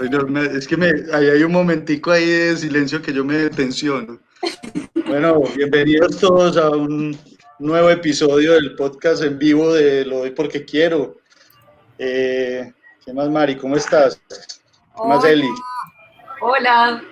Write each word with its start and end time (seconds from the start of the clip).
es 0.00 0.66
que 0.66 0.76
me, 0.76 0.88
ahí 1.12 1.28
hay 1.28 1.42
un 1.42 1.52
momentico 1.52 2.10
ahí 2.10 2.26
de 2.26 2.56
silencio 2.56 3.02
que 3.02 3.12
yo 3.12 3.24
me 3.24 3.50
tensiono. 3.50 4.18
Bueno, 5.06 5.40
bienvenidos 5.54 6.18
todos 6.18 6.56
a 6.56 6.70
un 6.70 7.16
nuevo 7.58 7.90
episodio 7.90 8.54
del 8.54 8.74
podcast 8.74 9.22
en 9.22 9.38
vivo 9.38 9.72
de 9.74 10.04
Lo 10.04 10.18
doy 10.18 10.30
porque 10.30 10.64
quiero. 10.64 11.18
Eh, 11.98 12.72
¿Qué 13.04 13.12
más, 13.12 13.28
Mari? 13.28 13.56
¿Cómo 13.56 13.76
estás? 13.76 14.20
¿Qué 14.28 15.08
más, 15.08 15.24
Eli? 15.24 15.48
Hola. 16.40 17.02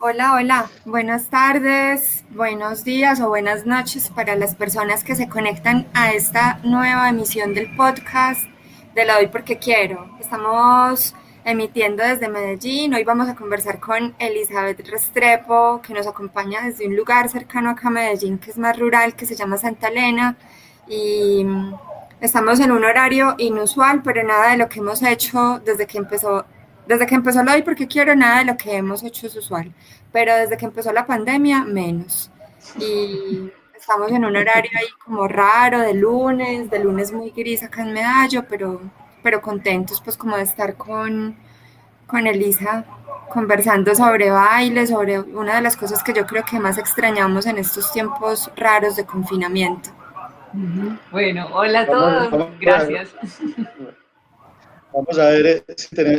Hola, 0.00 0.34
hola. 0.34 0.70
Buenas 0.84 1.28
tardes, 1.28 2.24
buenos 2.30 2.84
días 2.84 3.20
o 3.20 3.28
buenas 3.28 3.66
noches 3.66 4.10
para 4.14 4.36
las 4.36 4.54
personas 4.54 5.04
que 5.04 5.14
se 5.14 5.28
conectan 5.28 5.88
a 5.92 6.12
esta 6.12 6.60
nueva 6.62 7.08
emisión 7.08 7.52
del 7.52 7.74
podcast 7.76 8.48
de 8.94 9.04
La 9.04 9.14
Doy 9.14 9.26
Porque 9.26 9.58
Quiero. 9.58 10.08
Estamos 10.18 11.14
emitiendo 11.48 12.02
desde 12.02 12.28
Medellín. 12.28 12.92
Hoy 12.92 13.04
vamos 13.04 13.26
a 13.26 13.34
conversar 13.34 13.80
con 13.80 14.14
Elizabeth 14.18 14.86
Restrepo, 14.86 15.80
que 15.80 15.94
nos 15.94 16.06
acompaña 16.06 16.60
desde 16.60 16.86
un 16.86 16.94
lugar 16.94 17.30
cercano 17.30 17.70
acá 17.70 17.88
a 17.88 17.90
Medellín, 17.90 18.38
que 18.38 18.50
es 18.50 18.58
más 18.58 18.78
rural, 18.78 19.16
que 19.16 19.24
se 19.24 19.34
llama 19.34 19.56
Santa 19.56 19.88
Elena. 19.88 20.36
Y 20.86 21.46
estamos 22.20 22.60
en 22.60 22.70
un 22.70 22.84
horario 22.84 23.34
inusual, 23.38 24.02
pero 24.02 24.22
nada 24.24 24.50
de 24.50 24.58
lo 24.58 24.68
que 24.68 24.80
hemos 24.80 25.02
hecho 25.02 25.60
desde 25.64 25.86
que 25.86 25.96
empezó 25.96 26.44
desde 26.86 27.06
que 27.06 27.14
empezó 27.14 27.42
lo 27.42 27.52
hoy 27.52 27.62
porque 27.62 27.86
quiero 27.86 28.16
nada 28.16 28.38
de 28.38 28.46
lo 28.46 28.56
que 28.56 28.76
hemos 28.76 29.02
hecho 29.02 29.26
es 29.26 29.36
usual, 29.36 29.72
pero 30.10 30.34
desde 30.34 30.56
que 30.56 30.64
empezó 30.64 30.92
la 30.92 31.06
pandemia 31.06 31.64
menos. 31.64 32.30
Y 32.78 33.50
estamos 33.74 34.10
en 34.10 34.24
un 34.24 34.36
horario 34.36 34.70
ahí 34.74 34.86
como 35.04 35.28
raro 35.28 35.80
de 35.80 35.94
lunes, 35.94 36.70
de 36.70 36.78
lunes 36.78 37.12
muy 37.12 37.30
gris 37.30 37.62
acá 37.62 37.82
en 37.82 37.92
Medallo, 37.92 38.44
pero, 38.48 38.80
pero 39.28 39.42
contentos 39.42 40.00
pues 40.00 40.16
como 40.16 40.38
de 40.38 40.42
estar 40.42 40.76
con, 40.76 41.36
con 42.06 42.26
Elisa 42.26 42.86
conversando 43.28 43.94
sobre 43.94 44.30
baile, 44.30 44.86
sobre 44.86 45.20
una 45.20 45.56
de 45.56 45.60
las 45.60 45.76
cosas 45.76 46.02
que 46.02 46.14
yo 46.14 46.24
creo 46.24 46.42
que 46.50 46.58
más 46.58 46.78
extrañamos 46.78 47.44
en 47.44 47.58
estos 47.58 47.92
tiempos 47.92 48.50
raros 48.56 48.96
de 48.96 49.04
confinamiento. 49.04 49.90
Bueno, 51.12 51.46
hola 51.52 51.80
a 51.80 51.86
todos, 51.86 52.48
gracias. 52.58 53.10
Vamos 54.94 55.18
a 55.18 55.26
ver 55.26 55.46
eh, 55.46 55.62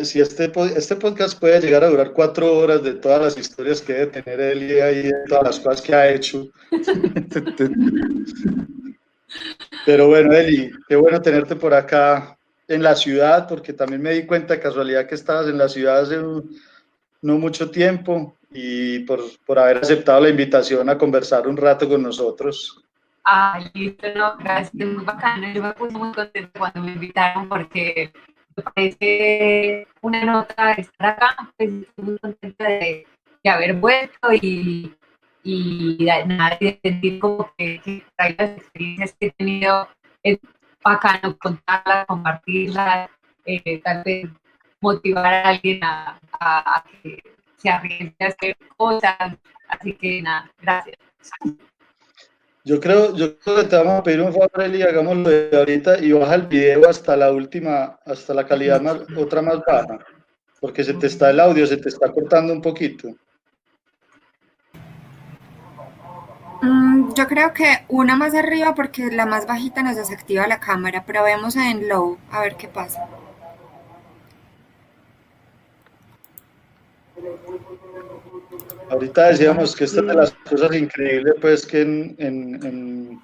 si, 0.06 0.22
este, 0.22 0.52
este 0.78 0.96
podcast 0.96 1.40
puede 1.40 1.60
llegar 1.62 1.84
a 1.84 1.90
durar 1.90 2.12
cuatro 2.12 2.60
horas 2.60 2.84
de 2.84 2.94
todas 2.94 3.24
las 3.24 3.36
historias 3.40 3.82
que 3.82 3.94
debe 3.94 4.22
tener 4.22 4.40
él 4.40 4.62
y 4.62 4.68
de 4.68 5.14
todas 5.28 5.46
las 5.46 5.60
cosas 5.60 5.82
que 5.82 5.96
ha 5.96 6.10
hecho. 6.10 6.46
Pero 9.88 10.10
bueno, 10.10 10.32
Eli, 10.32 10.70
qué 10.88 10.96
bueno 10.96 11.20
tenerte 11.20 11.56
por 11.56 11.74
acá 11.74 12.36
en 12.70 12.84
la 12.84 12.96
ciudad, 12.96 13.48
porque 13.48 13.74
también 13.74 14.02
me 14.02 14.14
di 14.14 14.26
cuenta 14.26 14.54
de 14.54 14.62
casualidad 14.62 15.08
que 15.08 15.16
estabas 15.16 15.48
en 15.48 15.58
la 15.58 15.68
ciudad 15.68 16.00
hace 16.00 16.18
no 17.22 17.38
mucho 17.38 17.70
tiempo 17.72 18.36
y 18.52 19.00
por, 19.00 19.22
por 19.46 19.60
haber 19.60 19.78
aceptado 19.78 20.22
la 20.22 20.30
invitación 20.30 20.88
a 20.88 20.98
conversar 20.98 21.48
un 21.48 21.58
rato 21.58 21.90
con 21.90 22.02
nosotros. 22.04 22.84
Ah, 23.26 23.60
listo, 23.74 24.08
no, 24.16 24.38
gracias, 24.38 24.74
muy 24.74 25.04
bacano. 25.04 25.52
Yo 25.52 25.64
me 25.64 25.74
puse 25.74 25.98
muy 25.98 26.12
contenta 26.14 26.60
cuando 26.60 26.82
me 26.82 26.94
invitaron 26.94 27.50
porque 27.50 28.14
parece 28.62 29.88
una 30.02 30.24
nota 30.24 30.74
estar 30.74 31.10
acá, 31.10 31.52
pues 31.58 31.72
estoy 31.72 32.06
muy 32.06 32.20
contenta 32.20 32.66
de, 32.66 33.06
haber 33.46 33.74
vuelto 33.76 34.32
y, 34.42 34.94
y 35.44 35.98
nada, 36.28 36.58
de 36.60 36.80
sentir 36.84 37.20
como 37.20 37.52
que, 37.58 37.82
que 37.84 38.04
las 38.18 38.52
experiencias 38.52 39.16
que 39.20 39.28
he 39.28 39.32
tenido, 39.32 39.88
es 40.22 40.38
bacano 40.84 41.38
contarlas, 41.38 42.06
compartirlas, 42.06 43.10
eh, 43.46 43.82
tal 43.82 44.04
vez 44.04 44.30
motivar 44.82 45.34
a 45.34 45.50
alguien 45.50 45.84
a, 45.84 46.20
a 46.40 46.84
que 47.04 47.22
se 47.58 47.70
arriesgue 47.70 48.16
a 48.20 48.28
hacer 48.28 48.58
cosas, 48.78 49.16
así 49.68 49.94
que 49.94 50.22
nada, 50.22 50.52
gracias. 50.62 50.98
Yo 52.64 52.80
creo, 52.80 53.16
yo 53.16 53.38
creo 53.40 53.56
que 53.58 53.64
te 53.64 53.76
vamos 53.78 54.00
a 54.00 54.04
pedir 54.04 54.22
un 54.22 54.34
favor, 54.34 54.52
Eli, 54.62 54.82
hagámoslo 54.82 55.30
de 55.30 55.58
ahorita 55.58 56.00
y 56.00 56.12
baja 56.12 56.36
el 56.36 56.48
video 56.48 56.90
hasta 56.90 57.16
la 57.16 57.32
última, 57.32 58.00
hasta 58.06 58.34
la 58.34 58.46
calidad 58.46 58.82
más, 58.82 58.98
otra 59.18 59.42
más 59.42 59.60
baja, 59.66 60.00
porque 60.60 60.84
se 60.84 60.94
te 60.94 61.08
está 61.08 61.32
el 61.32 61.40
audio, 61.40 61.66
se 61.66 61.78
te 61.78 61.90
está 61.90 62.12
cortando 62.12 62.54
un 62.54 62.62
poquito. 62.62 63.10
Mm, 66.62 67.14
yo 67.14 67.28
creo 67.28 67.54
que 67.54 67.86
una 67.88 68.16
más 68.16 68.36
arriba 68.36 68.76
porque 68.76 69.10
la 69.12 69.26
más 69.26 69.48
bajita 69.48 69.82
nos 69.82 69.96
desactiva 69.96 70.48
la 70.48 70.60
cámara, 70.60 71.04
pero 71.06 71.24
vemos 71.24 71.56
en 71.56 71.88
low, 71.88 72.18
a 72.32 72.42
ver 72.42 72.56
qué 72.56 72.68
pasa. 72.68 73.08
Ahorita 78.90 79.28
decíamos 79.28 79.76
que 79.76 79.84
esta 79.84 80.02
es 80.02 80.08
de 80.08 80.14
las 80.16 80.32
cosas 80.50 80.76
increíbles, 80.76 81.36
pues 81.40 81.66
que 81.66 81.82
en, 81.82 82.16
en, 82.18 83.20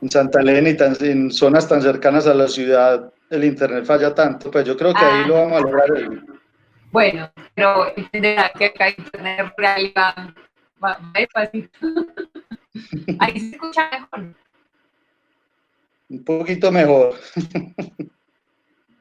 en, 0.00 0.10
Santa 0.10 0.40
Elena 0.40 0.70
y 0.70 0.76
tan, 0.76 0.96
en 1.00 1.30
zonas 1.30 1.68
tan 1.68 1.82
cercanas 1.82 2.26
a 2.26 2.32
la 2.32 2.48
ciudad 2.48 3.12
el 3.28 3.44
internet 3.44 3.84
falla 3.84 4.14
tanto, 4.14 4.50
pues 4.50 4.64
yo 4.64 4.76
creo 4.76 4.94
que 4.94 5.04
ahí 5.04 5.26
lo 5.26 5.34
vamos 5.34 5.58
a 5.58 5.60
lograr. 5.60 5.88
Bueno, 6.90 7.30
pero 7.54 7.96
entenderá 7.96 8.50
que 8.56 8.64
acá 8.66 8.88
internet 8.88 9.52
real 9.56 9.92
va, 9.96 10.34
va, 10.82 10.98
fácil. 11.32 11.70
Ahí 13.18 13.40
se 13.40 13.56
escucha 13.56 13.90
mejor. 13.90 14.34
Un 16.08 16.24
poquito 16.24 16.72
mejor. 16.72 17.14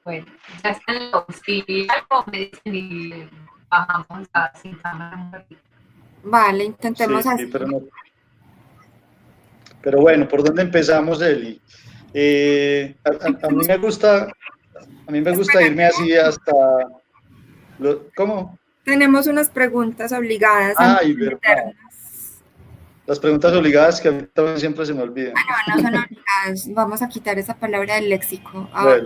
Bueno, 0.05 0.25
ya 0.63 0.71
están 0.71 1.11
los. 1.11 1.23
Si 1.45 1.87
algo 1.87 2.25
me 2.31 2.37
dicen 2.39 2.75
y 2.75 3.29
bajamos 3.69 4.27
a 4.33 4.51
sin 4.57 4.75
cámara. 4.75 5.45
Vale, 6.23 6.63
intentemos 6.63 7.25
así. 7.27 7.51
pero, 9.81 10.01
bueno, 10.01 10.27
¿por 10.27 10.43
dónde 10.43 10.63
empezamos, 10.63 11.21
Eli? 11.21 11.61
Eh, 12.13 12.95
a, 13.03 13.49
mí 13.49 13.67
me 13.67 13.77
gusta, 13.77 14.23
a 15.07 15.11
mí 15.11 15.21
me 15.21 15.31
gusta 15.35 15.61
irme 15.61 15.85
así 15.85 16.15
hasta, 16.15 16.53
¿cómo? 18.15 18.57
Tenemos 18.83 19.27
unas 19.27 19.49
preguntas 19.49 20.11
obligadas. 20.11 20.75
Ay, 20.77 21.13
verdad. 21.13 21.73
Las 23.09 23.19
preguntas 23.19 23.51
obligadas 23.53 23.99
que 23.99 24.07
a 24.07 24.11
mí 24.11 24.23
también 24.31 24.59
siempre 24.59 24.85
se 24.85 24.93
me 24.93 25.01
olvidan. 25.01 25.33
no, 25.33 25.75
no 25.75 25.81
son 25.81 25.95
obligadas. 25.95 26.73
Vamos 26.73 27.01
a 27.01 27.09
quitar 27.09 27.37
esa 27.39 27.55
palabra 27.55 27.95
del 27.95 28.07
léxico. 28.07 28.69
Ahora, 28.71 29.03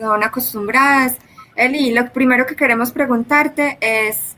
son 0.00 0.24
acostumbradas. 0.24 1.18
Eli, 1.54 1.92
lo 1.92 2.10
primero 2.10 2.46
que 2.46 2.56
queremos 2.56 2.90
preguntarte 2.90 3.76
es, 3.82 4.34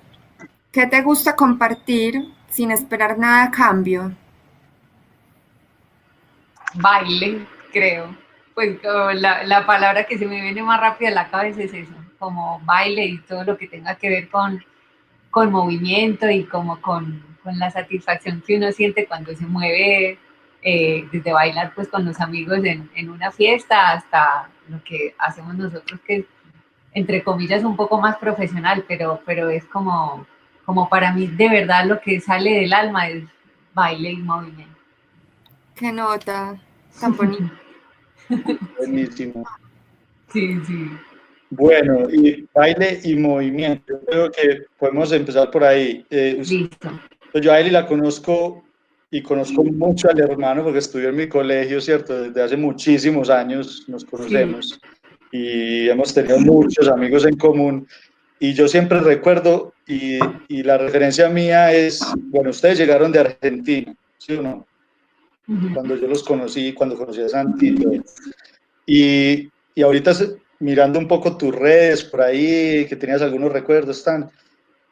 ¿Qué 0.75 0.89
te 0.89 1.03
gusta 1.03 1.37
compartir 1.37 2.33
sin 2.51 2.73
esperar 2.73 3.17
nada 3.17 3.45
a 3.45 3.51
cambio? 3.53 4.13
Baile, 6.75 7.47
creo. 7.73 8.17
Pues 8.57 8.81
la, 8.83 9.45
la, 9.45 9.67
palabra 9.67 10.03
que 10.03 10.19
se 10.19 10.27
me 10.27 10.41
viene 10.41 10.65
más 10.65 10.81
rápida 10.81 11.11
a 11.11 11.13
la 11.13 11.31
cabeza 11.31 11.63
es 11.63 11.73
eso, 11.73 11.95
como 12.19 12.59
baile 12.65 13.05
y 13.05 13.19
todo 13.19 13.45
lo 13.45 13.57
que 13.57 13.69
tenga 13.69 13.95
que 13.95 14.09
ver 14.09 14.29
con, 14.29 14.65
con 15.31 15.53
movimiento 15.53 16.28
y 16.28 16.43
como 16.43 16.81
con, 16.81 17.34
con 17.45 17.57
la 17.59 17.71
satisfacción 17.71 18.43
que 18.45 18.57
uno 18.57 18.73
siente 18.73 19.07
cuando 19.07 19.33
se 19.35 19.47
mueve, 19.47 20.19
eh, 20.63 21.07
desde 21.13 21.33
bailar 21.33 21.73
pues 21.75 21.87
con 21.87 22.05
los 22.05 22.21
amigos 22.21 22.65
en, 22.65 22.91
en, 22.97 23.11
una 23.11 23.31
fiesta 23.31 23.93
hasta 23.93 24.49
lo 24.69 24.83
que 24.83 25.15
hacemos 25.19 25.55
nosotros 25.55 26.01
que 26.07 26.17
es, 26.17 26.25
entre 26.95 27.23
comillas, 27.23 27.63
un 27.63 27.77
poco 27.77 28.01
más 28.01 28.17
profesional, 28.17 28.85
pero, 28.89 29.21
pero 29.25 29.51
es 29.51 29.65
como 29.67 30.27
como 30.65 30.89
para 30.89 31.13
mí 31.13 31.27
de 31.27 31.49
verdad 31.49 31.87
lo 31.87 32.01
que 32.01 32.21
sale 32.21 32.61
del 32.61 32.73
alma 32.73 33.09
es 33.09 33.25
baile 33.75 34.13
y 34.13 34.17
movimiento. 34.17 34.75
Qué 35.75 35.93
nota 35.93 36.57
tan 37.01 37.17
bonita. 37.17 37.53
Buenísimo. 38.79 39.45
Sí, 40.33 40.61
sí. 40.67 40.91
Bueno, 41.51 42.09
y 42.11 42.49
baile 42.55 43.01
y 43.05 43.17
movimiento. 43.17 43.93
Yo 43.93 44.05
creo 44.07 44.31
que 44.31 44.63
podemos 44.79 45.13
empezar 45.13 45.51
por 45.51 45.65
ahí. 45.65 46.05
Eh, 46.11 46.43
Listo. 46.45 46.91
Pues 47.34 47.45
yo 47.45 47.53
a 47.53 47.59
Eli 47.59 47.71
la 47.71 47.84
conozco 47.84 48.63
y 49.10 49.21
conozco 49.21 49.65
mucho 49.65 50.09
al 50.09 50.21
hermano 50.21 50.63
porque 50.63 50.78
estudió 50.78 51.09
en 51.09 51.16
mi 51.16 51.28
colegio, 51.28 51.81
¿cierto? 51.81 52.22
Desde 52.22 52.41
hace 52.41 52.57
muchísimos 52.57 53.28
años 53.28 53.86
nos 53.89 54.04
conocemos 54.04 54.78
y 55.33 55.89
hemos 55.89 56.15
tenido 56.15 56.39
muchos 56.39 56.86
amigos 56.86 57.27
en 57.27 57.36
común. 57.36 57.89
y 58.39 58.54
yo 58.54 58.69
siempre 58.69 59.01
recuerdo, 59.01 59.75
y, 59.84 60.21
y, 60.47 60.63
la 60.63 60.78
referencia 60.78 61.28
mía 61.28 61.72
es, 61.72 62.01
bueno, 62.31 62.51
ustedes 62.51 62.78
llegaron 62.78 63.10
de 63.10 63.19
Argentina, 63.19 63.92
¿sí 64.16 64.34
o 64.34 64.42
no? 64.42 64.65
Cuando 65.75 65.97
yo 65.97 66.07
los 66.07 66.22
conocí, 66.22 66.72
cuando 66.72 66.97
conocí 66.97 67.21
a 67.21 67.28
Santi. 67.28 67.75
Y, 68.86 69.51
y 69.75 69.83
ahorita 69.83 70.13
mirando 70.60 71.01
un 71.01 71.09
poco 71.09 71.36
tus 71.36 71.53
redes 71.53 72.04
por 72.04 72.22
ahí, 72.22 72.86
que 72.89 72.95
tenías 72.95 73.22
algunos 73.22 73.53
recuerdos, 73.53 73.98
están. 73.98 74.31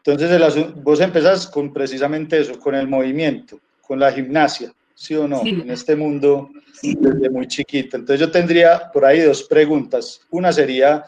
Entonces, 0.05 0.57
el, 0.57 0.75
vos 0.83 1.01
empezás 1.01 1.47
con 1.47 1.73
precisamente 1.73 2.41
eso, 2.41 2.59
con 2.59 2.75
el 2.75 2.89
movimiento, 2.89 3.61
con 3.81 4.01
la 4.01 4.11
gimnasia, 4.13 4.73
¿sí 4.95 5.15
o 5.15 5.29
no? 5.29 5.43
En 5.47 5.71
este 5.71 5.95
mundo 5.95 6.51
desde 6.83 7.31
muy 7.31 7.47
chiquito. 7.47 7.97
Entonces, 7.97 8.21
yo 8.21 8.31
tendría 8.31 8.91
por 8.93 9.05
ahí 9.05 9.21
dos 9.21 9.45
preguntas. 9.45 10.21
Una 10.31 10.53
sería, 10.53 11.05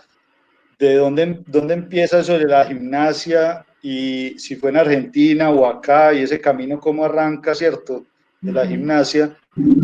¿de 0.79 0.95
dónde, 0.95 1.41
dónde 1.47 1.75
empieza 1.75 2.21
eso 2.21 2.39
de 2.39 2.47
la 2.47 2.65
gimnasia? 2.67 3.67
Y 3.83 4.39
si 4.39 4.55
fue 4.55 4.71
en 4.71 4.77
Argentina 4.77 5.51
o 5.51 5.67
acá, 5.67 6.15
y 6.15 6.23
ese 6.23 6.41
camino, 6.41 6.79
¿cómo 6.79 7.05
arranca, 7.05 7.55
cierto? 7.55 8.07
De 8.41 8.53
la 8.53 8.65
gimnasia. 8.65 9.37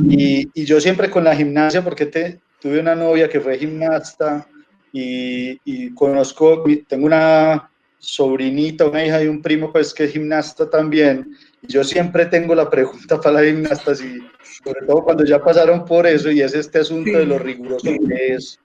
Y, 0.09 0.49
y 0.55 0.65
yo 0.65 0.81
siempre 0.81 1.11
con 1.11 1.25
la 1.25 1.35
gimnasia, 1.35 1.83
porque 1.83 2.07
te, 2.07 2.41
tuve 2.61 2.79
una 2.79 2.95
novia 2.95 3.29
que 3.29 3.41
fue 3.41 3.59
gimnasta 3.59 4.47
y, 4.93 5.59
y 5.65 5.93
conozco, 5.95 6.63
tengo 6.87 7.07
una 7.07 7.70
sobrinita, 8.01 8.87
una 8.87 9.05
hija 9.05 9.23
y 9.23 9.29
un 9.29 9.43
primo 9.43 9.73
pues 9.73 9.95
que 9.95 10.05
es 10.05 10.13
gimnasta 10.13 10.69
también. 10.69 11.37
Yo 11.63 11.85
siempre 11.85 12.27
tengo 12.27 12.55
la 12.55 12.69
pregunta 12.69 13.21
para 13.21 13.37
las 13.37 13.45
gimnastas 13.45 14.03
y 14.03 14.19
sobre 14.65 14.87
todo 14.87 15.05
cuando 15.05 15.25
ya 15.25 15.43
pasaron 15.43 15.85
por 15.85 16.07
eso 16.07 16.31
y 16.31 16.41
es 16.41 16.55
este 16.55 16.81
asunto 16.81 17.19
de 17.19 17.27
lo 17.27 17.39
riguroso 17.39 17.91
que 18.09 18.35
es 18.35 18.59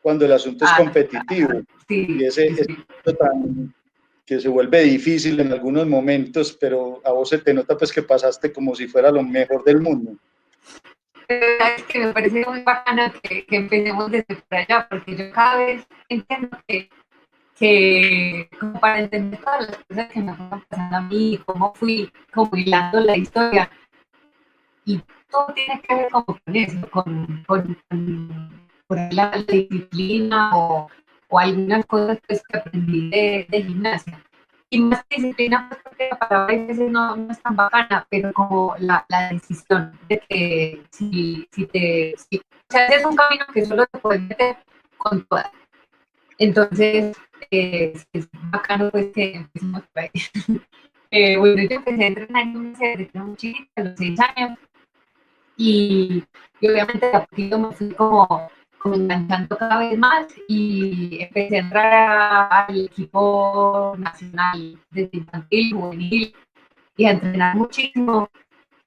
cuando 0.00 0.24
el 0.24 0.32
asunto 0.32 0.64
es 0.64 0.70
ah, 0.72 0.76
competitivo 0.78 1.62
y 1.88 2.24
ese, 2.24 2.54
tan 3.18 3.74
que 4.24 4.40
se 4.40 4.48
vuelve 4.48 4.82
difícil 4.82 5.38
en 5.38 5.52
algunos 5.52 5.86
momentos, 5.86 6.56
pero 6.60 7.00
a 7.04 7.12
vos 7.12 7.28
se 7.28 7.38
te 7.38 7.54
nota 7.54 7.76
pues 7.76 7.92
que 7.92 8.02
pasaste 8.02 8.52
como 8.52 8.74
si 8.74 8.88
fuera 8.88 9.10
lo 9.10 9.22
mejor 9.22 9.62
del 9.64 9.80
mundo. 9.80 10.16
Es 11.28 11.82
que 11.84 11.98
me 12.00 12.12
parece 12.12 12.44
muy 12.44 12.62
bacana 12.62 13.12
que, 13.22 13.46
que 13.46 13.56
empecemos 13.56 14.10
desde 14.10 14.36
por 14.36 14.58
allá, 14.58 14.86
porque 14.88 15.16
yo 15.16 15.30
cada 15.32 15.58
vez 15.58 15.86
entiendo 16.08 16.58
que 16.66 16.88
que 17.58 18.48
como 18.60 18.78
para 18.80 19.00
entender 19.00 19.40
todas 19.40 19.68
las 19.68 19.78
cosas 19.84 20.12
que 20.12 20.20
me 20.20 20.32
están 20.32 20.48
pasando 20.68 20.96
a 20.96 21.00
mí, 21.00 21.40
cómo 21.46 21.74
fui 21.74 22.12
como 22.32 22.54
hilando 22.54 23.00
la 23.00 23.16
historia. 23.16 23.70
Y 24.84 25.00
todo 25.30 25.52
tiene 25.54 25.80
que 25.80 25.94
ver 25.94 26.10
con 26.10 26.40
eso, 26.54 26.90
con, 26.90 27.44
con, 27.46 27.76
la, 29.10 29.30
disciplina 29.48 30.56
o, 30.56 30.88
o, 31.28 31.38
algunas 31.38 31.84
cosas 31.86 32.18
pues, 32.28 32.42
que 32.46 32.58
aprendí 32.58 33.10
de, 33.10 33.46
de, 33.48 33.62
gimnasia. 33.62 34.22
Y 34.70 34.80
más 34.80 35.04
disciplina, 35.08 35.68
pues, 35.68 35.80
porque 35.82 36.08
la 36.10 36.18
palabra 36.18 36.44
a 36.44 36.56
veces 36.56 36.90
no, 36.90 37.16
no, 37.16 37.32
es 37.32 37.42
tan 37.42 37.56
bacana, 37.56 38.06
pero 38.10 38.32
como 38.32 38.74
la, 38.78 39.04
la 39.08 39.30
decisión 39.30 39.98
de 40.08 40.20
que 40.28 40.82
si, 40.90 41.48
si 41.50 41.66
te... 41.66 42.14
Si, 42.16 42.38
o 42.38 42.42
sea, 42.68 42.86
es 42.88 43.04
un 43.04 43.16
camino 43.16 43.46
que 43.52 43.64
solo 43.64 43.86
te 43.86 43.98
puedes 43.98 44.22
meter 44.22 44.56
con 44.98 45.24
todas. 45.26 45.50
Entonces, 46.38 47.16
eh, 47.50 47.92
es 48.12 48.28
bacano 48.50 48.90
pues 48.90 49.12
que 49.14 49.34
empecemos 49.36 49.82
por 49.92 50.02
ahí. 50.02 50.10
eh, 51.10 51.36
bueno, 51.36 51.62
yo 51.62 51.76
empecé 51.76 52.04
a 52.04 52.06
entrenar 52.06 52.42
en 52.42 52.72
desde 52.74 53.10
muy 53.14 53.36
chiquita, 53.36 53.70
a 53.76 53.84
los 53.84 53.94
seis 53.96 54.18
años, 54.20 54.58
y, 55.56 56.22
obviamente 56.62 57.10
a 57.14 57.24
poquito 57.24 57.58
me 57.58 57.72
fui 57.72 57.90
como, 57.92 58.50
como 58.78 58.94
enganchando 58.94 59.56
cada 59.56 59.78
vez 59.78 59.98
más 59.98 60.26
y 60.48 61.22
empecé 61.22 61.56
a 61.56 61.60
entrar 61.60 62.48
al 62.68 62.84
equipo 62.84 63.94
nacional 63.98 64.78
de 64.90 65.08
infantil, 65.12 65.74
juvenil, 65.74 66.34
y 66.96 67.04
a 67.06 67.12
entrenar 67.12 67.56
muchísimo. 67.56 68.28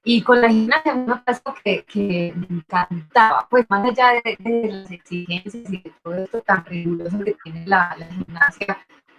Y 0.02 0.22
con 0.22 0.40
la 0.40 0.48
gimnasia 0.48 0.94
me 0.94 1.16
pasó 1.16 1.54
que, 1.62 1.84
que 1.84 2.32
me 2.34 2.46
encantaba, 2.56 3.46
pues 3.50 3.66
más 3.68 3.84
allá 3.84 4.20
de, 4.24 4.36
de, 4.38 4.72
las 4.72 4.90
exigencias 4.90 5.70
y 5.70 5.82
de 5.82 5.92
todo 6.02 6.14
esto 6.14 6.40
tan 6.40 6.64
riguroso 6.64 7.18
que 7.22 7.36
tiene 7.44 7.66
la, 7.66 7.94
la 7.98 8.06
gimnasia 8.06 8.78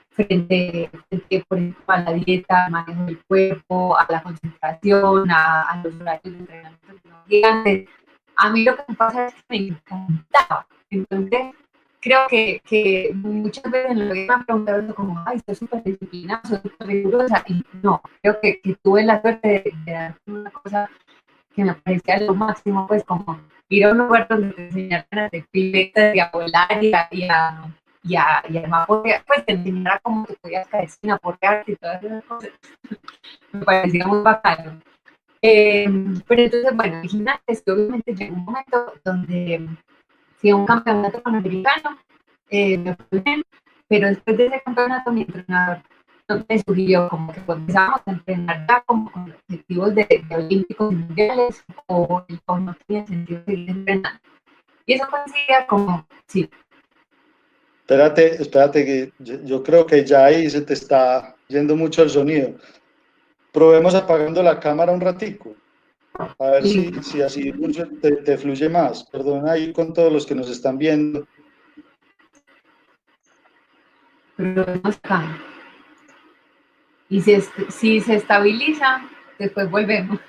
frente, 0.10 0.90
frente, 1.08 1.46
por 1.48 1.58
ejemplo, 1.60 1.84
a 1.88 2.00
la 2.00 2.14
dieta, 2.14 2.66
al 2.66 2.72
manejo 2.72 3.06
del 3.06 3.24
cuerpo, 3.26 3.98
a 3.98 4.08
la 4.10 4.24
concentración, 4.24 5.30
a, 5.30 5.62
a 5.62 5.84
los 5.84 5.94
horarios 6.02 6.34
de 6.34 6.40
entrenamiento 6.40 6.92
gigantes, 7.28 7.90
a 8.36 8.50
mí 8.50 8.64
lo 8.64 8.76
que 8.76 8.84
me 8.88 8.96
pasa 8.96 9.28
es 9.28 9.34
que 9.34 9.44
me 9.50 9.58
encantaba. 9.68 10.68
Entonces, 10.90 11.54
creo 12.02 12.28
que, 12.28 12.62
que 12.66 13.12
muchas 13.14 13.72
veces 13.72 13.96
lo 13.96 14.14
que 14.14 14.28
me 14.56 14.94
como, 14.94 15.24
ay, 15.26 15.40
soy 15.46 15.56
súper 15.56 15.84
disciplinada, 15.84 16.42
soy 16.44 16.58
súper 16.58 16.88
rigurosa, 16.88 17.44
y 17.48 17.64
no, 17.82 18.02
creo 18.22 18.40
que, 18.42 18.60
que, 18.60 18.76
tuve 18.76 19.04
la 19.04 19.22
suerte 19.22 19.74
de, 19.86 19.92
dar 19.92 20.16
una 20.26 20.52
cosa 20.52 20.90
que 21.56 21.64
me 21.64 21.74
parecía 21.76 22.20
lo 22.22 22.34
máximo, 22.34 22.88
pues 22.88 23.04
como 23.04 23.40
ir 23.70 23.86
a 23.86 23.92
un 23.92 24.00
lugar 24.00 24.28
donde 24.28 24.54
te 24.54 24.68
enseñaran 24.68 25.08
a 25.12 25.26
hacer 25.26 25.46
piletas 25.52 26.16
y 26.16 26.20
a 26.20 26.30
volar 26.32 26.84
y 26.84 26.94
a, 26.94 27.08
y 27.12 27.24
a, 27.24 27.72
y 28.02 28.16
a, 28.58 28.86
pues 28.88 29.46
te 29.46 29.54
enseñara 29.54 30.00
cómo 30.02 30.26
te 30.26 30.36
podías 30.36 30.68
caer 30.68 30.90
sin 30.90 31.12
aporrearte 31.12 31.74
y 31.74 31.76
todas 31.76 32.04
esas 32.04 32.24
cosas. 32.26 32.52
me 33.52 33.64
parecía 33.64 34.08
muy 34.08 34.22
bacano. 34.22 34.82
Eh, 35.44 35.88
pero 36.28 36.42
entonces, 36.44 36.76
bueno, 36.76 36.98
imagínate, 37.00 37.72
obviamente 37.72 38.16
llegó 38.16 38.36
un 38.36 38.46
momento 38.46 38.94
donde 39.04 39.68
a 40.50 40.56
un 40.56 40.66
campeonato 40.66 41.22
panamericano, 41.22 41.98
eh, 42.50 42.96
pero 43.88 44.08
después 44.08 44.38
de 44.38 44.48
ese 44.48 44.62
campeonato 44.62 45.12
mi 45.12 45.22
entrenador 45.22 45.82
me 46.48 46.60
sugirió 46.60 47.10
como 47.10 47.34
que 47.34 47.42
comenzamos 47.42 48.02
a 48.06 48.12
entrenar 48.12 48.66
ya 48.68 48.82
como 48.86 49.12
con 49.12 49.32
objetivos 49.32 49.96
de, 49.96 50.24
de 50.28 50.36
olímpicos 50.36 50.94
mundiales 50.94 51.64
o, 51.88 52.24
o, 52.46 52.60
no 52.60 52.76
tenía 52.88 53.06
sentido 53.06 53.44
seguir 53.46 53.70
entrenando. 53.70 54.20
Y 54.86 54.94
eso 54.94 55.08
coincidía 55.10 55.68
como, 55.68 56.08
sí. 56.28 56.50
Espérate, 57.82 58.42
espérate, 58.42 58.86
que 58.86 59.14
yo, 59.20 59.44
yo 59.44 59.64
creo 59.64 59.86
que 59.86 60.06
ya 60.06 60.26
ahí 60.26 60.50
se 60.50 60.62
te 60.62 60.74
está 60.74 61.36
yendo 61.48 61.76
mucho 61.76 62.04
el 62.04 62.10
sonido. 62.10 62.56
Probemos 63.52 63.94
apagando 63.96 64.42
la 64.42 64.60
cámara 64.60 64.94
un 64.94 65.02
ratico. 65.02 65.56
A 66.14 66.52
ver 66.52 66.64
si, 66.68 66.92
si 67.04 67.22
así 67.22 67.52
te, 68.02 68.18
te, 68.18 68.38
fluye 68.38 68.70
más. 68.70 69.04
Perdona 69.06 69.54
ahí 69.54 69.72
con 69.74 69.94
todos 69.94 70.12
los 70.12 70.26
que 70.26 70.36
nos 70.36 70.50
están 70.50 70.78
viendo. 70.78 71.26
Y 77.10 77.22
si, 77.22 77.42
si 77.70 78.00
se 78.02 78.16
estabiliza, 78.16 79.02
después 79.40 79.70
volvemos. 79.70 80.20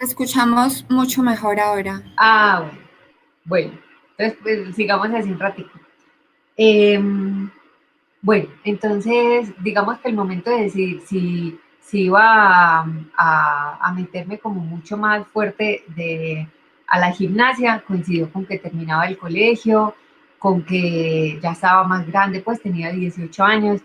Escuchamos 0.00 0.84
mucho 0.88 1.22
mejor 1.22 1.58
ahora. 1.58 2.02
Ah, 2.16 2.60
bueno. 2.60 2.86
Bueno, 3.44 3.78
entonces 4.18 4.38
pues, 4.42 4.76
sigamos 4.76 5.10
así 5.10 5.30
un 5.30 5.38
ratito. 5.38 5.70
Eh, 6.56 7.00
bueno, 8.22 8.48
entonces 8.64 9.52
digamos 9.62 9.98
que 10.00 10.08
el 10.08 10.14
momento 10.14 10.50
de 10.50 10.62
decidir 10.62 11.00
si 11.06 11.58
si 11.86 12.02
iba 12.02 12.20
a, 12.20 13.78
a, 13.80 13.92
meterme 13.92 14.38
como 14.38 14.60
mucho 14.60 14.96
más 14.96 15.26
fuerte 15.28 15.84
de, 15.94 16.48
a 16.88 16.98
la 16.98 17.12
gimnasia, 17.12 17.84
coincidió 17.86 18.30
con 18.32 18.44
que 18.44 18.58
terminaba 18.58 19.06
el 19.06 19.16
colegio, 19.16 19.94
con 20.38 20.64
que 20.64 21.38
ya 21.40 21.52
estaba 21.52 21.84
más 21.84 22.04
grande, 22.06 22.40
pues 22.40 22.60
tenía 22.60 22.90
18 22.90 23.44
años, 23.44 23.80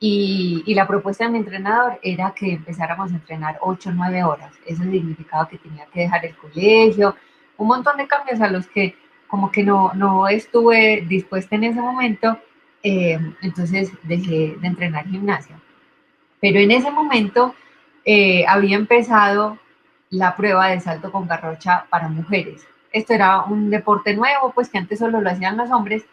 y, 0.00 0.62
y, 0.66 0.74
la 0.74 0.88
propuesta 0.88 1.24
de 1.24 1.30
mi 1.30 1.38
entrenador 1.38 2.00
era 2.02 2.32
que 2.34 2.54
empezáramos 2.54 3.12
a 3.12 3.16
entrenar 3.16 3.58
8 3.60 3.90
o 3.90 3.92
9 3.92 4.24
horas. 4.24 4.52
Eso 4.66 4.82
significaba 4.82 5.46
que 5.46 5.58
tenía 5.58 5.86
que 5.86 6.00
dejar 6.00 6.24
el 6.26 6.34
colegio, 6.36 7.14
un 7.58 7.68
montón 7.68 7.98
de 7.98 8.08
cambios 8.08 8.40
a 8.40 8.48
los 8.48 8.66
que 8.66 8.96
como 9.28 9.52
que 9.52 9.62
no, 9.62 9.92
no 9.94 10.26
estuve 10.26 11.04
dispuesta 11.08 11.56
en 11.56 11.64
ese 11.64 11.80
momento, 11.80 12.38
eh, 12.82 13.18
entonces 13.42 13.92
dejé 14.02 14.56
de 14.60 14.66
entrenar 14.66 15.06
gimnasia. 15.06 15.56
Pero 16.42 16.58
en 16.58 16.72
ese 16.72 16.90
momento 16.90 17.54
eh, 18.04 18.44
había 18.48 18.76
empezado 18.76 19.58
la 20.10 20.34
prueba 20.36 20.68
de 20.70 20.80
salto 20.80 21.12
con 21.12 21.28
garrocha 21.28 21.86
para 21.88 22.08
mujeres. 22.08 22.66
Esto 22.90 23.14
era 23.14 23.42
un 23.44 23.70
deporte 23.70 24.12
nuevo, 24.14 24.52
pues 24.52 24.68
que 24.68 24.76
antes 24.76 24.98
solo 24.98 25.20
lo 25.20 25.30
hacían 25.30 25.56
los 25.56 25.70
hombres. 25.70 26.04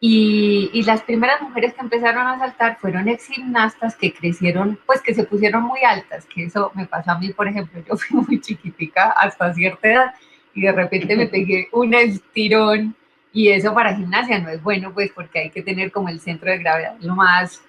Y, 0.00 0.70
y 0.72 0.84
las 0.84 1.02
primeras 1.02 1.42
mujeres 1.42 1.74
que 1.74 1.80
empezaron 1.80 2.24
a 2.24 2.38
saltar 2.38 2.78
fueron 2.78 3.08
ex 3.08 3.26
gimnastas 3.26 3.96
que 3.96 4.14
crecieron, 4.14 4.78
pues 4.86 5.02
que 5.02 5.12
se 5.12 5.24
pusieron 5.24 5.64
muy 5.64 5.80
altas, 5.80 6.24
que 6.26 6.44
eso 6.44 6.70
me 6.76 6.86
pasó 6.86 7.10
a 7.10 7.18
mí, 7.18 7.32
por 7.32 7.48
ejemplo, 7.48 7.82
yo 7.84 7.96
fui 7.96 8.20
muy 8.20 8.40
chiquitica 8.40 9.10
hasta 9.10 9.52
cierta 9.52 9.88
edad 9.88 10.14
y 10.54 10.62
de 10.62 10.70
repente 10.70 11.16
me 11.16 11.26
pegué 11.26 11.68
un 11.72 11.94
estirón 11.94 12.94
y 13.32 13.48
eso 13.48 13.74
para 13.74 13.96
gimnasia 13.96 14.38
no 14.38 14.50
es 14.50 14.62
bueno, 14.62 14.94
pues 14.94 15.10
porque 15.12 15.40
hay 15.40 15.50
que 15.50 15.62
tener 15.62 15.90
como 15.90 16.10
el 16.10 16.20
centro 16.20 16.48
de 16.48 16.58
gravedad 16.58 16.94
lo 17.00 17.16
más 17.16 17.60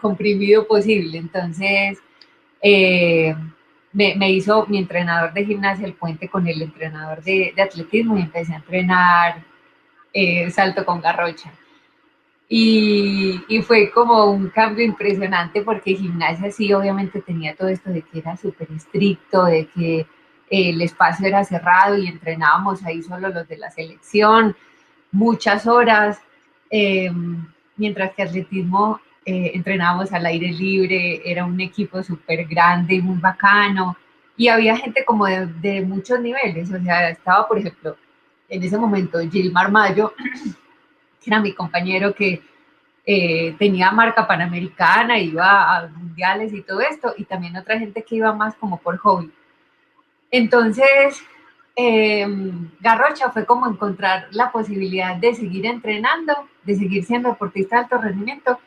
comprimido 0.00 0.66
posible. 0.66 1.18
Entonces, 1.18 1.98
eh, 2.60 3.34
me, 3.92 4.30
hizo 4.30 4.66
mi 4.66 4.78
entrenador 4.78 5.32
de 5.32 5.46
gimnasia 5.46 5.86
el 5.86 5.94
puente 5.94 6.28
con 6.28 6.46
el 6.46 6.60
entrenador 6.60 7.22
de, 7.22 7.54
atletismo 7.58 8.18
y 8.18 8.22
empecé 8.22 8.52
a 8.52 8.56
entrenar 8.56 9.44
eh, 10.12 10.50
salto 10.50 10.84
con 10.84 11.00
garrocha. 11.00 11.50
Y, 12.48 13.42
y, 13.48 13.62
fue 13.62 13.90
como 13.90 14.26
un 14.26 14.50
cambio 14.50 14.84
impresionante 14.84 15.62
porque 15.62 15.96
gimnasia 15.96 16.52
sí 16.52 16.72
obviamente 16.72 17.20
tenía 17.20 17.56
todo 17.56 17.68
esto 17.68 17.90
de 17.90 18.02
que 18.02 18.20
era 18.20 18.36
súper 18.36 18.68
estricto, 18.70 19.44
de 19.44 19.66
que 19.66 19.98
eh, 19.98 20.06
el 20.50 20.80
espacio 20.82 21.26
era 21.26 21.42
cerrado 21.42 21.98
y 21.98 22.06
entrenábamos 22.06 22.84
ahí 22.84 23.02
solo 23.02 23.30
los 23.30 23.48
de 23.48 23.56
la 23.56 23.70
selección, 23.70 24.54
muchas 25.10 25.66
horas, 25.66 26.20
mientras 27.76 28.14
que 28.14 28.22
atletismo 28.22 29.00
eh, 29.26 29.50
entrenábamos 29.54 30.12
al 30.12 30.24
aire 30.24 30.52
libre, 30.52 31.20
era 31.24 31.44
un 31.44 31.60
equipo 31.60 32.00
súper 32.00 32.46
grande, 32.46 33.02
muy 33.02 33.18
bacano, 33.18 33.96
y 34.36 34.46
había 34.46 34.76
gente 34.76 35.04
como 35.04 35.26
de, 35.26 35.46
de, 35.46 35.80
muchos 35.82 36.20
niveles, 36.20 36.70
o 36.70 36.80
sea, 36.80 37.10
estaba, 37.10 37.48
por 37.48 37.58
ejemplo, 37.58 37.96
en 38.48 38.62
ese 38.62 38.78
momento 38.78 39.18
Gilmar 39.28 39.72
Mayo, 39.72 40.14
que 41.20 41.30
era 41.30 41.40
mi 41.40 41.52
compañero 41.52 42.14
que 42.14 42.40
eh, 43.04 43.56
tenía 43.58 43.90
marca 43.90 44.28
panamericana, 44.28 45.18
iba 45.18 45.76
a 45.76 45.88
mundiales 45.88 46.52
y 46.52 46.62
todo 46.62 46.80
esto, 46.80 47.12
y 47.16 47.24
también 47.24 47.56
otra 47.56 47.80
gente 47.80 48.04
que 48.04 48.14
iba 48.14 48.32
más 48.32 48.54
como 48.54 48.78
por 48.78 48.96
hobby. 48.98 49.32
Entonces, 50.30 51.20
eh, 51.74 52.26
Garrocha 52.80 53.30
fue 53.30 53.44
como 53.44 53.66
encontrar 53.68 54.28
la 54.30 54.52
posibilidad 54.52 55.16
de 55.16 55.34
seguir 55.34 55.66
entrenando, 55.66 56.48
de 56.62 56.76
seguir 56.76 57.04
siendo 57.04 57.30
deportista 57.30 57.76
de 57.76 57.82
alto 57.82 57.98
rendimiento, 57.98 58.60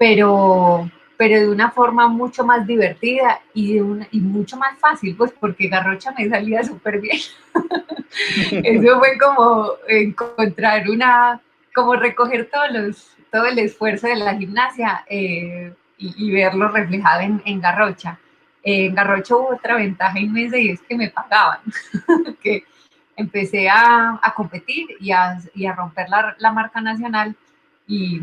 pero, 0.00 0.90
pero 1.18 1.40
de 1.40 1.50
una 1.50 1.70
forma 1.70 2.08
mucho 2.08 2.42
más 2.42 2.66
divertida 2.66 3.38
y, 3.52 3.74
de 3.74 3.82
una, 3.82 4.08
y 4.10 4.18
mucho 4.18 4.56
más 4.56 4.78
fácil, 4.78 5.14
pues 5.14 5.30
porque 5.38 5.68
Garrocha 5.68 6.14
me 6.16 6.26
salía 6.26 6.64
súper 6.64 7.02
bien. 7.02 7.18
Eso 8.64 8.98
fue 8.98 9.18
como 9.18 9.72
encontrar 9.86 10.88
una, 10.88 11.38
como 11.74 11.96
recoger 11.96 12.48
todos 12.50 12.70
los, 12.72 13.16
todo 13.30 13.44
el 13.44 13.58
esfuerzo 13.58 14.06
de 14.06 14.16
la 14.16 14.34
gimnasia 14.34 15.04
eh, 15.06 15.70
y, 15.98 16.14
y, 16.16 16.32
verlo 16.32 16.68
reflejado 16.68 17.20
en, 17.20 17.42
en 17.44 17.60
Garrocha. 17.60 18.18
Eh, 18.62 18.86
en 18.86 18.94
Garrocha 18.94 19.36
hubo 19.36 19.54
otra 19.54 19.76
ventaja 19.76 20.18
inmensa 20.18 20.56
y 20.56 20.70
es 20.70 20.80
que 20.80 20.96
me 20.96 21.10
pagaban, 21.10 21.60
que 22.42 22.64
empecé 23.16 23.68
a, 23.68 24.18
a 24.22 24.34
competir 24.34 24.96
y 24.98 25.12
a, 25.12 25.38
y 25.54 25.66
a 25.66 25.74
romper 25.74 26.08
la, 26.08 26.36
la 26.38 26.52
marca 26.52 26.80
nacional 26.80 27.36
y 27.86 28.22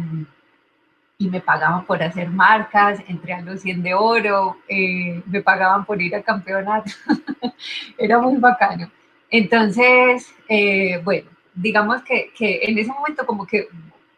y 1.20 1.30
me 1.30 1.42
pagaban 1.42 1.86
por 1.86 2.02
hacer 2.04 2.30
marcas, 2.30 3.00
entré 3.08 3.34
a 3.34 3.42
los 3.42 3.62
100 3.62 3.82
de 3.82 3.94
oro, 3.96 4.58
eh, 4.68 5.22
me 5.26 5.42
pagaban 5.42 5.84
por 5.84 6.00
ir 6.02 6.16
a 6.16 6.22
campeonato, 6.22 6.92
era 7.98 8.20
muy 8.20 8.38
bacano. 8.38 8.92
Entonces, 9.30 10.32
eh, 10.48 11.02
bueno, 11.04 11.30
digamos 11.56 12.04
que, 12.04 12.32
que, 12.38 12.60
en 12.64 12.78
ese 12.78 12.92
momento 12.92 13.26
como 13.26 13.48
que 13.48 13.68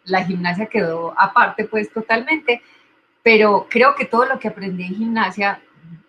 la 0.03 0.25
gimnasia 0.25 0.65
quedó 0.65 1.13
aparte 1.17 1.65
pues 1.65 1.91
totalmente, 1.91 2.61
pero 3.23 3.67
creo 3.69 3.95
que 3.95 4.05
todo 4.05 4.25
lo 4.25 4.37
que 4.39 4.49
aprendí 4.49 4.83
en 4.83 4.95
gimnasia 4.95 5.61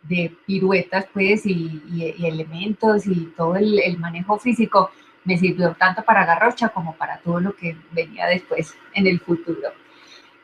de 0.02 0.34
piruetas 0.44 1.06
pues 1.12 1.46
y, 1.46 1.82
y, 1.88 2.14
y 2.18 2.26
elementos 2.26 3.06
y 3.06 3.26
todo 3.36 3.56
el, 3.56 3.78
el 3.78 3.98
manejo 3.98 4.38
físico 4.38 4.90
me 5.24 5.38
sirvió 5.38 5.72
tanto 5.74 6.02
para 6.02 6.26
Garrocha 6.26 6.70
como 6.70 6.96
para 6.96 7.18
todo 7.18 7.38
lo 7.40 7.54
que 7.54 7.76
venía 7.92 8.26
después 8.26 8.74
en 8.94 9.06
el 9.06 9.20
futuro. 9.20 9.70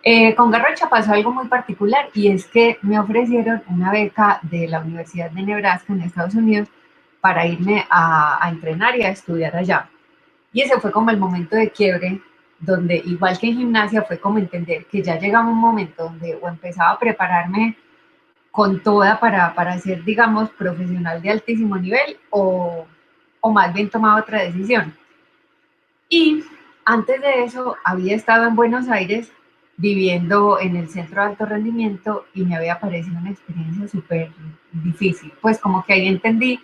Eh, 0.08 0.36
con 0.36 0.52
Garrocha 0.52 0.88
pasó 0.88 1.14
algo 1.14 1.32
muy 1.32 1.48
particular 1.48 2.10
y 2.14 2.28
es 2.28 2.46
que 2.46 2.78
me 2.82 2.96
ofrecieron 2.96 3.64
una 3.66 3.90
beca 3.90 4.38
de 4.42 4.68
la 4.68 4.78
Universidad 4.78 5.32
de 5.32 5.42
Nebraska 5.42 5.92
en 5.92 6.02
Estados 6.02 6.36
Unidos 6.36 6.68
para 7.20 7.44
irme 7.44 7.84
a, 7.90 8.38
entrenar 8.48 8.96
y 8.96 9.02
a 9.02 9.08
estudiar 9.10 9.56
allá. 9.56 9.90
Y 10.52 10.62
ese 10.62 10.78
fue 10.78 10.92
como 10.92 11.10
el 11.10 11.16
momento 11.16 11.56
de 11.56 11.70
quiebre, 11.70 12.22
donde 12.60 13.02
igual 13.04 13.36
que 13.36 13.48
en 13.48 13.56
gimnasia 13.56 14.02
fue 14.02 14.20
como 14.20 14.38
entender 14.38 14.86
que 14.86 15.02
ya 15.02 15.18
llegaba 15.18 15.48
un 15.48 15.58
momento 15.58 16.04
donde 16.04 16.38
o 16.40 16.46
empezaba 16.46 16.92
a 16.92 16.98
prepararme 17.00 17.76
con 18.52 18.80
toda 18.84 19.18
para, 19.18 19.56
para 19.56 19.76
ser, 19.80 20.04
digamos, 20.04 20.50
profesional 20.50 21.20
de 21.20 21.30
altísimo 21.30 21.76
nivel 21.78 22.16
o, 22.30 22.86
o 23.40 23.52
más 23.52 23.74
bien 23.74 23.90
tomaba 23.90 24.20
otra 24.20 24.44
decisión. 24.44 24.94
Y 26.08 26.44
antes 26.84 27.20
de 27.20 27.42
eso 27.42 27.74
había 27.82 28.14
estado 28.14 28.46
en 28.46 28.54
Buenos 28.54 28.88
Aires 28.88 29.32
viviendo 29.76 30.58
en 30.58 30.76
el 30.76 30.88
centro 30.88 31.22
de 31.22 31.28
alto 31.28 31.44
rendimiento 31.44 32.26
y 32.34 32.44
me 32.44 32.56
había 32.56 32.80
parecido 32.80 33.18
una 33.18 33.30
experiencia 33.30 33.88
súper 33.88 34.30
difícil. 34.72 35.32
Pues 35.40 35.58
como 35.58 35.84
que 35.84 35.92
ahí 35.92 36.08
entendí 36.08 36.60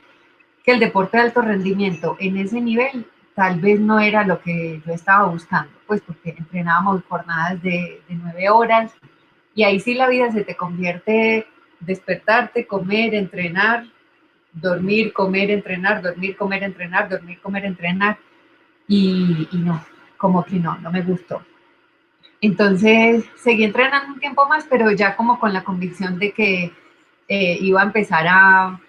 que 0.65 0.73
el 0.73 0.81
deporte 0.81 1.17
de 1.17 1.25
alto 1.25 1.43
rendimiento 1.43 2.17
en 2.19 2.37
ese 2.39 2.61
nivel 2.61 3.07
tal 3.35 3.61
vez 3.61 3.81
no 3.81 3.99
era 3.99 4.25
lo 4.25 4.41
que 4.41 4.83
yo 4.87 4.93
estaba 4.93 5.29
buscando, 5.29 5.73
pues 5.87 6.01
porque 6.03 6.35
entrenábamos 6.37 7.03
jornadas 7.09 7.63
de, 7.63 8.03
de 8.09 8.15
nueve 8.15 8.51
horas 8.51 8.93
y 9.55 9.65
ahí 9.65 9.81
sí 9.81 9.95
la 9.95 10.09
vida 10.09 10.31
se 10.31 10.45
te 10.45 10.57
convierte 10.57 11.47
despertarte, 11.81 12.67
comer, 12.67 13.15
entrenar, 13.15 13.87
dormir, 14.53 15.13
comer, 15.13 15.51
entrenar, 15.51 16.03
dormir, 16.03 16.37
comer, 16.37 16.63
entrenar, 16.63 17.09
dormir, 17.09 17.41
comer, 17.41 17.65
entrenar 17.65 18.19
y, 18.87 19.49
y 19.51 19.57
no, 19.59 19.83
como 20.17 20.45
que 20.45 20.57
no, 20.57 20.79
no 20.79 20.91
me 20.91 21.03
gustó. 21.03 21.43
Entonces 22.43 23.25
seguí 23.37 23.63
entrenando 23.63 24.15
un 24.15 24.19
tiempo 24.21 24.47
más, 24.49 24.67
pero 24.69 24.91
ya 24.91 25.15
como 25.17 25.39
con 25.39 25.53
la 25.53 25.63
convicción 25.63 26.19
de 26.19 26.33
que 26.33 26.73
eh, 27.29 27.59
iba 27.61 27.81
a 27.81 27.85
empezar 27.85 28.27
a, 28.29 28.81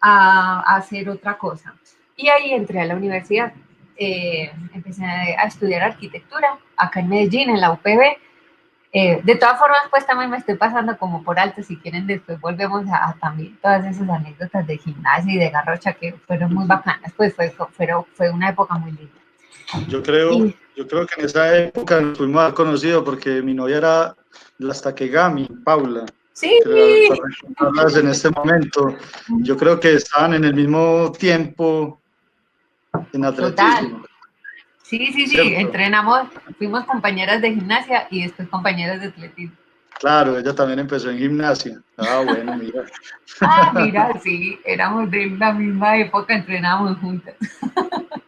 a, 0.00 0.76
hacer 0.76 1.10
otra 1.10 1.36
cosa. 1.36 1.74
Y 2.16 2.28
ahí 2.28 2.52
entré 2.54 2.80
a 2.80 2.86
la 2.86 2.96
universidad. 2.96 3.52
Eh, 3.98 4.50
empecé 4.72 5.04
a 5.04 5.44
estudiar 5.44 5.82
arquitectura 5.82 6.58
acá 6.76 7.00
en 7.00 7.10
Medellín, 7.10 7.50
en 7.50 7.60
la 7.60 7.72
UPB. 7.72 8.16
Eh, 8.92 9.20
de 9.22 9.34
todas 9.36 9.58
formas, 9.58 9.82
pues 9.90 10.06
también 10.06 10.30
me 10.30 10.38
estoy 10.38 10.54
pasando 10.54 10.96
como 10.96 11.22
por 11.22 11.38
alto. 11.38 11.62
Si 11.62 11.76
quieren, 11.76 12.06
después 12.06 12.40
volvemos 12.40 12.88
a, 12.88 13.10
a 13.10 13.14
también 13.14 13.58
todas 13.60 13.84
esas 13.84 14.08
anécdotas 14.08 14.66
de 14.66 14.78
gimnasia 14.78 15.34
y 15.34 15.36
de 15.36 15.50
garrocha 15.50 15.92
que 15.92 16.14
fueron 16.26 16.54
muy 16.54 16.66
bacanas. 16.66 17.12
Pues 17.14 17.34
fue, 17.36 17.50
fue, 17.50 17.68
fue 18.14 18.30
una 18.30 18.48
época 18.48 18.78
muy 18.78 18.92
linda. 18.92 19.25
Yo 19.88 20.02
creo, 20.02 20.46
yo 20.76 20.86
creo 20.86 21.06
que 21.06 21.20
en 21.20 21.26
esa 21.26 21.56
época 21.56 22.00
nos 22.00 22.18
fuimos 22.18 22.52
conocidos 22.52 23.04
porque 23.04 23.42
mi 23.42 23.54
novia 23.54 23.78
era 23.78 24.16
la 24.58 24.74
Takegami, 24.74 25.46
Paula. 25.64 26.06
Sí. 26.32 26.50
Hablas 27.56 27.96
en 27.96 28.08
este 28.08 28.30
momento. 28.30 28.96
Yo 29.40 29.56
creo 29.56 29.80
que 29.80 29.94
estaban 29.94 30.34
en 30.34 30.44
el 30.44 30.54
mismo 30.54 31.10
tiempo 31.18 32.00
en 33.12 33.24
atletismo. 33.24 33.50
Total. 33.50 34.02
Sí, 34.82 34.98
sí, 35.12 35.26
sí, 35.26 35.28
¿Cierto? 35.28 35.60
entrenamos, 35.60 36.28
fuimos 36.58 36.84
compañeras 36.84 37.42
de 37.42 37.54
gimnasia 37.54 38.06
y 38.10 38.22
después 38.22 38.48
compañeras 38.48 39.00
de 39.00 39.08
atletismo. 39.08 39.56
Claro, 39.98 40.38
ella 40.38 40.54
también 40.54 40.78
empezó 40.78 41.10
en 41.10 41.18
gimnasia. 41.18 41.80
Ah, 41.96 42.22
bueno, 42.24 42.56
mira. 42.56 42.84
ah, 43.40 43.72
mira, 43.74 44.12
sí, 44.22 44.60
éramos 44.64 45.10
de 45.10 45.30
la 45.30 45.52
misma 45.52 45.96
época, 45.96 46.34
entrenábamos 46.34 46.98
juntas. 46.98 47.34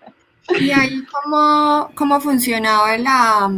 ¿Y 0.58 0.70
ahí 0.70 1.04
cómo, 1.04 1.90
cómo 1.94 2.20
funcionaba 2.20 2.96
la, 2.98 3.50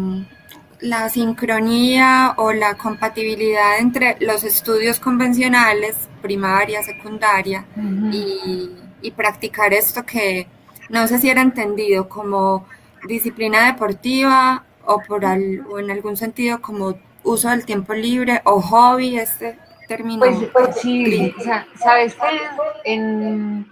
la 0.80 1.08
sincronía 1.08 2.34
o 2.36 2.52
la 2.52 2.74
compatibilidad 2.74 3.78
entre 3.78 4.16
los 4.20 4.44
estudios 4.44 4.98
convencionales, 4.98 5.96
primaria, 6.22 6.82
secundaria, 6.82 7.64
uh 7.76 7.80
-huh. 7.80 8.14
y, 8.14 8.70
y, 9.02 9.10
practicar 9.12 9.72
esto 9.72 10.04
que 10.04 10.46
no 10.88 11.06
sé 11.06 11.18
si 11.18 11.28
era 11.30 11.42
entendido 11.42 12.08
como 12.08 12.66
disciplina 13.06 13.66
deportiva 13.66 14.64
o, 14.84 15.00
por 15.06 15.24
al, 15.24 15.64
o 15.70 15.78
en 15.78 15.90
algún 15.90 16.16
sentido 16.16 16.60
como 16.60 16.94
uso 17.22 17.48
del 17.50 17.64
tiempo 17.64 17.94
libre 17.94 18.40
o 18.44 18.60
hobby, 18.60 19.18
este 19.18 19.58
término? 19.88 20.20
Pues, 20.20 20.38
pues 20.52 20.76
sí, 20.80 21.34
o 21.38 21.42
sea, 21.42 21.66
sabes 21.78 22.14
que 22.14 22.92
en 22.92 23.70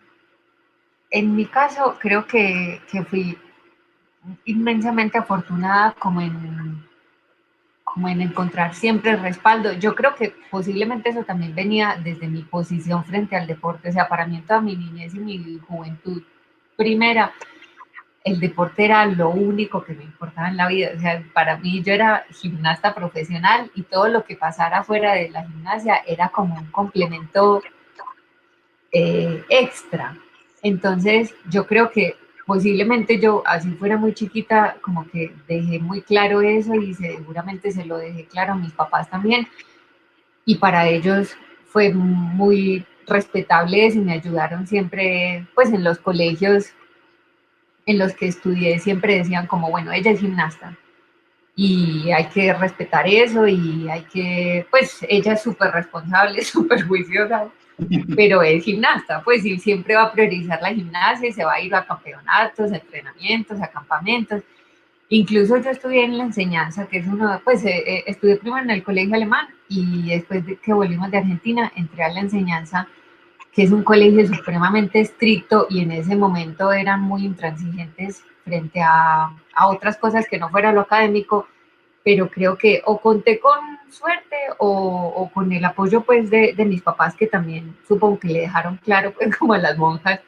en 1.11 1.35
mi 1.35 1.47
caso, 1.47 1.97
creo 1.99 2.27
que, 2.27 2.81
que, 2.91 3.03
fui 3.05 3.39
inmensamente 4.45 5.19
afortunada 5.19 5.93
como 5.99 6.21
en, 6.21 6.85
como 7.83 8.09
en 8.09 8.21
encontrar 8.21 8.75
siempre 8.75 9.13
el 9.13 9.21
respaldo. 9.21 9.73
Yo 9.73 9.95
creo 9.95 10.15
que 10.15 10.35
posiblemente 10.51 11.11
eso 11.11 11.25
también 11.25 11.55
venía 11.55 11.99
desde 12.03 12.29
mi 12.29 12.43
posición 12.43 13.05
frente 13.05 13.37
al 13.37 13.47
deporte. 13.47 13.89
O 13.89 13.93
sea, 13.93 14.09
para 14.09 14.27
mí 14.27 14.37
en 14.37 14.47
toda 14.47 14.61
mi 14.61 14.77
niñez 14.77 15.15
y 15.15 15.21
mi 15.21 15.59
juventud 15.67 16.23
primera, 16.77 17.33
el 18.25 18.39
deporte 18.41 18.85
era 18.85 19.07
lo 19.07 19.31
único 19.31 19.83
que 19.83 19.95
me 19.95 20.05
importaba 20.05 20.49
en 20.49 20.59
la 20.59 20.69
vida. 20.69 20.91
O 20.95 21.01
sea, 21.01 21.25
para 21.33 21.57
mí 21.57 21.83
yo 21.83 21.95
era 21.95 22.27
gimnasta 22.31 22.95
profesional 22.95 23.71
y 23.75 23.83
todo 23.83 24.09
lo 24.09 24.25
que 24.25 24.37
pasara 24.37 24.85
fuera 24.85 25.15
de 25.15 25.31
la 25.31 25.47
gimnasia 25.47 26.03
era 26.07 26.29
como 26.29 26.57
un 26.57 26.67
complemento 26.71 27.63
eh, 28.93 29.43
extra. 29.49 30.17
Entonces, 30.63 31.35
yo 31.51 31.67
creo 31.67 31.91
que 31.91 32.17
posiblemente 32.47 33.21
yo, 33.21 33.43
así 33.47 33.71
fuera 33.73 33.99
muy 33.99 34.15
chiquita, 34.15 34.77
como 34.81 35.07
que 35.09 35.35
dejé 35.47 35.79
muy 35.81 36.01
claro 36.03 36.41
eso 36.41 36.75
y 36.75 36.95
seguramente 36.95 37.71
se 37.73 37.85
lo 37.85 37.99
dejé 37.99 38.25
claro 38.25 38.55
a 38.55 38.57
mis 38.57 38.73
papás 38.73 39.11
también. 39.11 39.47
Y 40.47 40.57
para 40.57 40.89
ellos 40.89 41.37
fue 41.67 41.93
muy 41.93 42.87
respetable 43.07 43.87
y 43.87 43.99
me 43.99 44.15
ayudaron 44.15 44.67
siempre, 44.67 45.47
pues 45.55 45.71
en 45.73 45.85
los 45.85 45.99
colegios 45.99 46.73
en 47.89 47.99
los 47.99 48.15
que 48.15 48.29
estudié, 48.29 48.79
siempre 48.79 49.17
decían 49.17 49.47
como, 49.47 49.71
bueno, 49.71 49.93
ella 49.93 50.11
es 50.11 50.21
gimnasta. 50.21 50.77
y 51.57 52.13
hay 52.13 52.27
que 52.29 52.53
respetar 52.55 53.07
eso 53.09 53.47
y 53.49 53.89
hay 53.91 54.05
que, 54.05 54.67
pues 54.71 55.05
ella 55.09 55.33
es 55.33 55.43
súper 55.43 55.73
responsable, 55.73 56.43
súper 56.45 56.87
juiciosa, 56.87 57.49
pero 58.17 58.43
es 58.43 58.65
gimnasta, 58.65 59.23
pues 59.23 59.45
y 59.45 59.59
siempre 59.59 59.95
va 59.95 60.05
a 60.05 60.13
priorizar 60.13 60.61
la 60.61 60.75
gimnasia 60.75 61.33
se 61.33 61.45
va 61.45 61.55
a 61.55 61.61
ir 61.61 61.75
a 61.75 61.85
campeonatos, 61.85 62.73
entrenamientos, 62.73 63.61
a 63.61 63.69
campamentos. 63.69 64.43
Incluso 65.11 65.57
yo 65.57 65.71
estudié 65.71 66.05
en 66.05 66.19
la 66.19 66.25
enseñanza, 66.25 66.87
que 66.87 66.99
es 66.99 67.07
uno, 67.07 67.41
pues 67.43 67.65
eh, 67.65 67.83
eh, 67.87 68.05
estudié 68.07 68.37
primero 68.37 68.63
en 68.63 68.71
el 68.71 68.83
colegio 68.83 69.15
alemán 69.15 69.49
y 69.69 70.09
después 70.09 70.45
de 70.45 70.57
que 70.57 70.73
volvimos 70.73 71.11
de 71.11 71.19
Argentina 71.19 71.73
entré 71.77 72.05
a 72.05 72.13
la 72.13 72.21
enseñanza, 72.21 72.89
que 73.53 73.63
es 73.63 73.71
un 73.71 73.83
colegio 73.85 74.27
supremamente 74.27 75.01
estricto 75.01 75.67
y 75.71 75.81
en 75.81 75.93
ese 75.93 76.15
momento 76.15 76.73
eran 76.73 77.01
muy 77.01 77.25
intransigentes 77.25 78.23
frente 78.45 78.83
a, 78.83 79.31
a 79.55 79.69
otras 79.69 79.97
cosas 79.97 80.27
que 80.29 80.39
no 80.39 80.51
fuera 80.51 80.73
lo 80.73 80.83
académico, 80.83 81.49
pero 82.09 82.31
creo 82.31 82.57
que 82.57 82.81
o 82.87 82.99
conté 82.99 83.39
con 83.39 83.59
suerte 83.91 84.37
o, 84.57 85.13
o 85.15 85.31
con 85.31 85.53
el 85.53 85.63
apoyo 85.63 86.01
pues 86.01 86.31
de, 86.31 86.55
de, 86.57 86.65
mis 86.65 86.81
papás 86.81 87.15
que 87.15 87.27
también 87.27 87.77
supongo 87.87 88.19
que 88.19 88.29
le 88.29 88.41
dejaron 88.41 88.79
claro 88.79 89.13
pues 89.13 89.37
como 89.39 89.53
a 89.53 89.59
las 89.59 89.77
monjas 89.77 90.21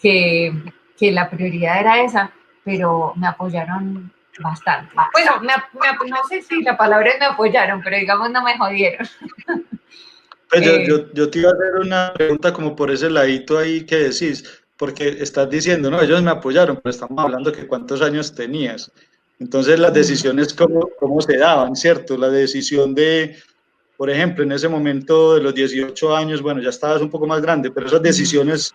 que, 0.00 0.54
que 0.98 1.12
la 1.12 1.28
prioridad 1.28 1.80
era 1.80 2.02
esa, 2.02 2.32
pero 2.64 3.12
me 3.16 3.26
apoyaron 3.26 4.10
bastante. 4.40 4.94
Bueno, 5.12 5.32
me, 5.42 5.52
me, 5.78 6.10
no 6.10 6.24
sé 6.30 6.40
si 6.40 6.62
la 6.62 6.78
palabra 6.78 7.10
es 7.10 7.20
me 7.20 7.26
apoyaron, 7.26 7.82
pero 7.82 7.98
digamos 7.98 8.30
no 8.30 8.42
me 8.42 8.56
jodieron. 8.56 9.06
Pues 10.48 10.66
yo, 10.66 10.80
yo, 10.82 11.12
yo, 11.14 11.30
te 11.30 11.38
iba 11.38 11.48
a 11.48 11.54
hacer 11.54 11.80
una 11.80 12.12
pregunta 12.12 12.52
como 12.52 12.76
por 12.76 12.90
ese 12.90 13.08
ladito 13.08 13.56
ahí 13.58 13.86
que 13.86 13.96
decís, 13.96 14.62
porque 14.76 15.08
estás 15.08 15.48
diciendo, 15.48 15.90
no, 15.90 15.98
ellos 15.98 16.22
me 16.22 16.30
apoyaron, 16.30 16.76
pero 16.76 16.90
estamos 16.90 17.24
hablando 17.24 17.50
que 17.52 17.66
cuántos 17.66 18.02
años 18.02 18.34
tenías. 18.34 18.92
Entonces 19.42 19.76
las 19.80 19.92
decisiones, 19.92 20.54
¿cómo, 20.54 20.88
cómo 21.00 21.20
se 21.20 21.36
daban, 21.36 21.74
cierto? 21.74 22.16
La 22.16 22.28
decisión 22.28 22.94
de, 22.94 23.36
por 23.96 24.08
ejemplo, 24.08 24.44
en 24.44 24.52
ese 24.52 24.68
momento 24.68 25.34
de 25.34 25.42
los 25.42 25.52
18 25.52 26.16
años, 26.16 26.40
bueno, 26.40 26.62
ya 26.62 26.68
estabas 26.68 27.02
un 27.02 27.10
poco 27.10 27.26
más 27.26 27.42
grande, 27.42 27.72
pero 27.72 27.88
esas 27.88 28.00
decisiones, 28.00 28.72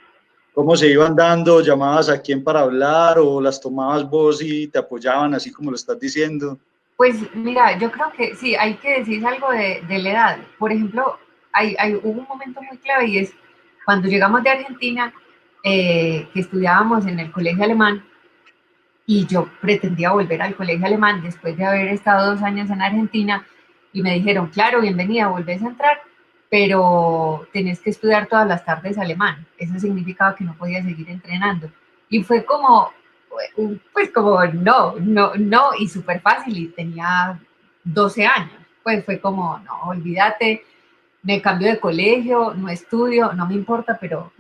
¿cómo 0.54 0.76
se 0.76 0.90
iban 0.90 1.16
dando? 1.16 1.62
¿Llamabas 1.62 2.10
a 2.10 2.22
quién 2.22 2.44
para 2.44 2.60
hablar 2.60 3.18
o 3.18 3.40
las 3.40 3.62
tomabas 3.62 4.10
vos 4.10 4.42
y 4.42 4.68
te 4.68 4.78
apoyaban 4.78 5.34
así 5.34 5.54
como 5.54 5.72
lo 5.72 5.78
estás 5.78 5.98
diciendo? 5.98 6.60
Pues 6.98 7.16
mira, 7.34 7.78
yo 7.80 7.90
creo 7.90 8.12
que 8.18 8.36
sí, 8.36 8.54
hay 8.56 8.76
que 8.76 9.00
decir 9.00 9.26
algo 9.26 9.50
de, 9.52 9.82
de 9.88 10.00
la 10.00 10.10
edad. 10.12 10.38
Por 10.60 10.74
ejemplo, 10.74 11.18
hay, 11.54 11.78
hay, 11.80 11.96
hubo 11.96 12.20
un 12.20 12.28
momento 12.28 12.62
muy 12.62 12.78
clave 12.80 13.08
y 13.08 13.20
es 13.20 13.34
cuando 13.86 14.10
llegamos 14.10 14.44
de 14.44 14.50
Argentina, 14.50 15.14
eh, 15.64 16.28
que 16.34 16.42
estudiábamos 16.42 17.06
en 17.06 17.20
el 17.20 17.32
colegio 17.32 17.64
alemán, 17.64 18.04
y 19.10 19.26
yo 19.26 19.50
pretendía 19.62 20.12
volver 20.12 20.42
al 20.42 20.54
colegio 20.54 20.86
alemán 20.86 21.24
después 21.24 21.56
de 21.56 21.66
haber 21.66 21.88
estado 21.88 22.34
dos 22.34 22.44
años 22.44 22.70
en 22.70 22.82
Argentina 22.82 23.48
y 23.94 24.02
me 24.02 24.14
dijeron, 24.14 24.48
claro, 24.48 24.82
bienvenida, 24.82 25.30
volvés 25.30 25.64
a 25.64 25.68
entrar, 25.68 26.02
pero 26.50 27.48
tenés 27.54 27.80
que 27.80 27.90
estudiar 27.90 28.28
todas 28.28 28.46
las 28.46 28.66
tardes 28.66 28.98
alemán. 28.98 29.48
Eso 29.58 29.80
significaba 29.80 30.36
que 30.36 30.44
no 30.44 30.56
podía 30.56 30.84
seguir 30.84 31.10
entrenando. 31.10 31.72
Y 32.10 32.22
fue 32.22 32.44
como, 32.44 32.92
pues 33.94 34.12
como, 34.12 34.44
no, 34.46 34.96
no, 35.00 35.36
no, 35.36 35.70
y 35.80 35.88
súper 35.88 36.20
fácil, 36.20 36.58
y 36.58 36.68
tenía 36.68 37.40
12 37.86 38.26
años. 38.26 38.60
Pues 38.84 39.06
fue 39.06 39.22
como, 39.22 39.58
no, 39.60 39.84
olvídate, 39.86 40.66
me 41.24 41.42
cambio 41.42 41.70
de 41.70 41.80
colegio, 41.80 42.54
no 42.56 42.68
estudio, 42.68 43.32
no 43.32 43.48
me 43.48 43.54
importa, 43.54 43.98
pero 44.00 44.34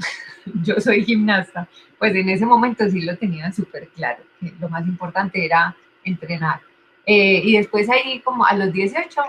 yo 0.63 0.75
soy 0.79 1.03
gimnasta. 1.03 1.67
Pues 1.97 2.15
en 2.15 2.29
ese 2.29 2.45
momento 2.45 2.87
sí 2.89 3.01
lo 3.01 3.17
tenía 3.17 3.51
súper 3.51 3.87
claro, 3.89 4.23
que 4.39 4.53
lo 4.59 4.69
más 4.69 4.85
importante 4.87 5.43
era 5.43 5.75
entrenar. 6.03 6.61
Eh, 7.05 7.41
y 7.43 7.57
después 7.57 7.89
ahí 7.89 8.19
como 8.19 8.45
a 8.45 8.53
los 8.53 8.71
18, 8.71 9.21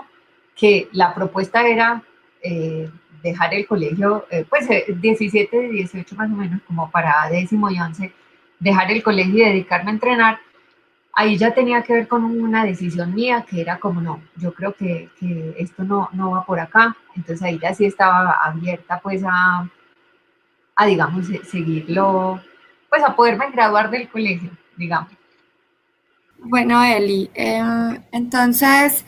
que 0.55 0.89
la 0.91 1.13
propuesta 1.13 1.65
era 1.67 2.03
eh, 2.41 2.89
dejar 3.23 3.53
el 3.53 3.65
colegio, 3.65 4.25
eh, 4.29 4.45
pues 4.49 4.67
17, 4.67 5.69
18 5.69 6.15
más 6.15 6.29
o 6.29 6.35
menos, 6.35 6.61
como 6.63 6.91
para 6.91 7.29
décimo 7.29 7.69
y 7.69 7.79
once, 7.79 8.13
dejar 8.59 8.91
el 8.91 9.01
colegio 9.01 9.45
y 9.45 9.49
dedicarme 9.49 9.91
a 9.91 9.93
entrenar, 9.93 10.39
ahí 11.13 11.37
ya 11.37 11.53
tenía 11.53 11.81
que 11.83 11.93
ver 11.93 12.07
con 12.07 12.23
una 12.23 12.65
decisión 12.65 13.13
mía 13.13 13.45
que 13.49 13.61
era 13.61 13.79
como, 13.79 14.01
no, 14.01 14.21
yo 14.35 14.53
creo 14.53 14.73
que, 14.73 15.09
que, 15.19 15.55
esto 15.57 15.83
no, 15.83 16.09
no 16.13 16.31
va 16.31 16.45
por 16.45 16.59
acá. 16.59 16.95
Entonces 17.15 17.41
ahí 17.41 17.59
ya 17.59 17.73
sí 17.73 17.85
estaba 17.85 18.31
abierta 18.43 18.99
pues 19.01 19.23
a, 19.25 19.69
a 20.79 20.85
digamos, 20.85 21.27
seguirlo, 21.51 22.41
pues 22.89 23.03
a 23.03 23.13
poderme 23.13 23.51
graduar 23.51 23.91
del 23.91 24.07
colegio, 24.07 24.49
digamos. 24.77 25.11
Bueno, 26.41 26.81
Eli, 26.81 27.29
eh, 27.33 27.61
entonces 28.13 29.03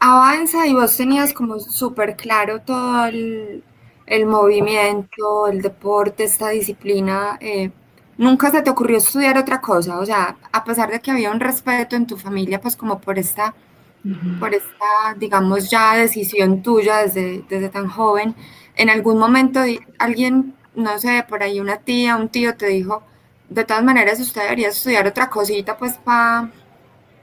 avanza 0.00 0.66
y 0.66 0.72
vos 0.72 0.96
tenías 0.96 1.34
como 1.34 1.60
súper 1.60 2.16
claro 2.16 2.62
todo 2.62 3.04
el, 3.04 3.62
el, 4.06 4.24
movimiento, 4.24 5.48
el 5.48 5.60
deporte, 5.60 6.24
esta 6.24 6.48
disciplina. 6.48 7.36
Eh, 7.40 7.70
nunca 8.16 8.50
se 8.50 8.62
te 8.62 8.70
ocurrió 8.70 8.96
estudiar 8.96 9.36
otra 9.36 9.60
cosa, 9.60 9.98
o 9.98 10.06
sea, 10.06 10.36
a 10.50 10.64
pesar 10.64 10.90
de 10.90 11.00
que 11.00 11.10
había 11.10 11.30
un 11.30 11.40
respeto 11.40 11.94
en 11.94 12.06
tu 12.06 12.16
familia, 12.16 12.58
pues 12.58 12.74
como 12.74 12.98
por 13.02 13.18
esta, 13.18 13.54
uh 14.02 14.08
-huh. 14.08 14.38
por 14.38 14.54
esta, 14.54 15.14
digamos, 15.18 15.68
ya 15.70 15.94
decisión 15.94 16.62
tuya 16.62 17.02
desde, 17.02 17.44
desde 17.50 17.68
tan 17.68 17.88
joven, 17.88 18.34
en 18.76 18.88
algún 18.88 19.18
momento 19.18 19.60
alguien, 19.98 20.54
no 20.74 20.98
sé, 20.98 21.24
por 21.28 21.42
ahí 21.42 21.60
una 21.60 21.78
tía, 21.78 22.16
un 22.16 22.28
tío 22.28 22.56
te 22.56 22.66
dijo, 22.66 23.02
de 23.48 23.64
todas 23.64 23.84
maneras 23.84 24.20
usted 24.20 24.42
debería 24.42 24.68
estudiar 24.68 25.06
otra 25.06 25.28
cosita, 25.28 25.76
pues 25.76 25.94
para... 25.94 26.50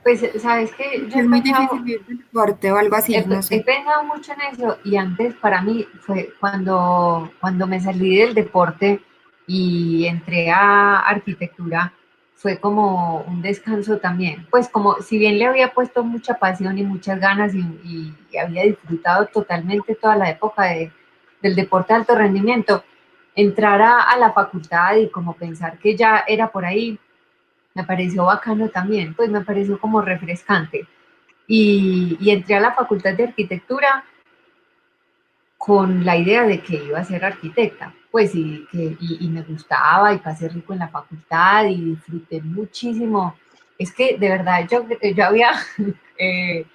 Pues, 0.04 0.24
¿sabes 0.42 0.72
que 0.72 1.08
Es 1.14 1.28
muy 1.28 1.42
difícil 1.42 1.84
vivir 1.84 2.06
deporte 2.08 2.72
o 2.72 2.78
algo 2.78 2.96
así, 2.96 3.16
he, 3.16 3.26
no 3.26 3.42
sé. 3.42 3.58
he 3.58 3.64
pensado 3.64 4.04
mucho 4.06 4.32
en 4.34 4.54
eso 4.54 4.78
y 4.86 4.96
antes 4.96 5.36
para 5.36 5.62
mí 5.62 5.86
fue 6.00 6.34
cuando, 6.40 7.32
cuando 7.42 7.68
me 7.68 7.82
salí 7.82 8.18
del 8.18 8.34
deporte, 8.34 9.02
y 9.50 10.06
entré 10.06 10.52
a 10.52 11.00
arquitectura, 11.00 11.92
fue 12.36 12.60
como 12.60 13.22
un 13.22 13.42
descanso 13.42 13.98
también. 13.98 14.46
Pues 14.52 14.70
como 14.70 15.02
si 15.02 15.18
bien 15.18 15.40
le 15.40 15.48
había 15.48 15.74
puesto 15.74 16.04
mucha 16.04 16.36
pasión 16.36 16.78
y 16.78 16.84
muchas 16.84 17.20
ganas 17.20 17.56
y, 17.56 17.60
y, 17.84 18.16
y 18.32 18.38
había 18.38 18.64
disfrutado 18.64 19.26
totalmente 19.26 19.96
toda 19.96 20.16
la 20.16 20.30
época 20.30 20.66
de, 20.66 20.92
del 21.42 21.56
deporte 21.56 21.94
de 21.94 22.00
alto 22.00 22.16
rendimiento, 22.16 22.84
entrar 23.42 23.82
a, 23.82 24.18
la 24.18 24.32
facultad 24.32 24.96
y 24.98 25.10
como 25.10 25.34
pensar 25.34 25.78
que 25.80 25.96
ya 25.96 26.24
era 26.28 26.52
por 26.52 26.66
ahí, 26.66 27.00
me 27.74 27.84
pareció 27.84 28.26
bacano 28.26 28.70
también, 28.70 29.14
pues 29.14 29.30
me 29.30 29.42
pareció 29.42 29.80
como 29.80 30.02
refrescante. 30.02 30.88
Y, 31.48 32.18
y 32.20 32.30
entré 32.32 32.56
a 32.56 32.60
la 32.60 32.74
facultad 32.74 33.14
de 33.14 33.24
arquitectura 33.24 34.04
con 35.58 36.06
la 36.06 36.16
idea 36.18 36.44
de 36.44 36.62
que 36.62 36.76
iba 36.76 37.00
a 37.00 37.04
ser 37.04 37.26
arquitecta 37.26 37.94
pues 38.12 38.34
y, 38.34 38.66
que, 38.72 38.98
y, 39.00 39.18
y, 39.26 39.28
me 39.28 39.44
gustaba 39.44 40.14
y 40.14 40.18
pasé 40.18 40.50
rico 40.50 40.74
en 40.74 40.80
la 40.80 40.88
facultad 40.88 41.66
y 41.66 41.76
disfruté 41.76 42.42
muchísimo. 42.42 43.36
Es 43.78 43.94
que 43.94 44.18
de 44.18 44.30
verdad 44.30 44.68
yo, 44.70 44.86
yo 45.16 45.26
había 45.26 45.52
eh, 46.18 46.66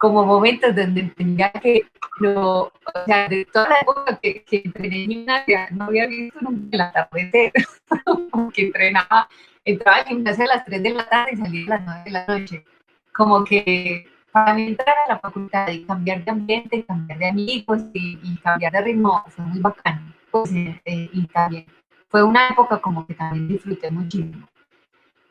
como 0.00 0.24
momentos 0.24 0.74
donde 0.74 1.02
entendía 1.02 1.52
que 1.52 1.82
no, 2.20 2.62
o 2.62 2.72
sea, 3.04 3.28
de 3.28 3.44
toda 3.44 3.68
la 3.68 3.80
época 3.80 4.18
que, 4.22 4.42
que 4.44 4.62
entrené 4.64 5.04
en 5.04 5.10
gimnasia, 5.10 5.68
no 5.72 5.84
había 5.84 6.06
visto 6.06 6.38
nunca 6.40 6.68
el 6.72 6.80
atardecer, 6.80 7.52
que 8.54 8.62
entrenaba, 8.62 9.28
entraba 9.62 9.98
al 9.98 10.06
gimnasio 10.06 10.44
a 10.44 10.56
las 10.56 10.64
3 10.64 10.82
de 10.82 10.90
la 10.90 11.06
tarde 11.06 11.32
y 11.34 11.36
salía 11.36 11.66
a 11.66 11.68
las 11.68 11.84
9 11.84 12.02
de 12.06 12.10
la 12.10 12.26
noche. 12.26 12.64
Como 13.12 13.44
que 13.44 14.06
para 14.32 14.54
mí 14.54 14.68
entrar 14.68 14.96
a 15.06 15.12
la 15.12 15.18
facultad 15.18 15.68
y 15.68 15.84
cambiar 15.84 16.24
de 16.24 16.30
ambiente, 16.30 16.84
cambiar 16.86 17.18
de 17.18 17.28
amigos 17.28 17.82
y, 17.92 18.18
y 18.22 18.38
cambiar 18.38 18.72
de 18.72 18.80
ritmo 18.80 19.22
fue 19.28 19.44
muy 19.44 19.60
bacano 19.60 20.14
pues, 20.30 20.50
eh, 20.54 21.10
y 21.12 21.26
también 21.26 21.66
fue 22.08 22.22
una 22.22 22.48
época 22.48 22.78
como 22.78 23.06
que 23.06 23.14
también 23.14 23.48
disfruté 23.48 23.90
muchísimo. 23.90 24.48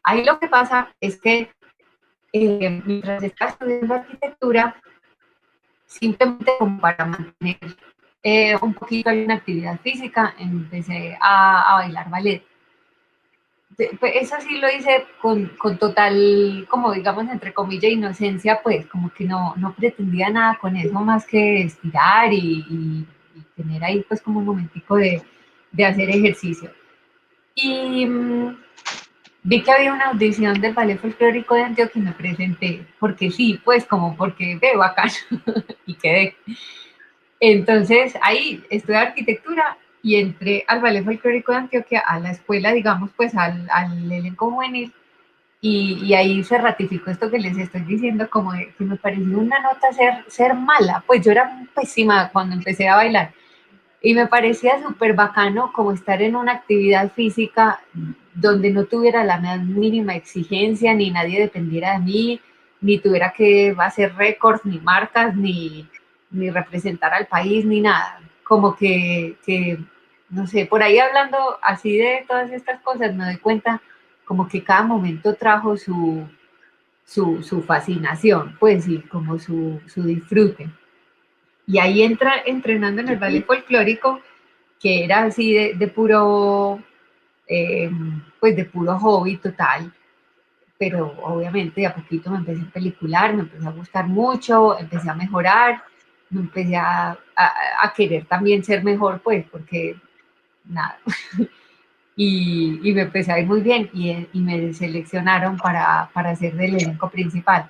Ahí 0.03 0.23
lo 0.23 0.39
que 0.39 0.47
pasa 0.47 0.93
es 0.99 1.19
que 1.19 1.49
eh, 2.33 2.81
mientras 2.85 3.23
estaba 3.23 3.51
estudiando 3.51 3.93
arquitectura, 3.93 4.75
simplemente 5.85 6.51
como 6.59 6.79
para 6.79 7.05
mantener 7.05 7.57
eh, 8.23 8.55
un 8.61 8.73
poquito 8.73 9.09
de 9.09 9.25
una 9.25 9.35
actividad 9.35 9.79
física, 9.79 10.35
empecé 10.37 11.17
a, 11.19 11.73
a 11.73 11.75
bailar 11.79 12.09
ballet. 12.09 12.43
Pues, 13.77 14.13
eso 14.15 14.35
sí 14.41 14.57
lo 14.57 14.67
hice 14.69 15.05
con, 15.21 15.47
con, 15.57 15.77
total, 15.77 16.67
como 16.69 16.91
digamos, 16.91 17.29
entre 17.29 17.53
comillas, 17.53 17.91
inocencia, 17.91 18.59
pues 18.61 18.85
como 18.87 19.09
que 19.13 19.23
no, 19.23 19.53
no 19.55 19.73
pretendía 19.73 20.29
nada 20.29 20.57
con 20.59 20.75
eso 20.75 20.99
más 20.99 21.25
que 21.25 21.61
estirar 21.61 22.33
y, 22.33 22.65
y 22.69 23.05
tener 23.55 23.83
ahí 23.83 24.03
pues 24.07 24.21
como 24.21 24.39
un 24.39 24.45
momentico 24.45 24.97
de, 24.97 25.21
de 25.71 25.85
hacer 25.85 26.09
ejercicio. 26.09 26.71
Y 27.55 28.05
mmm, 28.05 28.57
vi 29.43 29.62
que 29.62 29.71
había 29.71 29.93
una 29.93 30.06
audición 30.06 30.60
del 30.62 30.73
Ballet 30.73 30.99
Folclórico 30.99 31.56
de 31.56 31.63
Antioquia 31.63 32.02
y 32.02 32.06
me 32.06 32.12
presenté, 32.12 32.86
porque 32.99 33.32
sí, 33.32 33.60
pues 33.63 33.86
como 33.86 34.15
porque 34.15 34.58
veo 34.62 34.84
acá 34.84 35.06
y 35.86 35.93
quedé. 35.95 36.36
Entonces 37.39 38.17
ahí 38.21 38.63
estudié 38.69 38.97
arquitectura 38.97 39.78
y 40.02 40.15
entré 40.15 40.63
al 40.67 40.82
Ballet 40.82 41.04
Folclórico 41.04 41.52
de 41.52 41.60
Antioquia, 41.60 41.99
a 41.99 42.19
la 42.19 42.32
escuela, 42.32 42.71
digamos, 42.71 43.12
pues 43.15 43.36
al, 43.36 43.67
al 43.71 44.12
elenco 44.12 44.52
juvenil, 44.52 44.93
y, 45.62 46.13
ahí 46.13 46.43
se 46.43 46.58
ratificó 46.58 47.12
esto 47.12 47.30
que 47.30 47.38
les 47.38 47.58
estoy 47.58 47.82
diciendo, 47.82 48.30
como 48.30 48.52
que 48.54 48.73
me 48.80 48.95
pareció 48.95 49.38
una 49.38 49.60
nota 49.60 49.91
ser, 49.91 50.23
ser 50.28 50.54
mala. 50.54 51.04
Pues 51.06 51.23
yo 51.23 51.32
era 51.32 51.65
pésima 51.75 52.30
cuando 52.30 52.56
empecé 52.56 52.88
a 52.88 52.95
bailar. 52.95 53.34
Y 54.02 54.13
me 54.13 54.28
parecía 54.28 54.82
súper 54.82 55.13
bacano 55.13 55.73
como 55.73 55.91
estar 55.91 56.21
en 56.21 56.38
una 56.38 56.54
actividad 56.54 57.12
física 57.12 57.82
donde 58.33 58.71
no 58.71 58.85
tuviera 58.85 59.23
la 59.23 59.39
más 59.39 59.61
mínima 59.63 60.15
exigencia, 60.15 60.93
ni 60.93 61.11
nadie 61.11 61.39
dependiera 61.39 61.93
de 61.93 61.99
mí, 61.99 62.41
ni 62.81 62.99
tuviera 62.99 63.33
que 63.35 63.75
hacer 63.77 64.15
récords, 64.15 64.65
ni 64.65 64.79
marcas, 64.79 65.35
ni, 65.35 65.87
ni 66.31 66.49
representar 66.49 67.13
al 67.13 67.27
país, 67.27 67.65
ni 67.65 67.81
nada. 67.81 68.21
Como 68.43 68.75
que, 68.75 69.37
que, 69.45 69.79
no 70.29 70.47
sé, 70.47 70.65
por 70.65 70.83
ahí 70.83 70.99
hablando 70.99 71.37
así 71.61 71.97
de 71.97 72.25
todas 72.27 72.51
estas 72.51 72.81
cosas, 72.81 73.15
me 73.15 73.25
doy 73.25 73.37
cuenta 73.37 73.81
como 74.25 74.47
que 74.47 74.63
cada 74.63 74.83
momento 74.83 75.33
trajo 75.33 75.75
su, 75.75 76.27
su, 77.03 77.63
fascinación, 77.65 78.55
pues, 78.59 78.87
y 78.87 78.99
como 78.99 79.39
su, 79.39 79.81
su, 79.87 80.03
disfrute. 80.03 80.69
Y 81.65 81.79
ahí 81.79 82.03
entra 82.03 82.33
entrenando 82.45 83.01
en 83.01 83.09
el 83.09 83.17
ballet 83.17 83.45
folclórico, 83.45 84.21
que 84.79 85.03
era 85.03 85.23
así 85.23 85.73
de, 85.73 85.87
puro, 85.87 86.79
eh, 87.49 87.91
pues 88.39 88.55
de 88.55 88.65
puro 88.65 88.97
hobby 88.99 89.38
total, 89.38 89.91
pero 90.77 91.13
obviamente 91.23 91.85
a 91.85 91.93
poquito 91.93 92.31
me 92.31 92.38
empecé 92.38 92.62
a 92.62 92.71
pelicular, 92.71 93.33
me 93.33 93.41
empecé 93.41 93.67
a 93.67 93.71
gustar 93.71 94.07
mucho, 94.07 94.79
empecé 94.79 95.09
a 95.09 95.15
mejorar, 95.15 95.83
me 96.29 96.41
empecé 96.41 96.77
a, 96.77 97.17
a 97.81 97.93
querer 97.93 98.25
también 98.25 98.63
ser 98.63 98.83
mejor, 98.83 99.19
pues, 99.21 99.45
porque 99.51 99.97
nada, 100.65 100.99
y, 102.15 102.79
me 102.93 103.01
empecé 103.01 103.31
a 103.31 103.39
ir 103.39 103.47
muy 103.47 103.62
bien 103.62 103.89
y, 103.93 104.27
me 104.39 104.73
seleccionaron 104.73 105.57
para, 105.57 106.09
para 106.13 106.35
ser 106.35 106.53
del 106.55 106.75
elenco 106.75 107.09
principal. 107.09 107.69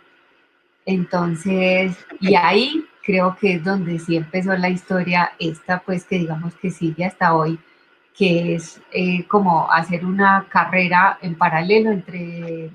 Entonces, 0.85 1.95
y 2.19 2.33
ahí 2.33 2.85
creo 3.03 3.37
que 3.39 3.53
es 3.53 3.63
donde 3.63 3.99
sí 3.99 4.15
empezó 4.15 4.55
la 4.57 4.69
historia, 4.69 5.33
esta 5.39 5.79
pues 5.79 6.03
que 6.03 6.17
digamos 6.17 6.55
que 6.55 6.71
sigue 6.71 7.05
hasta 7.05 7.35
hoy, 7.35 7.59
que 8.19 8.55
es 8.55 8.81
eh, 8.91 9.25
como 9.29 9.71
hacer 9.71 10.03
una 10.03 10.45
carrera 10.49 11.17
en 11.21 11.37
paralelo 11.37 11.89
entre 11.89 12.69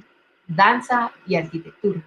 danza 0.49 1.13
y 1.27 1.37
arquitectura. 1.37 2.01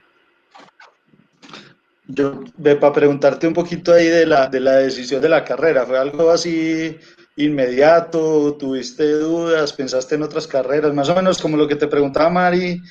Yo, 2.07 2.43
para 2.81 2.93
preguntarte 2.93 3.47
un 3.47 3.53
poquito 3.53 3.93
ahí 3.93 4.07
de 4.07 4.25
la, 4.25 4.47
de 4.47 4.59
la 4.59 4.77
decisión 4.77 5.21
de 5.21 5.29
la 5.29 5.43
carrera, 5.43 5.85
¿fue 5.85 5.99
algo 5.99 6.31
así 6.31 6.97
inmediato? 7.35 8.55
¿Tuviste 8.55 9.07
dudas? 9.11 9.71
¿Pensaste 9.71 10.15
en 10.15 10.23
otras 10.23 10.47
carreras? 10.47 10.91
Más 10.95 11.07
o 11.09 11.15
menos 11.15 11.39
como 11.39 11.57
lo 11.57 11.67
que 11.67 11.75
te 11.75 11.85
preguntaba 11.85 12.31
Mari 12.31 12.81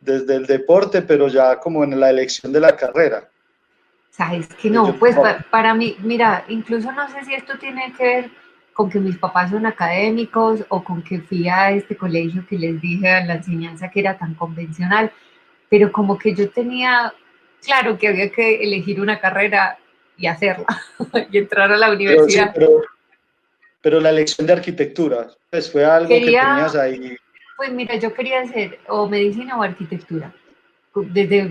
desde 0.00 0.36
el 0.36 0.46
deporte, 0.46 1.02
pero 1.02 1.28
ya 1.28 1.60
como 1.60 1.84
en 1.84 2.00
la 2.00 2.08
elección 2.08 2.54
de 2.54 2.60
la 2.60 2.74
carrera. 2.74 3.28
Sabes 4.08 4.48
que 4.48 4.70
no, 4.70 4.94
pues 4.94 5.14
para, 5.50 5.74
mí, 5.74 5.94
mira, 6.00 6.46
incluso 6.48 6.90
no 6.90 7.06
sé 7.10 7.22
si 7.26 7.34
esto 7.34 7.58
tiene 7.58 7.92
que 7.98 8.02
ver 8.02 8.47
con 8.78 8.88
que 8.88 9.00
mis 9.00 9.18
papás 9.18 9.50
son 9.50 9.66
académicos 9.66 10.64
o 10.68 10.84
con 10.84 11.02
que 11.02 11.18
fui 11.18 11.48
a 11.48 11.72
este 11.72 11.96
colegio 11.96 12.46
que 12.48 12.56
les 12.56 12.80
dije 12.80 13.10
a 13.10 13.26
la 13.26 13.34
enseñanza 13.34 13.90
que 13.90 13.98
era 13.98 14.16
tan 14.16 14.34
convencional, 14.34 15.10
pero 15.68 15.90
como 15.90 16.16
que 16.16 16.32
yo 16.32 16.48
tenía 16.48 17.12
claro 17.60 17.98
que 17.98 18.06
había 18.06 18.30
que 18.30 18.62
elegir 18.62 19.00
una 19.00 19.18
carrera 19.18 19.78
y 20.16 20.28
hacerla 20.28 20.64
y 21.32 21.38
entrar 21.38 21.72
a 21.72 21.76
la 21.76 21.90
universidad. 21.90 22.54
Pero 23.80 23.98
la 23.98 24.10
elección 24.10 24.46
de 24.46 24.52
arquitectura, 24.52 25.26
pues 25.50 25.72
fue 25.72 25.84
algo 25.84 26.10
que 26.10 26.20
tenías 26.20 26.76
ahí. 26.76 27.16
Pues 27.56 27.72
mira, 27.72 27.96
yo 27.96 28.14
quería 28.14 28.42
hacer 28.42 28.78
o 28.86 29.08
medicina 29.08 29.58
o 29.58 29.62
arquitectura. 29.64 30.32
Desde 30.94 31.50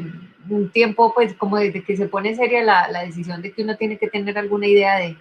un 0.49 0.71
tiempo, 0.71 1.13
pues 1.13 1.33
como 1.33 1.57
desde 1.57 1.83
que 1.83 1.97
se 1.97 2.07
pone 2.07 2.35
seria 2.35 2.63
la, 2.63 2.89
la 2.89 3.03
decisión 3.03 3.41
de 3.41 3.51
que 3.51 3.63
uno 3.63 3.75
tiene 3.75 3.97
que 3.97 4.07
tener 4.07 4.37
alguna 4.37 4.67
idea 4.67 4.95
de 4.95 5.17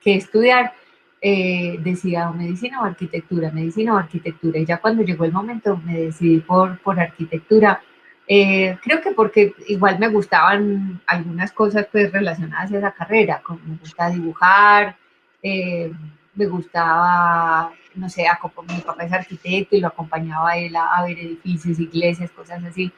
qué 0.00 0.14
estudiar, 0.14 0.72
eh, 1.20 1.76
decía 1.80 2.30
medicina 2.30 2.80
o 2.80 2.84
arquitectura, 2.84 3.50
medicina 3.50 3.94
o 3.94 3.98
arquitectura. 3.98 4.58
Y 4.58 4.64
ya 4.64 4.78
cuando 4.78 5.02
llegó 5.02 5.24
el 5.24 5.32
momento 5.32 5.76
me 5.84 6.00
decidí 6.00 6.40
por, 6.40 6.78
por 6.80 6.98
arquitectura. 6.98 7.82
Eh, 8.26 8.78
creo 8.82 9.00
que 9.02 9.10
porque 9.10 9.54
igual 9.66 9.98
me 9.98 10.08
gustaban 10.08 11.00
algunas 11.06 11.52
cosas 11.52 11.86
pues 11.90 12.12
relacionadas 12.12 12.72
a 12.72 12.78
esa 12.78 12.92
carrera, 12.92 13.42
como 13.44 13.58
me 13.66 13.76
gusta 13.76 14.08
dibujar, 14.08 14.96
eh, 15.42 15.92
me 16.34 16.46
gustaba, 16.46 17.72
no 17.96 18.08
sé, 18.08 18.26
mi 18.68 18.80
papá 18.82 19.04
es 19.04 19.12
arquitecto 19.12 19.74
y 19.76 19.80
lo 19.80 19.88
acompañaba 19.88 20.50
a 20.50 20.56
él 20.58 20.74
a, 20.76 21.02
ver 21.04 21.18
edificios, 21.18 21.80
iglesias, 21.80 22.30
cosas 22.30 22.62
así. 22.64 22.92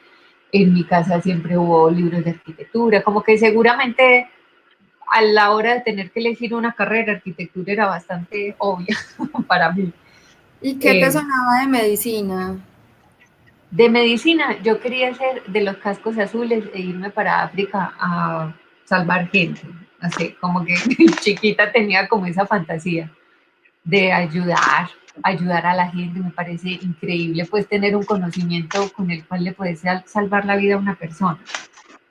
En 0.51 0.71
mi 0.71 0.83
casa 0.83 1.19
siempre 1.19 1.57
hubo 1.57 1.89
libros 1.89 2.23
de 2.23 2.31
arquitectura, 2.31 3.01
como 3.01 3.23
que 3.23 3.37
seguramente 3.39 4.27
a 5.09 5.21
la 5.21 5.51
hora 5.51 5.75
de 5.75 5.81
tener 5.81 6.11
que 6.11 6.19
elegir 6.19 6.53
una 6.53 6.73
carrera, 6.73 7.13
arquitectura 7.13 7.73
era 7.73 7.85
bastante 7.85 8.55
obvia 8.57 8.97
para 9.47 9.71
mí. 9.71 9.91
¿Y 10.61 10.75
qué 10.75 10.93
te 10.93 11.05
eh, 11.05 11.11
sonaba 11.11 11.59
de 11.59 11.67
medicina? 11.67 12.57
De 13.69 13.89
medicina, 13.89 14.61
yo 14.61 14.79
quería 14.79 15.13
ser 15.15 15.43
de 15.45 15.61
los 15.61 15.77
cascos 15.77 16.17
azules 16.17 16.63
e 16.73 16.79
irme 16.79 17.09
para 17.09 17.43
África 17.43 17.93
a 17.99 18.53
salvar 18.85 19.29
gente. 19.29 19.61
Así, 19.99 20.35
como 20.39 20.63
que 20.63 20.75
chiquita 21.21 21.71
tenía 21.71 22.07
como 22.07 22.25
esa 22.25 22.45
fantasía 22.45 23.11
de 23.83 24.11
ayudar, 24.11 24.89
ayudar 25.23 25.65
a 25.65 25.75
la 25.75 25.89
gente. 25.89 26.19
Me 26.19 26.31
parece 26.31 26.69
increíble 26.69 27.45
pues 27.45 27.67
tener 27.67 27.95
un 27.95 28.03
conocimiento 28.03 28.91
con 28.93 29.11
el 29.11 29.25
cual 29.25 29.43
le 29.43 29.53
puedes 29.53 29.81
salvar 30.05 30.45
la 30.45 30.55
vida 30.55 30.75
a 30.75 30.77
una 30.77 30.95
persona. 30.95 31.39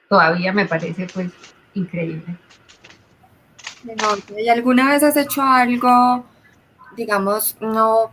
Todavía 0.09 0.52
me 0.52 0.66
parece 0.66 1.07
pues 1.12 1.31
increíble. 1.74 2.37
¿Y 4.38 4.48
alguna 4.48 4.90
vez 4.90 5.02
has 5.02 5.16
hecho 5.16 5.42
algo, 5.42 6.24
digamos, 6.96 7.56
no, 7.60 8.10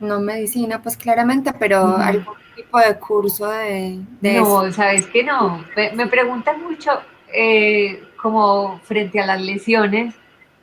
no 0.00 0.20
medicina, 0.20 0.82
pues 0.82 0.96
claramente, 0.96 1.52
pero 1.58 1.96
algún 1.96 2.34
tipo 2.54 2.78
de 2.78 2.98
curso 2.98 3.48
de, 3.50 4.00
No, 4.20 4.70
sabes 4.72 5.06
que 5.06 5.22
no. 5.22 5.64
Me, 5.94 6.06
preguntan 6.06 6.62
mucho, 6.62 6.90
eh, 7.32 8.02
como 8.20 8.80
frente 8.80 9.20
a 9.20 9.26
las 9.26 9.40
lesiones, 9.40 10.14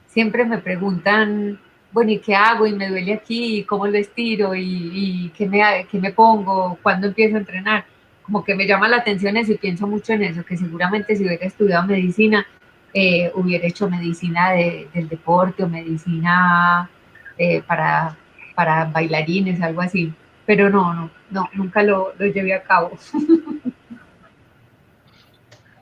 siempre 0.07 0.45
me 0.45 0.57
preguntan 0.57 1.59
bueno, 1.91 2.11
¿y 2.11 2.19
qué 2.19 2.35
hago? 2.35 2.67
Y 2.67 2.73
me 2.73 2.87
duele 2.87 3.13
aquí, 3.13 3.59
¿y 3.59 3.63
cómo 3.63 3.87
lo 3.87 3.97
estiro? 3.97 4.53
¿Y, 4.53 4.91
y 4.93 5.29
qué, 5.29 5.47
me, 5.47 5.87
qué 5.89 5.99
me 5.99 6.11
pongo? 6.11 6.77
¿Cuándo 6.83 7.07
empiezo 7.07 7.35
a 7.35 7.39
entrenar? 7.39 7.85
Como 8.21 8.43
que 8.43 8.53
me 8.53 8.67
llama 8.67 8.87
la 8.87 8.97
atención 8.97 9.37
eso 9.37 9.53
y 9.53 9.57
pienso 9.57 9.87
mucho 9.87 10.13
en 10.13 10.23
eso, 10.23 10.43
que 10.45 10.55
seguramente 10.55 11.15
si 11.15 11.25
hubiera 11.25 11.47
estudiado 11.47 11.87
medicina, 11.87 12.45
eh, 12.93 13.31
hubiera 13.35 13.67
hecho 13.67 13.89
medicina 13.89 14.51
del 14.51 15.09
deporte 15.09 15.63
o 15.63 15.69
medicina 15.69 16.89
eh, 17.37 17.61
para, 17.65 18.17
para 18.55 18.85
bailarines, 18.85 19.61
algo 19.61 19.81
así. 19.81 20.13
Pero 20.45 20.69
no, 20.69 20.93
no, 20.93 21.11
no, 21.29 21.49
nunca 21.53 21.83
lo, 21.83 22.13
lo 22.17 22.25
llevé 22.25 22.53
a 22.53 22.63
cabo. 22.63 22.91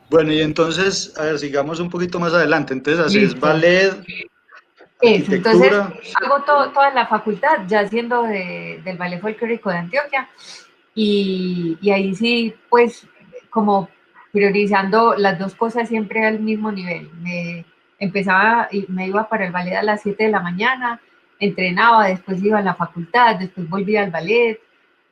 Bueno, 0.10 0.32
y 0.32 0.40
entonces, 0.40 1.14
a 1.18 1.24
ver, 1.24 1.38
sigamos 1.38 1.82
un 1.82 1.90
poquito 1.90 2.18
más 2.18 2.34
adelante. 2.34 2.74
Entonces, 2.74 3.06
así 3.06 3.24
es 3.26 3.38
ballet, 3.38 3.94
eso, 5.00 5.32
entonces 5.32 5.72
hago 5.72 6.44
toda 6.44 6.92
la 6.92 7.06
facultad 7.06 7.68
ya 7.68 7.88
siendo 7.88 8.24
del 8.24 8.98
Ballet 8.98 9.22
Folclórico 9.22 9.70
de 9.70 9.78
Antioquia 9.78 10.28
y, 10.96 11.78
y, 11.80 11.92
ahí 11.92 12.16
sí, 12.16 12.56
pues 12.70 13.06
como 13.52 13.90
priorizando 14.32 15.16
las 15.16 15.40
dos 15.40 15.56
cosas 15.56 15.88
siempre 15.88 16.26
al 16.26 16.40
mismo 16.40 16.72
nivel. 16.72 17.10
Me 17.22 17.66
empezaba 18.00 18.68
y 18.72 18.86
me 18.90 19.08
iba 19.08 19.28
para 19.30 19.46
el 19.46 19.52
ballet 19.52 19.76
a 19.76 19.84
las 19.84 20.02
7 20.02 20.26
de 20.26 20.32
la 20.32 20.40
mañana, 20.40 21.00
entrenaba, 21.40 22.08
después 22.08 22.44
iba 22.44 22.60
a 22.60 22.64
la 22.64 22.76
facultad, 22.76 23.38
después 23.38 23.70
volvía 23.70 24.04
al 24.04 24.12
ballet. 24.12 24.60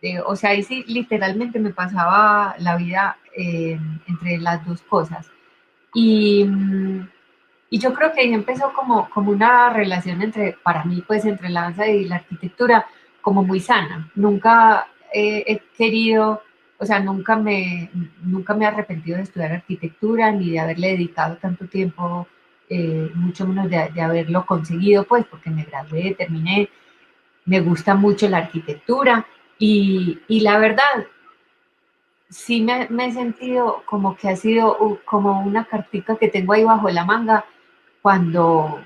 Eh, 0.01 0.19
o 0.19 0.36
sea, 0.36 0.51
ahí 0.51 0.63
sí 0.63 0.84
literalmente 0.88 1.60
me 1.60 1.71
pasaba 1.71 2.56
la 2.60 2.75
vida 2.78 3.17
eh, 3.36 3.80
entre 4.08 4.38
las 4.38 4.65
dos 4.65 4.82
cosas. 4.84 5.28
Y 5.93 6.43
mm, 6.45 7.08
y 7.75 7.80
yo 7.80 7.93
creo 7.93 8.13
que 8.13 8.21
ahí 8.21 8.34
empezó 8.34 8.71
como, 8.73 9.10
como 9.10 9.32
una 9.32 9.69
relación 9.69 10.21
entre, 10.21 10.58
para 10.63 10.86
mí, 10.86 11.04
pues 11.06 11.25
entre 11.25 11.49
la 11.49 11.63
danza 11.63 11.88
y 11.88 12.06
la 12.06 12.17
arquitectura, 12.17 12.88
como 13.21 13.43
muy 13.43 13.60
sana. 13.60 14.10
Nunca 14.15 14.88
he 15.12 15.60
querido, 15.78 16.41
o 16.77 16.85
sea, 16.85 16.99
nunca 16.99 17.35
me, 17.35 17.89
nunca 18.21 18.53
me 18.53 18.65
he 18.65 18.67
arrepentido 18.67 19.17
de 19.17 19.23
estudiar 19.23 19.53
arquitectura 19.53 20.31
ni 20.31 20.51
de 20.51 20.59
haberle 20.59 20.89
dedicado 20.89 21.38
tanto 21.38 21.67
tiempo, 21.67 22.27
eh, 22.69 23.11
mucho 23.15 23.47
menos 23.47 23.69
de, 23.69 23.89
de, 23.93 24.01
haberlo 24.01 24.45
conseguido, 24.45 25.03
pues, 25.05 25.25
porque 25.25 25.49
me 25.49 25.63
gradué, 25.63 26.15
terminé. 26.17 26.69
Me 27.45 27.61
gusta 27.61 27.95
mucho 27.95 28.27
la 28.27 28.38
arquitectura 28.39 29.25
y, 29.59 30.19
y 30.27 30.39
la 30.41 30.57
verdad, 30.57 31.05
sí 32.29 32.61
me, 32.61 32.88
me, 32.89 33.07
he 33.07 33.11
sentido 33.11 33.83
como 33.85 34.15
que 34.17 34.29
ha 34.29 34.35
sido 34.35 34.99
como 35.05 35.41
una 35.41 35.65
cartica 35.65 36.17
que 36.17 36.27
tengo 36.27 36.53
ahí 36.53 36.63
bajo 36.63 36.89
la 36.89 37.05
manga 37.05 37.45
cuando 38.01 38.81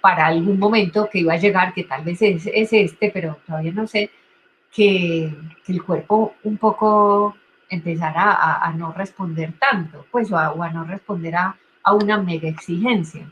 para 0.00 0.26
algún 0.26 0.58
momento 0.58 1.08
que 1.10 1.20
iba 1.20 1.32
a 1.34 1.38
llegar, 1.38 1.74
que 1.74 1.84
tal 1.84 2.04
vez 2.04 2.22
es, 2.22 2.46
este, 2.46 3.10
pero 3.10 3.38
todavía 3.46 3.72
no 3.72 3.86
sé, 3.86 4.10
que, 4.72 5.34
el 5.68 5.82
cuerpo 5.84 6.34
un 6.42 6.58
poco 6.58 7.36
empezara 7.68 8.64
a, 8.66 8.72
no 8.72 8.92
responder 8.92 9.52
tanto, 9.58 10.04
pues, 10.10 10.30
o 10.32 10.36
a, 10.36 10.70
no 10.70 10.84
responder 10.84 11.36
a, 11.36 11.56
una 11.92 12.18
mega 12.18 12.48
exigencia. 12.48 13.26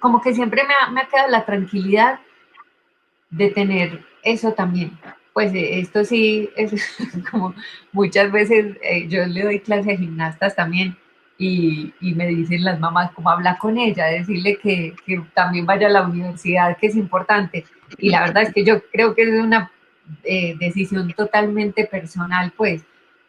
como 0.00 0.20
que 0.20 0.34
siempre 0.34 0.62
me 0.64 0.74
ha, 0.74 0.90
me 0.90 1.02
ha 1.02 1.08
quedado 1.08 1.30
la 1.30 1.44
tranquilidad 1.44 2.20
de 3.30 3.50
tener 3.50 4.04
eso 4.22 4.52
también. 4.52 4.98
Pues 5.32 5.54
eh, 5.54 5.80
esto 5.80 6.04
sí 6.04 6.50
es 6.56 6.72
como 7.30 7.54
muchas 7.92 8.30
veces 8.30 8.76
eh, 8.82 9.08
yo 9.08 9.24
le 9.26 9.42
doy 9.42 9.60
clase 9.60 9.92
a 9.92 9.96
gimnastas 9.96 10.54
también 10.54 10.96
y, 11.38 11.94
y, 12.00 12.14
me 12.14 12.26
dicen 12.26 12.62
las 12.62 12.78
mamás 12.78 13.12
cómo 13.12 13.30
hablar 13.30 13.58
con 13.58 13.78
ella, 13.78 14.06
decirle 14.06 14.58
que, 14.58 14.94
que, 15.06 15.22
también 15.34 15.66
vaya 15.66 15.86
a 15.86 15.90
la 15.90 16.02
universidad, 16.02 16.76
que 16.76 16.88
es 16.88 16.96
importante. 16.96 17.64
Y 17.98 18.10
la 18.10 18.20
verdad 18.20 18.44
es 18.44 18.52
que 18.52 18.64
yo 18.64 18.82
creo 18.92 19.14
que 19.14 19.22
es 19.22 19.42
una 19.42 19.72
eh, 20.24 20.56
decisión 20.58 21.12
totalmente 21.12 21.86
personal, 21.86 22.52
pues, 22.56 22.84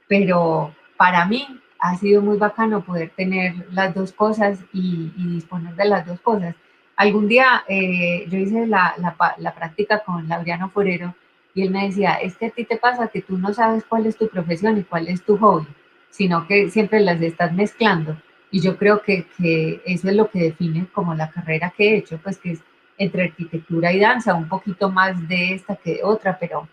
pero 0.07 0.73
para 0.97 1.25
mí 1.25 1.59
ha 1.79 1.97
sido 1.97 2.21
muy 2.21 2.37
bacano 2.37 2.83
poder 2.83 3.11
tener 3.15 3.55
las 3.71 3.93
dos 3.93 4.13
cosas 4.13 4.59
y, 4.71 5.11
disponer 5.17 5.75
de 5.75 5.85
las 5.85 6.05
dos 6.05 6.19
cosas. 6.21 6.55
Algún 6.95 7.27
día 7.27 7.63
eh, 7.67 8.25
yo 8.29 8.37
hice 8.37 8.67
la, 8.67 8.93
la, 8.97 9.15
la, 9.37 9.53
práctica 9.53 9.99
con 9.99 10.27
Laureano 10.29 10.69
Forero 10.69 11.15
y 11.53 11.63
él 11.63 11.71
me 11.71 11.87
decía, 11.87 12.13
es 12.13 12.37
que 12.37 12.47
a 12.47 12.49
ti 12.51 12.63
te 12.63 12.77
pasa 12.77 13.07
que 13.07 13.21
tú 13.21 13.37
no 13.37 13.53
sabes 13.53 13.83
cuál 13.83 14.05
es 14.05 14.17
tu 14.17 14.27
profesión 14.29 14.77
y 14.77 14.83
cuál 14.83 15.07
es 15.07 15.23
tu 15.23 15.37
hobby, 15.37 15.67
sino 16.09 16.47
que 16.47 16.69
siempre 16.69 16.99
las 17.01 17.21
estás 17.21 17.51
mezclando. 17.53 18.15
Y 18.49 18.61
yo 18.61 18.77
creo 18.77 19.01
que, 19.01 19.25
que 19.37 19.81
eso 19.85 20.09
es 20.09 20.15
lo 20.15 20.29
que 20.29 20.39
define 20.39 20.87
como 20.93 21.15
la 21.15 21.31
carrera 21.31 21.73
que 21.75 21.89
he 21.89 21.97
hecho, 21.97 22.19
pues 22.19 22.37
que 22.37 22.51
es 22.51 22.63
entre 22.97 23.23
arquitectura 23.23 23.91
y 23.91 23.99
danza, 23.99 24.33
un 24.33 24.47
poquito 24.47 24.89
más 24.89 25.27
de 25.27 25.53
esta 25.53 25.75
que 25.75 25.95
de 25.95 26.03
otra, 26.03 26.37
pero, 26.39 26.67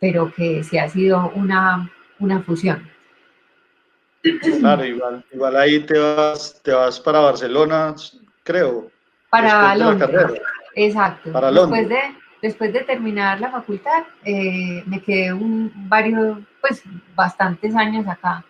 pero 0.00 0.32
que 0.32 0.64
sí 0.64 0.78
ha 0.78 0.88
sido 0.88 1.30
una, 1.34 1.90
una 2.18 2.40
fusión. 2.40 2.88
Claro, 4.58 4.84
igual, 4.84 5.24
igual 5.32 5.56
ahí 5.56 5.80
te 5.80 5.98
vas, 5.98 6.60
te 6.62 6.72
vas 6.72 6.98
para 6.98 7.20
Barcelona, 7.20 7.94
creo. 8.42 8.90
Para 9.28 9.74
Londres. 9.76 10.40
Exacto. 10.74 11.30
después, 11.30 11.88
de, 11.88 12.00
después 12.40 12.72
de 12.72 12.80
terminar 12.80 13.38
la 13.40 13.50
facultad, 13.50 14.04
eh, 14.24 14.82
me 14.86 15.02
quedé 15.02 15.32
un, 15.32 15.70
varios, 15.88 16.38
pues 16.60 16.82
bastantes 17.14 17.74
años 17.76 18.06
acá. 18.08 18.44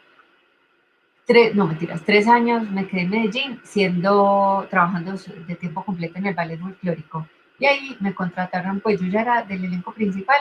Tres, 1.26 1.54
no 1.54 1.66
mentiras, 1.66 2.02
tres 2.04 2.28
años 2.28 2.70
me 2.70 2.86
quedé 2.86 3.02
en 3.02 3.10
Medellín, 3.10 3.60
siendo, 3.62 4.66
trabajando 4.68 5.14
de 5.46 5.54
tiempo 5.54 5.82
completo 5.82 6.18
en 6.18 6.26
el 6.26 6.34
ballet 6.34 6.60
folclórico. 6.60 7.26
Y 7.58 7.64
ahí 7.64 7.96
me 8.00 8.14
contrataron, 8.14 8.80
pues 8.80 9.00
yo 9.00 9.06
ya 9.06 9.22
era 9.22 9.42
del 9.42 9.64
elenco 9.64 9.92
principal, 9.92 10.36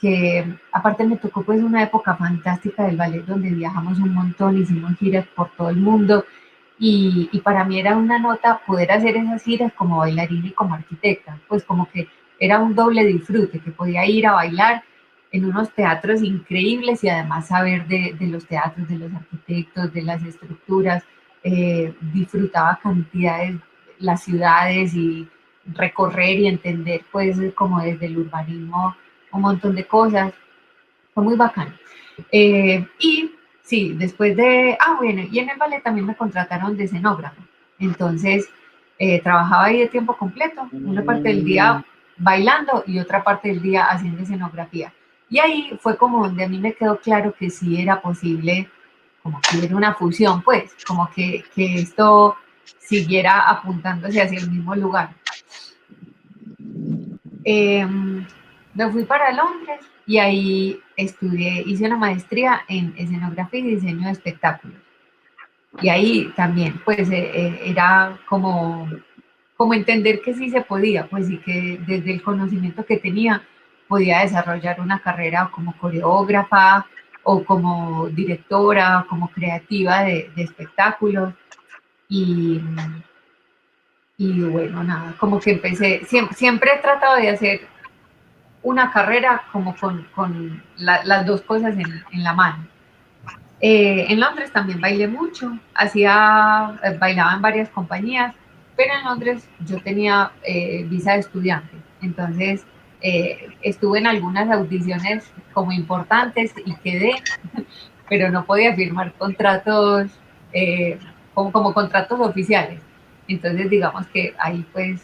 que 0.00 0.44
aparte 0.72 1.04
me 1.04 1.16
tocó 1.16 1.42
pues 1.42 1.62
una 1.62 1.82
época 1.82 2.16
fantástica 2.16 2.84
del 2.84 2.96
ballet 2.96 3.24
donde 3.26 3.50
viajamos 3.50 3.98
un 3.98 4.14
montón, 4.14 4.56
hicimos 4.56 4.96
giras 4.98 5.26
por 5.34 5.50
todo 5.50 5.68
el 5.70 5.76
mundo 5.76 6.24
y, 6.78 7.28
y, 7.32 7.40
para 7.40 7.64
mí 7.64 7.80
era 7.80 7.96
una 7.96 8.18
nota 8.18 8.60
poder 8.66 8.92
hacer 8.92 9.16
esas 9.16 9.42
giras 9.42 9.72
como 9.72 9.98
bailarina 9.98 10.48
y 10.48 10.52
como 10.52 10.74
arquitecta, 10.74 11.38
pues 11.48 11.64
como 11.64 11.88
que 11.90 12.08
era 12.38 12.58
un 12.58 12.74
doble 12.74 13.04
disfrute, 13.04 13.60
que 13.60 13.70
podía 13.70 14.04
ir 14.06 14.26
a 14.26 14.32
bailar 14.32 14.82
en 15.36 15.44
unos 15.44 15.70
teatros 15.72 16.22
increíbles 16.22 17.04
y 17.04 17.08
además 17.08 17.48
saber 17.48 17.86
de, 17.86 18.16
de 18.18 18.26
los 18.26 18.46
teatros, 18.46 18.88
de 18.88 18.98
los 18.98 19.12
arquitectos, 19.12 19.92
de 19.92 20.02
las 20.02 20.22
estructuras, 20.22 21.04
eh, 21.42 21.94
disfrutaba 22.12 22.78
cantidades, 22.82 23.56
las 23.98 24.22
ciudades 24.24 24.94
y 24.94 25.28
recorrer 25.66 26.38
y 26.40 26.46
entender 26.46 27.02
pues 27.10 27.38
como 27.54 27.80
desde 27.80 28.06
el 28.06 28.18
urbanismo 28.18 28.96
un 29.32 29.40
montón 29.42 29.74
de 29.74 29.86
cosas, 29.86 30.32
fue 31.12 31.24
muy 31.24 31.36
bacano. 31.36 31.72
Eh, 32.32 32.86
y 32.98 33.30
Sí, 33.66 33.94
después 33.98 34.36
de, 34.36 34.78
ah, 34.80 34.94
bueno, 34.96 35.22
y 35.28 35.40
en 35.40 35.50
el 35.50 35.58
ballet 35.58 35.82
también 35.82 36.06
me 36.06 36.14
contrataron 36.14 36.76
de 36.76 36.84
escenógrafo. 36.84 37.42
Entonces, 37.80 38.48
eh, 38.96 39.20
trabajaba 39.20 39.64
ahí 39.64 39.80
de 39.80 39.88
tiempo 39.88 40.16
completo, 40.16 40.68
una 40.70 41.02
parte 41.02 41.30
del 41.30 41.44
día 41.44 41.84
bailando 42.16 42.84
y 42.86 43.00
otra 43.00 43.24
parte 43.24 43.48
del 43.48 43.60
día 43.60 43.86
haciendo 43.86 44.22
escenografía. 44.22 44.92
Y 45.28 45.38
ahí 45.38 45.78
fue 45.80 45.96
como 45.96 46.24
donde 46.24 46.44
a 46.44 46.48
mí 46.48 46.58
me 46.58 46.74
quedó 46.74 46.98
claro 47.00 47.34
que 47.34 47.50
sí 47.50 47.80
era 47.80 48.00
posible, 48.00 48.68
como 49.22 49.40
que 49.40 49.64
era 49.64 49.76
una 49.76 49.94
fusión, 49.94 50.42
pues, 50.42 50.76
como 50.86 51.10
que, 51.10 51.44
que 51.54 51.80
esto 51.80 52.36
siguiera 52.78 53.48
apuntándose 53.48 54.22
hacia 54.22 54.38
el 54.38 54.50
mismo 54.50 54.74
lugar. 54.76 55.10
Em, 57.44 58.24
me 58.74 58.90
fui 58.90 59.04
para 59.04 59.32
Londres 59.32 59.80
y 60.06 60.18
ahí 60.18 60.80
estudié, 60.96 61.62
hice 61.66 61.86
una 61.86 61.96
maestría 61.96 62.62
en 62.68 62.94
escenografía 62.96 63.60
y 63.60 63.74
diseño 63.74 64.06
de 64.06 64.12
espectáculos. 64.12 64.78
Y 65.82 65.88
ahí 65.88 66.32
también, 66.36 66.80
pues, 66.84 67.10
eh, 67.10 67.30
eh, 67.34 67.60
era 67.64 68.18
como, 68.28 68.88
como 69.56 69.74
entender 69.74 70.22
que 70.22 70.34
sí 70.34 70.50
se 70.50 70.62
podía, 70.62 71.06
pues, 71.06 71.28
y 71.28 71.38
que 71.38 71.80
desde 71.86 72.14
el 72.14 72.22
conocimiento 72.22 72.84
que 72.86 72.96
tenía 72.96 73.42
podía 73.88 74.20
desarrollar 74.20 74.80
una 74.80 75.00
carrera 75.00 75.50
como 75.52 75.76
coreógrafa 75.78 76.86
o 77.22 77.44
como 77.44 78.08
directora, 78.08 79.06
como 79.08 79.28
creativa 79.30 80.02
de, 80.04 80.30
espectáculos. 80.36 81.34
Y, 82.08 82.60
y 84.16 84.40
bueno, 84.42 84.84
nada, 84.84 85.14
como 85.18 85.40
que 85.40 85.52
empecé, 85.52 86.04
siempre, 86.04 86.36
siempre 86.36 86.70
he 86.74 86.78
tratado 86.78 87.16
de 87.16 87.30
hacer 87.30 87.60
una 88.62 88.92
carrera 88.92 89.42
como 89.52 89.76
con, 89.76 90.06
con 90.14 90.62
las 90.76 91.26
dos 91.26 91.42
cosas 91.42 91.74
en, 91.76 92.04
en 92.12 92.24
la 92.24 92.32
mano. 92.32 92.66
Eh, 93.60 94.06
en 94.08 94.20
Londres 94.20 94.52
también 94.52 94.80
bailé 94.80 95.08
mucho, 95.08 95.58
hacía, 95.74 96.78
eh, 96.82 96.96
bailaba 96.98 97.34
en 97.34 97.42
varias 97.42 97.68
compañías, 97.70 98.34
pero 98.76 98.92
en 98.94 99.04
Londres 99.04 99.48
yo 99.60 99.80
tenía 99.80 100.32
eh, 100.42 100.84
visa 100.84 101.12
de 101.14 101.20
estudiante, 101.20 101.74
entonces 102.02 102.66
estuve 103.00 103.98
en 103.98 104.06
algunas 104.06 104.50
audiciones 104.50 105.30
como 105.52 105.72
importantes 105.72 106.52
y 106.64 106.74
quedé, 106.76 107.12
pero 108.08 108.30
no 108.30 108.44
podía 108.44 108.74
firmar 108.74 109.12
contratos 109.14 110.10
como, 111.34 111.52
como 111.52 111.74
contratos 111.74 112.18
oficiales. 112.20 112.80
Entonces 113.28 113.68
digamos 113.70 114.06
que 114.08 114.34
ahí 114.38 114.64
pues 114.72 115.02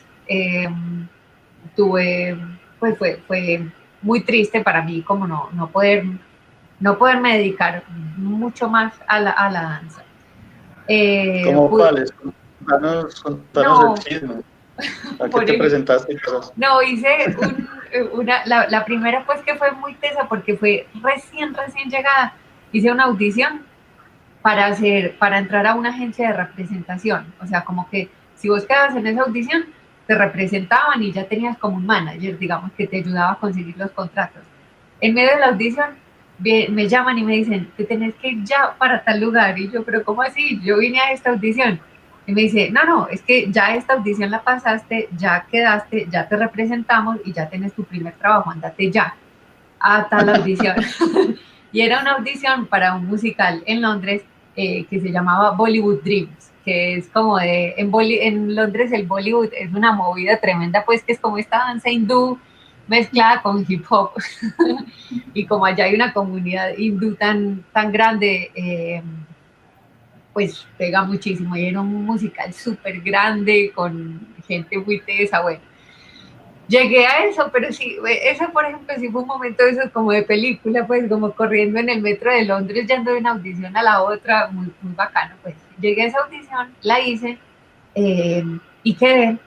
tuve 1.77 2.37
pues 2.83 2.99
fue, 2.99 3.23
fue 3.29 3.65
muy 4.03 4.23
triste 4.25 4.61
para 4.61 4.83
mí 4.83 5.03
como 5.03 5.25
no, 5.25 5.49
no, 5.53 5.71
poder, 5.71 6.05
no 6.81 6.99
poderme 6.99 7.39
dedicar 7.39 7.85
mucho 8.17 8.69
más 8.69 8.93
a 9.07 9.21
la, 9.21 9.31
a 9.31 9.49
la 9.51 9.63
danza. 9.63 10.03
Eh, 10.89 11.43
¿Cómo 11.45 11.71
cuáles? 11.71 12.11
Contanos, 12.11 13.23
contanos 13.23 14.01
el 14.01 14.05
chisme. 14.05 14.35
¿A 15.21 15.29
qué 15.29 15.47
te 15.47 15.59
presentaste? 15.59 16.17
No, 16.57 16.83
hice 16.83 17.37
una, 18.13 18.45
la, 18.47 18.69
la, 18.69 18.85
primera 18.85 19.25
pues 19.25 19.41
que 19.43 19.55
fue 19.57 19.73
muy 19.73 19.95
tesa 19.95 20.27
porque 20.29 20.57
fue 20.57 20.87
recién, 21.03 21.55
recién 21.55 21.91
llegada. 21.91 22.35
Hice 22.73 22.91
una 22.91 23.05
audición 23.05 23.63
para, 24.43 24.67
hacer, 24.67 25.17
para 25.19 25.39
entrar 25.39 25.67
a 25.67 25.75
una 25.75 25.91
agencia 25.91 26.29
de 26.29 26.35
representación. 26.35 27.33
O 27.41 27.47
sea, 27.47 27.65
como 27.65 27.89
que 27.89 28.09
si 28.35 28.49
vos 28.49 28.65
quedas 28.67 28.97
en 28.97 29.07
esa 29.07 29.23
audición, 29.23 29.67
te 30.07 30.17
representaban 30.17 31.03
y 31.03 31.13
ya 31.13 31.25
tenías 31.25 31.57
como 31.59 31.77
un 31.77 31.87
manager, 31.87 32.39
digamos, 32.39 32.73
que 32.73 32.87
te 32.87 32.99
ayudaba 32.99 33.33
a 33.33 33.37
conseguir 33.37 33.77
los 33.79 33.91
contratos. 33.93 34.43
En 35.01 35.15
medio 35.15 35.31
de 35.31 35.41
la 35.41 35.47
audición 35.49 36.03
me 36.39 36.89
llaman 36.89 37.19
y 37.19 37.23
me 37.23 37.37
dicen, 37.37 37.71
te 37.77 37.85
tenés 37.85 38.15
que 38.17 38.29
ir 38.29 38.45
ya 38.45 38.75
para 38.77 39.05
tal 39.05 39.21
lugar. 39.21 39.57
Y 39.59 39.71
yo, 39.71 39.85
pero 39.85 40.03
¿cómo 40.05 40.23
así? 40.23 40.61
Yo 40.63 40.79
vine 40.79 41.01
a 41.01 41.13
esta 41.13 41.31
audición. 41.31 41.81
Y 42.27 42.33
me 42.33 42.43
dice, 42.43 42.71
no, 42.71 42.85
no, 42.85 43.09
es 43.09 43.23
que 43.23 43.51
ya 43.51 43.75
esta 43.75 43.95
audición 43.95 44.31
la 44.31 44.43
pasaste, 44.43 45.09
ya 45.17 45.47
quedaste, 45.51 46.07
ya 46.11 46.29
te 46.29 46.37
representamos 46.37 47.19
y 47.25 47.33
ya 47.33 47.49
tienes 47.49 47.73
tu 47.73 47.85
primer 47.85 48.15
trabajo, 48.15 48.51
andate 48.51 48.91
ya 48.91 49.15
a 49.81 50.09
tal 50.09 50.29
audición. 50.37 50.77
y 51.73 51.81
era 51.81 52.01
una 52.01 52.13
audición 52.13 52.67
para 52.67 52.95
un 52.95 53.07
musical 53.07 53.63
en 53.67 53.83
Londres 53.83 54.23
eh, 54.55 54.85
que 54.85 55.01
se 55.01 55.11
llamaba 55.11 55.53
Bollywood 55.53 56.03
Dreams 56.03 56.53
que 56.65 56.97
es 56.97 57.09
como 57.09 57.39
de, 57.39 57.75
en, 57.77 57.91
en 57.95 58.55
Londres 58.55 58.93
el 58.93 59.07
Bollywood 59.07 59.51
es 59.53 59.73
una 59.73 59.93
movida 59.93 60.39
tremenda, 60.39 60.85
pues 60.85 61.03
que 61.03 61.13
es 61.13 61.19
como 61.19 61.39
esta 61.39 61.59
danza 61.59 61.91
hindú 61.91 62.39
mezclada 62.87 63.43
con 63.43 63.65
hip 63.67 63.85
hop. 63.89 64.11
y 65.35 65.47
como 65.47 65.67
allá 65.67 65.85
hay 65.85 65.95
una 65.95 66.13
comunidad 66.13 66.77
hindú 66.77 67.15
tan, 67.15 67.65
tan 67.73 67.93
grande, 67.93 68.51
eh, 68.55 69.03
pues 70.33 70.67
pega 70.79 71.03
muchísimo. 71.03 71.57
Y 71.57 71.67
era 71.67 71.81
un 71.81 72.05
musical 72.05 72.53
súper 72.53 73.01
grande 73.01 73.73
con 73.75 74.21
gente 74.47 74.79
muy 74.79 75.01
tesa, 75.01 75.41
bueno. 75.41 75.61
Llegué 76.69 77.07
a 77.07 77.25
eso, 77.25 77.51
pero 77.53 77.73
sí, 77.73 77.97
eso 78.23 78.51
por 78.53 78.65
ejemplo 78.65 78.95
sí 78.99 79.09
fue 79.11 79.23
un 79.23 79.29
momento 79.29 79.65
eso 79.65 79.91
como 79.93 80.13
de 80.13 80.23
película, 80.23 80.87
pues 80.87 81.07
como 81.09 81.33
corriendo 81.33 81.81
en 81.81 81.91
el 81.91 82.01
metro 82.01 82.33
de 82.33 82.45
Londres, 82.45 82.87
yendo 82.87 83.13
de 83.13 83.19
una 83.19 83.33
audición 83.33 83.77
a 83.77 83.83
la 83.83 84.03
otra, 84.03 84.49
muy, 84.49 84.73
muy 84.81 84.95
bacano, 84.95 85.35
pues 85.43 85.55
llegué 85.81 86.03
a 86.03 86.07
esa 86.07 86.21
audición, 86.21 86.73
la 86.83 87.01
hice 87.01 87.39
eh, 87.95 88.45
y 88.83 88.95
quedé. 88.95 89.39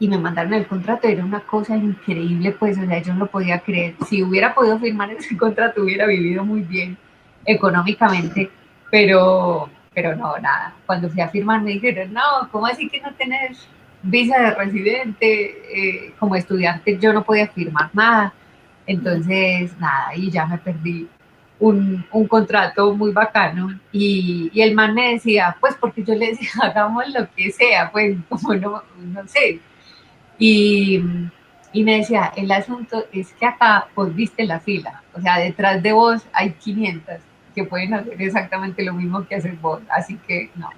y 0.00 0.08
me 0.08 0.18
mandaron 0.18 0.54
el 0.54 0.66
contrato, 0.66 1.08
era 1.08 1.24
una 1.24 1.40
cosa 1.40 1.76
increíble, 1.76 2.52
pues, 2.52 2.78
o 2.78 2.86
sea, 2.86 3.02
yo 3.02 3.12
no 3.12 3.20
lo 3.20 3.26
podía 3.26 3.60
creer. 3.60 3.94
Si 4.08 4.22
hubiera 4.22 4.54
podido 4.54 4.78
firmar 4.78 5.10
ese 5.10 5.36
contrato, 5.38 5.82
hubiera 5.82 6.06
vivido 6.06 6.44
muy 6.44 6.62
bien 6.62 6.96
económicamente, 7.44 8.50
pero, 8.90 9.68
pero 9.94 10.16
no, 10.16 10.38
nada. 10.38 10.74
Cuando 10.86 11.08
fui 11.08 11.20
a 11.20 11.28
firmar 11.28 11.62
me 11.62 11.72
dijeron, 11.72 12.12
no, 12.12 12.48
¿cómo 12.50 12.66
así 12.66 12.88
que 12.88 13.00
no 13.00 13.12
tenés 13.14 13.68
visa 14.02 14.38
de 14.38 14.54
residente? 14.54 15.62
Eh, 15.72 16.14
como 16.18 16.36
estudiante 16.36 16.98
yo 16.98 17.12
no 17.12 17.24
podía 17.24 17.48
firmar 17.48 17.90
nada. 17.92 18.32
Entonces, 18.86 19.78
nada, 19.78 20.14
y 20.14 20.30
ya 20.30 20.46
me 20.46 20.58
perdí 20.58 21.08
un, 21.60 22.06
un, 22.12 22.26
contrato 22.26 22.94
muy 22.94 23.12
bacano 23.12 23.78
y, 23.92 24.50
y, 24.52 24.62
el 24.62 24.74
man 24.74 24.94
me 24.94 25.14
decía, 25.14 25.56
pues 25.60 25.74
porque 25.78 26.04
yo 26.04 26.14
le 26.14 26.28
decía, 26.28 26.50
hagamos 26.62 27.08
lo 27.08 27.28
que 27.34 27.50
sea, 27.50 27.90
pues 27.90 28.16
como 28.28 28.54
no, 28.54 28.82
no 28.98 29.26
sé, 29.26 29.60
y, 30.38 31.02
y, 31.72 31.84
me 31.84 31.98
decía, 31.98 32.32
el 32.36 32.50
asunto 32.52 33.04
es 33.12 33.32
que 33.32 33.46
acá 33.46 33.88
vos 33.94 34.14
viste 34.14 34.46
la 34.46 34.60
fila, 34.60 35.02
o 35.14 35.20
sea, 35.20 35.38
detrás 35.38 35.82
de 35.82 35.92
vos 35.92 36.24
hay 36.32 36.52
500 36.52 37.16
que 37.62 37.68
pueden 37.68 37.94
hacer 37.94 38.20
exactamente 38.20 38.84
lo 38.84 38.92
mismo 38.94 39.26
que 39.26 39.36
haces 39.36 39.60
vos, 39.60 39.80
así 39.90 40.16
que 40.26 40.50
no, 40.54 40.70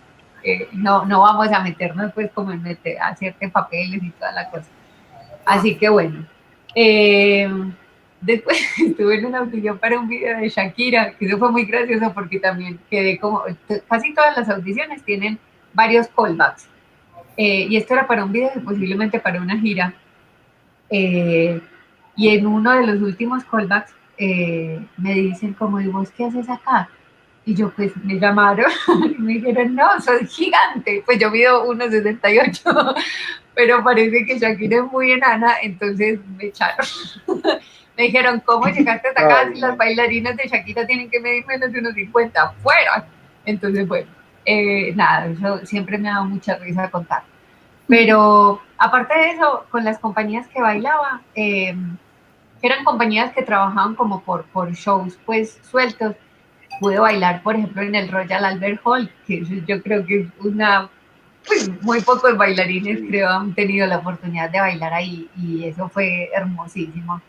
eh, 0.42 0.68
no, 0.72 1.04
no 1.04 1.20
vamos 1.20 1.52
a 1.52 1.60
meternos 1.60 2.12
pues 2.12 2.30
como 2.32 2.52
en 2.52 2.62
meter, 2.62 2.96
hacerte 3.00 3.48
papeles 3.48 4.02
y 4.02 4.10
toda 4.10 4.32
la 4.32 4.50
cosa. 4.50 4.68
Así 5.44 5.76
que 5.76 5.88
bueno, 5.88 6.26
eh, 6.74 7.48
después 8.20 8.58
estuve 8.78 9.18
en 9.18 9.26
una 9.26 9.38
audición 9.38 9.78
para 9.78 9.98
un 9.98 10.08
video 10.08 10.38
de 10.38 10.48
Shakira, 10.48 11.12
que 11.12 11.26
eso 11.26 11.38
fue 11.38 11.50
muy 11.50 11.64
gracioso 11.64 12.12
porque 12.14 12.38
también 12.38 12.78
quedé 12.90 13.18
como, 13.18 13.42
casi 13.88 14.14
todas 14.14 14.36
las 14.36 14.48
audiciones 14.48 15.02
tienen 15.04 15.38
varios 15.72 16.08
callbacks. 16.08 16.68
Eh, 17.36 17.66
y 17.70 17.76
esto 17.76 17.94
era 17.94 18.06
para 18.06 18.24
un 18.24 18.32
video 18.32 18.50
posiblemente 18.64 19.18
para 19.18 19.40
una 19.40 19.58
gira. 19.58 19.94
Eh, 20.90 21.60
y 22.16 22.28
en 22.28 22.46
uno 22.46 22.72
de 22.72 22.86
los 22.86 23.00
últimos 23.00 23.44
callbacks 23.44 23.94
eh, 24.22 24.78
me 24.98 25.14
dicen 25.14 25.54
como, 25.54 25.80
¿y 25.80 25.86
vos 25.86 26.10
qué 26.10 26.26
haces 26.26 26.46
acá? 26.50 26.90
Y 27.46 27.54
yo 27.54 27.70
pues 27.70 27.96
me 28.04 28.20
llamaron 28.20 28.70
y 29.16 29.18
me 29.18 29.32
dijeron, 29.32 29.74
no, 29.74 29.98
soy 29.98 30.26
gigante. 30.26 31.02
Pues 31.06 31.18
yo 31.18 31.30
mido 31.30 31.64
1,68, 31.66 32.94
pero 33.54 33.82
parece 33.82 34.26
que 34.26 34.38
Shakira 34.38 34.84
es 34.84 34.92
muy 34.92 35.12
enana, 35.12 35.54
entonces 35.62 36.20
me 36.36 36.44
echaron. 36.48 36.86
me 37.96 38.04
dijeron, 38.04 38.42
¿cómo 38.44 38.66
llegaste 38.68 39.08
hasta 39.08 39.24
acá 39.24 39.50
si 39.54 39.58
las 39.58 39.74
bailarinas 39.78 40.36
de 40.36 40.48
Shakira 40.48 40.86
tienen 40.86 41.08
que 41.08 41.18
medir 41.18 41.46
menos 41.46 41.72
de 41.72 41.82
1,50? 41.82 42.52
¡Fuera! 42.62 43.06
Entonces, 43.46 43.88
bueno, 43.88 44.10
nada, 44.96 45.28
eso 45.28 45.64
siempre 45.64 45.96
me 45.96 46.10
ha 46.10 46.16
dado 46.16 46.26
mucha 46.26 46.56
risa 46.56 46.90
contar. 46.90 47.22
Pero 47.88 48.60
aparte 48.76 49.18
de 49.18 49.30
eso, 49.30 49.64
con 49.70 49.82
las 49.82 49.98
compañías 49.98 50.46
que 50.48 50.60
bailaba, 50.60 51.22
eh, 51.34 51.74
eran 52.62 52.84
compañías 52.84 53.32
que 53.32 53.42
trabajaban 53.42 53.94
como 53.94 54.22
por, 54.22 54.44
por 54.46 54.72
shows 54.72 55.18
pues 55.24 55.58
sueltos, 55.62 56.16
pude 56.80 56.98
bailar, 56.98 57.42
por 57.42 57.56
ejemplo, 57.56 57.82
en 57.82 57.94
el 57.94 58.08
Royal 58.08 58.44
Albert 58.44 58.80
Hall, 58.84 59.10
que 59.26 59.44
yo 59.66 59.82
creo 59.82 60.04
que 60.04 60.20
es 60.20 60.26
una, 60.40 60.88
pues 61.46 61.70
muy 61.82 62.00
pocos 62.00 62.36
bailarines 62.36 63.00
creo 63.08 63.28
han 63.28 63.54
tenido 63.54 63.86
la 63.86 63.98
oportunidad 63.98 64.50
de 64.50 64.60
bailar 64.60 64.94
ahí 64.94 65.28
y 65.36 65.64
eso 65.64 65.88
fue 65.88 66.30
hermosísimo. 66.34 67.20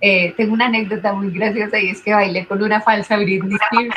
Eh, 0.00 0.34
tengo 0.36 0.54
una 0.54 0.66
anécdota 0.66 1.12
muy 1.12 1.30
graciosa 1.30 1.78
y 1.78 1.90
es 1.90 2.02
que 2.02 2.12
bailé 2.12 2.44
con 2.46 2.60
una 2.60 2.80
falsa 2.80 3.16
Britney 3.18 3.56
Spears. 3.56 3.94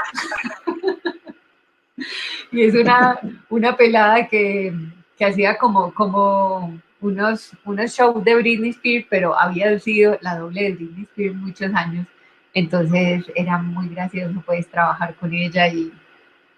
y 2.51 2.63
es 2.63 2.75
una, 2.75 3.19
una 3.49 3.75
pelada 3.75 4.27
que, 4.27 4.71
que 5.17 5.25
hacía 5.25 5.57
como, 5.57 5.91
como 5.95 6.79
unos, 7.01 7.51
unos 7.65 7.91
shows 7.91 8.23
de 8.23 8.35
Britney 8.35 8.69
Spears, 8.71 9.05
pero 9.09 9.37
había 9.37 9.77
sido 9.79 10.17
la 10.21 10.37
doble 10.37 10.63
de 10.63 10.71
Britney 10.73 11.03
Spears 11.03 11.35
muchos 11.35 11.73
años. 11.73 12.07
Entonces 12.53 13.25
era 13.35 13.57
muy 13.57 13.89
gracioso 13.89 14.41
puedes 14.45 14.67
trabajar 14.67 15.13
con 15.15 15.33
ella 15.33 15.67
y 15.67 15.91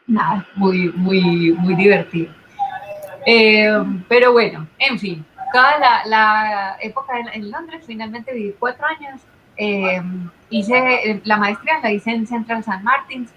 nada, 0.06 0.46
muy, 0.56 0.92
muy, 0.94 1.52
muy 1.54 1.76
divertido. 1.76 2.32
Eh, 3.26 3.84
pero 4.08 4.32
bueno, 4.32 4.68
en 4.78 5.00
fin, 5.00 5.26
toda 5.52 6.06
la, 6.06 6.78
época 6.82 7.14
en, 7.34 7.52
Londres, 7.52 7.84
finalmente 7.86 8.34
viví 8.34 8.56
cuatro 8.58 8.86
años. 8.86 9.22
Eh, 9.58 10.02
hice 10.50 11.22
la 11.26 11.38
maestría, 11.38 11.80
la 11.82 11.92
hice 11.92 12.12
en 12.12 12.28
Central 12.28 12.60
St. 12.60 12.84
Martins 12.84 13.32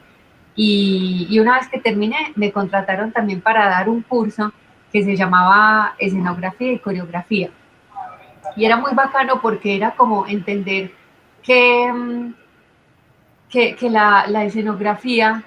y, 0.55 1.27
y, 1.31 1.39
una 1.41 1.59
vez 1.59 1.69
que 1.69 1.81
terminé 1.81 2.33
me 2.37 2.53
contrataron 2.53 3.11
también 3.11 3.41
para 3.41 3.67
dar 3.69 3.89
un 3.89 4.03
curso 4.03 4.53
que 4.93 5.05
se 5.05 5.17
llamaba 5.17 5.95
escenografía 5.99 6.73
y 6.73 6.79
coreografía. 6.79 7.51
Y 8.57 8.65
era 8.65 8.77
muy 8.77 8.93
bacano 8.95 9.41
porque 9.41 9.77
era 9.77 9.93
como 9.93 10.27
entender 10.27 10.93
que, 11.43 11.93
mm, 11.93 12.35
que, 13.49 13.77
que 13.77 13.91
la, 13.91 14.27
la, 14.29 14.45
escenografía 14.45 15.43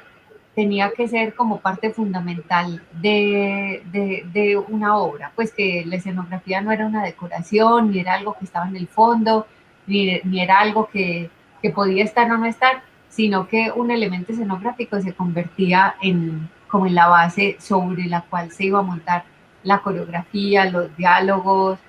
tenía 0.55 0.91
que 0.91 1.07
ser 1.07 1.33
como 1.35 1.59
parte 1.59 1.89
fundamental 1.91 2.81
de, 2.93 3.81
de, 3.91 4.25
de, 4.31 4.57
una 4.57 4.97
obra, 4.97 5.31
pues 5.35 5.51
que 5.51 5.83
la 5.85 5.97
escenografía 5.97 6.61
no 6.61 6.71
era 6.71 6.85
una 6.85 7.03
decoración, 7.03 7.91
ni 7.91 7.99
era 7.99 8.13
algo 8.13 8.35
que 8.37 8.45
estaba 8.45 8.67
en 8.67 8.77
el 8.77 8.87
fondo, 8.87 9.47
ni, 9.87 10.19
ni 10.23 10.41
era 10.41 10.59
algo 10.59 10.87
que, 10.87 11.29
que 11.61 11.69
podía 11.71 12.03
estar 12.03 12.31
o 12.31 12.37
no 12.37 12.45
estar, 12.45 12.83
sino 13.09 13.47
que 13.47 13.71
un 13.75 13.91
elemento 13.91 14.31
escenográfico 14.31 15.01
se 15.01 15.13
convertía 15.13 15.95
en 16.01 16.49
como 16.73 16.87
en 16.87 16.95
la 16.95 17.07
base 17.07 17.55
sobre 17.59 18.05
la 18.05 18.21
cual 18.21 18.51
se 18.51 18.65
iba 18.65 18.79
a 18.79 18.81
montar 18.81 19.25
la 19.63 19.79
coreografía, 19.79 20.69
los 20.69 20.95
diálogos, 20.95 21.79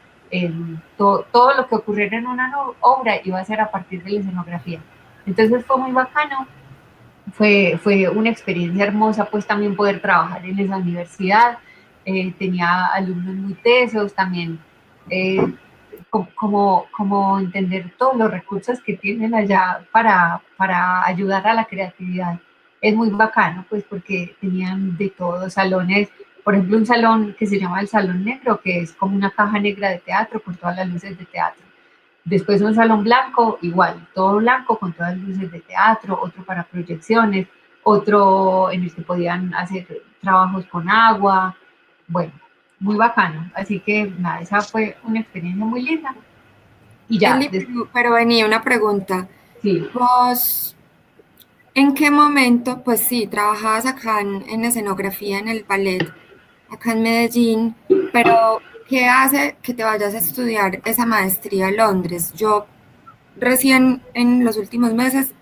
todo 0.96 1.54
lo 1.56 1.68
que 1.68 1.74
ocurriera 1.74 2.18
en 2.18 2.26
una 2.26 2.52
obra 2.80 3.20
iba 3.24 3.38
a 3.38 3.44
ser 3.44 3.60
a 3.60 3.70
partir 3.70 4.02
de 4.02 4.10
la 4.12 4.20
escenografía. 4.20 4.80
Entonces 5.26 5.64
fue 5.64 5.78
muy 5.78 5.92
bacano, 5.92 6.46
fue, 7.32 7.78
fue 7.82 8.08
una 8.08 8.30
experiencia 8.30 8.84
hermosa 8.84 9.26
pues 9.26 9.46
también 9.46 9.76
poder 9.76 10.00
trabajar 10.00 10.44
en 10.44 10.58
esa 10.58 10.76
universidad, 10.76 11.58
eh, 12.04 12.32
tenía 12.38 12.86
alumnos 12.86 13.34
muy 13.34 13.54
tesos, 13.54 14.14
también 14.14 14.58
eh, 15.08 15.54
como, 16.10 16.86
como 16.96 17.38
entender 17.38 17.92
todos 17.98 18.16
los 18.16 18.30
recursos 18.30 18.80
que 18.80 18.94
tienen 18.96 19.34
allá 19.34 19.84
para, 19.90 20.42
para 20.56 21.06
ayudar 21.06 21.46
a 21.46 21.54
la 21.54 21.64
creatividad. 21.64 22.38
Es 22.80 22.94
muy 22.94 23.10
bacano 23.10 23.64
pues 23.68 23.82
porque 23.84 24.36
tenían 24.40 24.96
de 24.96 25.08
todos 25.08 25.54
salones 25.54 26.10
por 26.44 26.54
ejemplo, 26.54 26.76
un 26.76 26.86
salón 26.86 27.34
que 27.38 27.46
se 27.46 27.58
llama 27.58 27.80
el 27.80 27.88
Salón 27.88 28.22
Negro, 28.22 28.60
que 28.60 28.80
es 28.80 28.92
como 28.92 29.16
una 29.16 29.30
caja 29.30 29.58
negra 29.58 29.88
de 29.88 29.98
teatro 29.98 30.42
con 30.42 30.54
todas 30.54 30.76
las 30.76 30.86
luces 30.88 31.18
de 31.18 31.24
teatro. 31.24 31.64
Después 32.22 32.60
un 32.60 32.74
salón 32.74 33.02
blanco, 33.02 33.58
igual, 33.62 34.06
todo 34.14 34.36
blanco 34.36 34.78
con 34.78 34.92
todas 34.92 35.16
las 35.16 35.26
luces 35.26 35.50
de 35.50 35.60
teatro, 35.60 36.20
otro 36.22 36.44
para 36.44 36.64
proyecciones, 36.64 37.48
otro 37.82 38.70
en 38.70 38.84
el 38.84 38.94
que 38.94 39.02
podían 39.02 39.54
hacer 39.54 39.86
trabajos 40.20 40.66
con 40.66 40.88
agua, 40.88 41.56
bueno, 42.06 42.32
muy 42.78 42.96
bacano. 42.96 43.50
Así 43.54 43.80
que 43.80 44.12
nada, 44.18 44.40
esa 44.40 44.60
fue 44.60 44.98
una 45.04 45.20
experiencia 45.20 45.64
muy 45.64 45.82
linda. 45.82 46.14
Y 47.08 47.18
ya. 47.18 47.38
Pero 47.92 48.12
venía 48.12 48.46
una 48.46 48.62
pregunta. 48.62 49.28
Sí. 49.62 49.86
¿Vos 49.94 50.76
en 51.74 51.94
qué 51.94 52.10
momento, 52.10 52.82
pues 52.82 53.00
sí, 53.00 53.26
trabajabas 53.26 53.86
acá 53.86 54.20
en, 54.20 54.42
en 54.48 54.64
escenografía 54.64 55.38
en 55.38 55.48
el 55.48 55.64
ballet? 55.64 56.23
Acá 56.70 56.92
en 56.92 57.02
Medellín, 57.02 57.74
pero 58.12 58.60
¿qué 58.88 59.06
hace 59.06 59.56
que 59.62 59.74
te 59.74 59.84
vayas 59.84 60.14
a 60.14 60.18
estudiar 60.18 60.80
esa 60.84 61.06
maestría 61.06 61.68
a 61.68 61.70
Londres? 61.70 62.32
Yo 62.34 62.66
recién 63.36 64.02
en 64.14 64.44
los 64.44 64.56
últimos 64.56 64.94
meses 64.94 65.34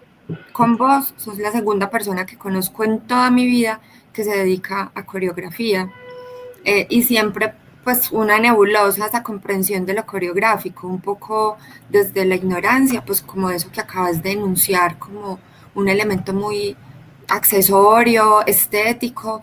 con 0.52 0.76
vos 0.76 1.14
sos 1.16 1.38
la 1.38 1.52
segunda 1.52 1.90
persona 1.90 2.26
que 2.26 2.38
conozco 2.38 2.84
en 2.84 3.00
toda 3.00 3.30
mi 3.30 3.46
vida 3.46 3.80
que 4.12 4.24
se 4.24 4.36
dedica 4.36 4.92
a 4.94 5.04
coreografía 5.04 5.90
eh, 6.64 6.86
y 6.88 7.02
siempre 7.02 7.54
pues 7.84 8.12
una 8.12 8.38
nebulosa 8.38 9.06
esa 9.06 9.22
comprensión 9.22 9.84
de 9.86 9.94
lo 9.94 10.06
coreográfico, 10.06 10.86
un 10.86 11.00
poco 11.00 11.56
desde 11.88 12.24
la 12.24 12.36
ignorancia, 12.36 13.04
pues 13.04 13.22
como 13.22 13.50
eso 13.50 13.72
que 13.72 13.80
acabas 13.80 14.22
de 14.22 14.32
enunciar, 14.32 14.98
como 14.98 15.40
un 15.74 15.88
elemento 15.88 16.32
muy 16.32 16.76
accesorio, 17.28 18.46
estético, 18.46 19.42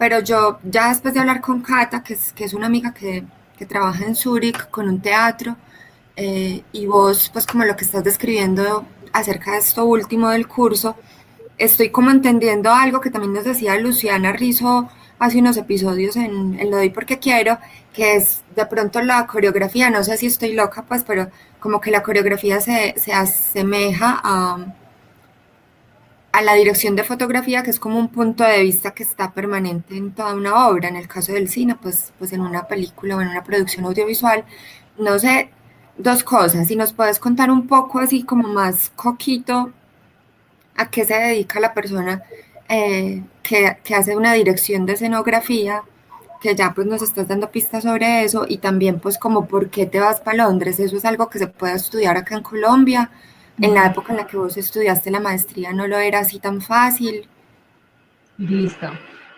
pero 0.00 0.20
yo 0.20 0.60
ya 0.64 0.88
después 0.88 1.12
de 1.12 1.20
hablar 1.20 1.42
con 1.42 1.60
Cata, 1.60 2.02
que 2.02 2.14
es, 2.14 2.32
que 2.32 2.44
es 2.44 2.54
una 2.54 2.64
amiga 2.68 2.94
que, 2.94 3.22
que 3.58 3.66
trabaja 3.66 4.06
en 4.06 4.16
Zurich 4.16 4.70
con 4.70 4.88
un 4.88 5.02
teatro, 5.02 5.58
eh, 6.16 6.62
y 6.72 6.86
vos, 6.86 7.28
pues 7.30 7.46
como 7.46 7.64
lo 7.66 7.76
que 7.76 7.84
estás 7.84 8.02
describiendo 8.02 8.86
acerca 9.12 9.52
de 9.52 9.58
esto 9.58 9.84
último 9.84 10.30
del 10.30 10.48
curso, 10.48 10.96
estoy 11.58 11.90
como 11.90 12.10
entendiendo 12.10 12.70
algo 12.70 13.02
que 13.02 13.10
también 13.10 13.34
nos 13.34 13.44
decía 13.44 13.76
Luciana 13.78 14.32
Rizo 14.32 14.88
hace 15.18 15.38
unos 15.38 15.58
episodios 15.58 16.16
en, 16.16 16.58
en 16.58 16.70
Lo 16.70 16.78
doy 16.78 16.88
porque 16.88 17.18
quiero, 17.18 17.58
que 17.92 18.16
es 18.16 18.40
de 18.56 18.64
pronto 18.64 19.02
la 19.02 19.26
coreografía, 19.26 19.90
no 19.90 20.02
sé 20.02 20.16
si 20.16 20.28
estoy 20.28 20.54
loca, 20.54 20.86
pues, 20.88 21.04
pero 21.04 21.28
como 21.58 21.78
que 21.78 21.90
la 21.90 22.02
coreografía 22.02 22.58
se, 22.62 22.94
se 22.96 23.12
asemeja 23.12 24.18
a 24.24 24.64
a 26.32 26.42
la 26.42 26.54
dirección 26.54 26.96
de 26.96 27.04
fotografía, 27.04 27.62
que 27.62 27.70
es 27.70 27.80
como 27.80 27.98
un 27.98 28.08
punto 28.08 28.44
de 28.44 28.62
vista 28.62 28.92
que 28.92 29.02
está 29.02 29.32
permanente 29.32 29.96
en 29.96 30.12
toda 30.12 30.34
una 30.34 30.68
obra. 30.68 30.88
En 30.88 30.96
el 30.96 31.08
caso 31.08 31.32
del 31.32 31.48
cine, 31.48 31.76
pues, 31.80 32.12
pues 32.18 32.32
en 32.32 32.40
una 32.40 32.66
película 32.68 33.16
o 33.16 33.20
en 33.20 33.28
una 33.28 33.42
producción 33.44 33.84
audiovisual. 33.86 34.44
No 34.98 35.18
sé, 35.18 35.50
dos 35.98 36.24
cosas. 36.24 36.68
Si 36.68 36.76
nos 36.76 36.92
puedes 36.92 37.18
contar 37.18 37.50
un 37.50 37.66
poco 37.66 37.98
así 37.98 38.22
como 38.22 38.48
más 38.48 38.90
coquito 38.96 39.72
a 40.76 40.90
qué 40.90 41.04
se 41.04 41.14
dedica 41.14 41.60
la 41.60 41.74
persona 41.74 42.22
eh, 42.68 43.22
que, 43.42 43.78
que, 43.84 43.94
hace 43.94 44.16
una 44.16 44.32
dirección 44.34 44.86
de 44.86 44.94
escenografía, 44.94 45.82
que 46.40 46.54
ya 46.54 46.72
pues 46.74 46.86
nos 46.86 47.02
estás 47.02 47.28
dando 47.28 47.50
pistas 47.50 47.84
sobre 47.84 48.24
eso 48.24 48.46
y 48.48 48.58
también 48.58 49.00
pues 49.00 49.18
como 49.18 49.46
por 49.46 49.70
qué 49.70 49.86
te 49.86 50.00
vas 50.00 50.20
para 50.20 50.44
Londres. 50.44 50.80
Eso 50.80 50.96
es 50.96 51.04
algo 51.04 51.28
que 51.28 51.38
se 51.38 51.48
puede 51.48 51.74
estudiar 51.74 52.16
acá 52.16 52.36
en 52.36 52.42
Colombia 52.42 53.10
en 53.58 53.74
la 53.74 53.86
época 53.86 54.12
en 54.12 54.18
la 54.18 54.26
que 54.26 54.36
vos 54.36 54.56
estudiaste 54.56 55.10
la 55.10 55.20
maestría 55.20 55.72
no 55.72 55.86
lo 55.86 55.98
era 55.98 56.20
así 56.20 56.38
tan 56.38 56.60
fácil. 56.60 57.28
Listo. 58.38 58.90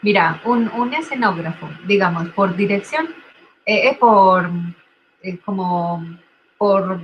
Mira, 0.02 0.40
un, 0.44 0.68
un 0.68 0.94
escenógrafo, 0.94 1.68
digamos, 1.86 2.28
por 2.30 2.56
dirección, 2.56 3.06
eh, 3.64 3.88
eh 3.88 3.96
por, 3.98 4.50
eh, 5.22 5.38
como, 5.44 6.04
por, 6.58 7.00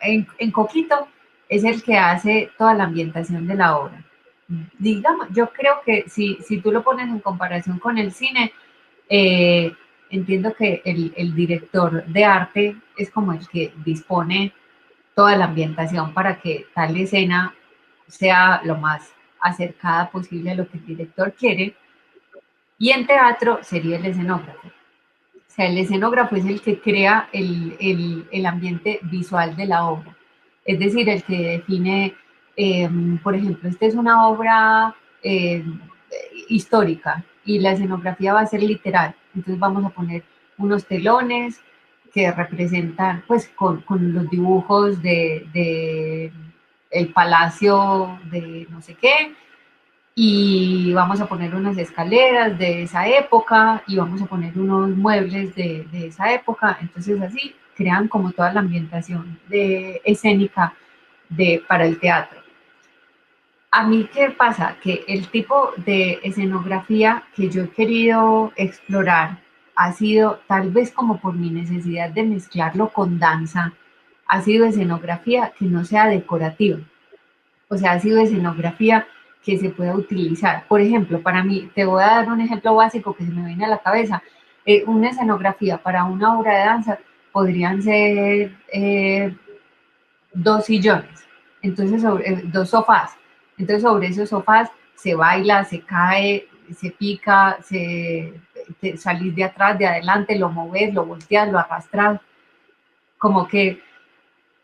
en, 0.00 0.26
en, 0.38 0.50
Coquito, 0.52 1.08
es 1.48 1.64
el 1.64 1.82
que 1.82 1.96
hace 1.96 2.50
toda 2.56 2.74
la 2.74 2.84
ambientación 2.84 3.46
de 3.48 3.54
la 3.56 3.76
obra. 3.76 4.04
Digamos, 4.78 5.28
yo 5.32 5.50
creo 5.50 5.80
que 5.84 6.04
si, 6.08 6.38
si 6.46 6.60
tú 6.60 6.70
lo 6.70 6.84
pones 6.84 7.08
en 7.08 7.18
comparación 7.18 7.80
con 7.80 7.98
el 7.98 8.12
cine, 8.12 8.52
eh, 9.08 9.72
entiendo 10.10 10.54
que 10.54 10.82
el, 10.84 11.12
el 11.16 11.34
director 11.34 12.04
de 12.04 12.24
arte 12.24 12.76
es 12.96 13.10
como 13.10 13.32
el 13.32 13.48
que 13.48 13.72
dispone 13.84 14.52
toda 15.20 15.36
la 15.36 15.44
ambientación 15.44 16.14
para 16.14 16.40
que 16.40 16.64
tal 16.74 16.96
escena 16.96 17.54
sea 18.08 18.62
lo 18.64 18.78
más 18.78 19.12
acercada 19.38 20.10
posible 20.10 20.50
a 20.50 20.54
lo 20.54 20.66
que 20.66 20.78
el 20.78 20.86
director 20.86 21.34
quiere. 21.34 21.74
Y 22.78 22.88
en 22.88 23.06
teatro 23.06 23.58
sería 23.60 23.98
el 23.98 24.06
escenógrafo. 24.06 24.68
O 24.68 25.42
sea, 25.46 25.66
el 25.66 25.76
escenógrafo 25.76 26.36
es 26.36 26.46
el 26.46 26.62
que 26.62 26.80
crea 26.80 27.28
el, 27.34 27.76
el, 27.78 28.28
el 28.32 28.46
ambiente 28.46 28.98
visual 29.02 29.54
de 29.56 29.66
la 29.66 29.84
obra. 29.84 30.16
Es 30.64 30.78
decir, 30.78 31.06
el 31.10 31.22
que 31.22 31.36
define, 31.36 32.14
em, 32.56 33.18
por 33.18 33.34
ejemplo, 33.34 33.68
esta 33.68 33.84
es 33.84 33.96
una 33.96 34.26
obra 34.26 34.94
em, 35.22 35.80
histórica 36.48 37.22
y 37.44 37.58
la 37.58 37.72
escenografía 37.72 38.32
va 38.32 38.40
a 38.40 38.46
ser 38.46 38.62
literal. 38.62 39.14
Entonces 39.34 39.58
vamos 39.58 39.84
a 39.84 39.90
poner 39.90 40.22
unos 40.56 40.86
telones, 40.86 41.60
que 42.12 42.30
representan, 42.32 43.22
pues, 43.26 43.48
con, 43.54 43.84
los 43.88 44.28
dibujos 44.30 45.00
de, 45.02 46.32
el 46.90 47.12
palacio 47.12 48.18
de 48.30 48.66
no 48.70 48.82
sé 48.82 48.94
qué, 48.94 49.34
y 50.14 50.92
vamos 50.92 51.20
a 51.20 51.26
poner 51.26 51.54
unas 51.54 51.78
escaleras 51.78 52.58
de 52.58 52.82
esa 52.82 53.08
época, 53.08 53.82
y 53.86 53.96
vamos 53.96 54.20
a 54.22 54.26
poner 54.26 54.58
unos 54.58 54.90
muebles 54.96 55.54
de, 55.54 55.86
de 55.92 56.08
esa 56.08 56.32
época, 56.32 56.78
entonces 56.80 57.20
así 57.22 57.54
crean 57.80 58.08
como 58.08 58.32
toda 58.32 58.52
la 58.52 58.60
ambientación 58.60 59.40
de, 59.48 60.02
escénica 60.04 60.74
de, 61.30 61.62
para 61.66 61.86
el 61.86 61.98
teatro. 61.98 62.40
A 63.70 63.86
mí, 63.86 64.08
¿qué 64.12 64.30
pasa? 64.30 64.76
Que 64.82 65.04
el 65.08 65.28
tipo 65.28 65.72
de 65.76 66.18
escenografía 66.22 67.22
que 67.34 67.48
yo 67.48 67.62
he 67.62 67.70
querido 67.70 68.52
explorar 68.56 69.38
ha 69.80 69.94
sido, 69.94 70.40
tal 70.46 70.70
vez 70.70 70.92
como 70.92 71.22
por 71.22 71.34
mi 71.34 71.48
necesidad 71.48 72.10
de 72.10 72.22
mezclarlo 72.22 72.90
con 72.90 73.18
danza, 73.18 73.72
ha 74.26 74.42
sido 74.42 74.66
escenografía 74.66 75.54
que 75.58 75.64
no 75.64 75.86
sea 75.86 76.06
decorativa. 76.06 76.80
O 77.68 77.78
sea, 77.78 77.92
ha 77.92 78.00
sido 78.00 78.20
escenografía 78.20 79.06
que 79.42 79.56
se 79.56 79.70
pueda 79.70 79.94
utilizar. 79.94 80.66
Por 80.68 80.82
ejemplo, 80.82 81.22
para 81.22 81.42
mí, 81.42 81.70
te 81.74 81.86
voy 81.86 82.02
a 82.02 82.08
dar 82.08 82.28
un 82.28 82.42
ejemplo 82.42 82.74
básico 82.74 83.14
que 83.14 83.24
se 83.24 83.32
me 83.32 83.46
viene 83.46 83.64
a 83.64 83.68
la 83.68 83.78
cabeza. 83.78 84.22
Eh, 84.66 84.84
una 84.86 85.08
escenografía 85.08 85.78
para 85.78 86.04
una 86.04 86.38
obra 86.38 86.58
de 86.58 86.64
danza 86.66 86.98
podrían 87.32 87.82
ser 87.82 88.54
eh, 88.70 89.34
dos 90.34 90.66
sillones, 90.66 91.26
entonces 91.62 92.02
sobre, 92.02 92.28
eh, 92.28 92.42
dos 92.44 92.68
sofás. 92.68 93.16
Entonces 93.56 93.82
sobre 93.82 94.08
esos 94.08 94.28
sofás 94.28 94.68
se 94.94 95.14
baila, 95.14 95.64
se 95.64 95.80
cae, 95.80 96.46
se 96.76 96.90
pica, 96.90 97.56
se 97.62 98.34
salís 98.96 99.34
de 99.34 99.44
atrás, 99.44 99.78
de 99.78 99.86
adelante, 99.86 100.38
lo 100.38 100.50
moves, 100.50 100.92
lo 100.94 101.04
volteas, 101.04 101.50
lo 101.50 101.58
arrastras. 101.58 102.20
Como 103.18 103.46
que 103.46 103.80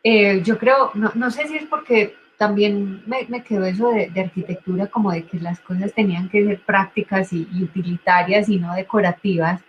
eh, 0.02 0.42
yo 0.42 0.58
creo, 0.58 0.90
no, 0.94 1.12
no, 1.14 1.30
sé 1.30 1.48
si 1.48 1.56
es 1.56 1.64
porque 1.64 2.14
también 2.36 3.02
me, 3.06 3.26
me 3.28 3.42
quedó 3.42 3.64
eso 3.64 3.90
de, 3.90 4.20
arquitectura, 4.20 4.86
como 4.86 5.10
de 5.10 5.24
que 5.24 5.40
las 5.40 5.60
cosas 5.60 5.92
tenían 5.92 6.28
que 6.28 6.44
ser 6.44 6.60
prácticas 6.60 7.32
y, 7.32 7.48
y 7.52 7.64
utilitarias 7.64 8.48
y 8.48 8.58
no 8.58 8.74
decorativas, 8.74 9.62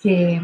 que, 0.00 0.40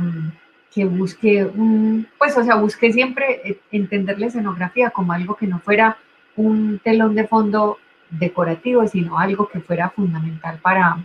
que 0.73 0.85
busque 0.85 1.45
un, 1.45 2.07
pues, 2.19 2.37
o 2.37 2.45
sea, 2.45 2.57
busqué 2.57 2.93
siempre 2.93 3.61
entender 3.71 4.19
la 4.19 4.27
escenografía 4.27 4.91
como 4.91 5.13
algo 5.13 5.37
que 5.37 5.47
no 5.47 5.59
fuera 5.59 5.99
un 6.37 6.81
telón 6.83 7.15
de 7.15 7.27
fondo 7.27 7.79
decorativo, 8.11 8.87
sino 8.89 9.19
algo 9.19 9.49
que 9.49 9.61
fuera 9.61 9.91
fundamental 9.91 10.59
para, 10.63 10.99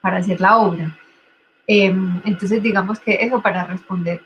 para 0.00 0.18
hacer 0.18 0.40
la 0.40 0.58
obra. 0.58 0.96
Em, 1.66 2.20
entonces, 2.24 2.62
digamos 2.62 3.00
que 3.00 3.14
eso 3.20 3.42
para 3.42 3.64
responder 3.64 4.22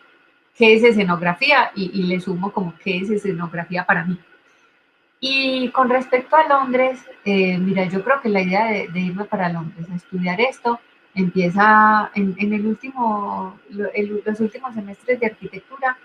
qué 0.56 0.74
es 0.74 0.82
escenografía 0.82 1.72
y, 1.74 2.02
le 2.02 2.20
sumo 2.20 2.52
como 2.52 2.74
qué 2.82 2.98
es 2.98 3.10
escenografía 3.10 3.84
para 3.86 4.04
mí. 4.04 4.18
Y 5.20 5.70
con 5.70 5.88
respecto 5.90 6.36
a 6.36 6.48
Londres, 6.48 7.00
eh, 7.24 7.58
mira, 7.58 7.84
yo 7.84 8.02
creo 8.02 8.20
que 8.20 8.28
la 8.28 8.42
idea 8.42 8.66
de, 8.66 9.00
irme 9.00 9.24
para 9.24 9.52
Londres 9.52 9.86
a 9.90 9.96
estudiar 9.96 10.40
esto 10.40 10.80
empieza 11.14 12.10
en, 12.14 12.34
el 12.38 12.66
último, 12.66 13.58
los 13.70 14.40
últimos 14.40 14.74
semestres 14.74 15.20
de 15.20 15.26
arquitectura. 15.26 15.98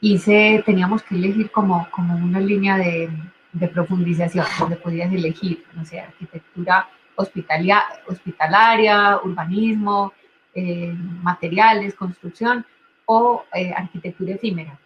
Hice, 0.00 0.62
teníamos 0.66 1.02
que 1.02 1.14
elegir 1.14 1.50
como, 1.50 1.88
como 1.90 2.14
una 2.14 2.40
línea 2.40 2.76
de, 2.76 3.08
de 3.52 3.68
profundización, 3.68 4.46
donde 4.58 4.76
podías 4.76 5.12
elegir, 5.12 5.64
no 5.74 5.84
sé, 5.84 6.00
arquitectura 6.00 6.88
hospitalia, 7.16 7.82
hospitalaria, 8.06 9.18
urbanismo, 9.24 10.12
eh, 10.56 10.94
materiales, 11.22 11.94
construcción 11.94 12.64
o 13.04 13.44
eh, 13.52 13.74
arquitectura 13.76 14.34
efímera. 14.34 14.78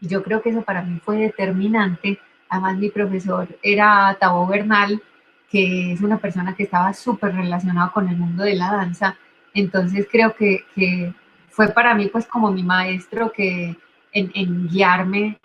Yo 0.00 0.22
creo 0.22 0.40
que 0.40 0.50
eso 0.50 0.62
para 0.62 0.82
mí 0.82 1.00
fue 1.04 1.18
determinante. 1.18 2.20
Además, 2.48 2.76
mi 2.76 2.90
profesor 2.90 3.48
era 3.60 4.16
Tabo 4.20 4.46
Bernal, 4.46 5.02
que 5.50 5.92
es 5.92 6.00
una 6.00 6.18
persona 6.18 6.54
que 6.54 6.62
estaba 6.62 6.92
súper 6.92 7.34
relacionada 7.34 7.90
con 7.90 8.08
el 8.08 8.16
mundo 8.16 8.44
de 8.44 8.54
la 8.54 8.70
danza. 8.70 9.16
Entonces 9.52 10.06
creo 10.10 10.34
que, 10.34 10.64
que, 10.74 11.12
fue 11.48 11.68
para 11.68 11.94
mí 11.94 12.06
pues 12.06 12.26
como 12.26 12.50
mi 12.50 12.62
maestro 12.62 13.30
que 13.30 13.76
en, 14.12 14.30
en, 14.34 14.68
guiarme 14.68 15.38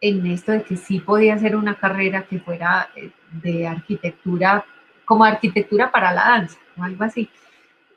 en 0.00 0.26
esto 0.26 0.52
de 0.52 0.62
que 0.62 0.76
sí 0.76 1.00
podía 1.00 1.34
hacer 1.34 1.56
una 1.56 1.74
carrera 1.74 2.22
que 2.22 2.40
fuera 2.40 2.90
eh, 2.94 3.10
de 3.30 3.66
arquitectura, 3.66 4.64
como 5.04 5.24
arquitectura 5.24 5.90
para 5.90 6.12
la 6.12 6.24
danza, 6.24 6.58
o 6.76 6.84
algo 6.84 7.02
así. 7.04 7.28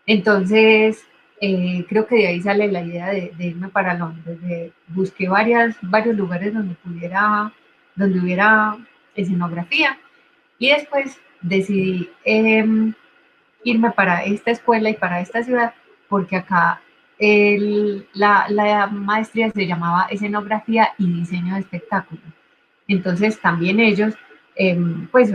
Entonces, 0.06 1.06
eh, 1.39 1.86
creo 1.89 2.06
que 2.08 2.16
de 2.16 2.28
ahí 2.28 2.41
sale 2.41 2.72
la 2.72 2.84
idea 2.84 3.08
de, 3.08 3.34
irme 3.39 3.70
para 3.70 3.95
Londres. 3.95 4.41
De, 4.41 4.72
busqué 4.88 5.28
varias, 5.28 5.76
varios 5.82 6.16
lugares 6.16 6.54
donde 6.54 6.76
pudiera, 6.76 7.52
donde 7.95 8.20
hubiera 8.20 8.78
escenografía 9.16 9.97
y 10.58 10.70
después 10.70 11.20
decidí 11.41 12.10
em, 12.24 12.93
irme 13.64 13.91
para 13.91 14.24
esta 14.24 14.52
escuela 14.52 14.89
y 14.89 14.93
para 14.93 15.20
esta 15.20 15.43
ciudad 15.43 15.74
porque 16.08 16.36
acá 16.36 16.82
la, 17.20 18.45
la, 18.49 18.88
maestría 18.88 19.52
se 19.52 19.68
llamaba 19.68 20.08
escenografía 20.10 20.89
y 20.97 21.12
diseño 21.12 21.54
de 21.54 21.62
espectáculos. 21.62 22.24
Entonces 22.88 23.39
también 23.39 23.80
ellos, 23.80 24.16
em, 24.56 25.08
pues 25.08 25.32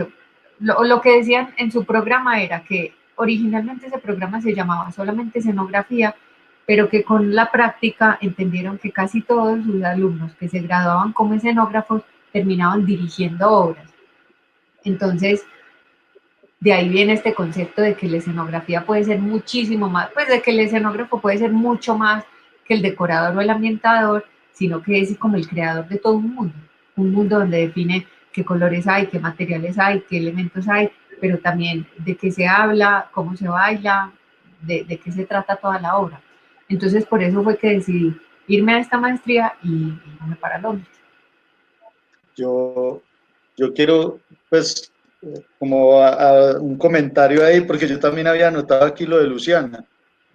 lo, 0.59 0.83
lo 0.83 1.01
que 1.01 1.17
decían 1.17 1.53
en 1.57 1.71
su 1.71 1.85
programa 1.85 2.41
era 2.41 2.63
que 2.63 2.93
originalmente 3.17 3.87
ese 3.87 3.97
programa 3.97 4.41
se 4.41 4.55
llamaba 4.55 4.91
solamente 4.91 5.39
escenografía, 5.39 6.15
pero 6.65 6.89
que 6.89 7.03
con 7.03 7.33
la 7.35 7.51
práctica 7.51 8.17
entendieron 8.21 8.77
que 8.77 8.91
casi 8.91 9.21
todos 9.21 9.63
sus 9.65 9.83
alumnos 9.83 10.33
que 10.35 10.47
se 10.47 10.59
graduaban 10.59 11.13
como 11.13 11.33
escenógrafos 11.33 12.03
terminaban 12.31 12.85
dirigiendo 12.85 13.49
obras. 13.49 13.89
Entonces, 14.83 15.45
de 16.59 16.73
ahí 16.73 16.89
viene 16.89 17.13
este 17.13 17.33
concepto 17.33 17.81
de 17.81 17.95
que 17.95 18.07
la 18.07 18.17
escenografía 18.17 18.85
puede 18.85 19.03
ser 19.03 19.19
muchísimo 19.19 19.89
más, 19.89 20.09
pues 20.13 20.27
de 20.27 20.41
que 20.41 20.51
el 20.51 20.59
escenógrafo 20.59 21.19
puede 21.19 21.37
ser 21.37 21.51
mucho 21.51 21.97
más 21.97 22.23
que 22.65 22.75
el 22.75 22.81
decorador 22.81 23.35
o 23.35 23.41
el 23.41 23.49
ambientador, 23.49 24.25
sino 24.53 24.81
que 24.81 25.01
es 25.01 25.17
como 25.17 25.37
el 25.37 25.47
creador 25.47 25.87
de 25.87 25.97
todo 25.97 26.13
un 26.13 26.33
mundo, 26.33 26.55
un 26.95 27.11
mundo 27.11 27.39
donde 27.39 27.59
define 27.59 28.07
qué 28.31 28.43
colores 28.43 28.87
hay, 28.87 29.07
qué 29.07 29.19
materiales 29.19 29.77
hay, 29.79 30.01
qué 30.01 30.17
elementos 30.17 30.67
hay, 30.67 30.91
pero 31.19 31.39
también 31.39 31.87
de 31.97 32.15
qué 32.15 32.31
se 32.31 32.47
habla, 32.47 33.09
cómo 33.13 33.35
se 33.35 33.47
baila, 33.47 34.11
de, 34.61 34.83
de, 34.83 34.97
qué 34.97 35.11
se 35.11 35.25
trata 35.25 35.55
toda 35.55 35.79
la 35.79 35.97
obra. 35.97 36.21
Entonces, 36.69 37.05
por 37.05 37.21
eso 37.23 37.43
fue 37.43 37.57
que 37.57 37.75
decidí 37.75 38.15
irme 38.47 38.73
a 38.73 38.79
esta 38.79 38.97
maestría 38.97 39.53
y 39.63 39.93
irme 40.21 40.35
para 40.39 40.57
Londres. 40.57 40.87
Yo, 42.35 43.01
yo 43.55 43.73
quiero, 43.73 44.19
pues, 44.49 44.91
como 45.59 45.99
un 46.59 46.77
comentario 46.77 47.43
ahí, 47.45 47.61
porque 47.61 47.87
yo 47.87 47.99
también 47.99 48.27
había 48.27 48.51
notado 48.51 48.85
aquí 48.85 49.05
lo 49.05 49.19
de 49.19 49.27
Luciana. 49.27 49.83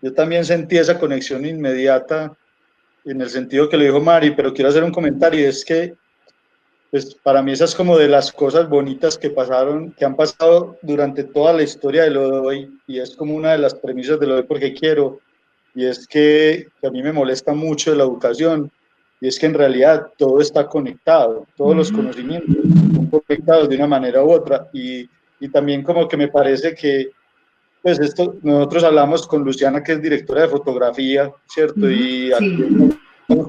Yo 0.01 0.12
también 0.12 0.45
sentí 0.45 0.78
esa 0.78 0.99
conexión 0.99 1.47
inmediata 1.47 2.33
en 3.05 3.20
el 3.20 3.30
sentido 3.30 3.68
que 3.68 3.76
lo 3.76 3.85
dijo 3.85 4.01
Mari, 4.01 4.33
pero 4.33 4.53
quiero 4.53 4.70
hacer 4.70 4.83
un 4.85 4.93
comentario 4.93 5.49
es 5.49 5.64
que 5.64 5.95
pues 6.93 7.14
para 7.14 7.43
mí 7.43 7.53
esas 7.53 7.74
como 7.74 7.97
de 7.97 8.07
las 8.07 8.30
cosas 8.30 8.68
bonitas 8.68 9.16
que 9.16 9.30
pasaron, 9.30 9.93
que 9.93 10.05
han 10.05 10.14
pasado 10.14 10.76
durante 10.82 11.24
toda 11.24 11.55
la 11.55 11.62
historia 11.62 12.03
de 12.03 12.11
lo 12.11 12.30
de 12.30 12.38
hoy 12.38 12.78
y 12.86 12.99
es 12.99 13.16
como 13.16 13.34
una 13.34 13.53
de 13.53 13.59
las 13.59 13.74
premisas 13.74 14.20
de 14.20 14.26
lo 14.26 14.36
de 14.36 14.43
porque 14.43 14.74
quiero 14.74 15.18
y 15.74 15.86
es 15.86 16.07
que, 16.07 16.68
que 16.78 16.86
a 16.86 16.90
mí 16.90 17.03
me 17.03 17.14
molesta 17.14 17.55
mucho 17.55 17.95
la 17.95 18.05
educación 18.05 18.70
y 19.22 19.28
es 19.28 19.38
que 19.38 19.47
en 19.47 19.55
realidad 19.55 20.09
todo 20.18 20.38
está 20.43 20.66
conectado, 20.66 21.47
todos 21.57 21.74
los 21.74 21.90
conocimientos 21.90 22.57
están 22.62 23.07
conectados 23.07 23.70
de 23.70 23.76
una 23.76 23.86
manera 23.86 24.22
u 24.22 24.30
otra 24.30 24.68
y, 24.74 25.09
y, 25.40 25.49
también 25.49 25.82
como 25.82 26.07
que 26.07 26.18
me 26.18 26.28
parece 26.28 26.74
que 26.74 27.09
pues 27.80 28.01
esto, 28.01 28.36
nosotros 28.43 28.84
hablamos 28.84 29.26
con 29.26 29.43
Luciana 29.43 29.82
que 29.82 29.93
es 29.93 30.03
directora 30.03 30.43
de 30.43 30.49
fotografía, 30.49 31.32
¿cierto? 31.47 31.90
Y 31.90 32.34
aquí 32.34 32.66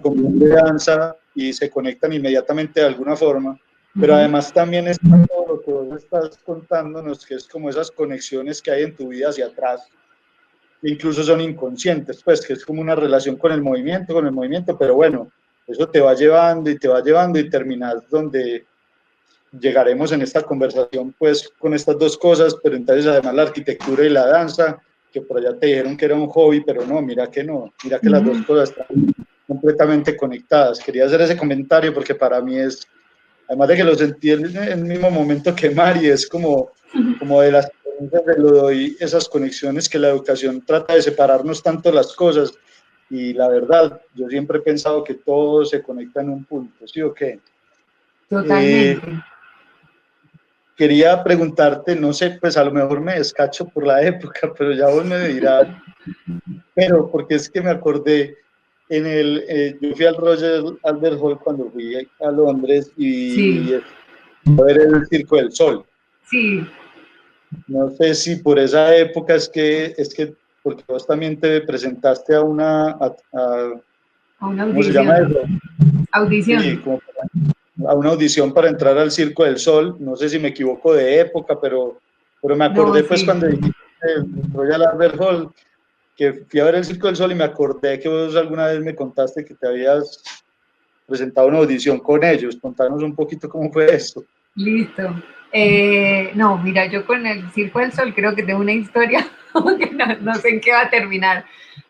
con 0.01 0.39
de 0.39 0.47
danza 0.47 1.17
y 1.35 1.53
se 1.53 1.69
conectan 1.69 2.13
inmediatamente 2.13 2.79
de 2.79 2.87
alguna 2.87 3.15
forma, 3.15 3.57
pero 3.99 4.15
además 4.15 4.51
también 4.51 4.87
está 4.87 5.09
todo 5.27 5.47
lo 5.47 5.61
que 5.61 5.71
vos 5.71 6.03
estás 6.03 6.37
contándonos, 6.43 7.25
que 7.25 7.35
es 7.35 7.47
como 7.47 7.69
esas 7.69 7.91
conexiones 7.91 8.61
que 8.61 8.71
hay 8.71 8.83
en 8.83 8.95
tu 8.95 9.09
vida 9.09 9.29
hacia 9.29 9.47
atrás, 9.47 9.87
incluso 10.81 11.23
son 11.23 11.41
inconscientes, 11.41 12.21
pues 12.23 12.45
que 12.45 12.53
es 12.53 12.65
como 12.65 12.81
una 12.81 12.95
relación 12.95 13.37
con 13.37 13.51
el 13.51 13.61
movimiento, 13.61 14.13
con 14.13 14.25
el 14.25 14.31
movimiento, 14.31 14.77
pero 14.77 14.95
bueno, 14.95 15.31
eso 15.67 15.87
te 15.87 16.01
va 16.01 16.13
llevando 16.13 16.69
y 16.69 16.77
te 16.77 16.87
va 16.87 17.01
llevando 17.01 17.39
y 17.39 17.49
terminas 17.49 18.07
donde 18.09 18.65
llegaremos 19.59 20.11
en 20.11 20.21
esta 20.23 20.41
conversación 20.41 21.13
pues 21.17 21.49
con 21.59 21.73
estas 21.73 21.97
dos 21.97 22.17
cosas, 22.17 22.55
pero 22.61 22.75
entonces 22.75 23.05
además 23.05 23.35
la 23.35 23.43
arquitectura 23.43 24.03
y 24.03 24.09
la 24.09 24.25
danza, 24.25 24.81
que 25.11 25.21
por 25.21 25.37
allá 25.37 25.57
te 25.57 25.67
dijeron 25.67 25.95
que 25.95 26.05
era 26.05 26.15
un 26.15 26.27
hobby, 26.27 26.61
pero 26.61 26.85
no, 26.85 27.01
mira 27.01 27.29
que 27.29 27.43
no, 27.43 27.71
mira 27.83 27.99
que 27.99 28.09
las 28.09 28.25
dos 28.25 28.41
cosas 28.45 28.69
están 28.71 28.87
completamente 29.53 30.17
conectadas. 30.17 30.79
Quería 30.79 31.05
hacer 31.05 31.21
ese 31.21 31.37
comentario 31.37 31.93
porque 31.93 32.15
para 32.15 32.41
mí 32.41 32.57
es, 32.57 32.87
además 33.47 33.67
de 33.69 33.75
que 33.75 33.83
lo 33.83 33.95
sentí 33.95 34.31
en 34.31 34.55
el 34.55 34.83
mismo 34.83 35.11
momento 35.11 35.55
que 35.55 35.69
Mari, 35.69 36.07
es 36.07 36.27
como, 36.27 36.71
como 37.19 37.41
de 37.41 37.51
las 37.51 37.71
de 37.99 38.37
lo 38.37 38.49
doy 38.51 38.97
esas 38.99 39.29
conexiones 39.29 39.87
que 39.87 39.99
la 39.99 40.09
educación 40.09 40.61
trata 40.65 40.95
de 40.95 41.01
separarnos 41.01 41.61
tanto 41.61 41.91
las 41.91 42.13
cosas 42.15 42.51
y 43.09 43.33
la 43.33 43.47
verdad, 43.47 44.01
yo 44.15 44.27
siempre 44.27 44.57
he 44.57 44.61
pensado 44.61 45.03
que 45.03 45.13
todo 45.13 45.63
se 45.63 45.83
conecta 45.83 46.21
en 46.21 46.29
un 46.29 46.43
punto, 46.45 46.87
¿sí 46.87 47.01
o 47.01 47.13
qué? 47.13 47.39
Totalmente. 48.27 49.07
Eh, 49.07 49.23
quería 50.75 51.23
preguntarte, 51.23 51.95
no 51.95 52.13
sé, 52.13 52.37
pues 52.41 52.57
a 52.57 52.63
lo 52.63 52.71
mejor 52.71 53.01
me 53.01 53.15
descacho 53.15 53.65
por 53.65 53.85
la 53.85 54.01
época, 54.07 54.51
pero 54.57 54.73
ya 54.73 54.87
vos 54.87 55.05
me 55.05 55.27
dirás, 55.27 55.67
pero 56.73 57.09
porque 57.11 57.35
es 57.35 57.49
que 57.49 57.61
me 57.61 57.69
acordé, 57.69 58.37
en 58.97 59.07
el, 59.07 59.43
eh, 59.47 59.77
yo 59.81 59.95
fui 59.95 60.05
al 60.05 60.15
Roger 60.15 60.63
Albert 60.83 61.17
Hall 61.19 61.39
cuando 61.39 61.69
fui 61.71 62.07
a 62.21 62.31
Londres 62.31 62.91
y, 62.97 63.73
a 63.73 63.81
ver 64.63 64.77
el 64.77 65.07
Circo 65.07 65.37
del 65.37 65.51
Sol. 65.51 65.83
Sí. 66.29 66.65
No 67.67 67.89
sé 67.91 68.13
si 68.13 68.35
por 68.37 68.59
esa 68.59 68.95
época 68.95 69.35
es 69.35 69.49
que, 69.49 69.93
es 69.97 70.13
que 70.13 70.33
porque 70.61 70.83
vos 70.87 71.05
también 71.05 71.39
te 71.39 71.61
presentaste 71.61 72.35
a 72.35 72.41
una... 72.41 72.89
A, 72.91 73.71
una 74.41 74.63
audición. 74.63 74.73
¿Cómo 74.73 74.83
se 74.83 74.91
llama 74.91 75.17
eso? 75.17 75.41
Audición. 76.11 76.61
Sí, 76.61 76.81
a 77.87 77.95
una 77.95 78.09
audición 78.09 78.53
para 78.53 78.69
entrar 78.69 78.97
al 78.97 79.11
Circo 79.11 79.43
del 79.43 79.57
Sol. 79.57 79.97
No 79.99 80.15
sé 80.15 80.29
si 80.29 80.39
me 80.39 80.49
equivoco 80.49 80.93
de 80.93 81.19
época, 81.19 81.59
pero, 81.59 81.99
pero 82.41 82.55
me 82.55 82.65
acordé 82.65 83.03
pues 83.03 83.23
cuando 83.23 83.47
dijiste 83.47 83.75
Royal 84.53 84.85
Albert 84.85 85.19
Hall, 85.19 85.51
que 86.15 86.33
fui 86.47 86.59
a 86.59 86.65
ver 86.65 86.75
el 86.75 86.85
Circo 86.85 87.07
del 87.07 87.15
Sol 87.15 87.31
y 87.31 87.35
me 87.35 87.43
acordé 87.43 87.99
que 87.99 88.09
vos 88.09 88.35
alguna 88.35 88.67
vez 88.67 88.81
me 88.81 88.95
contaste 88.95 89.43
que 89.43 89.55
te 89.55 89.67
habías 89.67 90.23
presentado 91.07 91.47
una 91.47 91.59
audición 91.59 91.99
con 91.99 92.23
ellos. 92.23 92.57
Contanos 92.61 93.01
un 93.01 93.15
poquito 93.15 93.49
cómo 93.49 93.71
fue 93.71 93.93
esto. 93.93 94.23
Listo. 94.55 95.15
Eh, 95.51 96.31
no, 96.35 96.57
mira, 96.57 96.85
yo 96.87 97.05
con 97.05 97.25
el 97.25 97.49
Circo 97.51 97.79
del 97.79 97.91
Sol 97.91 98.13
creo 98.13 98.35
que 98.35 98.43
tengo 98.43 98.59
una 98.59 98.73
historia 98.73 99.27
que 99.77 99.91
no, 100.21 100.35
sé 100.35 100.49
en 100.49 100.61
qué 100.61 100.71
va 100.71 100.81
a 100.81 100.89
terminar, 100.89 101.45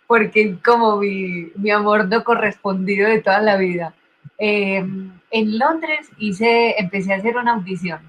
porque 0.05 0.57
como 0.63 0.97
mi, 0.97 1.51
mi 1.55 1.71
amor 1.71 2.07
no 2.07 2.24
correspondido 2.24 3.07
de 3.07 3.21
toda 3.21 3.39
la 3.39 3.57
vida. 3.57 3.93
Em, 4.38 5.11
en 5.32 5.57
Londres 5.57 6.09
hice, 6.17 6.76
empecé 6.78 7.13
a 7.13 7.17
hacer 7.17 7.38
una 7.38 7.53
audición 7.53 7.99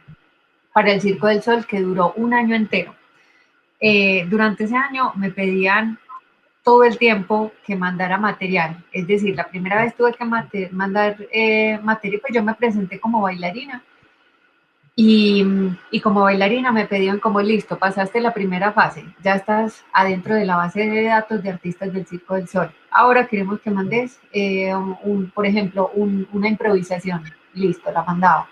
para 0.72 0.92
el 0.92 1.00
Circo 1.00 1.28
del 1.28 1.42
Sol 1.42 1.66
que 1.66 1.80
duró 1.80 2.12
un 2.16 2.34
año 2.34 2.56
entero. 2.56 2.94
Eh, 3.80 4.26
durante 4.28 4.64
ese 4.64 4.76
año 4.76 5.12
me 5.14 5.30
pedían 5.30 5.98
todo 6.64 6.82
el 6.82 6.98
tiempo 6.98 7.52
que 7.64 7.76
mandara 7.76 8.18
material. 8.18 8.82
Es 8.90 9.06
decir, 9.06 9.36
la 9.36 9.46
primera 9.46 9.82
vez 9.82 9.94
tuve 9.94 10.14
que 10.14 10.24
mandar 10.24 11.16
eh, 11.30 11.78
material, 11.82 12.20
pues 12.20 12.34
yo 12.34 12.42
me 12.42 12.54
presenté 12.54 12.98
como 12.98 13.20
bailarina 13.20 13.84
y, 14.96 15.44
como 16.02 16.22
bailarina 16.22 16.70
me 16.70 16.86
pedían 16.86 17.18
como 17.18 17.40
listo, 17.40 17.78
pasaste 17.78 18.20
la 18.20 18.32
primera 18.32 18.72
fase, 18.72 19.04
ya 19.22 19.34
estás 19.34 19.84
adentro 19.92 20.34
de 20.36 20.44
la 20.44 20.56
base 20.56 20.88
de 20.88 21.04
datos 21.04 21.42
de 21.42 21.50
artistas 21.50 21.92
del 21.92 22.06
Circo 22.06 22.34
del 22.34 22.48
Sol. 22.48 22.70
Ahora 22.90 23.26
queremos 23.26 23.60
que 23.60 23.70
mandes, 23.70 24.20
eh, 24.32 24.72
por 25.34 25.46
ejemplo, 25.46 25.90
una 25.94 26.48
improvisación. 26.48 27.24
Listo, 27.54 27.90
la 27.92 28.02
mandaba. 28.02 28.48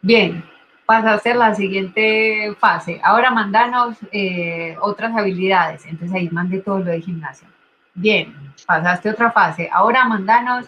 Bien, 0.00 0.44
pasaste 0.88 1.32
a 1.32 1.34
la 1.34 1.54
siguiente 1.54 2.56
fase. 2.58 2.98
Ahora 3.04 3.30
mandanos 3.30 3.98
eh, 4.10 4.74
otras 4.80 5.14
habilidades. 5.14 5.84
Entonces 5.84 6.16
ahí 6.16 6.30
mandé 6.30 6.60
todo 6.60 6.78
lo 6.78 6.86
de 6.86 7.02
gimnasia. 7.02 7.46
Bien, 7.92 8.34
pasaste 8.66 9.10
otra 9.10 9.30
fase. 9.30 9.68
Ahora 9.70 10.08
mandanos 10.08 10.64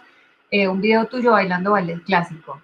eh, 0.50 0.68
un 0.68 0.82
video 0.82 1.06
tuyo 1.06 1.32
bailando 1.32 1.70
ballet 1.70 2.02
clásico 2.04 2.60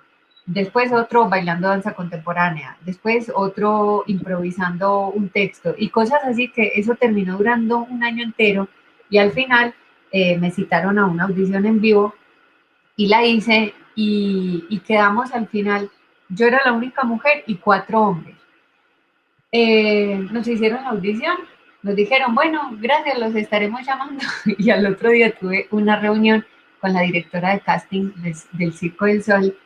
después 0.47 0.93
otro 0.93 1.29
bailando 1.29 1.69
danza 1.69 1.95
contemporánea, 1.95 2.77
después 2.83 3.33
otro 3.35 4.05
improvisando 4.07 5.09
un 5.09 5.29
texto 5.29 5.75
y 5.77 5.89
cosas 5.89 6.21
así 6.25 6.49
que 6.49 6.73
eso 6.77 6.95
terminó 6.95 7.37
durando 7.37 7.79
un 7.79 8.05
año 8.05 8.23
entero 8.23 8.69
y 9.11 9.19
al 9.19 9.33
final 9.33 9.75
eh, 10.13 10.39
me 10.39 10.53
citaron 10.53 10.99
a 10.99 11.07
una 11.07 11.25
audición 11.25 11.67
en 11.67 11.81
vivo 11.81 12.15
y 12.95 13.09
la 13.09 13.25
hice 13.25 13.75
y, 13.97 14.81
quedamos 14.87 15.33
al 15.33 15.49
final, 15.49 15.91
yo 16.29 16.47
era 16.47 16.61
la 16.65 16.73
única 16.73 17.05
mujer 17.05 17.45
y 17.47 17.57
cuatro 17.57 18.01
hombres. 18.01 18.37
Eh, 19.53 20.27
nos 20.31 20.47
hicieron 20.47 20.83
la 20.83 20.91
audición, 20.91 21.37
nos 21.83 21.95
dijeron, 21.95 22.35
bueno, 22.35 22.71
gracias, 22.81 23.19
los 23.19 23.35
estaremos 23.35 23.87
llamando 23.87 24.25
y 24.59 24.71
al 24.71 24.87
otro 24.87 25.11
día 25.11 25.33
tuve 25.33 25.69
una 25.71 25.99
reunión 25.99 26.45
con 26.81 26.93
la 26.93 27.03
directora 27.03 27.53
de 27.53 27.61
casting 27.61 28.13
del 28.53 28.73
Circo 28.73 29.07
del 29.07 29.23
Sol 29.23 29.57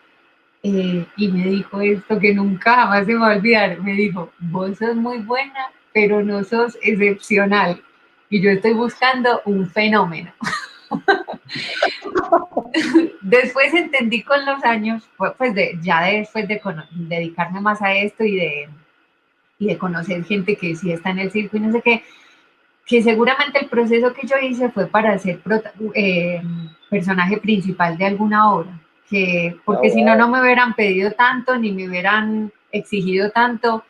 eh, 0.62 1.06
y 1.16 1.28
me 1.28 1.44
dijo 1.44 1.80
esto 1.80 2.18
que 2.18 2.34
nunca 2.34 2.74
jamás 2.74 3.06
se 3.06 3.14
va 3.14 3.32
a 3.32 3.36
olvidar. 3.36 3.80
Me 3.80 3.92
dijo, 3.92 4.32
vos 4.38 4.76
sos 4.78 4.94
muy 4.96 5.18
buena, 5.18 5.72
pero 5.92 6.22
no 6.22 6.44
sos 6.44 6.76
excepcional. 6.82 7.82
Y 8.28 8.40
yo 8.42 8.50
estoy 8.50 8.74
buscando 8.74 9.42
un 9.44 9.68
fenómeno. 9.68 10.32
después 13.20 13.74
entendí 13.74 14.22
con 14.22 14.44
los 14.44 14.62
años, 14.64 15.08
pues 15.38 15.54
de, 15.54 15.78
ya 15.82 16.02
después 16.02 16.48
de 16.48 16.60
dedicarme 16.90 17.60
más 17.60 17.82
a 17.82 17.94
esto 17.94 18.24
y 18.24 18.36
de, 18.36 18.68
y 19.58 19.66
de 19.66 19.78
conocer 19.78 20.24
gente 20.24 20.56
que 20.56 20.74
sí 20.76 20.92
está 20.92 21.10
en 21.10 21.20
el 21.20 21.30
circo 21.30 21.56
y 21.56 21.60
no 21.60 21.72
sé 21.72 21.82
qué, 21.82 22.02
que 22.86 23.02
seguramente 23.02 23.58
el 23.60 23.68
proceso 23.68 24.12
que 24.12 24.26
yo 24.26 24.36
hice 24.38 24.70
fue 24.70 24.86
para 24.86 25.18
ser 25.18 25.40
eh, 25.94 26.42
personaje 26.88 27.38
principal 27.38 27.96
de 27.96 28.06
alguna 28.06 28.52
obra 28.52 28.80
porque 29.64 29.90
si 29.90 30.02
no, 30.02 30.14
no 30.14 30.28
me 30.28 30.40
hubieran 30.40 30.74
pedido 30.74 31.10
tanto, 31.12 31.56
ni 31.58 31.72
me 31.72 31.88
hubieran 31.88 32.52
exigido 32.70 33.30
tanto. 33.30 33.84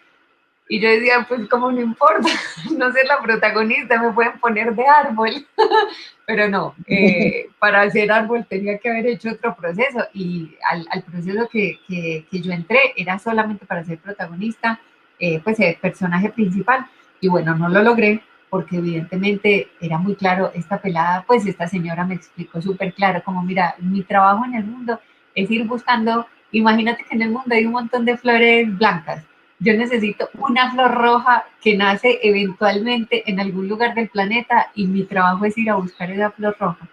Y 0.72 0.78
yo 0.78 0.88
decía, 0.88 1.26
pues 1.28 1.48
como 1.48 1.72
no 1.72 1.80
importa, 1.80 2.28
no 2.78 2.92
ser 2.92 3.04
la 3.06 3.20
protagonista, 3.20 4.00
me 4.00 4.12
pueden 4.12 4.38
poner 4.38 4.72
de 4.72 4.86
árbol. 4.86 5.44
Pero 6.26 6.48
no, 6.48 6.76
eh, 6.86 7.48
para 7.58 7.90
ser 7.90 8.12
árbol 8.12 8.46
tenía 8.48 8.78
que 8.78 8.88
haber 8.88 9.08
hecho 9.08 9.30
otro 9.30 9.56
proceso 9.56 10.06
y 10.14 10.54
al, 10.70 11.02
proceso 11.02 11.48
que, 11.50 11.80
que, 11.88 12.40
yo 12.40 12.52
entré 12.52 12.78
era 12.96 13.18
solamente 13.18 13.66
para 13.66 13.82
ser 13.82 13.98
protagonista, 13.98 14.80
eh, 15.18 15.40
pues 15.42 15.58
el 15.58 15.74
personaje 15.74 16.30
principal. 16.30 16.86
Y 17.20 17.26
bueno, 17.26 17.56
no 17.56 17.68
lo 17.68 17.82
logré 17.82 18.22
porque 18.48 18.76
evidentemente 18.76 19.70
era 19.80 19.98
muy 19.98 20.14
claro, 20.14 20.52
esta 20.54 20.80
pelada, 20.80 21.24
pues 21.26 21.44
esta 21.46 21.66
señora 21.66 22.04
me 22.04 22.14
explicó 22.14 22.62
súper 22.62 22.94
claro, 22.94 23.22
como 23.24 23.42
mira, 23.42 23.74
mi 23.78 24.04
trabajo 24.04 24.44
en 24.44 24.54
el 24.54 24.64
mundo 24.64 25.00
es 25.34 25.50
ir 25.50 25.66
buscando, 25.66 26.28
imagínate 26.52 27.02
que 27.02 27.16
en 27.16 27.22
el 27.22 27.30
mundo 27.30 27.56
hay 27.56 27.66
un 27.66 27.72
montón 27.72 28.04
de 28.04 28.16
flores 28.16 28.78
blancas. 28.78 29.24
Yo 29.62 29.74
necesito 29.74 30.30
una 30.38 30.72
flor 30.72 30.94
roja 30.94 31.44
que 31.60 31.76
nace 31.76 32.18
eventualmente 32.22 33.30
en 33.30 33.40
algún 33.40 33.68
lugar 33.68 33.94
del 33.94 34.08
planeta 34.08 34.70
y 34.74 34.86
mi 34.86 35.04
trabajo 35.04 35.44
es 35.44 35.56
ir 35.58 35.68
a 35.68 35.74
buscar 35.74 36.10
esa 36.10 36.30
flor 36.30 36.56
roja. 36.58 36.88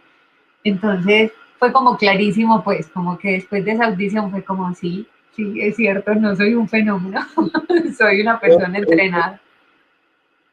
Entonces 0.65 1.32
fue 1.59 1.72
como 1.72 1.95
clarísimo, 1.95 2.65
pues, 2.65 2.88
como 2.89 3.18
que 3.18 3.32
después 3.32 3.63
de 3.63 3.72
esa 3.72 3.86
audición 3.86 4.30
fue 4.32 4.43
como, 4.43 4.76
sí, 4.76 5.07
sí, 5.34 5.61
es 5.61 5.78
cierto, 5.78 6.13
no 6.15 6.36
soy 6.36 6.55
un 6.55 6.68
fenómeno, 6.68 7.26
soy 7.97 8.20
una 8.20 8.38
persona 8.38 8.78
entrenada. 8.78 9.39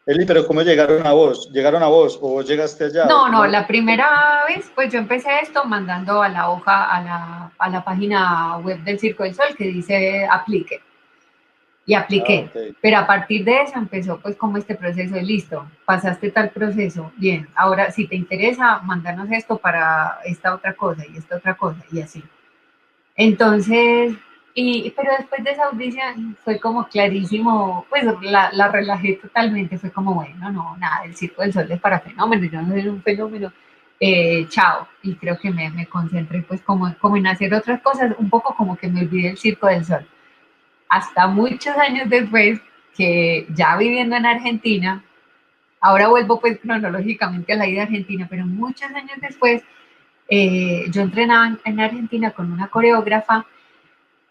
Eli, 0.06 0.24
pero 0.24 0.46
¿cómo 0.46 0.62
llegaron 0.62 1.04
a 1.04 1.12
vos? 1.12 1.50
¿Llegaron 1.50 1.82
a 1.82 1.88
vos 1.88 2.16
o 2.22 2.28
vos 2.28 2.46
llegaste 2.46 2.84
allá? 2.84 3.06
No, 3.06 3.28
no, 3.28 3.44
la 3.46 3.66
primera 3.66 4.44
vez, 4.46 4.70
pues 4.72 4.92
yo 4.92 5.00
empecé 5.00 5.40
esto 5.42 5.64
mandando 5.64 6.22
a 6.22 6.28
la 6.28 6.50
hoja, 6.50 6.94
a 6.94 7.02
la, 7.02 7.50
a 7.58 7.68
la 7.70 7.82
página 7.82 8.58
web 8.58 8.78
del 8.84 9.00
Circo 9.00 9.24
del 9.24 9.34
Sol 9.34 9.56
que 9.58 9.64
dice 9.64 10.28
aplique. 10.30 10.80
Y 11.86 11.94
apliqué. 11.94 12.50
Ah. 12.54 12.74
Pero 12.80 12.98
a 12.98 13.06
partir 13.06 13.44
de 13.44 13.62
eso 13.62 13.78
empezó 13.78 14.18
pues 14.18 14.36
como 14.36 14.56
este 14.56 14.74
proceso 14.74 15.14
de 15.14 15.22
listo, 15.22 15.66
pasaste 15.84 16.30
tal 16.30 16.50
proceso, 16.50 17.12
bien, 17.16 17.48
ahora 17.54 17.90
si 17.90 18.06
te 18.06 18.16
interesa, 18.16 18.80
mandarnos 18.80 19.30
esto 19.30 19.58
para 19.58 20.18
esta 20.24 20.54
otra 20.54 20.74
cosa 20.74 21.04
y 21.06 21.16
esta 21.16 21.36
otra 21.36 21.54
cosa 21.54 21.84
y 21.92 22.00
así. 22.00 22.22
Entonces, 23.16 24.14
y, 24.54 24.90
pero 24.96 25.12
después 25.18 25.42
de 25.42 25.50
esa 25.50 25.64
audición 25.64 26.36
fue 26.44 26.60
como 26.60 26.86
clarísimo, 26.86 27.86
pues 27.90 28.04
la, 28.22 28.52
la 28.52 28.68
relajé 28.68 29.14
totalmente, 29.14 29.78
fue 29.78 29.90
como, 29.90 30.14
bueno, 30.14 30.50
no, 30.52 30.76
nada, 30.76 31.04
el 31.04 31.16
Circo 31.16 31.42
del 31.42 31.52
Sol 31.52 31.70
es 31.70 31.80
para 31.80 32.00
fenómenos, 32.00 32.50
yo 32.50 32.62
no 32.62 32.72
soy 32.72 32.88
un 32.88 33.02
fenómeno, 33.02 33.52
eh, 33.98 34.46
chao, 34.48 34.86
y 35.02 35.14
creo 35.16 35.38
que 35.38 35.50
me, 35.50 35.70
me 35.70 35.86
concentré 35.86 36.42
pues 36.42 36.62
como, 36.62 36.94
como 36.98 37.16
en 37.16 37.26
hacer 37.26 37.52
otras 37.52 37.80
cosas, 37.82 38.14
un 38.18 38.30
poco 38.30 38.54
como 38.54 38.76
que 38.76 38.88
me 38.88 39.00
olvidé 39.00 39.28
del 39.28 39.38
Circo 39.38 39.66
del 39.66 39.84
Sol. 39.84 40.06
Hasta 40.96 41.26
muchos 41.26 41.76
años 41.88 42.08
después, 42.08 42.60
que 42.96 43.46
ya 43.58 43.76
viviendo 43.76 44.14
en 44.16 44.26
Argentina, 44.26 44.90
ahora 45.80 46.08
vuelvo 46.08 46.40
pues 46.40 46.58
cronológicamente 46.60 47.52
a 47.52 47.56
la 47.56 47.66
ida 47.66 47.80
a 47.82 47.84
Argentina, 47.84 48.26
pero 48.30 48.46
muchos 48.46 48.90
años 49.00 49.18
después, 49.20 49.62
eh, 50.28 50.84
yo 50.94 51.00
entrenaba 51.02 51.46
en- 51.48 51.58
en 51.64 51.80
Argentina 51.80 52.30
con 52.30 52.52
una 52.52 52.68
coreógrafa 52.68 53.44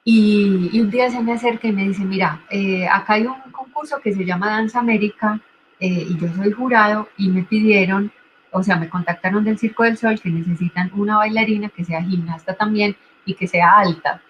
y, 0.06 0.70
y 0.74 0.82
un 0.82 0.90
día 0.90 1.10
se 1.10 1.22
me 1.22 1.34
acerca 1.34 1.68
y 1.68 1.74
me 1.74 1.88
dice, 1.90 2.04
mira, 2.06 2.42
eh, 2.50 2.88
acá 2.88 3.14
hay 3.16 3.26
un 3.28 3.42
concurso 3.52 4.00
que 4.04 4.14
se 4.14 4.26
llama 4.26 4.50
Danza 4.50 4.80
América 4.80 5.40
eh, 5.80 6.06
y 6.10 6.18
yo 6.18 6.28
soy 6.34 6.52
jurado 6.52 7.10
y 7.18 7.30
me 7.30 7.44
pidieron, 7.44 8.12
o 8.52 8.64
sea, 8.64 8.78
me 8.78 8.90
contactaron 8.90 9.44
del 9.44 9.58
Circo 9.60 9.84
del 9.84 9.98
Sol 9.98 10.20
que 10.22 10.30
necesitan 10.30 10.92
una 10.96 11.18
bailarina 11.18 11.70
que 11.70 11.84
sea 11.86 12.02
gimnasta 12.04 12.54
también 12.56 12.96
y 13.26 13.34
que 13.36 13.48
sea 13.48 13.70
alta. 13.80 14.22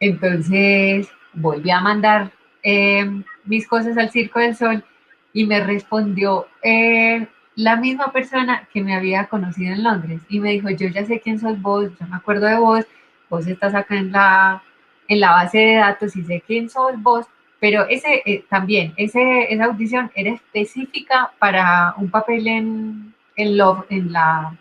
Entonces 0.00 1.08
volví 1.40 1.70
a 1.70 1.80
mandar 1.80 2.30
eh, 2.62 3.22
mis 3.44 3.66
cosas 3.66 3.96
al 3.96 4.10
Circo 4.10 4.40
del 4.40 4.56
Sol 4.56 4.84
y 5.32 5.46
me 5.46 5.60
respondió 5.60 6.46
eh, 6.62 7.26
la 7.54 7.76
misma 7.76 8.12
persona 8.12 8.68
que 8.72 8.82
me 8.82 8.94
había 8.94 9.26
conocido 9.26 9.74
en 9.74 9.84
Londres 9.84 10.20
y 10.28 10.40
me 10.40 10.52
dijo, 10.52 10.70
yo 10.70 10.88
ya 10.88 11.04
sé 11.04 11.20
quién 11.20 11.40
sos 11.40 11.60
vos, 11.60 11.90
yo 11.98 12.06
me 12.06 12.16
acuerdo 12.16 12.46
de 12.46 12.56
vos, 12.56 12.84
vos 13.28 13.46
estás 13.46 13.74
acá 13.74 13.96
en 13.96 14.12
la, 14.12 14.62
en 15.08 15.20
la 15.20 15.32
base 15.32 15.58
de 15.58 15.74
datos 15.74 16.14
y 16.16 16.22
sé 16.24 16.42
quién 16.46 16.70
sos 16.70 17.00
vos, 17.02 17.26
pero 17.60 17.86
ese 17.88 18.22
eh, 18.24 18.44
también, 18.48 18.94
ese, 18.96 19.52
esa 19.52 19.64
audición 19.64 20.10
era 20.14 20.30
específica 20.30 21.32
para 21.38 21.94
un 21.96 22.10
papel 22.10 22.46
en, 22.46 23.14
en, 23.34 23.56
Love, 23.56 23.86
en, 23.90 24.12
la, 24.12 24.56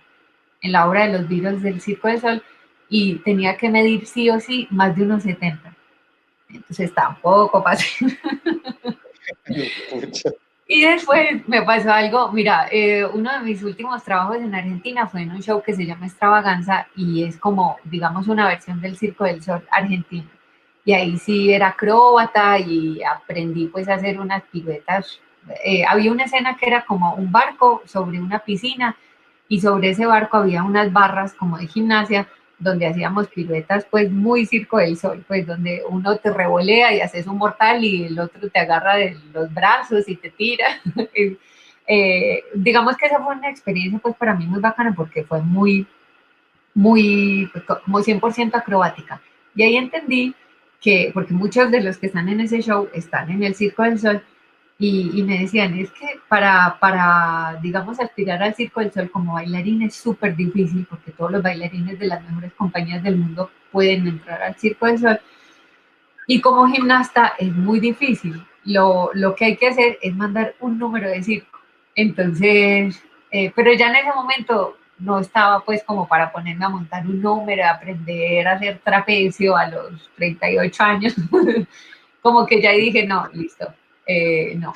en 0.61 0.71
la 0.71 0.87
obra 0.89 1.05
de 1.05 1.19
los 1.19 1.29
Beatles 1.29 1.61
del 1.61 1.81
Circo 1.81 2.07
del 2.07 2.19
Sol 2.19 2.43
y 2.89 3.15
tenía 3.15 3.57
que 3.57 3.69
medir 3.69 4.07
sí 4.07 4.29
o 4.29 4.39
sí 4.39 4.67
más 4.71 4.95
de 4.95 5.03
unos 5.03 5.23
70. 5.23 5.76
Entonces 6.49 6.93
tampoco 6.93 7.63
pasé. 7.63 7.87
Y 10.69 10.81
después 10.81 11.47
me 11.47 11.61
pasó 11.61 11.93
algo, 11.93 12.29
mira, 12.33 12.67
eh, 12.69 13.05
uno 13.05 13.31
de 13.31 13.39
mis 13.39 13.63
últimos 13.63 14.03
trabajos 14.03 14.35
en 14.37 14.53
Argentina 14.53 15.07
fue 15.07 15.21
en 15.21 15.31
un 15.31 15.41
show 15.41 15.63
que 15.63 15.73
se 15.73 15.85
llama 15.85 16.07
Extravaganza 16.07 16.87
y 16.93 17.23
es 17.23 17.37
como, 17.37 17.77
digamos, 17.85 18.27
una 18.27 18.47
versión 18.47 18.81
del 18.81 18.97
Circo 18.97 19.23
del 19.23 19.41
Sol 19.41 19.63
argentino. 19.71 20.29
Y 20.83 20.93
ahí 20.93 21.17
sí 21.17 21.53
era 21.53 21.69
acróbata 21.69 22.59
y 22.59 23.01
aprendí 23.01 23.67
pues 23.67 23.87
a 23.87 23.93
hacer 23.93 24.19
unas 24.19 24.43
piruetas. 24.43 25.21
Eh, 25.63 25.85
había 25.85 26.11
una 26.11 26.25
escena 26.25 26.57
que 26.57 26.67
era 26.67 26.83
como 26.83 27.13
un 27.15 27.31
barco 27.31 27.81
sobre 27.85 28.19
una 28.19 28.39
piscina 28.39 28.97
y 29.47 29.61
sobre 29.61 29.91
ese 29.91 30.05
barco 30.05 30.35
había 30.35 30.63
unas 30.63 30.91
barras 30.91 31.33
como 31.33 31.57
de 31.57 31.67
gimnasia 31.67 32.27
donde 32.59 32.87
hacíamos 32.87 33.27
piruetas 33.27 33.85
pues 33.89 34.11
muy 34.11 34.45
circo 34.45 34.77
del 34.77 34.97
sol, 34.97 35.23
pues 35.27 35.45
donde 35.45 35.83
uno 35.87 36.17
te 36.17 36.33
revolea 36.33 36.93
y 36.93 37.01
haces 37.01 37.27
un 37.27 37.37
mortal 37.37 37.83
y 37.83 38.05
el 38.05 38.19
otro 38.19 38.49
te 38.49 38.59
agarra 38.59 38.95
de 38.95 39.17
los 39.33 39.53
brazos 39.53 40.07
y 40.09 40.15
te 40.15 40.31
tira. 40.31 40.65
eh, 41.87 42.43
digamos 42.55 42.97
que 42.97 43.05
esa 43.05 43.23
fue 43.23 43.35
una 43.35 43.49
experiencia 43.49 43.99
pues 43.99 44.15
para 44.15 44.35
mí 44.35 44.45
muy 44.45 44.59
bacana 44.59 44.93
porque 44.95 45.23
fue 45.23 45.41
muy, 45.41 45.85
muy, 46.73 47.49
pues, 47.51 47.63
como 47.63 47.99
100% 47.99 48.55
acrobática. 48.55 49.21
Y 49.55 49.63
ahí 49.63 49.75
entendí 49.75 50.35
que, 50.81 51.11
porque 51.13 51.33
muchos 51.33 51.71
de 51.71 51.81
los 51.81 51.97
que 51.97 52.07
están 52.07 52.29
en 52.29 52.39
ese 52.41 52.61
show 52.61 52.89
están 52.93 53.29
en 53.29 53.43
el 53.43 53.55
Circo 53.55 53.83
del 53.83 53.99
Sol, 53.99 54.23
y, 54.79 55.19
y, 55.19 55.23
me 55.23 55.39
decían, 55.39 55.73
es 55.77 55.89
que 55.91 56.19
para, 56.27 56.77
para, 56.79 57.59
digamos, 57.61 57.99
aspirar 57.99 58.43
al 58.43 58.53
Circo 58.53 58.79
del 58.79 58.91
Sol 58.91 59.09
como 59.09 59.33
bailarín 59.33 59.81
es 59.81 59.95
súper 59.95 60.35
difícil 60.35 60.85
porque 60.87 61.11
todos 61.11 61.31
los 61.31 61.41
bailarines 61.41 61.97
de 61.97 62.05
las 62.05 62.23
mejores 62.23 62.53
compañías 62.53 63.01
del 63.01 63.17
mundo 63.17 63.49
pueden 63.71 64.07
entrar 64.07 64.43
al 64.43 64.55
Circo 64.55 64.85
del 64.85 64.99
Sol. 64.99 65.19
Y 66.27 66.41
como 66.41 66.67
gimnasta 66.67 67.33
es 67.39 67.51
muy 67.53 67.79
difícil. 67.79 68.45
Lo, 68.65 69.09
lo 69.13 69.33
que 69.33 69.45
hay 69.45 69.57
que 69.57 69.69
hacer 69.69 69.97
es 70.01 70.13
mandar 70.13 70.53
un 70.59 70.77
número 70.77 71.09
de 71.09 71.23
circo. 71.23 71.57
Entonces, 71.95 73.01
eh, 73.31 73.51
pero 73.55 73.73
ya 73.73 73.87
en 73.89 73.95
ese 73.95 74.13
momento 74.13 74.77
no 74.99 75.19
estaba 75.19 75.61
pues 75.61 75.83
como 75.83 76.07
para 76.07 76.31
ponerme 76.31 76.65
a 76.65 76.69
montar 76.69 77.05
un 77.07 77.21
número, 77.21 77.63
a 77.63 77.71
aprender 77.71 78.47
a 78.47 78.53
hacer 78.53 78.79
trapecio 78.83 79.55
a 79.55 79.69
los 79.69 80.09
38 80.17 80.83
años. 80.83 81.15
como 82.21 82.45
que 82.45 82.61
ya 82.61 82.71
dije, 82.73 83.07
no, 83.07 83.27
listo, 83.33 83.73
eh, 84.07 84.55
no. 84.57 84.73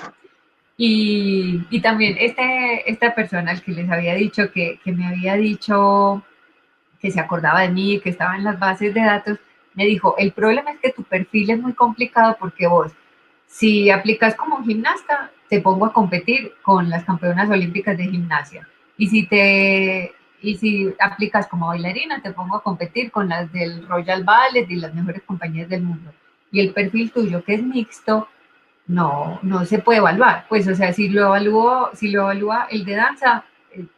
Y, 0.78 1.64
y, 1.70 1.80
también 1.82 2.16
este, 2.20 2.90
esta 2.90 3.14
persona 3.14 3.52
al 3.52 3.62
que 3.62 3.72
les 3.72 3.90
había 3.90 4.16
dicho 4.16 4.52
que, 4.52 4.80
que, 4.84 4.92
me 4.92 5.06
había 5.06 5.36
dicho 5.36 6.24
que 7.00 7.12
se 7.12 7.20
acordaba 7.20 7.62
de 7.62 7.70
mí, 7.70 8.00
que 8.00 8.10
estaba 8.10 8.36
en 8.36 8.44
las 8.44 8.60
bases 8.60 8.94
de 8.94 9.02
datos, 9.02 9.38
me 9.74 9.86
dijo, 9.86 10.16
el 10.18 10.32
problema 10.32 10.72
es 10.72 10.80
que 10.80 10.92
tu 10.92 11.04
perfil 11.04 11.52
es 11.52 11.60
muy 11.60 11.74
complicado 11.74 12.36
porque 12.40 12.68
vos, 12.68 12.92
si 13.48 13.90
aplicas 13.90 14.36
como 14.36 14.64
gimnasta, 14.64 15.32
te 15.50 15.62
pongo 15.62 15.86
a 15.86 15.94
competir 15.94 16.54
con 16.62 16.90
las 16.90 17.04
campeonas 17.04 17.50
olímpicas 17.50 17.98
de 17.98 18.06
gimnasia. 18.06 18.68
Y 18.98 19.08
si 19.08 19.26
te 19.28 20.14
y 20.42 20.58
si 20.58 20.94
aplicas 21.00 21.48
como 21.48 21.68
bailarina, 21.68 22.22
te 22.22 22.32
pongo 22.32 22.56
a 22.56 22.64
competir 22.64 23.12
con 23.12 23.30
las 23.30 23.52
del 23.52 23.88
Royal 23.88 24.24
Ballet 24.24 24.70
y 24.70 24.76
las 24.76 24.94
mejores 24.94 25.22
compañías 25.22 25.70
del 25.70 25.84
mundo. 25.84 26.12
Y 26.52 26.60
el 26.60 26.74
perfil 26.74 27.12
tuyo, 27.12 27.44
que 27.44 27.54
es 27.54 27.64
mixto, 27.64 28.28
no, 28.92 29.40
no 29.42 29.66
se 29.66 29.80
puede 29.80 30.00
evaluar. 30.00 30.46
Pues, 30.50 30.68
o 30.68 30.76
sea, 30.76 30.92
si 30.94 31.10
lo 31.10 31.28
evalúo, 31.28 31.90
si 31.94 32.10
lo 32.10 32.24
evalúa 32.24 32.68
el 32.70 32.84
de 32.84 32.96
danza, 32.96 33.46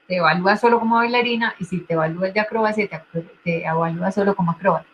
te 0.08 0.18
evalúa 0.18 0.56
solo 0.56 0.80
como 0.80 0.98
bailarina, 0.98 1.56
y 1.60 1.66
si 1.66 1.80
te 1.80 1.94
evalúa 1.94 2.28
el 2.28 2.34
de 2.34 2.40
acrobacia, 2.40 2.88
te, 2.88 3.22
te 3.44 3.66
evalúa 3.66 4.12
solo 4.12 4.36
como 4.36 4.52
acróbata. 4.52 4.86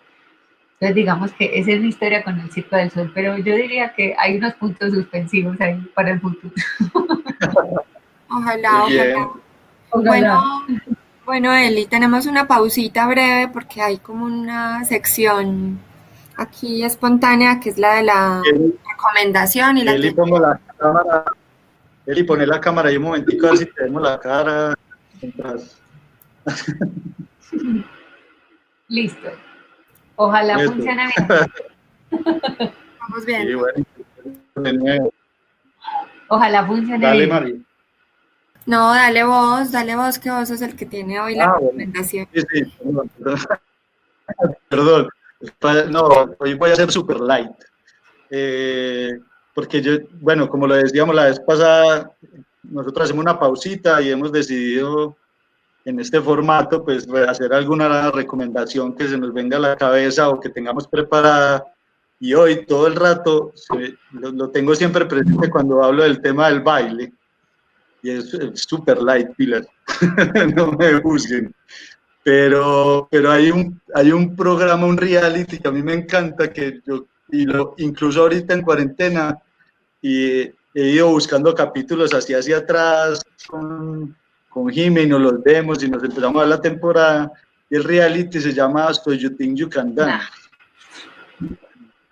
Entonces, 0.75 0.95
digamos 0.95 1.33
que 1.33 1.59
esa 1.59 1.71
es 1.71 1.81
mi 1.81 1.89
historia 1.89 2.23
con 2.23 2.39
el 2.39 2.49
Circo 2.51 2.77
del 2.77 2.89
Sol, 2.91 3.11
pero 3.13 3.37
yo 3.37 3.53
diría 3.55 3.93
que 3.93 4.15
hay 4.17 4.37
unos 4.37 4.53
puntos 4.53 4.93
suspensivos 4.93 5.59
ahí 5.59 5.75
para 5.93 6.11
el 6.11 6.21
futuro. 6.21 6.53
Ojalá, 8.31 8.83
ojalá. 8.83 9.29
ojalá. 9.89 10.03
Bueno, 10.05 10.43
bueno, 11.25 11.51
Eli, 11.51 11.87
tenemos 11.87 12.27
una 12.27 12.47
pausita 12.47 13.07
breve 13.07 13.47
porque 13.51 13.81
hay 13.81 13.97
como 13.97 14.23
una 14.25 14.85
sección 14.85 15.79
aquí 16.39 16.83
espontánea 16.83 17.59
que 17.59 17.69
es 17.69 17.77
la 17.77 17.95
de 17.95 18.03
la 18.03 18.41
Eli, 18.45 18.75
recomendación 18.89 19.77
y 19.77 19.83
la 19.83 19.93
Eli, 19.93 20.11
pongo 20.11 20.39
la 20.39 20.59
cámara. 20.77 21.25
Eli, 22.05 22.23
pone 22.23 22.45
la 22.47 22.59
cámara 22.59 22.89
ahí 22.89 22.97
un 22.97 23.03
momentico 23.03 23.47
a 23.47 23.49
ver 23.51 23.59
si 23.59 23.65
tenemos 23.67 24.01
la 24.01 24.19
cara. 24.19 24.73
Listo. 28.87 29.29
Ojalá 30.15 30.55
Listo. 30.57 30.71
funcione 30.73 31.07
bien. 31.15 31.27
Vamos 32.99 33.25
bien. 33.25 33.47
Sí, 33.47 33.53
bueno, 33.55 33.85
Ojalá 36.27 36.65
funcione 36.65 37.05
Dale, 37.05 37.17
bien. 37.25 37.29
María. 37.29 37.55
No, 38.65 38.93
dale 38.93 39.23
vos, 39.23 39.71
dale 39.71 39.95
vos, 39.95 40.19
que 40.19 40.29
vos 40.29 40.47
sos 40.47 40.61
el 40.61 40.75
que 40.75 40.85
tiene 40.85 41.19
hoy 41.19 41.35
la 41.35 41.45
Ah, 41.45 41.53
bueno. 41.53 41.65
recomendación. 41.71 42.27
Sí, 42.33 42.41
sí, 42.53 42.63
perdón. 42.83 43.09
Perdón. 44.69 45.09
No, 45.89 46.35
hoy 46.39 46.53
voy 46.55 46.71
a 46.71 46.75
ser 46.75 46.91
super 46.91 47.19
light. 47.19 47.51
Eh, 48.29 49.19
porque 49.53 49.81
yo, 49.81 49.93
bueno, 50.21 50.49
como 50.49 50.67
lo 50.67 50.75
decíamos 50.75 51.15
la 51.15 51.25
vez 51.25 51.39
pasada, 51.39 52.11
nosotros 52.63 53.05
hacemos 53.05 53.23
una 53.23 53.39
pausita 53.39 54.01
y 54.01 54.09
hemos 54.09 54.31
decidido 54.31 55.15
en 55.85 55.99
este 55.99 56.21
formato, 56.21 56.83
pues 56.83 57.07
hacer 57.27 57.53
alguna 57.53 58.11
recomendación 58.11 58.95
que 58.95 59.07
se 59.07 59.17
nos 59.17 59.33
venga 59.33 59.57
a 59.57 59.61
la 59.61 59.75
cabeza 59.75 60.29
o 60.29 60.39
que 60.39 60.49
tengamos 60.49 60.87
preparada. 60.87 61.63
Y 62.19 62.33
hoy 62.33 62.65
todo 62.65 62.87
el 62.87 62.95
rato 62.95 63.53
se, 63.55 63.97
lo, 64.11 64.31
lo, 64.31 64.49
tengo 64.49 64.75
siempre 64.75 65.05
presente 65.05 65.49
cuando 65.49 65.81
hablo 65.81 66.03
del 66.03 66.21
tema 66.21 66.49
del 66.49 66.59
baile. 66.59 67.13
Y 68.01 68.11
es 68.11 68.35
súper 68.55 69.01
light, 69.01 69.29
Pilar. 69.35 69.65
no 70.55 70.71
me 70.73 71.01
juzguen. 71.01 71.53
Pero, 72.31 73.07
pero 73.09 73.31
hay, 73.31 73.49
un, 73.49 73.81
hay 73.95 74.11
un 74.11 74.35
programa, 74.35 74.85
un 74.85 74.97
reality 74.97 75.57
que 75.57 75.67
a 75.67 75.71
mí 75.71 75.81
me 75.81 75.95
encanta, 75.95 76.53
que 76.53 76.79
yo 76.85 77.07
y 77.31 77.43
lo, 77.43 77.73
incluso 77.79 78.21
ahorita 78.21 78.53
en 78.53 78.61
cuarentena, 78.61 79.35
y 79.99 80.41
he 80.41 80.53
ido 80.75 81.07
buscando 81.09 81.55
capítulos 81.55 82.13
hacia 82.13 82.37
hacia 82.37 82.57
atrás 82.57 83.23
con, 83.47 84.15
con 84.47 84.69
Jimmy, 84.69 85.01
y 85.01 85.07
nos 85.07 85.21
los 85.21 85.41
vemos 85.41 85.81
y 85.81 85.89
nos 85.89 86.03
empezamos 86.03 86.35
a 86.35 86.39
ver 86.41 86.49
la 86.49 86.61
temporada, 86.61 87.31
y 87.67 87.77
el 87.77 87.83
reality 87.83 88.39
se 88.39 88.53
llama 88.53 88.93
So 88.93 89.11
You 89.11 89.35
Think 89.35 89.57
You 89.57 89.67
Can 89.67 89.95
Dance. 89.95 90.27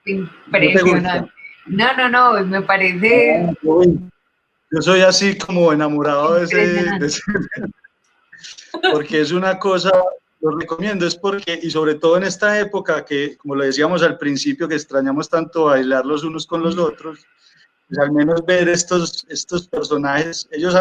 Impresionante. 0.03 1.32
No, 1.68 1.95
no, 1.95 2.09
no, 2.09 2.43
me 2.43 2.63
parece... 2.63 3.55
Yo 3.61 4.82
soy 4.82 5.01
así 5.01 5.38
como 5.38 5.72
enamorado 5.72 6.34
de 6.34 6.45
ese, 6.45 6.57
de 6.99 7.05
ese, 7.05 7.22
porque 8.91 9.21
es 9.21 9.31
una 9.31 9.57
cosa, 9.59 9.91
lo 10.41 10.57
recomiendo, 10.57 11.05
es 11.05 11.15
porque, 11.15 11.59
y 11.61 11.69
sobre 11.69 11.95
todo 11.95 12.17
en 12.17 12.23
esta 12.23 12.59
época 12.59 13.05
que, 13.05 13.38
como 13.38 13.55
lo 13.55 13.63
decíamos 13.63 14.03
al 14.03 14.17
principio, 14.17 14.67
que 14.67 14.75
extrañamos 14.75 15.29
tanto 15.29 15.65
bailar 15.65 16.05
los 16.05 16.23
unos 16.23 16.45
con 16.45 16.61
los 16.63 16.77
otros, 16.77 17.25
pues 17.88 17.99
al 17.99 18.11
menos 18.11 18.45
ver 18.45 18.69
estos, 18.69 19.25
estos 19.29 19.67
personajes, 19.67 20.47
ellos, 20.51 20.75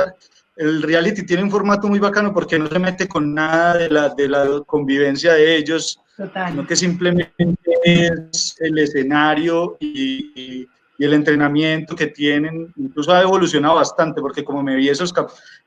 el 0.57 0.83
reality 0.83 1.25
tiene 1.25 1.43
un 1.43 1.51
formato 1.51 1.89
muy 1.89 1.99
bacano 1.99 2.33
porque 2.33 2.59
no 2.59 2.67
se 2.69 2.79
mete 2.79 3.07
con 3.07 3.35
nada 3.35 3.77
de 3.79 3.91
la, 3.91 4.09
de 4.11 4.29
la 4.29 4.63
convivencia 4.67 5.35
de 5.35 5.57
ellos, 5.57 6.01
sino 6.49 6.67
que 6.67 6.77
simplemente 6.77 7.55
es 7.85 8.57
el 8.61 8.79
escenario 8.79 9.77
y 9.81 10.17
y 10.37 10.69
el 11.05 11.13
entrenamiento 11.13 11.95
que 11.95 12.07
tienen, 12.07 12.73
incluso 12.77 13.13
ha 13.13 13.23
evolucionado 13.23 13.75
bastante, 13.77 14.21
porque 14.21 14.45
como 14.45 14.63
me 14.63 14.77
vi 14.77 14.89
esos, 14.89 15.13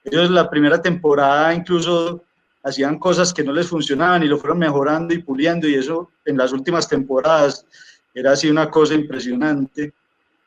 ellos 0.04 0.30
la 0.32 0.50
primera 0.50 0.82
temporada 0.82 1.54
incluso 1.54 2.24
hacían 2.64 3.00
cosas 3.00 3.34
que 3.34 3.44
no 3.44 3.54
les 3.54 3.68
funcionaban 3.68 4.24
y 4.24 4.28
lo 4.28 4.38
fueron 4.38 4.60
mejorando 4.60 5.14
y 5.14 5.20
puliendo 5.20 5.68
y 5.68 5.76
eso 5.76 6.10
en 6.26 6.38
las 6.38 6.52
últimas 6.52 6.88
temporadas 6.88 7.66
era 8.14 8.32
así 8.32 8.50
una 8.50 8.70
cosa 8.70 8.96
impresionante, 8.96 9.94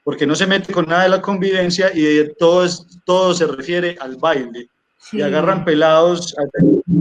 porque 0.04 0.26
no 0.26 0.34
se 0.34 0.46
mete 0.46 0.72
con 0.72 0.86
nada 0.86 1.04
de 1.04 1.08
la 1.10 1.22
convivencia 1.22 1.90
y 1.94 2.32
todo, 2.38 2.66
todo 3.04 3.34
se 3.34 3.46
refiere 3.46 3.96
al 4.00 4.16
baile. 4.16 4.68
Y 5.10 5.20
agarran 5.20 5.64
pelados, 5.64 6.34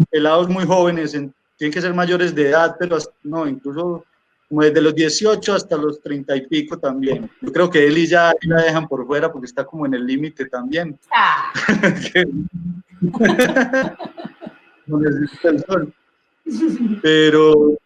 pelados 0.10 0.50
muy 0.50 0.66
jóvenes, 0.66 1.12
tienen 1.12 1.74
que 1.74 1.82
ser 1.82 1.94
mayores 1.94 2.34
de 2.34 2.50
edad, 2.50 2.76
pero 2.80 2.98
no, 3.24 3.48
incluso 3.48 4.06
como 4.52 4.64
desde 4.64 4.82
los 4.82 4.94
18 4.94 5.54
hasta 5.54 5.78
los 5.78 6.02
30 6.02 6.36
y 6.36 6.48
pico 6.48 6.78
también. 6.78 7.32
Yo 7.40 7.54
creo 7.54 7.70
que 7.70 7.88
él 7.88 7.98
y 7.98 8.06
ya 8.06 8.34
la 8.42 8.64
dejan 8.64 8.86
por 8.86 9.08
fuera 9.08 9.32
porque 9.32 9.46
está 9.46 9.64
como 9.64 9.86
en 9.86 9.94
el 9.94 10.06
límite 10.06 10.48
también. 10.48 11.00
Ah. 11.16 11.54
pero, 17.02 17.78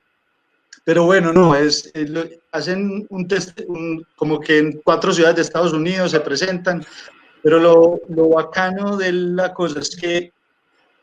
pero 0.84 1.06
bueno, 1.06 1.32
no, 1.32 1.54
es, 1.54 1.94
hacen 2.52 3.06
un 3.12 3.28
test, 3.28 3.62
como 4.16 4.40
que 4.40 4.58
en 4.58 4.82
cuatro 4.84 5.14
ciudades 5.14 5.36
de 5.36 5.44
Estados 5.44 5.72
Unidos 5.72 6.10
se 6.10 6.20
presentan, 6.20 6.84
pero 7.44 7.60
lo, 7.60 8.02
lo 8.10 8.30
bacano 8.30 8.98
de 8.98 9.12
la 9.12 9.54
cosa 9.54 9.82
es 9.82 9.96
que 9.96 10.34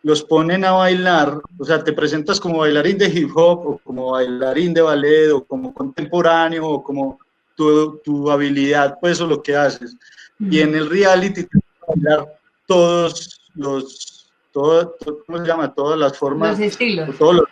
los 0.03 0.23
ponen 0.23 0.65
a 0.65 0.73
bailar, 0.73 1.41
o 1.59 1.65
sea, 1.65 1.83
te 1.83 1.93
presentas 1.93 2.41
como 2.41 2.59
bailarín 2.59 2.99
de 2.99 3.07
hip 3.07 3.31
hop 3.35 3.67
o 3.67 3.79
como 3.79 4.13
bailarín 4.13 4.75
de 4.75 4.83
ballet 4.83 5.31
o 5.31 5.45
como 5.45 5.73
contemporáneo 5.73 6.67
o 6.67 6.83
como 6.83 7.19
tu, 7.55 7.99
tu 7.99 8.31
habilidad, 8.31 8.99
pues, 9.01 9.21
o 9.21 9.27
lo 9.27 9.43
que 9.43 9.55
haces. 9.55 9.97
Y 10.41 10.61
en 10.61 10.75
el 10.75 10.91
reality 10.91 11.45
te 11.45 11.59
bailar 11.87 12.27
todos 12.67 13.41
los, 13.55 14.33
todo, 14.51 14.97
¿cómo 15.27 15.39
se 15.39 15.47
llama? 15.47 15.73
Todas 15.73 15.99
las 15.99 16.19
formas. 16.19 16.59
Los 16.59 16.69
estilos. 16.69 17.17
Todos 17.17 17.37
los, 17.37 17.45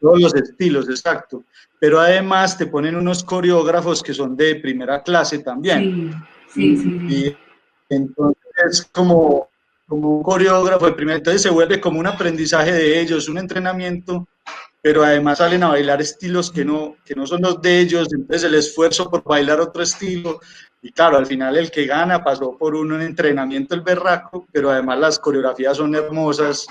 todos 0.00 0.20
los 0.20 0.34
estilos, 0.34 0.88
exacto. 0.88 1.42
Pero 1.80 1.98
además 1.98 2.56
te 2.56 2.66
ponen 2.66 2.94
unos 2.94 3.24
coreógrafos 3.24 4.02
que 4.02 4.14
son 4.14 4.36
de 4.36 4.56
primera 4.56 5.02
clase 5.02 5.40
también. 5.40 6.12
Sí, 6.48 6.76
sí, 6.76 6.82
sí. 6.82 7.06
Y 7.08 7.36
entonces 7.88 8.42
es 8.70 8.88
como 8.92 9.48
como 9.88 10.18
un 10.18 10.22
coreógrafo 10.22 10.86
de 10.86 10.92
primer, 10.92 11.16
entonces 11.16 11.42
se 11.42 11.50
vuelve 11.50 11.80
como 11.80 11.98
un 11.98 12.06
aprendizaje 12.06 12.72
de 12.72 13.00
ellos, 13.00 13.28
un 13.28 13.38
entrenamiento, 13.38 14.28
pero 14.82 15.02
además 15.02 15.38
salen 15.38 15.62
a 15.62 15.68
bailar 15.68 16.00
estilos 16.00 16.50
que 16.50 16.64
no, 16.64 16.96
que 17.04 17.14
no 17.14 17.26
son 17.26 17.40
los 17.40 17.60
de 17.62 17.80
ellos, 17.80 18.08
entonces 18.12 18.44
el 18.44 18.54
esfuerzo 18.54 19.10
por 19.10 19.24
bailar 19.24 19.60
otro 19.60 19.82
estilo, 19.82 20.40
y 20.82 20.92
claro, 20.92 21.16
al 21.16 21.26
final 21.26 21.56
el 21.56 21.70
que 21.70 21.86
gana 21.86 22.22
pasó 22.22 22.56
por 22.56 22.76
un 22.76 23.00
entrenamiento 23.00 23.74
el 23.74 23.80
berraco, 23.80 24.46
pero 24.52 24.70
además 24.70 24.98
las 24.98 25.18
coreografías 25.18 25.78
son 25.78 25.94
hermosas, 25.94 26.66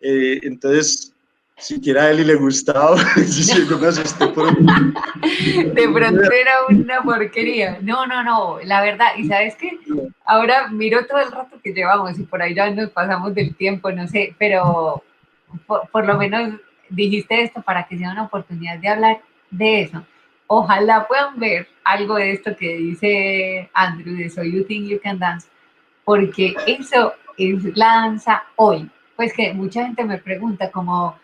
eh, 0.00 0.38
entonces 0.42 1.12
siquiera 1.60 2.04
a 2.04 2.10
Eli 2.10 2.24
le 2.24 2.34
gustaba, 2.34 2.96
yo 3.16 3.78
me 3.78 3.86
asusté 3.86 4.26
por 4.28 4.56
De 4.56 5.88
pronto 5.88 6.32
era 6.32 6.52
una 6.68 7.02
porquería. 7.02 7.78
No, 7.82 8.06
no, 8.06 8.22
no, 8.22 8.58
la 8.64 8.82
verdad, 8.82 9.08
y 9.16 9.26
sabes 9.26 9.54
qué, 9.56 9.78
ahora 10.24 10.68
miro 10.68 11.06
todo 11.06 11.18
el 11.18 11.30
rato 11.30 11.60
que 11.62 11.72
llevamos 11.72 12.18
y 12.18 12.22
por 12.24 12.42
ahí 12.42 12.54
ya 12.54 12.70
nos 12.70 12.90
pasamos 12.90 13.34
del 13.34 13.54
tiempo, 13.54 13.90
no 13.92 14.06
sé, 14.08 14.34
pero 14.38 15.02
por, 15.66 16.06
lo 16.06 16.16
menos 16.16 16.60
dijiste 16.88 17.42
esto 17.42 17.62
para 17.62 17.86
que 17.86 17.98
sea 17.98 18.12
una 18.12 18.24
oportunidad 18.24 18.78
de 18.78 18.88
hablar 18.88 19.20
de 19.50 19.82
eso. 19.82 20.04
Ojalá 20.46 21.06
puedan 21.06 21.38
ver 21.38 21.68
algo 21.84 22.16
de 22.16 22.32
esto 22.32 22.56
que 22.56 22.76
dice 22.76 23.70
Andrew 23.72 24.16
de 24.16 24.28
So 24.30 24.42
You 24.42 24.64
Think 24.64 24.88
You 24.88 25.00
Can 25.02 25.18
Dance, 25.18 25.48
porque 26.04 26.54
eso 26.66 27.14
es 27.36 27.76
la 27.76 27.86
danza 27.86 28.44
hoy. 28.56 28.90
Pues 29.16 29.32
que 29.32 29.52
mucha 29.52 29.84
gente 29.84 30.04
me 30.04 30.18
pregunta 30.18 30.70
como, 30.70 31.16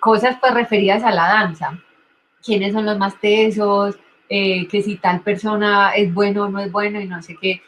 cosas 0.00 0.36
pues 0.40 0.54
referidas 0.54 1.02
a 1.02 1.10
la 1.10 1.28
danza. 1.28 1.78
¿Quiénes 2.44 2.72
son 2.72 2.86
los 2.86 2.98
más 2.98 3.18
tesos? 3.20 3.98
Eh, 4.30 4.68
que 4.68 4.82
si 4.82 4.96
tal 4.96 5.20
persona 5.20 5.92
es 5.92 6.12
bueno 6.12 6.44
o 6.44 6.48
no 6.48 6.60
es 6.60 6.70
bueno 6.70 7.00
y 7.00 7.06
no 7.06 7.22
sé 7.22 7.36
qué. 7.40 7.62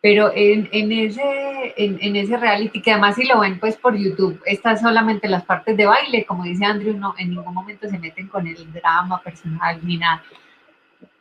Pero 0.00 0.32
en, 0.34 0.68
en 0.72 0.92
ese, 0.92 1.74
en, 1.76 1.98
en, 2.00 2.16
ese 2.16 2.36
reality, 2.36 2.80
que 2.80 2.92
además 2.92 3.16
si 3.16 3.24
lo 3.26 3.40
ven 3.40 3.58
pues 3.58 3.76
por 3.76 3.96
YouTube, 3.96 4.40
están 4.44 4.78
solamente 4.78 5.28
las 5.28 5.44
partes 5.44 5.76
de 5.76 5.86
baile, 5.86 6.24
como 6.24 6.44
dice 6.44 6.64
Andrew, 6.64 6.96
no, 6.96 7.14
en 7.18 7.30
ningún 7.30 7.54
momento 7.54 7.88
se 7.88 7.98
meten 7.98 8.28
con 8.28 8.46
el 8.46 8.72
drama 8.72 9.20
personal 9.22 9.80
ni 9.82 9.96
nada. 9.96 10.22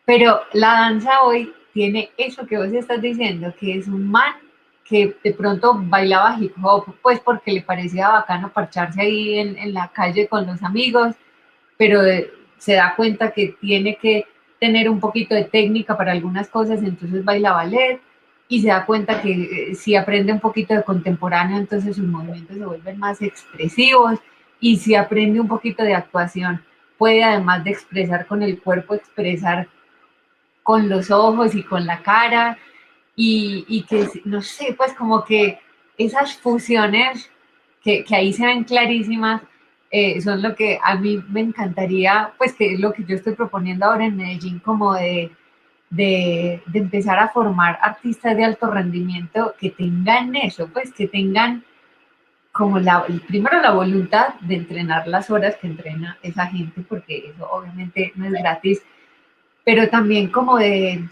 Pero 0.03 0.41
la 0.53 0.71
danza 0.73 1.21
hoy 1.23 1.53
tiene 1.73 2.11
eso 2.17 2.45
que 2.45 2.57
vos 2.57 2.71
estás 2.73 3.01
diciendo, 3.01 3.53
que 3.59 3.77
es 3.77 3.87
un 3.87 4.09
man 4.09 4.33
que 4.85 5.17
de 5.23 5.33
pronto 5.33 5.73
bailaba 5.75 6.37
hip 6.39 6.53
hop, 6.63 6.95
pues 7.01 7.19
porque 7.19 7.51
le 7.51 7.61
parecía 7.61 8.09
bacano 8.09 8.53
parcharse 8.53 9.01
ahí 9.01 9.39
en, 9.39 9.57
en 9.57 9.73
la 9.73 9.87
calle 9.89 10.27
con 10.27 10.45
los 10.45 10.61
amigos, 10.61 11.15
pero 11.75 12.01
se 12.57 12.75
da 12.75 12.95
cuenta 12.95 13.31
que 13.31 13.57
tiene 13.59 13.97
que 13.97 14.25
tener 14.59 14.89
un 14.89 14.99
poquito 14.99 15.35
de 15.35 15.43
técnica 15.43 15.97
para 15.97 16.11
algunas 16.11 16.47
cosas, 16.49 16.81
entonces 16.83 17.25
baila 17.25 17.53
ballet 17.53 17.99
y 18.47 18.61
se 18.61 18.67
da 18.67 18.85
cuenta 18.85 19.21
que 19.21 19.31
eh, 19.71 19.75
si 19.75 19.95
aprende 19.95 20.31
un 20.31 20.39
poquito 20.39 20.73
de 20.73 20.83
contemporáneo, 20.83 21.57
entonces 21.57 21.95
sus 21.95 22.05
movimientos 22.05 22.55
se 22.57 22.65
vuelven 22.65 22.99
más 22.99 23.21
expresivos 23.21 24.19
y 24.59 24.77
si 24.77 24.95
aprende 24.95 25.39
un 25.39 25.47
poquito 25.47 25.83
de 25.83 25.95
actuación, 25.95 26.63
puede 26.97 27.23
además 27.23 27.63
de 27.63 27.71
expresar 27.71 28.27
con 28.27 28.43
el 28.43 28.61
cuerpo, 28.61 28.93
expresar 28.93 29.67
con 30.63 30.89
los 30.89 31.11
ojos 31.11 31.55
y 31.55 31.63
con 31.63 31.85
la 31.85 32.01
cara 32.01 32.57
y, 33.15 33.85
que, 33.87 34.07
no 34.25 34.41
sé, 34.41 34.73
pues 34.75 34.93
como 34.93 35.23
que 35.23 35.59
esas 35.97 36.35
fusiones 36.37 37.31
que, 37.81 38.03
que 38.03 38.15
ahí 38.15 38.33
se 38.33 38.45
ven 38.45 38.63
clarísimas 38.63 39.41
eh, 39.91 40.19
son 40.21 40.41
lo 40.41 40.55
que 40.55 40.79
a 40.83 40.95
mí 40.95 41.23
me 41.29 41.41
encantaría, 41.41 42.33
pues 42.37 42.53
que 42.53 42.73
es 42.73 42.79
lo 42.79 42.91
que 42.91 43.05
yo 43.05 43.15
estoy 43.15 43.33
proponiendo 43.33 43.85
ahora 43.85 44.05
en 44.05 44.17
Medellín, 44.17 44.59
como 44.59 44.93
de, 44.93 45.31
de, 45.89 46.61
de 46.65 46.79
empezar 46.79 47.19
a 47.19 47.29
formar 47.29 47.79
artistas 47.81 48.35
de 48.35 48.43
alto 48.43 48.69
rendimiento 48.69 49.55
que 49.57 49.69
tengan 49.69 50.35
eso, 50.35 50.67
pues 50.67 50.91
que 50.91 51.07
tengan 51.07 51.63
como 52.51 52.79
la, 52.79 53.05
primero 53.27 53.61
la 53.61 53.71
voluntad 53.71 54.35
de 54.41 54.55
entrenar 54.55 55.07
las 55.07 55.29
horas 55.29 55.57
que 55.57 55.67
entrena 55.67 56.17
esa 56.21 56.47
gente, 56.47 56.81
porque 56.87 57.31
eso 57.33 57.49
obviamente 57.51 58.11
no 58.15 58.25
es 58.25 58.31
gratis, 58.31 58.81
pero 59.63 59.89
también 59.89 60.29
como 60.31 60.57
de, 60.57 61.07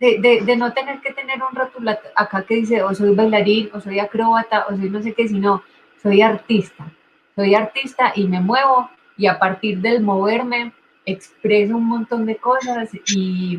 de, 0.00 0.42
de, 0.44 0.56
no 0.56 0.72
tener 0.72 1.00
que 1.00 1.12
tener 1.12 1.42
un 1.42 1.54
rótulo 1.56 1.90
acá 2.14 2.42
que 2.42 2.56
dice 2.56 2.82
o 2.82 2.94
soy 2.94 3.14
bailarín, 3.14 3.70
o 3.72 3.80
soy 3.80 3.98
acróbata, 3.98 4.66
o 4.68 4.76
soy 4.76 4.90
no 4.90 5.02
sé 5.02 5.12
qué, 5.12 5.26
sino 5.28 5.62
soy 6.00 6.22
artista. 6.22 6.86
Soy 7.34 7.54
artista 7.54 8.12
y 8.14 8.26
me 8.26 8.40
muevo 8.40 8.90
y 9.16 9.26
a 9.26 9.38
partir 9.38 9.78
del 9.78 10.02
moverme 10.02 10.72
expreso 11.04 11.76
un 11.76 11.86
montón 11.86 12.26
de 12.26 12.36
cosas 12.36 12.90
y, 13.14 13.58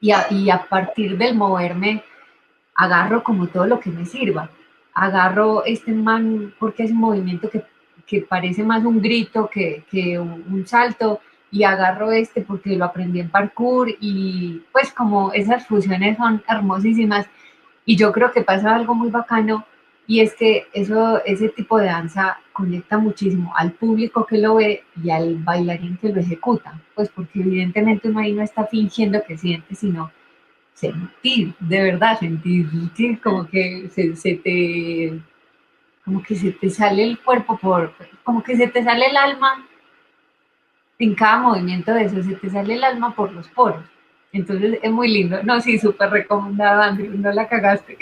y, 0.00 0.10
a, 0.10 0.26
y 0.30 0.50
a 0.50 0.66
partir 0.68 1.16
del 1.16 1.34
moverme 1.34 2.02
agarro 2.74 3.22
como 3.22 3.46
todo 3.46 3.66
lo 3.66 3.80
que 3.80 3.90
me 3.90 4.04
sirva. 4.04 4.50
Agarro 4.92 5.64
este 5.64 5.92
man 5.92 6.54
porque 6.58 6.82
es 6.84 6.90
un 6.90 6.98
movimiento 6.98 7.48
que, 7.48 7.64
que 8.06 8.20
parece 8.22 8.62
más 8.62 8.84
un 8.84 9.00
grito 9.00 9.48
que, 9.48 9.84
que 9.90 10.18
un 10.18 10.66
salto 10.66 11.20
y 11.50 11.64
agarro 11.64 12.12
este 12.12 12.42
porque 12.42 12.76
lo 12.76 12.84
aprendí 12.84 13.20
en 13.20 13.30
parkour 13.30 13.88
y 14.00 14.62
pues 14.72 14.92
como 14.92 15.32
esas 15.32 15.66
fusiones 15.66 16.16
son 16.16 16.42
hermosísimas. 16.48 17.26
Y 17.84 17.96
yo 17.96 18.12
creo 18.12 18.30
que 18.32 18.42
pasa 18.42 18.76
algo 18.76 18.94
muy 18.94 19.10
bacano 19.10 19.64
Y 20.06 20.20
es 20.20 20.34
que 20.34 20.66
eso, 20.72 21.24
ese 21.24 21.48
tipo 21.50 21.78
de 21.78 21.86
danza 21.86 22.38
conecta 22.52 22.98
muchísimo 22.98 23.52
al 23.56 23.72
público 23.72 24.26
que 24.26 24.38
lo 24.38 24.56
ve 24.56 24.84
y 25.02 25.10
al 25.10 25.36
bailarín 25.36 25.96
que 25.98 26.10
lo 26.10 26.20
ejecuta, 26.20 26.80
pues 26.94 27.08
porque 27.08 27.40
evidentemente 27.40 28.08
uno 28.08 28.20
ahí 28.20 28.32
no 28.32 28.42
está 28.42 28.66
fingiendo 28.66 29.22
que 29.22 29.38
siente, 29.38 29.74
sino 29.74 30.10
sentir, 30.74 31.54
de 31.60 31.82
verdad 31.82 32.18
sentir, 32.18 33.20
como 33.22 33.46
que 33.46 33.88
se, 33.94 34.16
se, 34.16 34.34
te 34.36 35.20
como 36.04 36.22
que 36.22 36.34
se 36.34 36.52
te 36.52 36.70
sale 36.70 37.04
el 37.04 37.18
cuerpo 37.20 37.58
por, 37.58 37.94
como 38.24 38.42
que 38.42 38.56
se 38.56 38.66
te 38.66 38.82
sale 38.82 39.06
el 39.06 39.16
alma 39.16 39.64
en 41.00 41.14
cada 41.14 41.38
movimiento 41.38 41.92
de 41.92 42.04
eso, 42.04 42.22
se 42.22 42.34
te 42.34 42.50
sale 42.50 42.74
el 42.74 42.84
alma 42.84 43.14
por 43.14 43.32
los 43.32 43.48
poros. 43.48 43.84
Entonces 44.32 44.78
es 44.80 44.92
muy 44.92 45.08
lindo. 45.08 45.42
No, 45.42 45.60
sí, 45.60 45.78
súper 45.78 46.10
recomendado, 46.10 46.82
Andrew, 46.82 47.10
no 47.14 47.32
la 47.32 47.48
cagaste. 47.48 47.96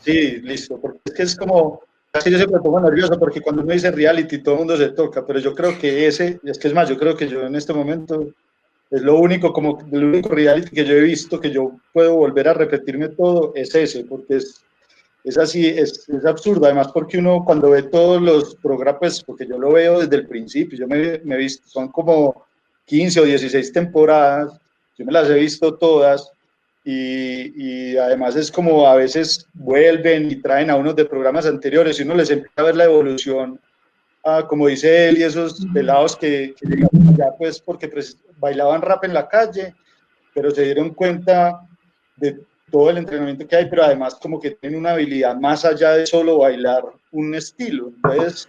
Sí, 0.00 0.36
listo, 0.42 0.80
porque 0.80 0.98
es 1.04 1.12
que 1.12 1.22
es 1.22 1.36
como, 1.36 1.82
casi 2.10 2.30
yo 2.30 2.38
siempre 2.38 2.58
me 2.58 2.64
pongo 2.64 2.80
nervioso 2.80 3.18
porque 3.18 3.40
cuando 3.40 3.62
uno 3.62 3.72
dice 3.72 3.90
reality 3.90 4.38
todo 4.38 4.54
el 4.54 4.58
mundo 4.60 4.76
se 4.76 4.88
toca, 4.88 5.24
pero 5.24 5.38
yo 5.38 5.54
creo 5.54 5.78
que 5.78 6.06
ese, 6.06 6.40
es 6.42 6.58
que 6.58 6.68
es 6.68 6.74
más, 6.74 6.88
yo 6.88 6.98
creo 6.98 7.16
que 7.16 7.28
yo 7.28 7.46
en 7.46 7.54
este 7.54 7.74
momento 7.74 8.28
es 8.90 9.02
lo 9.02 9.18
único, 9.18 9.52
como 9.52 9.78
el 9.92 10.04
único 10.04 10.30
reality 10.30 10.70
que 10.70 10.84
yo 10.84 10.94
he 10.94 11.02
visto 11.02 11.40
que 11.40 11.50
yo 11.50 11.72
puedo 11.92 12.16
volver 12.16 12.48
a 12.48 12.54
repetirme 12.54 13.10
todo, 13.10 13.52
es 13.54 13.74
ese, 13.74 14.04
porque 14.04 14.36
es, 14.36 14.64
es 15.26 15.36
así, 15.36 15.66
es, 15.66 16.08
es 16.08 16.24
absurdo, 16.24 16.66
además 16.66 16.88
porque 16.94 17.18
uno 17.18 17.44
cuando 17.44 17.70
ve 17.70 17.82
todos 17.82 18.22
los 18.22 18.54
programas, 18.54 19.00
pues, 19.00 19.24
porque 19.24 19.44
yo 19.44 19.58
lo 19.58 19.72
veo 19.72 19.98
desde 19.98 20.14
el 20.14 20.28
principio, 20.28 20.78
yo 20.78 20.86
me, 20.86 21.18
me 21.24 21.34
he 21.34 21.38
visto, 21.38 21.68
son 21.68 21.88
como 21.88 22.46
15 22.84 23.20
o 23.20 23.24
16 23.24 23.72
temporadas, 23.72 24.56
yo 24.96 25.04
me 25.04 25.10
las 25.10 25.28
he 25.28 25.34
visto 25.34 25.74
todas, 25.74 26.30
y, 26.84 27.90
y, 27.90 27.96
además 27.96 28.36
es 28.36 28.52
como 28.52 28.86
a 28.86 28.94
veces 28.94 29.48
vuelven 29.54 30.30
y 30.30 30.36
traen 30.36 30.70
a 30.70 30.76
unos 30.76 30.94
de 30.94 31.04
programas 31.04 31.44
anteriores 31.44 31.98
y 31.98 32.04
uno 32.04 32.14
les 32.14 32.30
empieza 32.30 32.62
a 32.62 32.62
ver 32.62 32.76
la 32.76 32.84
evolución, 32.84 33.58
ah, 34.24 34.46
como 34.48 34.68
dice 34.68 35.08
él, 35.08 35.18
y 35.18 35.24
esos 35.24 35.66
pelados 35.74 36.14
que, 36.14 36.54
que 36.56 36.86
ya 37.18 37.32
pues 37.36 37.60
porque 37.60 37.90
bailaban 38.38 38.80
rap 38.80 39.02
en 39.02 39.14
la 39.14 39.26
calle, 39.26 39.74
pero 40.32 40.52
se 40.52 40.62
dieron 40.62 40.94
cuenta 40.94 41.66
de 42.14 42.38
todo 42.70 42.90
el 42.90 42.98
entrenamiento 42.98 43.46
que 43.46 43.56
hay, 43.56 43.70
pero 43.70 43.84
además 43.84 44.14
como 44.16 44.40
que 44.40 44.52
tienen 44.52 44.80
una 44.80 44.92
habilidad 44.92 45.36
más 45.36 45.64
allá 45.64 45.92
de 45.92 46.06
solo 46.06 46.38
bailar 46.38 46.84
un 47.12 47.34
estilo. 47.34 47.92
Entonces, 47.96 48.48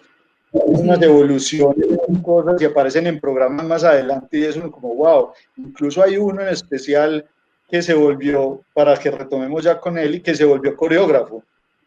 unas 0.52 1.02
evoluciones, 1.02 1.86
cosas 2.24 2.56
que 2.58 2.66
aparecen 2.66 3.08
en 3.08 3.20
programas 3.20 3.66
más 3.66 3.84
adelante 3.84 4.38
y 4.38 4.44
es 4.44 4.56
uno 4.56 4.72
como, 4.72 4.96
wow, 4.96 5.32
incluso 5.58 6.02
hay 6.02 6.18
uno 6.18 6.42
en 6.42 6.50
especial 6.50 7.26
que 7.70 7.82
se 7.82 7.94
volvió, 7.94 8.62
para 8.74 8.98
que 8.98 9.12
retomemos 9.12 9.64
ya 9.64 9.80
con 9.80 9.98
él, 9.98 10.16
y 10.16 10.22
que 10.22 10.36
se 10.36 10.46
volvió 10.46 10.76
coreógrafo. 10.76 11.44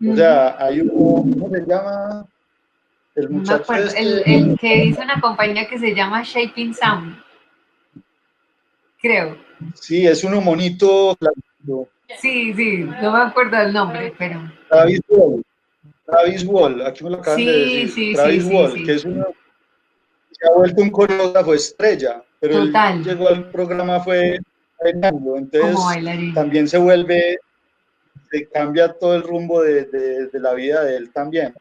O 0.07 0.17
sea, 0.17 0.57
hay 0.59 0.81
uno, 0.81 0.93
¿cómo 0.93 1.51
se 1.51 1.67
llama? 1.67 2.27
El 3.15 3.29
muchacho. 3.29 3.75
este, 3.75 4.01
el, 4.01 4.23
el, 4.25 4.59
que 4.59 4.85
hizo 4.85 5.03
una 5.03 5.21
compañía 5.21 5.69
que 5.69 5.79
se 5.79 5.95
llama 5.95 6.23
Shaping 6.23 6.75
Sound. 6.75 7.17
Creo. 9.01 9.37
Sí, 9.75 10.07
es 10.07 10.23
uno 10.25 10.41
monito. 10.41 11.17
Sí, 12.19 12.53
sí, 12.55 12.79
no 12.79 13.13
me 13.13 13.23
acuerdo 13.23 13.57
el 13.59 13.73
nombre, 13.73 14.13
pero. 14.19 14.41
Travis 14.69 15.01
Wall. 15.09 15.43
Travis 16.07 16.45
Wall, 16.45 16.87
aquí 16.87 17.05
me 17.05 17.11
lo 17.11 17.17
acaban 17.19 17.39
sí, 17.39 17.47
de 17.47 17.53
decir. 17.53 17.89
Sí, 17.91 18.13
Travis 18.15 18.45
sí, 18.45 18.55
Wall, 18.55 18.85
que 18.85 18.95
es 18.95 19.05
uno. 19.05 19.27
Se 20.33 20.49
ha 20.49 20.55
vuelto 20.57 20.83
un 20.83 20.91
coreógrafo 20.91 21.55
estrella, 21.55 22.23
pero 22.41 22.67
Total. 22.67 22.99
él 22.99 23.05
llegó 23.05 23.29
al 23.29 23.51
programa, 23.51 24.01
fue 24.01 24.39
bailando, 24.83 25.37
entonces 25.37 26.35
también 26.35 26.67
se 26.67 26.79
vuelve, 26.79 27.39
se 28.31 28.49
cambia 28.49 28.93
todo 28.93 29.15
el 29.15 29.23
rumbo 29.23 29.63
de, 29.63 29.85
de, 29.85 30.27
de 30.29 30.41
la 30.41 30.55
vida 30.55 30.83
de 30.85 30.97
él 30.97 31.11
también. 31.13 31.55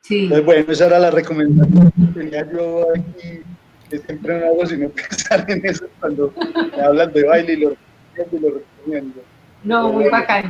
Sí. 0.00 0.24
Entonces, 0.24 0.44
bueno, 0.44 0.72
esa 0.72 0.86
era 0.86 0.98
la 0.98 1.10
recomendación 1.10 1.92
que 1.92 2.20
tenía 2.20 2.52
yo 2.52 2.88
aquí, 2.94 3.40
que 3.88 3.98
siempre 3.98 4.38
no 4.38 4.46
hago 4.46 4.66
sino 4.66 4.88
pensar 4.90 5.46
en 5.48 5.64
eso 5.64 5.86
cuando 6.00 6.32
me 6.76 6.82
hablan 6.82 7.12
de 7.12 7.24
baile 7.24 7.52
y 7.52 7.56
lo 7.56 7.70
recomiendo 7.70 8.36
y 8.36 8.40
lo 8.40 8.58
recomiendo. 8.58 9.22
No, 9.64 9.92
muy 9.92 10.08
bacán. 10.08 10.44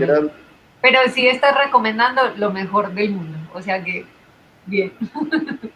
Pero 0.80 0.98
sí 1.12 1.26
estás 1.26 1.56
recomendando 1.56 2.20
lo 2.36 2.50
mejor 2.50 2.92
del 2.92 3.12
mundo. 3.12 3.38
O 3.54 3.62
sea 3.62 3.82
que, 3.82 4.04
bien. 4.66 4.92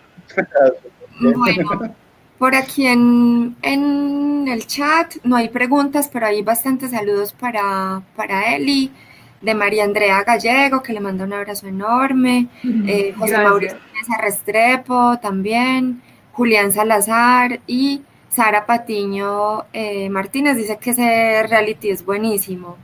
Bueno, 1.20 1.96
por 2.38 2.54
aquí 2.54 2.86
en, 2.86 3.56
en 3.62 4.46
el 4.46 4.66
chat 4.68 5.16
no 5.24 5.34
hay 5.34 5.48
preguntas, 5.48 6.08
pero 6.12 6.26
hay 6.26 6.42
bastantes 6.42 6.92
saludos 6.92 7.32
para, 7.32 8.02
para 8.14 8.54
Eli, 8.54 8.92
de 9.40 9.54
María 9.54 9.84
Andrea 9.84 10.22
Gallego, 10.22 10.82
que 10.82 10.92
le 10.92 11.00
manda 11.00 11.24
un 11.24 11.32
abrazo 11.32 11.66
enorme, 11.66 12.48
eh, 12.86 13.12
José 13.18 13.32
Gracias. 13.32 13.50
Mauricio 13.50 13.78
Restrepo 14.20 15.18
también, 15.20 16.02
Julián 16.32 16.72
Salazar 16.72 17.60
y 17.66 18.02
Sara 18.28 18.66
Patiño 18.66 19.64
eh, 19.72 20.08
Martínez 20.10 20.56
dice 20.56 20.78
que 20.78 20.90
ese 20.90 21.42
reality 21.48 21.90
es 21.90 22.04
buenísimo. 22.04 22.76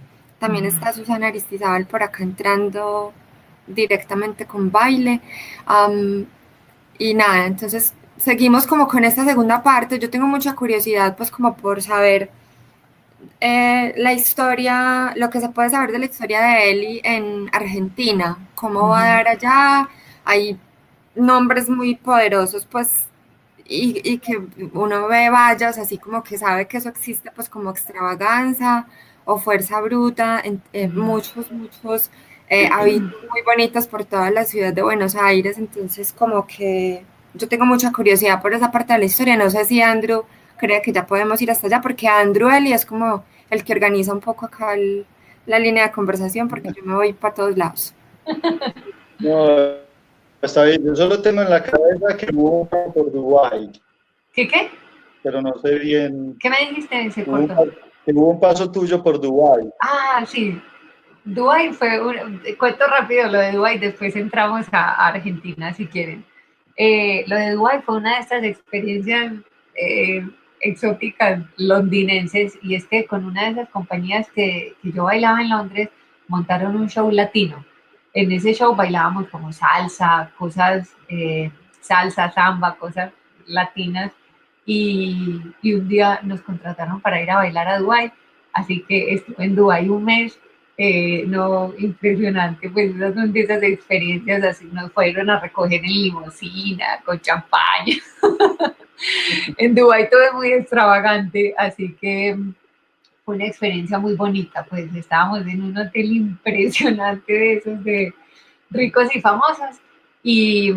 También 0.44 0.66
está 0.66 0.92
Susana 0.92 1.28
Aristizábal 1.28 1.86
por 1.86 2.02
acá 2.02 2.22
entrando 2.22 3.14
directamente 3.66 4.44
con 4.44 4.70
baile. 4.70 5.22
Am, 5.64 6.26
y 6.98 7.14
nada, 7.14 7.46
entonces 7.46 7.94
seguimos 8.18 8.66
como 8.66 8.86
con 8.86 9.04
esta 9.04 9.24
segunda 9.24 9.62
parte. 9.62 9.98
Yo 9.98 10.10
tengo 10.10 10.26
mucha 10.26 10.54
curiosidad, 10.54 11.16
pues 11.16 11.30
como 11.30 11.56
por 11.56 11.80
saber 11.80 12.30
eh, 13.40 13.94
la 13.96 14.12
historia, 14.12 15.14
lo 15.16 15.30
que 15.30 15.40
se 15.40 15.48
puede 15.48 15.70
saber 15.70 15.92
de 15.92 15.98
la 16.00 16.04
historia 16.04 16.42
de 16.42 16.70
Eli 16.70 17.00
en 17.02 17.48
Argentina, 17.50 18.36
cómo 18.54 18.88
va 18.88 19.02
a 19.02 19.14
dar 19.16 19.28
allá. 19.28 19.88
Hay 20.26 20.58
nombres 21.14 21.70
muy 21.70 21.94
poderosos, 21.94 22.66
pues, 22.66 23.06
y, 23.64 23.98
y 24.04 24.18
que 24.18 24.42
uno 24.74 25.08
ve 25.08 25.30
vallas 25.30 25.78
así 25.78 25.96
como 25.96 26.22
que 26.22 26.36
sabe 26.36 26.66
que 26.68 26.76
eso 26.76 26.90
existe, 26.90 27.30
pues 27.34 27.48
como 27.48 27.70
extravaganza 27.70 28.86
o 29.24 29.38
fuerza 29.38 29.80
bruta, 29.80 30.40
en, 30.44 30.60
en 30.72 30.96
muchos, 30.96 31.50
muchos 31.50 32.10
eh, 32.48 32.68
hábitos 32.70 33.10
muy 33.30 33.42
bonitos 33.42 33.86
por 33.86 34.04
toda 34.04 34.30
la 34.30 34.44
ciudad 34.44 34.72
de 34.72 34.82
Buenos 34.82 35.14
Aires, 35.16 35.58
entonces 35.58 36.12
como 36.12 36.46
que 36.46 37.04
yo 37.34 37.48
tengo 37.48 37.64
mucha 37.66 37.90
curiosidad 37.92 38.40
por 38.42 38.52
esa 38.54 38.70
parte 38.70 38.92
de 38.92 38.98
la 39.00 39.04
historia, 39.06 39.36
no 39.36 39.48
sé 39.50 39.64
si 39.64 39.80
Andrew 39.82 40.24
cree 40.58 40.82
que 40.82 40.92
ya 40.92 41.06
podemos 41.06 41.40
ir 41.42 41.50
hasta 41.50 41.66
allá, 41.66 41.80
porque 41.80 42.06
Andrew 42.06 42.48
Eli 42.50 42.72
es 42.72 42.84
como 42.86 43.24
el 43.50 43.64
que 43.64 43.72
organiza 43.72 44.12
un 44.12 44.20
poco 44.20 44.46
acá 44.46 44.74
el- 44.74 45.06
la 45.46 45.58
línea 45.58 45.84
de 45.84 45.92
conversación, 45.92 46.48
porque 46.48 46.68
yo 46.74 46.82
me 46.84 46.94
voy 46.94 47.12
para 47.12 47.34
todos 47.34 47.56
lados. 47.56 47.94
No, 49.20 49.56
está 50.42 50.64
bien. 50.64 50.84
Yo 50.84 50.94
solo 50.96 51.20
tengo 51.22 51.42
en 51.42 51.50
la 51.50 51.62
cabeza 51.62 52.16
que 52.16 52.26
hubo 52.34 52.66
por 52.66 53.10
Dubái, 53.12 53.70
¿Qué 54.34 54.48
qué? 54.48 54.70
pero 55.22 55.40
no 55.40 55.54
sé 55.62 55.78
bien. 55.78 56.36
¿Qué 56.40 56.50
me 56.50 56.58
dijiste? 56.68 57.10
Se 57.12 57.24
cortó. 57.24 57.54
Hubo 58.06 58.30
un 58.30 58.40
paso 58.40 58.70
tuyo 58.70 59.02
por 59.02 59.20
Dubái. 59.20 59.68
Ah, 59.80 60.24
sí. 60.26 60.60
Dubái 61.24 61.72
fue 61.72 62.00
un, 62.00 62.42
cuento 62.58 62.86
rápido 62.86 63.28
lo 63.28 63.38
de 63.38 63.52
Dubái, 63.52 63.78
después 63.78 64.14
entramos 64.16 64.66
a 64.72 65.06
Argentina 65.06 65.72
si 65.72 65.86
quieren. 65.86 66.24
Eh, 66.76 67.24
lo 67.26 67.36
de 67.36 67.52
Dubái 67.52 67.80
fue 67.82 67.96
una 67.96 68.16
de 68.16 68.20
estas 68.20 68.44
experiencias 68.44 69.32
eh, 69.74 70.26
exóticas 70.60 71.42
londinenses 71.56 72.58
y 72.62 72.74
es 72.74 72.86
que 72.86 73.06
con 73.06 73.24
una 73.24 73.44
de 73.44 73.50
esas 73.50 73.68
compañías 73.70 74.28
que, 74.34 74.74
que 74.82 74.92
yo 74.92 75.04
bailaba 75.04 75.40
en 75.40 75.50
Londres 75.50 75.88
montaron 76.28 76.76
un 76.76 76.88
show 76.88 77.10
latino. 77.10 77.64
En 78.12 78.30
ese 78.30 78.54
show 78.54 78.74
bailábamos 78.74 79.28
como 79.28 79.52
salsa, 79.52 80.30
cosas, 80.38 80.94
eh, 81.08 81.50
salsa, 81.80 82.30
samba, 82.30 82.76
cosas 82.76 83.12
latinas 83.46 84.12
y, 84.66 85.40
un 85.64 85.88
día 85.88 86.20
nos 86.22 86.40
contrataron 86.42 87.00
para 87.00 87.20
ir 87.20 87.30
a 87.30 87.36
bailar 87.36 87.68
a 87.68 87.78
Dubái, 87.78 88.12
así 88.52 88.84
que 88.88 89.14
estuve 89.14 89.44
en 89.44 89.54
Dubái 89.54 89.88
un 89.88 90.04
mes, 90.04 90.38
eh, 90.76 91.24
no, 91.26 91.72
impresionante, 91.78 92.68
pues 92.70 92.94
esas 92.94 93.14
son 93.14 93.32
experiencias 93.34 94.42
así, 94.42 94.68
nos 94.72 94.92
fueron 94.92 95.30
a 95.30 95.40
recoger 95.40 95.84
en 95.84 95.92
limusina, 95.92 97.00
con 97.04 97.20
champaña, 97.20 97.96
en 99.58 99.74
Dubái 99.74 100.08
todo 100.10 100.22
es 100.22 100.32
muy 100.32 100.52
extravagante, 100.52 101.54
así 101.56 101.94
que 102.00 102.36
fue 103.24 103.36
una 103.36 103.46
experiencia 103.46 103.98
muy 103.98 104.14
bonita, 104.14 104.66
pues 104.68 104.94
estábamos 104.94 105.46
en 105.46 105.62
un 105.62 105.76
hotel 105.76 106.12
impresionante 106.12 107.32
de 107.32 107.52
esos 107.54 107.84
de 107.84 108.14
ricos 108.70 109.14
y 109.14 109.20
famosos, 109.20 109.80
y 110.24 110.72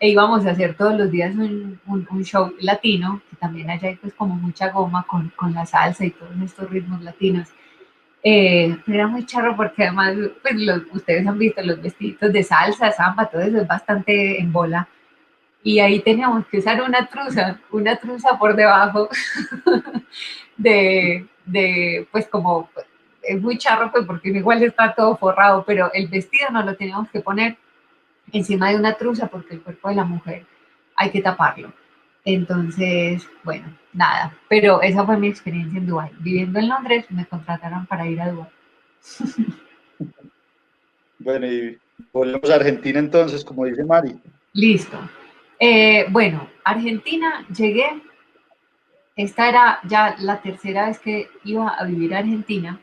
e 0.00 0.10
íbamos 0.10 0.46
a 0.46 0.52
hacer 0.52 0.76
todos 0.76 0.94
los 0.98 1.10
días 1.10 1.34
un, 1.34 1.80
un- 1.86 2.08
un 2.10 2.24
show 2.24 2.54
latino, 2.60 3.22
que 3.30 3.36
también 3.36 3.70
allá 3.70 3.88
hay 3.90 3.96
pues 3.96 4.14
como 4.14 4.36
mucha 4.36 4.70
goma 4.70 5.04
con, 5.08 5.30
con 5.36 5.52
la 5.54 5.66
salsa 5.66 6.06
y 6.06 6.12
todos 6.12 6.32
estos 6.44 6.70
ritmos 6.70 7.02
latinos. 7.02 7.48
Eh, 8.24 8.76
era 8.86 9.06
muy 9.08 9.26
charro 9.26 9.56
porque 9.56 9.84
además, 9.84 10.16
pues 10.42 10.54
los- 10.56 10.82
ustedes 10.92 11.26
han 11.26 11.38
visto 11.38 11.62
los 11.62 11.82
vestiditos 11.82 12.32
de 12.32 12.44
salsa, 12.44 12.92
samba, 12.92 13.26
todo 13.26 13.42
eso 13.42 13.58
es 13.60 13.68
bastante 13.68 14.40
en 14.40 14.52
bola. 14.52 14.88
Y 15.64 15.80
ahí 15.80 16.00
teníamos 16.00 16.46
que 16.48 16.58
usar 16.58 16.82
una 16.82 17.06
truza, 17.08 17.60
una 17.72 17.96
truza 17.96 18.38
por 18.38 18.56
debajo 18.56 19.08
de, 20.56 21.26
de 21.46 22.06
pues 22.12 22.26
como 22.28 22.68
es 23.22 23.40
muy 23.40 23.56
charro 23.58 23.90
pues 23.90 24.04
porque 24.06 24.28
igual 24.30 24.62
está 24.62 24.94
todo 24.94 25.16
forrado, 25.16 25.64
pero 25.66 25.90
el 25.92 26.08
vestido 26.08 26.48
no 26.50 26.62
lo 26.62 26.76
teníamos 26.76 27.08
que 27.10 27.20
poner 27.20 27.56
encima 28.32 28.70
de 28.70 28.76
una 28.76 28.94
truza 28.94 29.28
porque 29.28 29.54
el 29.54 29.62
cuerpo 29.62 29.88
de 29.88 29.94
la 29.94 30.04
mujer 30.04 30.46
hay 30.96 31.10
que 31.10 31.20
taparlo. 31.20 31.72
Entonces, 32.24 33.26
bueno, 33.42 33.66
nada, 33.92 34.34
pero 34.48 34.80
esa 34.80 35.04
fue 35.04 35.16
mi 35.18 35.28
experiencia 35.28 35.78
en 35.78 35.86
Dubái. 35.86 36.10
Viviendo 36.20 36.58
en 36.58 36.68
Londres, 36.68 37.04
me 37.10 37.26
contrataron 37.26 37.86
para 37.86 38.06
ir 38.06 38.20
a 38.20 38.30
Dubái. 38.30 38.50
Bueno, 41.18 41.46
y 41.46 41.78
volvemos 42.12 42.50
a 42.50 42.56
Argentina 42.56 42.98
entonces, 42.98 43.44
como 43.44 43.64
dice 43.64 43.84
Mari. 43.84 44.14
Listo. 44.52 44.98
Eh, 45.58 46.06
bueno, 46.10 46.48
Argentina, 46.64 47.46
llegué. 47.54 48.02
Esta 49.16 49.48
era 49.48 49.80
ya 49.84 50.16
la 50.18 50.42
tercera 50.42 50.88
vez 50.88 50.98
que 50.98 51.30
iba 51.44 51.68
a 51.68 51.84
vivir 51.84 52.14
a 52.14 52.18
Argentina 52.18 52.80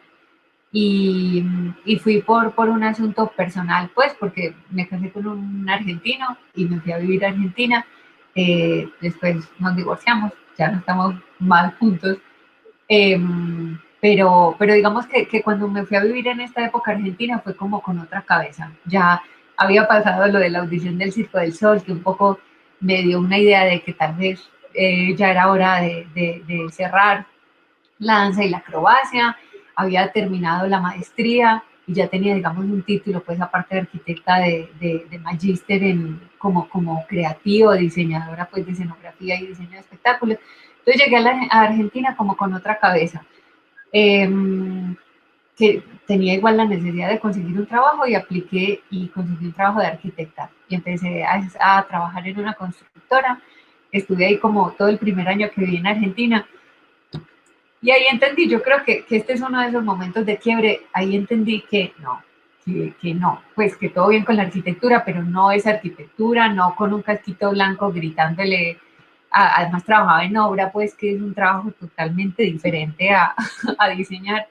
y, 0.72 1.44
y, 1.84 1.98
fui 1.98 2.22
por, 2.22 2.54
por 2.54 2.70
un 2.70 2.84
asunto 2.84 3.28
personal, 3.36 3.92
pues, 3.94 4.14
porque 4.20 4.56
me 4.70 4.88
casé 4.88 5.12
con 5.12 5.28
un 5.28 5.70
argentino 5.70 6.38
y 6.56 6.66
me 6.66 6.80
fui 6.80 6.94
a 6.94 6.98
vivir 6.98 7.26
a 7.26 7.30
Argentina. 7.30 7.86
Eh, 8.36 8.88
después 9.02 9.50
nos 9.60 9.76
divorciamos, 9.76 10.32
ya 10.58 10.70
no 10.70 10.80
estamos 10.80 11.16
más 11.40 11.74
juntos. 11.76 12.18
Em, 12.88 13.78
pero, 14.00 14.56
pero 14.58 14.74
digamos 14.74 15.08
que, 15.08 15.28
que, 15.28 15.42
cuando 15.44 15.68
me 15.68 15.86
fui 15.86 15.98
a 15.98 16.04
vivir 16.04 16.28
en 16.28 16.42
esta 16.42 16.66
época 16.66 16.92
argentina 16.92 17.40
fue 17.40 17.56
como 17.56 17.82
con 17.82 18.00
otra 18.00 18.22
cabeza. 18.22 18.72
Ya 18.86 19.22
había 19.58 19.88
pasado 19.88 20.28
lo 20.28 20.40
de 20.40 20.50
la 20.50 20.60
audición 20.60 20.98
del 20.98 21.12
Circo 21.12 21.38
del 21.38 21.54
Sol, 21.54 21.84
que 21.84 21.92
un 21.92 22.02
poco 22.02 22.40
me 22.80 23.02
dio 23.04 23.20
una 23.20 23.38
idea 23.38 23.66
de 23.66 23.82
que 23.82 23.94
tal 23.94 24.16
vez 24.16 24.50
eh, 24.74 25.14
ya 25.16 25.32
era 25.32 25.52
hora 25.52 25.82
de, 25.82 26.08
de, 26.16 26.44
de 26.48 26.70
cerrar 26.72 27.28
la 28.00 28.16
danza 28.16 28.44
y 28.44 28.50
la 28.50 28.60
acrobacia. 28.60 29.38
Había 29.82 30.12
terminado 30.12 30.68
la 30.68 30.80
maestría 30.80 31.64
y 31.88 31.94
ya 31.94 32.08
tenía, 32.08 32.36
digamos, 32.36 32.64
un 32.66 32.84
título, 32.84 33.22
pues 33.22 33.42
aparte 33.42 33.76
de 33.76 33.82
arquitecta 33.82 34.40
de, 34.40 34.70
de, 34.80 35.06
de 35.10 35.20
magíster 35.20 35.84
en, 35.84 36.20
como, 36.38 36.70
como 36.70 37.06
creativo, 37.08 37.74
diseñadora 37.74 38.48
pues 38.50 38.66
de 38.66 38.74
escenografía 38.74 39.40
y 39.40 39.48
diseño 39.48 39.72
de 39.72 39.80
espectáculos. 39.80 40.38
Entonces 40.80 41.04
llegué 41.04 41.18
a, 41.18 41.22
la, 41.22 41.48
a 41.50 41.62
Argentina 41.62 42.16
como 42.16 42.36
con 42.36 42.54
otra 42.54 42.78
cabeza, 42.80 43.24
eh, 43.92 44.30
que 45.58 45.84
tenía 46.08 46.34
igual 46.34 46.58
la 46.58 46.66
necesidad 46.66 47.10
de 47.10 47.20
conseguir 47.20 47.58
un 47.58 47.68
trabajo 47.68 48.08
y 48.08 48.16
apliqué 48.16 48.82
y 48.90 49.08
conseguí 49.10 49.46
un 49.48 49.54
trabajo 49.54 49.80
de 49.80 49.88
arquitecta. 49.88 50.50
Y 50.70 50.76
empecé 50.76 51.24
a, 51.24 51.42
a 51.60 51.88
trabajar 51.88 52.28
en 52.28 52.40
una 52.40 52.54
constructora. 52.54 53.40
Estuve 53.92 54.26
ahí 54.26 54.38
como 54.40 54.72
todo 54.72 54.88
el 54.88 54.98
primer 54.98 55.28
año 55.28 55.50
que 55.54 55.62
viví 55.62 55.78
en 55.78 55.88
Argentina. 55.88 56.48
Y 57.82 57.90
ahí 57.92 58.04
entendí, 58.12 58.48
yo 58.48 58.62
creo 58.62 58.84
que, 58.84 59.04
que, 59.06 59.18
este 59.18 59.34
es 59.34 59.42
uno 59.42 59.60
de 59.60 59.70
esos 59.70 59.84
momentos 59.84 60.26
de 60.26 60.38
quiebre, 60.38 60.82
ahí 60.94 61.16
entendí 61.16 61.62
que 61.62 61.94
no, 62.00 62.22
que, 62.64 62.94
que, 63.02 63.14
no, 63.16 63.42
pues 63.56 63.76
que 63.76 63.90
todo 63.90 64.10
bien 64.10 64.24
con 64.24 64.38
la 64.38 64.44
arquitectura, 64.44 65.04
pero 65.04 65.24
no 65.24 65.52
es 65.52 65.66
arquitectura, 65.66 66.50
no 66.50 66.76
con 66.76 66.94
un 66.94 67.02
casquito 67.02 67.50
blanco 67.52 67.92
gritándole, 67.92 68.78
además 69.32 69.84
trabajaba 69.84 70.24
en 70.24 70.38
obra, 70.38 70.72
pues 70.72 70.94
que 70.94 71.16
es 71.16 71.22
un 71.22 71.34
trabajo 71.34 71.72
totalmente 71.72 72.44
diferente 72.44 73.10
a, 73.10 73.34
a 73.80 73.90
diseñar. 73.90 74.48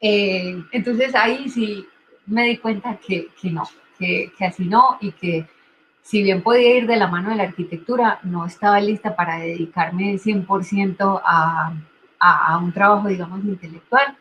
Eh, 0.00 0.60
entonces 0.72 1.14
ahí 1.14 1.48
sí 1.48 1.86
me 2.26 2.44
di 2.44 2.56
cuenta 2.58 2.96
que, 2.96 3.28
que 3.40 3.50
no, 3.50 3.62
que, 3.98 4.32
que 4.36 4.44
así 4.44 4.64
no 4.64 4.98
y 5.00 5.12
que 5.12 5.46
si 6.02 6.22
bien 6.22 6.42
podía 6.42 6.78
ir 6.78 6.86
de 6.86 6.96
la 6.96 7.06
mano 7.06 7.30
de 7.30 7.36
la 7.36 7.42
arquitectura, 7.44 8.18
no 8.22 8.46
estaba 8.46 8.80
lista 8.80 9.14
para 9.14 9.38
dedicarme 9.40 10.14
100% 10.14 11.20
a, 11.22 11.74
a, 12.18 12.58
un 12.58 12.72
trabajo, 12.72 13.08
digamos, 13.08 13.44
intelectual. 13.44 14.16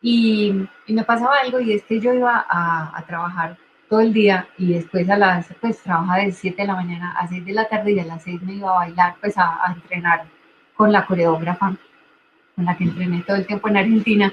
Y, 0.00 0.66
y, 0.86 0.92
me 0.92 1.04
pasaba 1.04 1.36
algo 1.36 1.60
y 1.60 1.72
es 1.72 1.84
que 1.84 2.00
yo 2.00 2.12
iba 2.12 2.44
a, 2.48 2.96
a, 2.96 3.06
trabajar 3.06 3.56
todo 3.88 4.00
el 4.00 4.12
día 4.12 4.48
y 4.58 4.72
después 4.72 5.08
a 5.08 5.16
las, 5.16 5.46
pues 5.60 5.80
trabajaba 5.80 6.18
de 6.18 6.32
7 6.32 6.60
de 6.60 6.66
la 6.66 6.74
mañana 6.74 7.12
a 7.12 7.28
6 7.28 7.44
de 7.44 7.52
la 7.52 7.68
tarde 7.68 7.92
y 7.92 8.00
a 8.00 8.04
las 8.04 8.22
6 8.24 8.42
me 8.42 8.54
iba 8.54 8.70
a 8.70 8.86
bailar, 8.86 9.14
pues 9.20 9.38
a, 9.38 9.64
a 9.64 9.72
entrenar 9.72 10.24
con 10.74 10.90
la 10.90 11.06
coreógrafa 11.06 11.76
con 12.54 12.64
la 12.64 12.76
que 12.76 12.84
entrené 12.84 13.22
todo 13.26 13.36
el 13.36 13.46
tiempo 13.46 13.68
en 13.68 13.76
Argentina. 13.76 14.32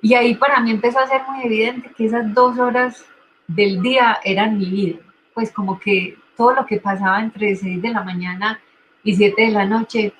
Y 0.00 0.14
ahí 0.14 0.34
para 0.34 0.60
mí 0.60 0.70
empezó 0.70 1.00
a 1.00 1.06
ser 1.06 1.22
muy 1.28 1.44
evidente 1.44 1.90
que 1.96 2.06
esas 2.06 2.32
dos 2.34 2.58
horas 2.58 3.04
del 3.46 3.82
día 3.82 4.18
eran 4.24 4.58
mi 4.58 4.66
vida. 4.66 4.98
Pues 5.32 5.50
como 5.50 5.78
que 5.78 6.16
todo 6.36 6.54
lo 6.54 6.66
que 6.66 6.80
pasaba 6.80 7.20
entre 7.20 7.54
6 7.56 7.82
de 7.82 7.90
la 7.90 8.02
mañana 8.02 8.60
y 9.02 9.14
7 9.16 9.42
de 9.42 9.50
la 9.50 9.64
noche 9.64 10.12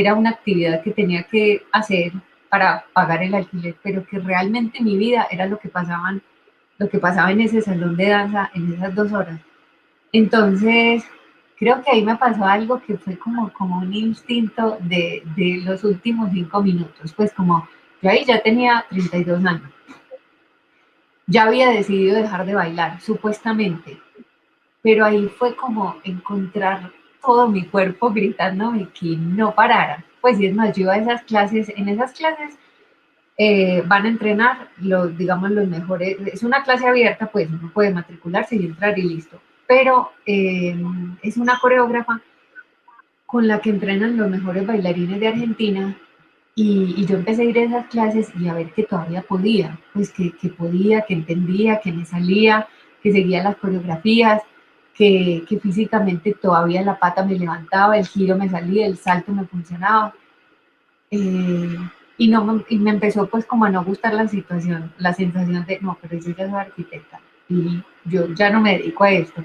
era 0.00 0.14
una 0.14 0.30
actividad 0.30 0.82
que 0.82 0.92
tenía 0.92 1.24
que 1.24 1.62
hacer 1.72 2.12
para 2.48 2.84
pagar 2.92 3.22
el 3.22 3.34
alquiler, 3.34 3.76
pero 3.82 4.06
que 4.06 4.18
realmente 4.18 4.80
mi 4.80 4.96
vida 4.96 5.26
era 5.30 5.46
lo 5.46 5.58
que 5.58 5.68
pasaban, 5.68 6.22
lo 6.78 6.88
que 6.88 6.98
pasaba 6.98 7.30
en 7.32 7.40
ese 7.40 7.60
salón 7.60 7.96
de 7.96 8.08
danza 8.08 8.50
en 8.54 8.72
esas 8.72 8.94
dos 8.94 9.12
horas. 9.12 9.40
Entonces, 10.12 11.04
creo 11.58 11.82
que 11.82 11.90
ahí 11.90 12.04
me 12.04 12.16
pasó 12.16 12.44
algo 12.44 12.80
que 12.80 12.96
fue 12.96 13.18
como, 13.18 13.52
como 13.52 13.78
un 13.78 13.92
instinto 13.92 14.78
de, 14.80 15.22
de 15.36 15.60
los 15.64 15.84
últimos 15.84 16.30
cinco 16.32 16.62
minutos, 16.62 17.12
pues 17.14 17.32
como 17.32 17.68
yo 18.00 18.10
ahí 18.10 18.24
ya 18.24 18.40
tenía 18.40 18.84
32 18.90 19.44
años. 19.44 19.70
Ya 21.26 21.44
había 21.44 21.68
decidido 21.68 22.16
dejar 22.16 22.46
de 22.46 22.54
bailar, 22.54 23.00
supuestamente, 23.00 24.00
pero 24.82 25.04
ahí 25.04 25.28
fue 25.28 25.54
como 25.56 25.96
encontrar 26.04 26.90
todo 27.22 27.48
mi 27.48 27.64
cuerpo 27.64 28.10
gritándome 28.10 28.88
que 28.98 29.16
no 29.16 29.54
parara. 29.54 30.04
Pues 30.20 30.40
y 30.40 30.46
es 30.46 30.54
más, 30.54 30.76
yo 30.76 30.90
a 30.90 30.98
esas 30.98 31.22
clases, 31.22 31.72
en 31.76 31.88
esas 31.88 32.12
clases 32.12 32.58
eh, 33.36 33.82
van 33.86 34.04
a 34.04 34.08
entrenar 34.08 34.68
los, 34.78 35.16
digamos, 35.16 35.50
los 35.52 35.68
mejores, 35.68 36.16
es 36.26 36.42
una 36.42 36.64
clase 36.64 36.88
abierta, 36.88 37.26
pues 37.26 37.48
uno 37.48 37.70
puede 37.72 37.92
matricularse 37.92 38.56
y 38.56 38.66
entrar 38.66 38.98
y 38.98 39.02
listo, 39.02 39.40
pero 39.66 40.10
eh, 40.26 40.76
es 41.22 41.36
una 41.36 41.58
coreógrafa 41.60 42.20
con 43.26 43.46
la 43.46 43.60
que 43.60 43.70
entrenan 43.70 44.16
los 44.16 44.28
mejores 44.28 44.66
bailarines 44.66 45.20
de 45.20 45.28
Argentina 45.28 45.96
y, 46.56 46.94
y, 46.96 47.06
yo 47.06 47.16
empecé 47.16 47.42
a 47.42 47.44
ir 47.44 47.58
a 47.58 47.62
esas 47.62 47.86
clases 47.86 48.32
y 48.40 48.48
a 48.48 48.54
ver 48.54 48.72
que 48.72 48.82
todavía 48.82 49.22
podía, 49.22 49.78
pues 49.92 50.10
que, 50.10 50.32
que 50.32 50.48
podía, 50.48 51.02
que 51.02 51.14
entendía, 51.14 51.80
que 51.80 51.92
me 51.92 52.04
salía, 52.04 52.66
que 53.02 53.12
seguía 53.12 53.44
las 53.44 53.56
coreografías, 53.56 54.42
que, 54.98 55.44
que, 55.48 55.60
físicamente 55.60 56.34
todavía 56.34 56.82
la 56.82 56.98
pata 56.98 57.24
me 57.24 57.38
levantaba, 57.38 57.96
el 57.96 58.06
giro 58.06 58.36
me 58.36 58.48
salía, 58.48 58.84
el 58.84 58.98
salto 58.98 59.30
me 59.30 59.46
funcionaba. 59.46 60.12
Eh, 61.12 61.78
y, 62.16 62.28
no, 62.28 62.64
y 62.68 62.78
me 62.80 62.90
empezó 62.90 63.28
pues 63.28 63.46
como 63.46 63.64
a 63.64 63.70
no 63.70 63.84
gustar 63.84 64.12
la 64.12 64.26
situación, 64.26 64.92
la 64.98 65.14
sensación 65.14 65.64
de, 65.66 65.78
no, 65.80 65.96
pero 66.02 66.18
yo 66.18 66.34
ya 66.34 66.50
soy 66.50 66.58
arquitecta 66.58 67.20
y 67.48 67.80
yo 68.04 68.26
ya 68.34 68.50
no 68.50 68.60
me 68.60 68.76
dedico 68.76 69.04
a 69.04 69.12
esto. 69.12 69.44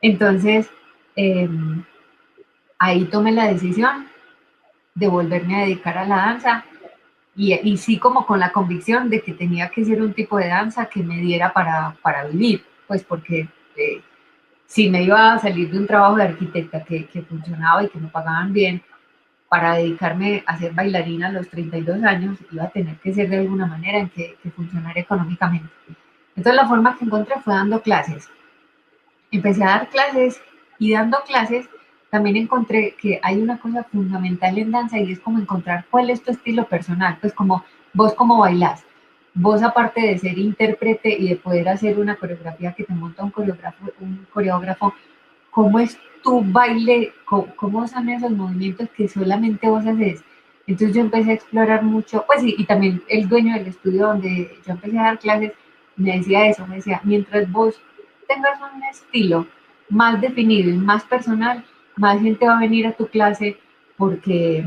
Entonces, 0.00 0.70
eh, 1.14 1.48
ahí 2.78 3.04
tomé 3.04 3.32
la 3.32 3.48
decisión 3.52 4.06
de 4.94 5.08
volverme 5.08 5.56
a 5.56 5.64
dedicar 5.66 5.98
a 5.98 6.06
la 6.06 6.16
danza 6.16 6.64
y, 7.36 7.52
y, 7.52 7.76
sí 7.76 7.98
como 7.98 8.24
con 8.24 8.40
la 8.40 8.50
convicción 8.50 9.10
de 9.10 9.20
que 9.20 9.34
tenía 9.34 9.68
que 9.68 9.84
ser 9.84 10.00
un 10.00 10.14
tipo 10.14 10.38
de 10.38 10.48
danza 10.48 10.86
que 10.86 11.02
me 11.02 11.18
diera 11.18 11.52
para, 11.52 11.96
para 12.00 12.24
vivir, 12.24 12.64
pues 12.86 13.04
porque... 13.04 13.46
Eh, 13.76 14.00
si 14.70 14.88
me 14.88 15.02
iba 15.02 15.32
a 15.32 15.38
salir 15.40 15.68
de 15.68 15.78
un 15.78 15.86
trabajo 15.88 16.14
de 16.14 16.22
arquitecta 16.22 16.84
que, 16.84 17.06
que, 17.06 17.22
funcionaba 17.22 17.82
y 17.82 17.88
que 17.88 17.98
me 17.98 18.06
pagaban 18.06 18.52
bien, 18.52 18.80
para 19.48 19.74
dedicarme 19.74 20.44
a 20.46 20.56
ser 20.58 20.72
bailarina 20.72 21.26
a 21.26 21.32
los 21.32 21.48
32 21.48 22.04
años, 22.04 22.38
iba 22.52 22.62
a 22.62 22.70
tener 22.70 22.96
que 22.98 23.12
ser 23.12 23.28
de 23.28 23.38
alguna 23.38 23.66
manera 23.66 23.98
en 23.98 24.08
que, 24.10 24.36
que 24.40 24.50
funcionara 24.52 25.00
económicamente. 25.00 25.68
Entonces 26.36 26.54
la 26.54 26.68
forma 26.68 26.96
que 26.96 27.04
encontré 27.04 27.34
fue 27.40 27.52
dando 27.52 27.82
clases. 27.82 28.28
Empecé 29.32 29.64
a 29.64 29.70
dar 29.70 29.88
clases 29.88 30.40
y 30.78 30.92
dando 30.92 31.18
clases 31.26 31.68
también 32.08 32.36
encontré 32.36 32.94
que 32.94 33.18
hay 33.24 33.42
una 33.42 33.58
cosa 33.58 33.82
fundamental 33.82 34.56
en 34.56 34.70
danza 34.70 35.00
y 35.00 35.10
es 35.10 35.18
como 35.18 35.40
encontrar 35.40 35.86
cuál 35.90 36.10
es 36.10 36.22
tu 36.22 36.30
estilo 36.30 36.68
personal, 36.68 37.18
pues 37.20 37.32
como 37.32 37.64
vos 37.92 38.14
cómo 38.14 38.38
bailás 38.38 38.84
vos 39.40 39.62
aparte 39.62 40.00
de 40.02 40.18
ser 40.18 40.38
intérprete 40.38 41.10
y 41.18 41.28
de 41.30 41.36
poder 41.36 41.68
hacer 41.68 41.98
una 41.98 42.16
coreografía 42.16 42.72
que 42.72 42.84
te 42.84 42.92
monta 42.92 43.24
un 43.24 43.30
coreógrafo, 43.30 43.86
un 44.00 44.26
coreógrafo 44.32 44.94
¿cómo 45.50 45.78
es 45.78 45.98
tu 46.22 46.42
baile? 46.42 47.12
¿Cómo, 47.24 47.54
¿Cómo, 47.56 47.88
son 47.88 48.08
esos 48.10 48.30
movimientos 48.30 48.88
que 48.90 49.08
solamente 49.08 49.68
vos 49.68 49.86
haces? 49.86 50.22
Entonces 50.66 50.94
yo 50.94 51.00
empecé 51.00 51.30
a 51.30 51.34
explorar 51.34 51.82
mucho, 51.82 52.24
pues 52.26 52.44
y, 52.44 52.54
y 52.58 52.64
también 52.66 53.02
el 53.08 53.28
dueño 53.28 53.54
del 53.54 53.68
estudio 53.68 54.08
donde 54.08 54.58
yo 54.66 54.72
empecé 54.72 54.98
a 54.98 55.04
dar 55.04 55.18
clases 55.18 55.52
me 55.96 56.16
decía 56.16 56.46
eso, 56.46 56.66
me 56.66 56.76
decía, 56.76 57.00
mientras 57.04 57.50
vos 57.50 57.80
tengas 58.26 58.58
un 58.60 58.82
estilo 58.84 59.46
más 59.88 60.20
definido 60.20 60.70
y 60.70 60.76
más 60.76 61.04
personal, 61.04 61.64
más 61.96 62.20
gente 62.20 62.46
va 62.46 62.56
a 62.56 62.60
venir 62.60 62.86
a 62.86 62.92
tu 62.92 63.06
clase 63.08 63.58
porque 63.96 64.64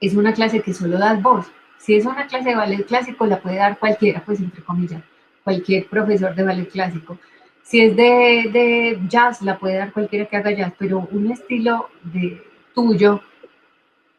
es 0.00 0.14
una 0.14 0.32
clase 0.32 0.60
que 0.62 0.72
solo 0.72 0.98
das 0.98 1.22
vos 1.22 1.46
si 1.82 1.96
es 1.96 2.06
una 2.06 2.28
clase 2.28 2.50
de 2.50 2.54
ballet 2.54 2.86
clásico, 2.86 3.26
la 3.26 3.40
puede 3.40 3.56
dar 3.56 3.76
cualquiera, 3.76 4.22
pues 4.24 4.38
entre 4.38 4.62
comillas, 4.62 5.02
cualquier 5.42 5.86
profesor 5.86 6.32
de 6.32 6.44
ballet 6.44 6.70
clásico. 6.70 7.18
Si 7.64 7.80
es 7.80 7.96
de, 7.96 8.50
de 8.52 9.00
jazz, 9.08 9.42
la 9.42 9.58
puede 9.58 9.78
dar 9.78 9.92
cualquiera 9.92 10.26
que 10.26 10.36
haga 10.36 10.52
jazz, 10.52 10.72
pero 10.78 11.08
un 11.10 11.32
estilo 11.32 11.88
de 12.04 12.40
tuyo 12.72 13.20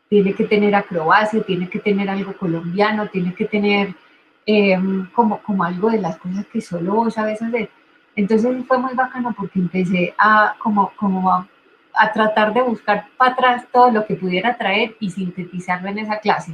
tiene 0.09 0.33
que 0.33 0.43
tener 0.43 0.75
acrobacia, 0.75 1.41
tiene 1.41 1.69
que 1.69 1.79
tener 1.79 2.09
algo 2.09 2.33
colombiano, 2.33 3.07
tiene 3.07 3.33
que 3.33 3.45
tener 3.45 3.95
em, 4.45 5.09
como, 5.11 5.41
como 5.41 5.63
algo 5.63 5.89
de 5.89 6.01
las 6.01 6.17
cosas 6.17 6.45
que 6.47 6.59
solo 6.59 6.95
vos 6.95 7.13
sabes 7.13 7.41
hacer. 7.41 7.69
Entonces 8.17 8.65
fue 8.67 8.77
muy 8.77 8.93
bacano 8.93 9.33
porque 9.37 9.59
empecé 9.59 10.13
a, 10.17 10.55
como, 10.59 10.91
como 10.97 11.31
a, 11.31 11.47
a 11.93 12.11
tratar 12.11 12.53
de 12.53 12.61
buscar 12.61 13.07
para 13.15 13.31
atrás 13.31 13.65
todo 13.71 13.89
lo 13.89 14.05
que 14.05 14.15
pudiera 14.15 14.57
traer 14.57 14.97
y 14.99 15.09
sintetizarlo 15.09 15.87
en 15.87 15.99
esa 15.99 16.19
clase. 16.19 16.53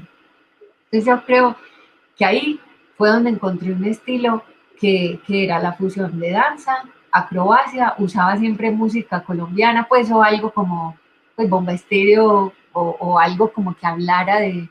Entonces 0.92 1.06
yo 1.06 1.26
creo 1.26 1.56
que 2.18 2.26
ahí 2.26 2.60
fue 2.98 3.10
donde 3.10 3.30
encontré 3.30 3.72
un 3.72 3.86
estilo 3.86 4.44
que, 4.80 5.20
que 5.28 5.44
era 5.44 5.60
la 5.60 5.74
fusión 5.74 6.20
de 6.20 6.32
danza, 6.32 6.84
acrobacia, 7.12 7.96
usaba 8.00 8.38
siempre 8.38 8.72
música 8.72 9.24
colombiana, 9.24 9.88
pues 9.88 10.12
o 10.12 10.24
algo 10.24 10.52
como 10.52 10.98
pues, 11.36 11.50
bomba 11.50 11.74
estéreo 11.74 12.54
o, 12.74 12.82
o 13.00 13.20
algo 13.20 13.52
como 13.52 13.76
que 13.76 13.86
hablara 13.86 14.40
de, 14.40 14.68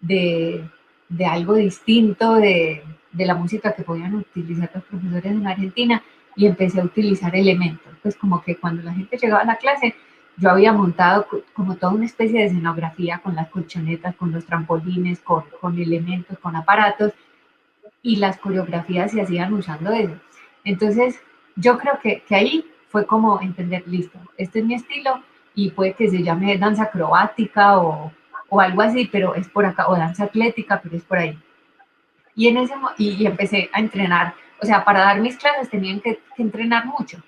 de, 0.00 0.64
de 1.08 1.26
algo 1.26 1.54
distinto 1.54 2.34
de, 2.34 2.82
de, 3.12 3.26
la 3.26 3.34
música 3.34 3.74
que 3.74 3.82
podían 3.82 4.14
utilizar 4.14 4.70
los 4.74 4.84
profesores 4.84 5.32
en 5.32 5.46
Argentina 5.46 6.02
y 6.34 6.46
empecé 6.46 6.80
a 6.80 6.84
utilizar 6.84 7.34
elementos, 7.36 7.92
pues 8.02 8.16
como 8.16 8.42
que 8.42 8.56
cuando 8.56 8.82
la 8.82 8.94
gente 8.94 9.18
llegaba 9.18 9.42
a 9.42 9.46
la 9.46 9.56
clase 9.56 9.94
yo 10.36 10.50
había 10.50 10.72
montado 10.72 11.26
como 11.52 11.76
toda 11.76 11.92
una 11.92 12.06
especie 12.06 12.40
de 12.40 12.46
escenografía 12.46 13.18
con 13.18 13.34
las 13.34 13.48
colchonetas, 13.48 14.16
con 14.16 14.32
los 14.32 14.44
trampolines, 14.46 15.20
con, 15.20 15.44
con 15.60 15.78
elementos, 15.78 16.38
con 16.38 16.56
aparatos 16.56 17.12
y 18.02 18.16
las 18.16 18.38
coreografías 18.38 19.12
se 19.12 19.20
hacían 19.20 19.52
usando 19.52 19.92
eso. 19.92 20.14
Entonces, 20.64 21.20
yo 21.56 21.78
creo 21.78 21.98
que, 22.02 22.22
que, 22.22 22.34
ahí 22.34 22.64
fue 22.88 23.06
como 23.06 23.40
entender, 23.40 23.84
listo, 23.86 24.18
este 24.36 24.60
es 24.60 24.64
mi 24.64 24.74
estilo 24.74 25.22
y 25.54 25.70
puede 25.70 25.94
que 25.94 26.08
se 26.08 26.22
llame 26.22 26.56
danza 26.58 26.84
acrobática 26.84 27.78
o, 27.78 28.12
o 28.48 28.60
algo 28.60 28.82
así, 28.82 29.08
pero 29.10 29.34
es 29.34 29.48
por 29.48 29.66
acá, 29.66 29.88
o 29.88 29.96
danza 29.96 30.24
atlética, 30.24 30.80
pero 30.82 30.96
es 30.96 31.04
por 31.04 31.18
ahí. 31.18 31.38
Y, 32.34 32.48
en 32.48 32.56
ese, 32.56 32.74
y, 32.96 33.10
y 33.10 33.26
empecé 33.26 33.68
a 33.72 33.80
entrenar, 33.80 34.34
o 34.60 34.66
sea, 34.66 34.84
para 34.84 35.00
dar 35.00 35.20
mis 35.20 35.36
clases 35.36 35.68
tenían 35.68 36.00
que, 36.00 36.20
que 36.34 36.42
entrenar 36.42 36.86
mucho 36.86 37.22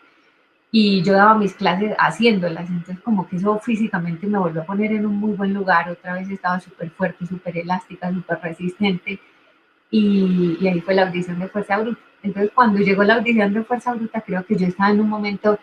y 0.77 1.03
yo 1.03 1.13
daba 1.13 1.37
mis 1.37 1.55
clases 1.55 1.95
haciéndolas, 2.01 2.69
entonces 2.69 2.99
como 3.05 3.29
que 3.29 3.37
eso 3.37 3.57
físicamente 3.61 4.27
me 4.27 4.39
volvió 4.39 4.63
a 4.63 4.65
poner 4.65 4.91
en 4.91 5.07
un 5.07 5.15
muy 5.19 5.31
buen 5.31 5.55
lugar, 5.55 5.89
otra 5.89 6.15
vez 6.15 6.29
estaba 6.29 6.59
súper 6.59 6.91
fuerte, 6.91 7.29
súper 7.29 7.57
elástica, 7.59 8.13
súper 8.13 8.41
resistente 8.43 9.21
y, 9.89 10.59
y, 10.61 10.67
ahí 10.67 10.81
fue 10.81 10.97
la 10.97 11.07
audición 11.07 11.39
de 11.39 11.47
Fuerza 11.47 11.79
Bruta. 11.79 12.01
Entonces 12.25 12.51
cuando 12.53 12.81
llegó 12.81 13.05
la 13.05 13.15
audición 13.15 13.55
de 13.55 13.63
Fuerza 13.63 13.95
Bruta 13.95 14.21
creo 14.23 14.45
que 14.45 14.57
yo 14.57 14.67
estaba 14.67 14.91
en 14.91 14.99
un 14.99 15.09
momento 15.09 15.61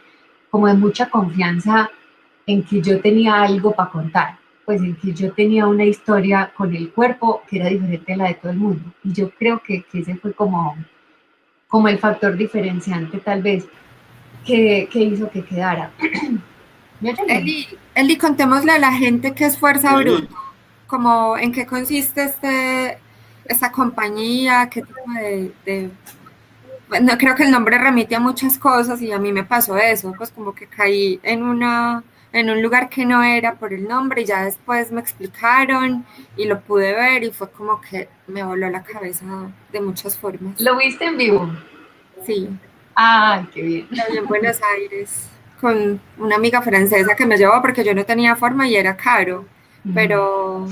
como 0.50 0.68
de 0.68 0.76
mucha 0.76 1.10
confianza 1.10 1.92
en 2.48 2.64
que 2.64 2.82
yo 2.82 3.02
tenía 3.02 3.42
algo 3.42 3.74
para 3.74 3.90
contar, 3.90 4.38
pues 4.64 4.82
en 4.82 4.96
que 4.96 5.12
yo 5.12 5.34
tenía 5.34 5.68
una 5.68 5.84
historia 5.84 6.54
con 6.56 6.74
el 6.74 6.90
cuerpo 6.90 7.44
que 7.50 7.58
era 7.58 7.68
diferente 7.68 8.14
a 8.14 8.16
la 8.16 8.28
de 8.30 8.36
todo 8.36 8.54
el 8.54 8.60
mundo 8.60 8.94
y 9.04 9.12
yo 9.12 9.30
creo 9.32 9.60
que, 9.60 9.84
que 9.92 10.00
ese 10.00 10.16
fue 10.16 10.32
como, 10.32 10.78
como 11.68 11.90
el 11.90 12.00
factor 12.00 12.38
diferenciante 12.38 13.18
tal 13.18 13.42
vez 13.42 13.68
que, 14.46 14.88
que 14.92 15.00
hizo 15.00 15.30
que 15.30 15.44
quedara. 15.44 15.92
Eli, 17.28 17.68
Eli, 17.96 18.18
contémosle 18.18 18.74
a 18.74 18.78
la 18.78 18.94
gente 18.94 19.34
qué 19.34 19.46
es 19.46 19.58
Fuerza 19.58 19.96
Bruta, 19.98 20.36
como 20.86 21.36
en 21.36 21.52
qué 21.52 21.66
consiste 21.66 22.26
este, 22.26 23.00
esta 23.46 23.72
compañía, 23.72 24.70
qué 24.70 24.84
tipo 24.84 25.12
de, 25.20 25.52
de 25.66 25.90
bueno, 26.90 27.14
creo 27.18 27.36
que 27.36 27.44
el 27.44 27.52
nombre 27.52 27.78
remite 27.78 28.16
a 28.16 28.20
muchas 28.20 28.58
cosas 28.58 29.02
y 29.02 29.12
a 29.12 29.18
mí 29.18 29.32
me 29.32 29.44
pasó 29.44 29.78
eso, 29.78 30.14
pues 30.16 30.30
como 30.30 30.54
que 30.54 30.68
caí 30.68 31.20
en 31.24 31.42
una 31.42 32.04
en 32.34 32.50
un 32.50 32.62
lugar 32.62 32.90
que 32.90 33.06
no 33.06 33.24
era 33.24 33.56
por 33.56 33.74
el 33.74 33.88
nombre 33.88 34.22
y 34.22 34.26
ya 34.26 34.44
después 34.44 34.92
me 34.92 35.02
explicaron 35.02 36.06
y 36.38 36.46
lo 36.46 36.62
pude 36.62 36.94
ver 36.94 37.24
y 37.24 37.32
fue 37.32 37.50
como 37.52 37.82
que 37.82 38.10
me 38.28 38.44
voló 38.44 38.70
la 38.70 38.84
cabeza 38.84 39.26
de 39.72 39.82
muchas 39.82 40.18
formas. 40.18 40.60
¿Lo 40.60 40.78
viste 40.78 41.06
en 41.06 41.18
vivo? 41.18 41.50
Sí. 42.26 42.50
Ay, 42.96 43.48
qué 43.54 43.62
bien. 43.62 43.88
en 44.16 44.26
Buenos 44.28 44.60
Aires 44.78 45.30
con 45.62 46.02
una 46.18 46.36
amiga 46.36 46.62
francesa 46.64 47.16
que 47.16 47.26
me 47.26 47.38
llevó 47.38 47.62
porque 47.62 47.84
yo 47.84 47.94
no 47.94 48.04
tenía 48.04 48.36
forma 48.36 48.68
y 48.68 48.76
era 48.76 48.98
caro, 48.98 49.46
pero 49.94 50.68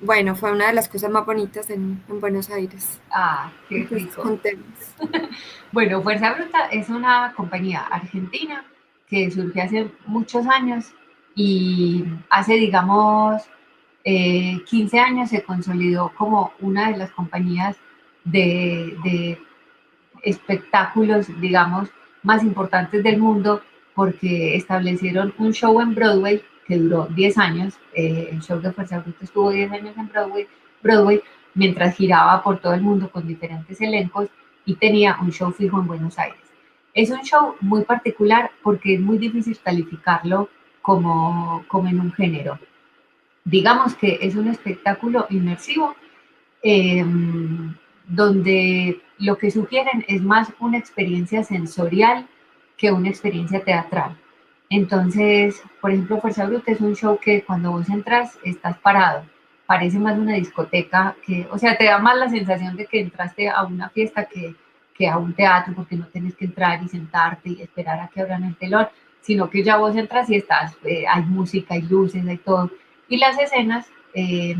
bueno, 0.00 0.36
fue 0.36 0.52
una 0.52 0.68
de 0.68 0.74
las 0.74 0.88
cosas 0.88 1.10
más 1.10 1.26
bonitas 1.26 1.68
en, 1.70 2.00
en 2.08 2.20
Buenos 2.20 2.48
Aires. 2.50 3.00
Ah, 3.10 3.50
qué 3.68 3.86
rico. 3.90 4.38
bueno, 5.72 6.02
Fuerza 6.02 6.34
Bruta 6.34 6.66
es 6.70 6.88
una 6.88 7.32
compañía 7.36 7.80
argentina 7.80 8.64
que 9.08 9.30
surgió 9.30 9.62
hace 9.64 9.90
muchos 10.06 10.46
años 10.46 10.92
y 11.34 12.04
hace, 12.30 12.54
digamos, 12.54 13.42
eh, 14.04 14.62
15 14.66 15.00
años 15.00 15.30
se 15.30 15.42
consolidó 15.42 16.12
como 16.16 16.52
una 16.60 16.90
de 16.92 16.96
las 16.96 17.10
compañías 17.10 17.76
de, 18.24 18.96
de 19.02 19.38
espectáculos, 20.26 21.28
digamos, 21.40 21.88
más 22.22 22.42
importantes 22.42 23.02
del 23.02 23.18
mundo 23.18 23.62
porque 23.94 24.56
establecieron 24.56 25.32
un 25.38 25.52
show 25.52 25.80
en 25.80 25.94
Broadway 25.94 26.42
que 26.66 26.76
duró 26.76 27.06
10 27.06 27.38
años. 27.38 27.78
Eh, 27.94 28.28
el 28.32 28.40
show 28.42 28.60
de 28.60 28.72
Fuerza 28.72 28.98
Bruta 28.98 29.24
estuvo 29.24 29.50
10 29.50 29.72
años 29.72 29.96
en 29.96 30.08
Broadway, 30.08 30.46
Broadway 30.82 31.22
mientras 31.54 31.96
giraba 31.96 32.42
por 32.42 32.58
todo 32.58 32.74
el 32.74 32.82
mundo 32.82 33.08
con 33.10 33.26
diferentes 33.26 33.80
elencos 33.80 34.28
y 34.66 34.74
tenía 34.74 35.16
un 35.22 35.30
show 35.32 35.52
fijo 35.52 35.80
en 35.80 35.86
Buenos 35.86 36.18
Aires. 36.18 36.40
Es 36.92 37.10
un 37.10 37.22
show 37.22 37.54
muy 37.60 37.84
particular 37.84 38.50
porque 38.62 38.94
es 38.94 39.00
muy 39.00 39.18
difícil 39.18 39.56
calificarlo 39.62 40.48
como, 40.82 41.64
como 41.68 41.88
en 41.88 42.00
un 42.00 42.12
género. 42.12 42.58
Digamos 43.44 43.94
que 43.94 44.18
es 44.20 44.34
un 44.34 44.48
espectáculo 44.48 45.26
inmersivo 45.30 45.94
eh, 46.62 47.04
donde 48.08 49.00
lo 49.18 49.38
que 49.38 49.50
sugieren 49.50 50.04
es 50.08 50.22
más 50.22 50.52
una 50.60 50.78
experiencia 50.78 51.42
sensorial 51.44 52.26
que 52.76 52.92
una 52.92 53.08
experiencia 53.08 53.62
teatral. 53.64 54.16
Entonces, 54.68 55.62
por 55.80 55.90
ejemplo, 55.90 56.20
Fuerza 56.20 56.46
Bruta 56.46 56.72
es 56.72 56.80
un 56.80 56.94
show 56.94 57.18
que 57.18 57.42
cuando 57.42 57.72
vos 57.72 57.88
entras 57.88 58.38
estás 58.42 58.78
parado, 58.78 59.24
parece 59.66 59.98
más 59.98 60.18
una 60.18 60.34
discoteca 60.34 61.16
que, 61.24 61.46
o 61.50 61.58
sea, 61.58 61.76
te 61.76 61.84
da 61.84 61.98
más 61.98 62.16
la 62.16 62.28
sensación 62.28 62.76
de 62.76 62.86
que 62.86 63.00
entraste 63.00 63.48
a 63.48 63.64
una 63.64 63.88
fiesta 63.90 64.24
que, 64.24 64.54
que 64.94 65.08
a 65.08 65.18
un 65.18 65.34
teatro 65.34 65.74
porque 65.74 65.96
no 65.96 66.06
tienes 66.06 66.34
que 66.34 66.46
entrar 66.46 66.82
y 66.82 66.88
sentarte 66.88 67.50
y 67.50 67.62
esperar 67.62 68.00
a 68.00 68.08
que 68.08 68.20
abran 68.20 68.44
el 68.44 68.56
telón, 68.56 68.88
sino 69.20 69.50
que 69.50 69.62
ya 69.62 69.76
vos 69.76 69.96
entras 69.96 70.30
y 70.30 70.36
estás, 70.36 70.76
eh, 70.84 71.04
hay 71.08 71.22
música, 71.22 71.74
hay 71.74 71.82
luces, 71.82 72.26
hay 72.26 72.38
todo. 72.38 72.70
Y 73.08 73.18
las 73.18 73.38
escenas 73.38 73.86
eh, 74.14 74.56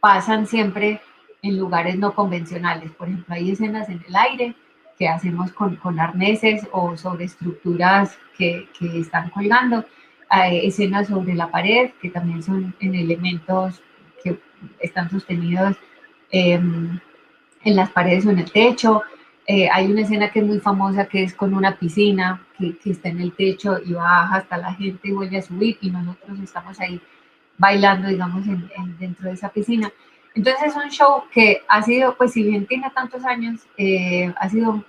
pasan 0.00 0.46
siempre 0.46 1.00
en 1.42 1.58
lugares 1.58 1.98
no 1.98 2.14
convencionales. 2.14 2.90
Por 2.92 3.08
ejemplo, 3.08 3.34
hay 3.34 3.50
escenas 3.50 3.88
en 3.88 4.02
el 4.06 4.16
aire 4.16 4.54
que 4.98 5.08
hacemos 5.08 5.52
con, 5.52 5.76
con 5.76 5.98
arneses 5.98 6.66
o 6.72 6.96
sobre 6.96 7.24
estructuras 7.24 8.16
que, 8.38 8.68
que 8.78 9.00
están 9.00 9.30
colgando, 9.30 9.84
hay 10.34 10.66
escenas 10.66 11.08
sobre 11.08 11.34
la 11.34 11.50
pared 11.50 11.90
que 12.00 12.08
también 12.08 12.42
son 12.42 12.74
en 12.80 12.94
elementos 12.94 13.82
que 14.24 14.40
están 14.80 15.10
sostenidos 15.10 15.76
eh, 16.30 16.54
en 16.54 17.76
las 17.76 17.90
paredes 17.90 18.24
o 18.24 18.30
en 18.30 18.38
el 18.38 18.50
techo. 18.50 19.02
Eh, 19.46 19.68
hay 19.70 19.92
una 19.92 20.00
escena 20.00 20.30
que 20.30 20.38
es 20.38 20.46
muy 20.46 20.58
famosa 20.58 21.04
que 21.04 21.22
es 21.22 21.34
con 21.34 21.52
una 21.52 21.76
piscina 21.76 22.46
que, 22.56 22.78
que, 22.78 22.92
está 22.92 23.10
en 23.10 23.20
el 23.20 23.32
techo 23.32 23.76
y 23.84 23.92
baja 23.92 24.36
hasta 24.36 24.56
la 24.56 24.72
gente 24.72 25.08
y 25.08 25.12
vuelve 25.12 25.36
a 25.36 25.42
subir 25.42 25.76
y 25.82 25.90
nosotros 25.90 26.38
estamos 26.40 26.80
ahí 26.80 26.98
bailando, 27.58 28.08
digamos, 28.08 28.46
en, 28.46 28.70
en, 28.74 28.96
dentro 28.98 29.28
de 29.28 29.34
esa 29.34 29.50
piscina. 29.50 29.92
Entonces 30.34 30.68
es 30.68 30.76
un 30.76 30.90
show 30.90 31.24
que 31.30 31.62
ha 31.68 31.82
sido, 31.82 32.16
pues 32.16 32.32
si 32.32 32.42
bien 32.42 32.66
tiene 32.66 32.90
tantos 32.90 33.24
años, 33.24 33.60
eh, 33.76 34.32
ha 34.36 34.48
sido 34.48 34.82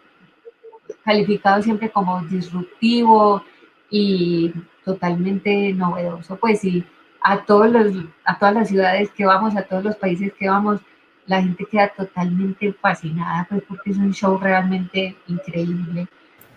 calificado 1.04 1.62
siempre 1.62 1.90
como 1.90 2.22
disruptivo 2.22 3.44
y 3.90 4.54
totalmente 4.86 5.74
novedoso. 5.74 6.38
Pues 6.38 6.62
sí, 6.62 6.86
a, 7.22 7.44
todos 7.44 7.70
los, 7.70 7.94
a 8.24 8.40
todas 8.40 8.56
las 8.56 8.70
ciudades 8.70 9.12
que 9.12 9.26
vamos, 9.26 9.56
a 9.56 9.64
todos 9.64 9.84
los 9.84 9.96
países 9.98 10.32
que 10.34 10.50
vamos, 10.50 10.80
la 11.26 11.42
gente 11.42 11.66
queda 11.66 11.90
totalmente 11.90 12.74
fascinada, 12.74 13.46
pues 13.50 13.64
porque 13.68 13.92
es 13.92 13.98
un 13.98 14.14
show 14.14 14.38
realmente 14.38 15.16
increíble. 15.28 16.08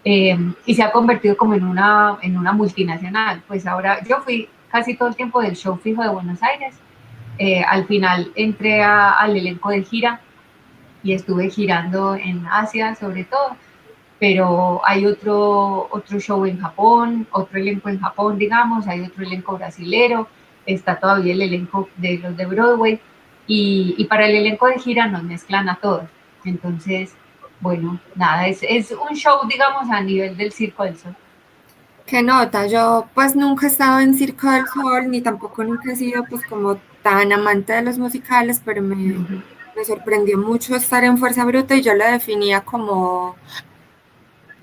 Eh, 0.05 0.39
y 0.65 0.75
se 0.75 0.83
ha 0.85 0.93
convertido 0.93 1.37
como 1.37 1.55
en 1.55 1.65
una, 1.65 2.19
en 2.23 2.37
una 2.37 2.53
multinacional. 2.53 3.43
Pues 3.49 3.67
ahora 3.67 4.03
yo 4.05 4.21
fui 4.21 4.49
casi 4.71 4.95
todo 4.97 5.09
el 5.09 5.17
tiempo 5.17 5.41
del 5.41 5.57
show 5.57 5.77
fijo 5.77 6.03
de 6.03 6.09
Buenos 6.09 6.41
Aires 6.43 6.77
eh, 7.39 7.63
al 7.63 7.87
final 7.87 8.33
entré 8.35 8.83
al 8.83 9.37
elenco 9.37 9.71
de 9.71 9.83
gira 9.83 10.21
y 11.03 11.13
estuve 11.13 11.51
girando 11.51 12.15
en 12.15 12.47
Asia 12.47 12.95
sobre 12.95 13.25
todo, 13.25 13.57
pero 14.19 14.81
hay 14.85 15.07
otro, 15.07 15.89
otro 15.91 16.19
show 16.19 16.47
en 16.47 16.59
Japón, 16.59 17.27
otro 17.31 17.59
elenco 17.59 17.89
en 17.89 18.01
Japón, 18.01 18.39
digamos, 18.39 18.87
hay 18.87 19.03
otro 19.03 19.25
elenco 19.25 19.57
brasilero, 19.57 20.29
está 20.65 20.99
todavía 20.99 21.35
el 21.35 21.43
elenco 21.43 21.89
de 21.97 22.19
los 22.19 22.37
de 22.37 22.47
Broadway 22.47 23.01
y, 23.47 23.95
y 23.99 24.05
para 24.07 24.27
el 24.27 24.37
elenco 24.37 24.67
de 24.67 24.79
gira 24.79 25.07
nos 25.07 25.23
mezclan 25.23 25.69
a 25.69 25.77
todos. 25.77 26.05
Entonces, 26.45 27.15
bueno, 27.61 28.01
nada, 28.15 28.47
es, 28.47 28.61
es 28.63 28.93
un 28.93 29.17
show, 29.17 29.39
digamos, 29.49 29.91
a 29.91 30.01
nivel 30.01 30.37
del 30.37 30.53
Circo 30.53 30.85
del 30.85 30.97
Sol. 30.97 31.15
¿Qué 32.07 32.23
nota? 32.23 32.67
Yo 32.67 33.09
pues 33.15 33.35
nunca 33.35 33.67
he 33.67 33.69
estado 33.69 33.99
en 34.01 34.15
Circo 34.15 34.51
del 34.51 34.65
Sol, 34.67 35.11
ni 35.11 35.21
tampoco 35.21 35.65
nunca 35.65 35.93
he 35.93 35.97
sido 35.97 36.25
pues 36.25 36.45
como 36.47 36.79
tan 37.07 37.33
amante 37.33 37.73
de 37.73 37.83
los 37.83 37.99
musicales, 37.99 38.61
pero 38.65 38.83
me, 38.83 38.97
me 38.97 39.85
sorprendió 39.85 40.39
mucho 40.39 40.74
estar 40.74 41.05
en 41.05 41.19
Fuerza 41.19 41.45
Bruta 41.45 41.77
y 41.77 41.81
yo 41.81 41.95
lo 41.95 42.05
definía 42.05 42.62
como, 42.62 43.37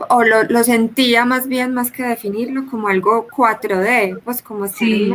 o 0.10 0.24
lo, 0.26 0.44
lo 0.44 0.62
sentía 0.66 1.24
más 1.24 1.48
bien, 1.48 1.74
más 1.74 1.90
que 1.90 2.04
definirlo, 2.04 2.66
como 2.66 2.90
algo 2.90 3.28
4D, 3.30 4.20
pues 4.26 4.42
como 4.42 4.68
si 4.68 5.14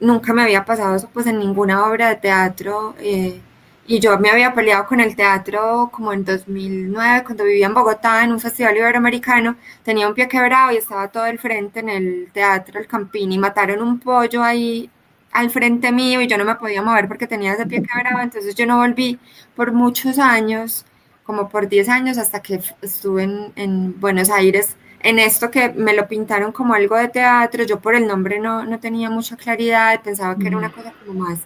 nunca 0.00 0.32
me 0.32 0.42
había 0.44 0.64
pasado 0.64 0.96
eso 0.96 1.10
pues 1.12 1.26
en 1.26 1.38
ninguna 1.38 1.86
obra 1.86 2.08
de 2.08 2.16
teatro. 2.16 2.94
Eh, 2.98 3.42
y 3.86 4.00
yo 4.00 4.18
me 4.18 4.30
había 4.30 4.54
peleado 4.54 4.86
con 4.86 5.00
el 5.00 5.14
teatro 5.14 5.90
como 5.92 6.14
en 6.14 6.24
2009, 6.24 7.24
cuando 7.24 7.44
vivía 7.44 7.66
en 7.66 7.74
Bogotá, 7.74 8.24
en 8.24 8.32
un 8.32 8.40
festival 8.40 8.74
iberoamericano. 8.78 9.56
Tenía 9.82 10.08
un 10.08 10.14
pie 10.14 10.28
quebrado 10.28 10.72
y 10.72 10.78
estaba 10.78 11.08
todo 11.08 11.26
el 11.26 11.38
frente 11.38 11.80
en 11.80 11.90
el 11.90 12.30
teatro 12.32 12.80
El 12.80 12.86
Campín 12.86 13.32
y 13.32 13.38
mataron 13.38 13.82
un 13.82 14.00
pollo 14.00 14.42
ahí 14.42 14.90
al 15.34 15.50
frente 15.50 15.92
mío 15.92 16.22
y 16.22 16.26
yo 16.26 16.38
no 16.38 16.46
me 16.46 16.54
podía 16.54 16.80
mover 16.80 17.06
porque 17.08 17.26
tenía 17.26 17.52
ese 17.52 17.66
pie 17.66 17.82
quebrado. 17.82 18.22
Entonces 18.22 18.54
yo 18.54 18.64
no 18.66 18.78
volví 18.78 19.18
por 19.54 19.72
muchos 19.72 20.18
años, 20.18 20.86
como 21.24 21.50
por 21.50 21.68
10 21.68 21.88
años, 21.90 22.16
hasta 22.16 22.40
que 22.40 22.60
estuve 22.80 23.24
en, 23.24 23.52
en 23.56 24.00
Buenos 24.00 24.30
Aires 24.30 24.76
en 25.00 25.18
esto 25.18 25.50
que 25.50 25.68
me 25.68 25.92
lo 25.92 26.08
pintaron 26.08 26.50
como 26.52 26.72
algo 26.72 26.96
de 26.96 27.08
teatro. 27.08 27.64
Yo 27.64 27.80
por 27.80 27.94
el 27.94 28.06
nombre 28.06 28.40
no, 28.40 28.64
no 28.64 28.80
tenía 28.80 29.10
mucha 29.10 29.36
claridad, 29.36 30.00
pensaba 30.02 30.36
que 30.38 30.46
era 30.46 30.56
una 30.56 30.72
cosa 30.72 30.94
como 31.04 31.24
más 31.24 31.40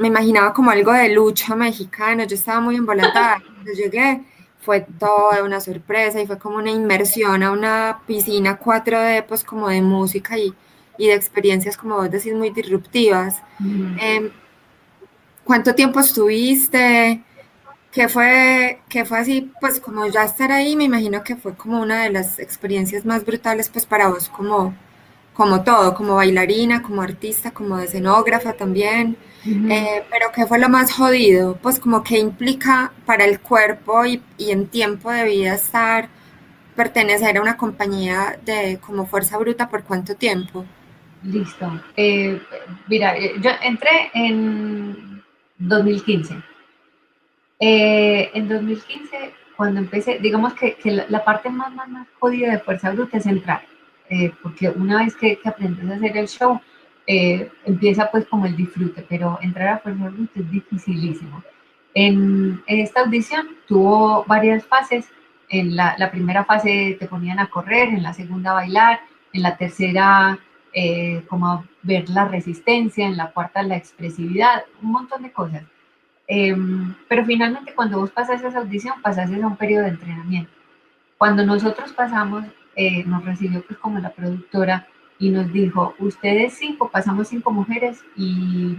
me 0.00 0.08
imaginaba 0.08 0.54
como 0.54 0.70
algo 0.70 0.92
de 0.92 1.10
lucha 1.10 1.54
mexicano, 1.54 2.24
yo 2.24 2.34
estaba 2.34 2.60
muy 2.60 2.76
embolatada. 2.76 3.42
Cuando 3.54 3.72
llegué 3.72 4.22
fue 4.60 4.86
toda 4.98 5.44
una 5.44 5.60
sorpresa 5.60 6.20
y 6.20 6.26
fue 6.26 6.38
como 6.38 6.56
una 6.56 6.70
inmersión 6.70 7.42
a 7.42 7.50
una 7.50 8.00
piscina 8.06 8.58
4D, 8.58 9.24
pues 9.26 9.44
como 9.44 9.68
de 9.68 9.82
música 9.82 10.38
y, 10.38 10.54
y 11.00 11.06
de 11.06 11.14
experiencias, 11.14 11.78
como 11.78 11.96
vos 11.96 12.10
decís, 12.10 12.34
muy 12.34 12.50
disruptivas. 12.50 13.42
Em, 13.98 14.30
¿Cuánto 15.44 15.74
tiempo 15.74 15.98
estuviste? 15.98 17.22
¿Qué 17.90 18.06
fue, 18.08 18.82
¿Qué 18.90 19.06
fue 19.06 19.18
así? 19.18 19.50
Pues 19.62 19.80
como 19.80 20.06
ya 20.06 20.24
estar 20.24 20.52
ahí, 20.52 20.76
me 20.76 20.84
imagino 20.84 21.24
que 21.24 21.36
fue 21.36 21.54
como 21.54 21.80
una 21.80 22.02
de 22.04 22.10
las 22.10 22.38
experiencias 22.38 23.06
más 23.06 23.24
brutales 23.24 23.70
pues 23.70 23.86
para 23.86 24.08
vos 24.08 24.28
como, 24.28 24.74
como 25.32 25.64
todo, 25.64 25.94
como 25.94 26.16
bailarina, 26.16 26.82
como 26.82 27.00
artista, 27.00 27.50
como 27.52 27.78
escenógrafa 27.78 28.52
también. 28.52 29.16
Eh, 29.46 30.04
pero 30.10 30.30
¿qué 30.34 30.46
fue 30.46 30.58
lo 30.58 30.68
más 30.68 30.92
jodido? 30.92 31.56
Pues 31.62 31.80
como 31.80 32.04
que 32.04 32.18
implica 32.18 32.92
para 33.06 33.24
el 33.24 33.40
cuerpo 33.40 34.04
y, 34.04 34.22
en 34.38 34.66
tiempo 34.68 35.10
de 35.10 35.24
vida 35.24 35.54
estar, 35.54 36.10
pertenecer 36.76 37.38
a 37.38 37.40
una 37.40 37.56
compañía 37.56 38.38
de 38.44 38.78
como 38.86 39.06
fuerza 39.06 39.38
bruta 39.38 39.70
por 39.70 39.82
cuánto 39.84 40.14
tiempo. 40.14 40.66
Listo. 41.22 41.80
Eh, 41.96 42.40
mira, 42.88 43.16
eh, 43.16 43.34
yo 43.40 43.50
entré 43.62 44.10
en 44.14 45.22
2015. 45.58 46.42
en 47.58 48.48
2015, 48.48 49.34
cuando 49.56 49.80
empecé, 49.80 50.18
digamos 50.18 50.54
que, 50.54 50.76
la, 51.08 51.24
parte 51.24 51.50
más, 51.50 51.72
más, 51.74 51.88
más 51.88 52.06
jodida 52.18 52.52
de 52.52 52.58
fuerza 52.58 52.90
bruta 52.90 53.18
es 53.18 53.26
entrar. 53.26 53.62
porque 54.42 54.70
una 54.70 55.04
vez 55.04 55.14
que, 55.14 55.38
que 55.38 55.48
aprendes 55.48 55.88
a 55.90 55.94
hacer 55.94 56.16
el 56.16 56.28
show, 56.28 56.60
eh, 57.12 57.50
empieza 57.64 58.08
pues 58.08 58.24
como 58.26 58.46
el 58.46 58.54
disfrute, 58.54 59.04
pero 59.08 59.36
entrar 59.42 59.68
a 59.68 59.78
Fuerza 59.78 60.12
es 60.36 60.48
dificilísimo. 60.48 61.42
En, 61.92 62.62
esta 62.68 63.00
audición 63.00 63.48
tuvo 63.66 64.24
varias 64.28 64.64
fases. 64.64 65.08
En 65.48 65.74
la, 65.74 65.96
primera 66.12 66.44
fase 66.44 66.96
te 67.00 67.08
ponían 67.08 67.40
a 67.40 67.50
correr, 67.50 67.88
en 67.88 68.04
la 68.04 68.14
segunda 68.14 68.52
bailar, 68.52 69.00
en 69.32 69.42
la 69.42 69.56
tercera 69.56 70.38
eh, 70.72 71.24
como 71.28 71.64
ver 71.82 72.08
la 72.10 72.26
resistencia, 72.26 73.06
en 73.06 73.16
la 73.16 73.32
cuarta 73.32 73.62
la 73.62 73.76
expresividad, 73.76 74.64
un 74.82 74.92
montón 74.92 75.22
de 75.22 75.32
cosas. 75.32 75.64
Em, 76.26 76.94
pero 77.08 77.24
finalmente 77.24 77.74
cuando 77.74 77.98
vos 77.98 78.10
pasas 78.10 78.42
esa 78.42 78.58
audición, 78.58 79.02
pasas 79.02 79.30
a 79.32 79.46
un 79.46 79.56
periodo 79.56 79.84
de 79.84 79.90
entrenamiento. 79.90 80.52
Cuando 81.18 81.44
nosotros 81.44 81.92
pasamos, 81.92 82.44
eh, 82.76 83.04
nos 83.04 83.24
recibió 83.24 83.62
pues 83.62 83.78
como 83.78 83.98
la 83.98 84.10
productora 84.10 84.86
y 85.18 85.30
nos 85.30 85.52
dijo, 85.52 85.94
ustedes 85.98 86.54
cinco, 86.54 86.88
pasamos 86.90 87.28
cinco 87.28 87.50
mujeres 87.50 88.02
y 88.16 88.78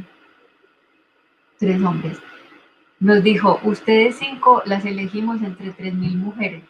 tres 1.60 1.82
hombres. 1.84 2.20
Nos 3.00 3.24
dijo, 3.24 3.60
ustedes 3.64 4.16
cinco 4.18 4.64
las 4.66 4.86
elegimos 4.86 5.42
entre 5.42 5.72
tres 5.72 5.94
mil 5.94 6.18
mujeres. 6.18 6.64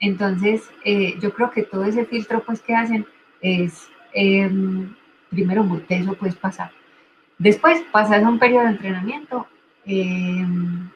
Entonces, 0.00 0.70
eh, 0.84 1.18
yo 1.20 1.32
creo 1.32 1.50
que 1.50 1.62
todo 1.62 1.84
ese 1.84 2.04
filtro 2.04 2.42
pues 2.44 2.60
que 2.60 2.74
hacen 2.74 3.06
es, 3.40 3.88
em, 4.12 4.94
primero, 5.30 5.64
muy 5.64 5.80
teso 5.80 6.14
puedes 6.14 6.36
pasar. 6.36 6.70
Después 7.38 7.82
pasas 7.90 8.22
a 8.22 8.28
un 8.28 8.38
periodo 8.38 8.64
de 8.64 8.70
entrenamiento 8.70 9.46
em, 9.84 10.88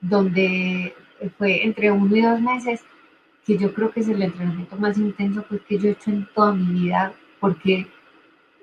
donde 0.00 0.94
fue 1.38 1.64
entre 1.64 1.90
uno 1.90 2.16
y 2.16 2.22
dos 2.22 2.40
meses, 2.40 2.82
que 3.46 3.58
yo 3.58 3.72
creo 3.74 3.90
que 3.90 4.00
es 4.00 4.08
el 4.08 4.22
entrenamiento 4.22 4.76
más 4.76 4.98
intenso 4.98 5.44
pues, 5.48 5.60
que 5.62 5.78
yo 5.78 5.88
he 5.88 5.92
hecho 5.92 6.10
en 6.10 6.28
toda 6.34 6.52
mi 6.52 6.80
vida 6.80 7.12
porque 7.40 7.86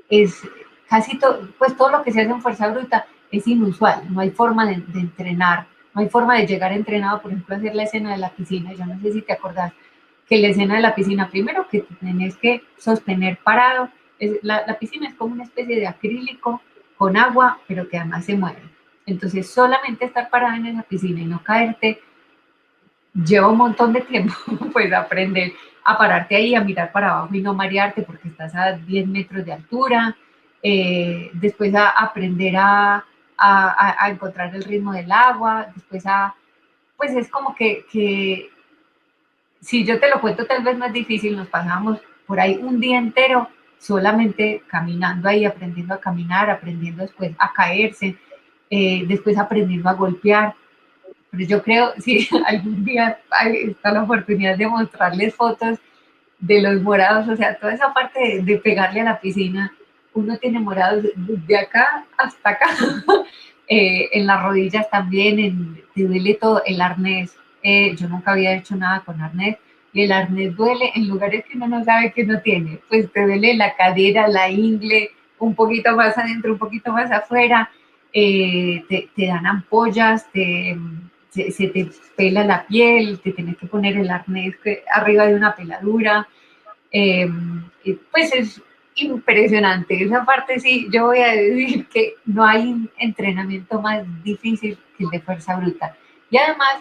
es 0.09 0.41
casi 0.87 1.17
todo, 1.17 1.49
pues 1.57 1.75
todo 1.77 1.89
lo 1.91 2.03
que 2.03 2.11
se 2.11 2.21
hace 2.21 2.31
en 2.31 2.41
fuerza 2.41 2.69
bruta 2.69 3.05
es 3.31 3.47
inusual, 3.47 4.03
no 4.09 4.21
hay 4.21 4.31
forma 4.31 4.65
de, 4.65 4.81
entrenar, 4.95 5.67
no 5.93 6.01
hay 6.01 6.09
forma 6.09 6.35
de 6.37 6.47
llegar 6.47 6.73
entrenado, 6.73 7.21
por 7.21 7.31
ejemplo, 7.31 7.55
a 7.55 7.57
hacer 7.59 7.75
la 7.75 7.83
escena 7.83 8.11
de 8.11 8.17
la 8.17 8.31
piscina, 8.31 8.73
yo 8.73 8.85
no 8.85 8.99
sé 8.99 9.13
si 9.13 9.21
te 9.21 9.33
acordás 9.33 9.73
que 10.27 10.39
la 10.39 10.47
escena 10.47 10.75
de 10.75 10.81
la 10.81 10.95
piscina, 10.95 11.29
primero 11.29 11.67
que 11.69 11.85
tenés 11.99 12.37
que 12.37 12.63
sostener 12.77 13.37
parado, 13.43 13.89
la, 14.41 14.77
piscina 14.77 15.07
es 15.07 15.15
como 15.15 15.33
una 15.33 15.43
especie 15.43 15.79
de 15.79 15.87
acrílico 15.87 16.61
con 16.97 17.15
agua, 17.15 17.59
pero 17.67 17.87
que 17.87 17.97
además 17.97 18.25
se 18.25 18.35
mueve. 18.35 18.61
Entonces, 19.05 19.49
solamente 19.49 20.05
estar 20.05 20.29
parado 20.29 20.55
en 20.55 20.67
esa 20.67 20.83
piscina 20.83 21.21
y 21.21 21.25
no 21.25 21.41
caerte, 21.43 22.01
lleva 23.13 23.47
un 23.47 23.57
montón 23.57 23.93
de 23.93 24.01
tiempo, 24.01 24.33
pues 24.73 24.91
aprender 24.93 25.53
a 25.83 25.97
pararte 25.97 26.35
ahí, 26.35 26.55
a 26.55 26.61
mirar 26.61 26.91
para 26.91 27.09
abajo 27.09 27.33
y 27.33 27.41
no 27.41 27.53
marearte 27.53 28.03
porque 28.03 28.27
estás 28.27 28.53
a 28.55 28.73
10 28.73 29.07
metros 29.07 29.45
de 29.45 29.53
altura, 29.53 30.15
eh, 30.61 31.31
después 31.33 31.73
a 31.73 31.89
aprender 31.89 32.55
a, 32.57 33.05
encontrar 34.09 34.53
el 34.53 34.63
ritmo 34.63 34.91
del 34.91 35.11
agua, 35.11 35.67
después 35.73 36.05
a, 36.05 36.35
pues 36.97 37.15
es 37.15 37.29
como 37.29 37.55
que, 37.55 37.85
que, 37.89 38.49
si 39.61 39.85
yo 39.85 39.99
te 39.99 40.09
lo 40.09 40.19
cuento 40.19 40.45
tal 40.45 40.63
vez 40.63 40.77
más 40.77 40.91
difícil, 40.91 41.37
nos 41.37 41.47
pasamos 41.47 41.99
por 42.27 42.39
ahí 42.39 42.59
un 42.61 42.79
día 42.79 42.97
entero 42.97 43.47
solamente 43.79 44.61
caminando 44.67 45.29
ahí, 45.29 45.45
aprendiendo 45.45 45.93
a 45.93 45.99
caminar, 45.99 46.49
aprendiendo 46.49 47.01
después 47.01 47.31
a 47.39 47.51
caerse, 47.53 48.17
eh, 48.69 49.05
después 49.07 49.37
aprendiendo 49.37 49.89
a 49.89 49.93
golpear, 49.93 50.53
pero 51.31 51.45
yo 51.45 51.63
creo, 51.63 51.93
si 51.97 52.29
algún 52.45 52.83
día 52.83 53.19
está 53.53 53.91
la 53.91 54.03
oportunidad 54.03 54.57
de 54.57 54.67
mostrarles 54.67 55.33
fotos 55.33 55.79
de 56.39 56.61
los 56.61 56.81
morados, 56.81 57.27
o 57.27 57.35
sea, 57.35 57.57
toda 57.57 57.73
esa 57.73 57.93
parte 57.93 58.41
de, 58.43 58.57
pegarle 58.57 59.01
a 59.01 59.05
la 59.05 59.19
piscina, 59.19 59.73
uno 60.13 60.37
tiene 60.37 60.59
morados 60.59 61.05
de, 61.15 61.57
acá 61.57 62.05
hasta 62.17 62.49
acá, 62.49 62.67
eh, 63.67 64.09
en 64.11 64.27
las 64.27 64.43
rodillas 64.43 64.89
también, 64.89 65.39
en, 65.39 65.83
te 65.95 66.03
duele 66.03 66.33
todo, 66.35 66.61
el 66.65 66.81
arnés, 66.81 67.35
eh, 67.63 67.95
yo 67.95 68.07
nunca 68.07 68.31
había 68.31 68.53
hecho 68.53 68.75
nada 68.75 69.01
con 69.01 69.21
arnés, 69.21 69.57
el 69.93 70.11
arnés 70.11 70.55
duele 70.55 70.91
en 70.95 71.07
lugares 71.07 71.45
que 71.45 71.57
uno 71.57 71.67
no 71.67 71.83
sabe 71.83 72.11
que 72.11 72.23
no 72.23 72.41
tiene, 72.41 72.79
pues 72.89 73.11
te 73.11 73.23
duele 73.25 73.55
la 73.55 73.75
cadera, 73.75 74.27
la 74.27 74.49
ingle, 74.49 75.11
un 75.39 75.55
poquito 75.55 75.95
más 75.95 76.17
adentro, 76.17 76.53
un 76.53 76.59
poquito 76.59 76.91
más 76.91 77.11
afuera, 77.11 77.69
eh, 78.13 78.83
te, 78.89 79.09
te, 79.15 79.27
dan 79.27 79.45
ampollas, 79.45 80.27
se, 80.33 80.77
te 81.31 81.89
pela 82.15 82.43
la 82.43 82.65
piel, 82.65 83.19
te 83.19 83.31
tienes 83.31 83.57
que 83.57 83.67
poner 83.67 83.97
el 83.97 84.09
arnés 84.09 84.55
arriba 84.91 85.27
de 85.27 85.35
una 85.35 85.55
peladura. 85.55 86.27
Em, 86.91 87.63
pues 88.11 88.33
es 88.33 88.61
impresionante. 88.95 90.03
Esa 90.03 90.25
parte 90.25 90.59
sí, 90.59 90.87
yo 90.91 91.05
voy 91.05 91.19
a 91.19 91.33
decir 91.33 91.87
que 91.87 92.15
no 92.25 92.43
hay 92.43 92.89
entrenamiento 92.97 93.81
más 93.81 94.03
difícil 94.23 94.77
que 94.97 95.03
el 95.03 95.09
de 95.11 95.21
fuerza 95.21 95.55
bruta. 95.57 95.95
Y 96.29 96.37
además, 96.37 96.79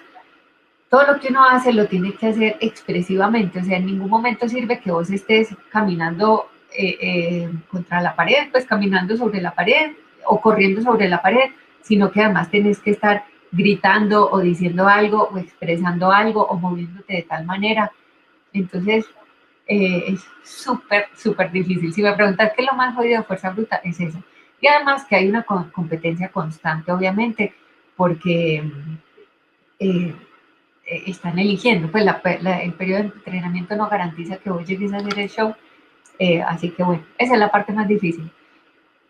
todo 0.89 1.06
lo 1.06 1.20
que 1.20 1.28
uno 1.28 1.44
hace 1.44 1.73
lo 1.73 1.86
tiene 1.86 2.15
que 2.15 2.28
hacer 2.28 2.56
expresivamente. 2.60 3.60
O 3.60 3.65
sea, 3.65 3.77
en 3.77 3.86
ningún 3.86 4.09
momento 4.09 4.48
sirve 4.48 4.81
que 4.81 4.90
vos 4.90 5.10
estés 5.10 5.55
caminando 5.70 6.48
eh, 6.77 6.97
eh, 7.01 7.51
contra 7.70 8.01
la 8.01 8.15
pared, 8.15 8.51
pues 8.51 8.65
caminando 8.65 9.16
sobre 9.16 9.40
la 9.40 9.55
pared 9.55 9.93
o 10.24 10.40
corriendo 10.40 10.81
sobre 10.82 11.09
la 11.09 11.20
pared, 11.20 11.51
sino 11.82 12.10
que 12.10 12.23
además 12.23 12.51
tenés 12.51 12.78
que 12.81 12.90
estar 12.90 13.24
gritando 13.51 14.31
o 14.31 14.40
diciendo 14.40 14.86
algo 14.86 15.28
o 15.32 15.39
expresando 15.39 16.10
algo 16.10 16.47
o 16.47 16.56
moviéndote 16.56 17.15
de 17.15 17.23
tal 17.23 17.44
manera. 17.44 17.93
Entonces, 18.52 19.06
eh, 19.66 20.05
es 20.09 20.27
súper, 20.43 21.06
súper 21.15 21.51
difícil. 21.52 21.93
Si 21.93 22.02
me 22.02 22.15
preguntas 22.15 22.52
qué 22.56 22.62
es 22.62 22.69
lo 22.70 22.77
más 22.77 22.94
jodido 22.94 23.19
de 23.19 23.27
fuerza 23.27 23.51
bruta, 23.51 23.81
es 23.85 24.01
eso. 24.01 24.23
Y 24.60 24.66
además 24.66 25.05
que 25.05 25.16
hay 25.16 25.28
una 25.28 25.44
competencia 25.44 26.31
constante, 26.31 26.90
obviamente, 26.90 27.55
porque 27.97 28.65
están 30.89 31.39
eligiendo, 31.39 31.90
pues 31.90 32.05
el 32.05 32.73
periodo 32.73 33.02
de 33.02 33.09
entrenamiento 33.09 33.77
no 33.77 33.89
garantiza 33.89 34.39
que 34.39 34.51
vos 34.51 34.66
llegues 34.66 34.93
a 34.93 34.98
hacer 34.98 35.19
el 35.19 35.28
show, 35.28 35.55
así 36.47 36.70
que 36.70 36.82
bueno, 36.82 37.05
esa 37.19 37.35
es 37.35 37.39
la 37.39 37.51
parte 37.51 37.73
más 37.73 37.89
difícil. 37.89 38.31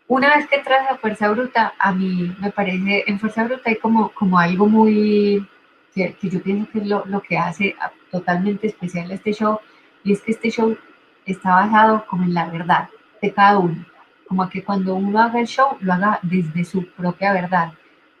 una 0.07 0.35
vez 0.35 0.47
que 0.47 0.55
entras 0.57 0.89
a 0.89 0.97
Fuerza 0.97 1.29
Bruta, 1.29 1.73
a 1.77 1.91
mí 1.91 2.35
me 2.39 2.51
parece, 2.51 3.03
en 3.07 3.19
Fuerza 3.19 3.43
Bruta 3.43 3.69
hay 3.69 3.77
como, 3.77 4.09
como 4.09 4.39
algo 4.39 4.67
muy, 4.67 5.47
que, 5.93 6.15
yo 6.21 6.41
pienso 6.41 6.71
que 6.71 6.79
es 6.79 6.87
lo, 6.87 7.05
lo, 7.05 7.21
que 7.21 7.37
hace 7.37 7.75
totalmente 8.11 8.67
especial 8.67 9.11
este 9.11 9.33
show, 9.33 9.59
y 10.03 10.13
es 10.13 10.21
que 10.21 10.31
este 10.31 10.49
show 10.49 10.77
está 11.25 11.51
basado 11.51 12.05
como 12.07 12.23
en 12.23 12.33
la 12.33 12.49
verdad 12.49 12.89
de 13.21 13.31
cada 13.31 13.59
uno, 13.59 13.85
como 14.27 14.49
que 14.49 14.63
cuando 14.63 14.95
uno 14.95 15.19
haga 15.19 15.39
el 15.39 15.47
show, 15.47 15.77
lo 15.79 15.93
haga 15.93 16.19
desde 16.21 16.63
su 16.63 16.85
propia 16.91 17.33
verdad. 17.33 17.73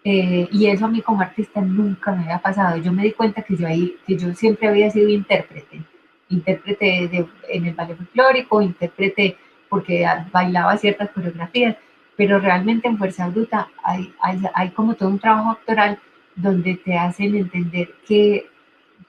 Eh, 0.03 0.47
y 0.51 0.67
eso 0.67 0.85
a 0.85 0.87
mí 0.87 1.01
como 1.01 1.21
artista 1.21 1.61
nunca 1.61 2.11
me 2.11 2.23
había 2.23 2.39
pasado. 2.39 2.77
Yo 2.77 2.91
me 2.91 3.03
di 3.03 3.11
cuenta 3.11 3.41
que 3.41 3.55
yo 3.55 3.67
ahí, 3.67 3.97
que 4.07 4.17
yo 4.17 4.33
siempre 4.33 4.67
había 4.67 4.89
sido 4.89 5.09
intérprete, 5.09 5.81
intérprete 6.29 6.85
de, 6.85 7.27
en 7.49 7.65
el 7.65 7.73
ballet 7.73 7.97
folclórico, 7.97 8.61
intérprete 8.61 9.37
porque 9.67 10.05
bailaba 10.31 10.77
ciertas 10.77 11.11
coreografías, 11.11 11.75
pero 12.15 12.39
realmente 12.39 12.87
en 12.87 12.97
Fuerza 12.97 13.27
Bruta 13.29 13.69
hay, 13.83 14.13
hay, 14.21 14.41
hay, 14.53 14.69
como 14.71 14.95
todo 14.95 15.09
un 15.09 15.19
trabajo 15.19 15.51
actoral 15.51 15.99
donde 16.35 16.75
te 16.75 16.97
hacen 16.97 17.35
entender 17.35 17.93
que 18.07 18.49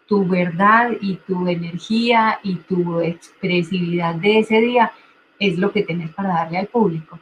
tu 0.07 0.27
verdad 0.27 0.91
y 1.01 1.17
tu 1.17 1.49
energía 1.49 2.41
y 2.43 2.57
tu 2.57 3.01
expresividad 3.01 4.17
de 4.17 4.41
ese 4.41 4.61
día 4.61 4.93
es 5.39 5.59
lo 5.59 5.73
que 5.73 5.83
tienes 5.83 6.11
para 6.11 6.31
darle 6.31 6.59
al 6.59 6.67
público. 6.67 7.19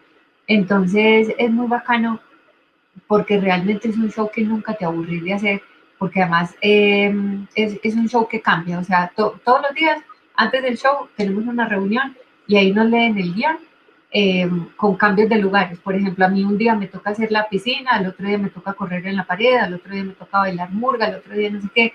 Entonces 0.46 1.32
es 1.38 1.50
muy 1.50 1.68
bacano 1.68 2.20
porque 3.06 3.40
realmente 3.40 3.88
es 3.88 3.96
un 3.96 4.10
show 4.10 4.30
que 4.32 4.42
nunca 4.42 4.74
te 4.74 4.84
aburrís 4.84 5.24
de 5.24 5.34
hacer, 5.34 5.62
porque 5.98 6.22
además 6.22 6.54
em, 6.60 7.46
es, 7.54 7.78
es, 7.82 7.94
un 7.94 8.08
show 8.08 8.28
que 8.28 8.40
cambia, 8.40 8.78
o 8.78 8.84
sea, 8.84 9.12
todos 9.14 9.62
los 9.62 9.74
días 9.74 10.00
antes 10.36 10.62
del 10.62 10.76
show 10.78 11.08
tenemos 11.16 11.44
una 11.46 11.68
reunión 11.68 12.16
y 12.46 12.56
ahí 12.56 12.72
nos 12.72 12.86
leen 12.86 13.18
el 13.18 13.34
guion 13.34 13.58
eh, 14.10 14.48
con 14.76 14.96
cambios 14.96 15.28
de 15.28 15.36
lugares. 15.36 15.78
Por 15.80 15.94
ejemplo, 15.94 16.24
a 16.24 16.28
mí 16.28 16.42
un 16.42 16.56
día 16.56 16.74
me 16.74 16.86
toca 16.86 17.10
hacer 17.10 17.30
la 17.30 17.48
piscina, 17.48 17.90
al 17.92 18.06
otro 18.06 18.26
día 18.26 18.38
me 18.38 18.48
toca 18.48 18.72
correr 18.72 19.06
en 19.06 19.16
la 19.16 19.24
pared, 19.24 19.56
al 19.56 19.74
otro 19.74 19.92
día 19.92 20.04
me 20.04 20.14
toca 20.14 20.38
bailar 20.38 20.70
murga, 20.70 21.06
al 21.06 21.16
otro 21.16 21.34
día 21.34 21.50
no 21.50 21.60
sé 21.60 21.68
qué. 21.74 21.92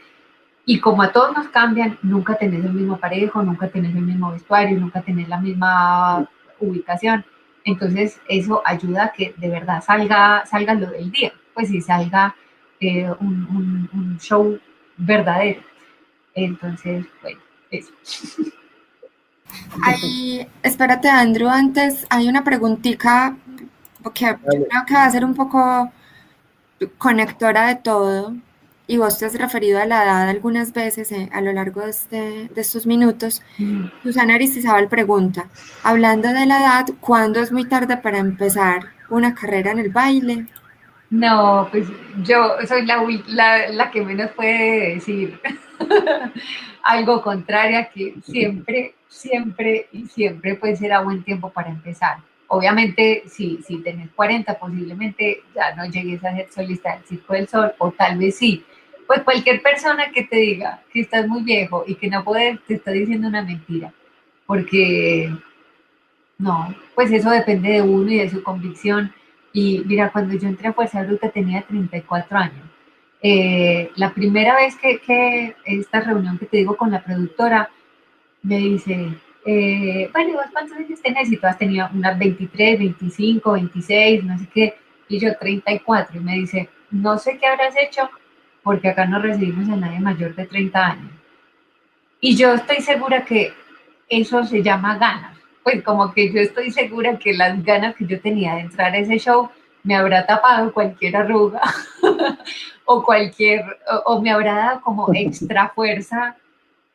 Y 0.66 0.80
como 0.80 1.02
a 1.02 1.12
todos 1.12 1.36
nos 1.36 1.48
cambian, 1.50 1.98
nunca 2.04 2.36
tenés 2.36 2.64
el 2.64 2.74
mismo 2.74 2.98
parejo, 2.98 3.42
nunca 3.42 3.68
tenés 3.68 3.96
el 3.96 4.04
mismo 4.04 4.32
vestuario, 4.32 4.80
nunca 4.80 5.02
tenés 5.02 5.28
la 5.28 5.40
misma 5.40 6.30
ubicación. 6.60 7.26
Entonces 7.66 8.20
eso 8.28 8.62
ayuda 8.66 9.06
a 9.06 9.12
que 9.12 9.34
de 9.38 9.50
verdad 9.50 9.84
salga, 9.84 10.46
salga 10.46 10.74
lo 10.74 10.92
del 10.92 11.12
día, 11.12 11.34
pues 11.54 11.70
si 11.70 11.82
salga 11.82 12.36
eh, 12.80 13.10
un, 13.20 13.90
un 13.94 14.18
show 14.20 14.60
verdadero. 14.98 15.62
Entonces, 16.36 17.06
bueno, 17.22 17.40
eso. 17.72 17.92
Ahí, 19.84 20.48
espérate, 20.64 21.10
Andrew, 21.10 21.50
antes 21.50 22.06
hay 22.10 22.28
una 22.28 22.44
preguntita 22.44 23.38
que 24.14 24.36
creo 24.36 24.86
que 24.86 24.94
va 24.94 25.06
a 25.06 25.10
ser 25.10 25.24
un 25.24 25.34
poco 25.34 25.92
conectora 26.98 27.68
de 27.68 27.76
todo. 27.76 28.36
Y 28.86 28.98
vos 28.98 29.18
te 29.18 29.26
has 29.26 29.36
referido 29.36 29.80
a 29.80 29.86
la 29.86 30.04
edad 30.04 30.30
algunas 30.30 30.74
veces 30.74 31.12
eh, 31.12 31.30
a 31.32 31.42
lo 31.42 31.54
largo 31.54 31.82
de, 31.82 31.90
este, 31.90 32.50
de 32.54 32.62
estos 32.62 32.86
minutos. 32.86 33.42
Mm. 33.58 33.86
Susana 34.04 34.36
Aristizábal 34.36 34.90
pregunta, 34.90 35.48
hablando 35.84 36.30
de 36.30 36.46
la 36.46 36.60
edad, 36.60 36.86
¿cuándo 37.00 37.40
es 37.40 37.52
muy 37.52 37.66
tarde 37.66 37.98
para 37.98 38.18
empezar 38.18 38.88
una 39.10 39.34
carrera 39.34 39.72
en 39.72 39.80
el 39.80 39.90
baile? 39.90 40.48
No, 41.10 41.68
pues 41.72 41.88
yo 42.24 42.56
soy 42.68 42.86
la, 42.86 43.02
la, 43.28 43.70
la 43.70 43.92
que 43.92 44.02
menos 44.02 44.32
puede 44.32 44.96
decir 44.96 45.40
algo 46.84 47.22
contrario 47.22 47.80
a 47.80 47.86
que 47.86 48.16
siempre 48.26 48.96
siempre 49.14 49.88
y 49.92 50.06
siempre 50.08 50.56
puede 50.56 50.76
ser 50.76 50.92
a 50.94 51.02
buen 51.02 51.24
tiempo 51.24 51.50
para 51.50 51.70
empezar. 51.70 52.18
Obviamente, 52.48 53.24
si, 53.28 53.60
si 53.66 53.78
tenés 53.78 54.10
40, 54.12 54.60
posiblemente 54.60 55.44
ya 55.56 55.76
no 55.76 55.86
llegues 55.86 56.24
a 56.24 56.36
ser 56.36 56.52
solista 56.52 56.96
del 56.96 57.06
Circo 57.06 57.34
del 57.34 57.48
Sol, 57.48 57.72
o 57.78 57.92
tal 57.92 58.18
vez 58.18 58.36
sí. 58.36 58.64
Pues 59.08 59.22
cualquier 59.24 59.62
persona 59.62 60.12
que 60.12 60.24
te 60.24 60.38
diga 60.38 60.82
que 60.92 61.02
estás 61.02 61.28
muy 61.28 61.44
viejo 61.44 61.84
y 61.88 61.96
que 61.96 62.10
no 62.10 62.24
puedes, 62.24 62.60
te 62.66 62.76
está 62.76 62.92
diciendo 62.92 63.28
una 63.28 63.44
mentira. 63.44 63.94
Porque, 64.46 65.32
no, 66.38 66.74
pues 66.96 67.12
eso 67.12 67.30
depende 67.30 67.70
de 67.74 67.82
uno 67.82 68.12
y 68.12 68.20
de 68.20 68.30
su 68.30 68.44
convicción. 68.44 69.14
Y 69.52 69.84
mira, 69.86 70.12
cuando 70.12 70.36
yo 70.36 70.48
entré 70.48 70.68
a 70.68 70.74
Fuerza 70.74 71.04
Bruta 71.04 71.30
tenía 71.30 71.62
34 71.62 72.38
años. 72.38 72.66
Eh, 73.22 73.90
la 73.96 74.14
primera 74.14 74.56
vez 74.56 74.76
que, 74.76 75.00
que 75.00 75.56
esta 75.66 76.02
reunión 76.02 76.38
que 76.38 76.46
te 76.46 76.58
digo 76.58 76.76
con 76.76 76.92
la 76.92 77.04
productora, 77.04 77.70
me 78.42 78.58
dice, 78.58 79.14
eh, 79.46 80.10
bueno, 80.12 80.34
¿vos 80.34 80.46
cuántos 80.52 80.78
años 80.78 81.02
tenés? 81.02 81.32
Y 81.32 81.38
tú 81.38 81.48
has 81.48 81.58
tenido 81.58 81.90
unas 81.94 82.18
23, 82.20 82.80
25, 82.80 83.54
26, 83.54 84.24
no 84.24 84.38
sé 84.38 84.48
qué, 84.54 84.76
y 85.08 85.20
yo 85.20 85.36
34. 85.38 86.20
Y 86.20 86.24
me 86.24 86.36
dice, 86.36 86.70
no 86.92 87.18
sé 87.18 87.38
qué 87.38 87.48
habrás 87.48 87.74
hecho, 87.78 88.10
porque 88.64 88.90
acá 88.90 89.06
no 89.06 89.20
recibimos 89.20 89.70
a 89.70 89.76
nadie 89.76 90.00
mayor 90.00 90.36
de 90.36 90.46
30 90.46 90.86
años. 90.86 91.12
Y 92.20 92.36
yo 92.36 92.54
estoy 92.54 92.82
segura 92.82 93.26
que 93.26 93.54
eso 94.08 94.44
se 94.46 94.64
llama 94.64 94.98
ganas. 94.98 95.38
Pues 95.64 95.84
como 95.84 96.14
que 96.14 96.32
yo 96.32 96.40
estoy 96.42 96.72
segura 96.72 97.18
que 97.18 97.34
las 97.34 97.64
ganas 97.64 97.96
que 97.96 98.06
yo 98.06 98.20
tenía 98.20 98.56
de 98.56 98.62
entrar 98.62 98.94
a 98.94 98.98
ese 98.98 99.18
show 99.18 99.50
me 99.84 99.96
habrá 99.96 100.26
tapado 100.26 100.74
cualquier 100.74 101.16
arruga 101.18 101.62
o 102.86 103.04
cualquier, 103.04 103.66
o 104.06 104.22
me 104.22 104.32
habrá 104.32 104.56
dado 104.56 104.82
como 104.82 105.14
extra 105.14 105.70
fuerza 105.70 106.38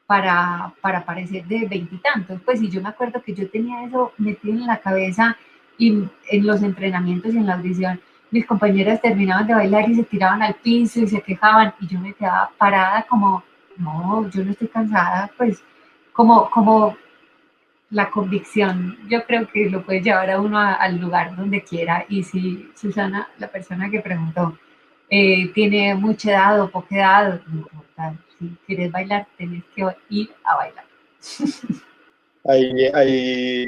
para, 0.07 0.73
para 0.81 1.05
parecer 1.05 1.45
de 1.45 1.66
veintitantos. 1.66 2.40
Pues 2.45 2.62
y 2.62 2.70
yo 2.70 2.81
me 2.81 2.89
acuerdo 2.89 3.23
que 3.23 3.35
yo 3.35 3.51
tenía 3.51 3.85
eso 3.85 4.12
metido 4.16 4.55
en 4.55 4.66
la 4.66 4.78
cabeza 4.78 5.36
y 5.77 6.05
en 6.31 6.47
los 6.47 6.62
entrenamientos 6.62 7.35
y 7.35 7.36
en 7.36 7.47
la 7.47 7.55
audición, 7.55 8.01
mis 8.30 8.46
compañeras 8.46 9.00
terminaban 9.00 9.46
de 9.46 9.55
bailar 9.55 9.88
y 9.88 9.94
se 9.94 10.05
tiraban 10.05 10.42
al 10.42 10.55
piso 10.55 11.00
y 11.00 11.09
se 11.09 11.20
quejaban 11.20 11.74
y 11.80 11.86
yo 11.86 11.98
me 11.98 12.12
quedaba 12.14 12.50
parada 12.59 13.05
como, 13.09 13.42
no, 13.76 14.28
yo 14.30 14.44
no 14.44 14.50
estoy 14.50 14.68
cansada, 14.68 15.30
pues 15.36 15.62
como, 16.12 16.50
como 16.50 16.96
la 17.90 18.10
convicción, 18.10 18.98
yo 19.09 19.24
creo 19.24 19.48
que 19.48 19.70
lo 19.70 19.82
puede 19.82 20.02
llevar 20.02 20.30
a 20.30 20.40
uno 20.40 20.59
al 20.59 20.98
lugar 20.98 21.34
donde 21.36 21.62
quiera 21.62 22.05
y 22.09 22.22
si 22.22 22.70
Susana, 22.74 23.28
la 23.38 23.48
persona 23.48 23.88
que 23.90 24.00
preguntó, 24.00 24.59
eh, 25.10 25.48
tiene 25.55 25.94
mucha 25.94 26.30
edad 26.32 26.60
o 26.60 26.70
poca 26.70 26.96
edad, 26.96 27.40
no 27.46 27.60
importa, 27.60 28.14
si 28.38 28.56
quieres 28.66 28.92
bailar, 28.92 29.26
tenés 29.38 29.64
que 29.74 29.86
ir 30.10 30.30
a 30.44 30.56
bailar. 30.56 30.84
Ahí, 32.44 32.86
ahí, 32.94 33.66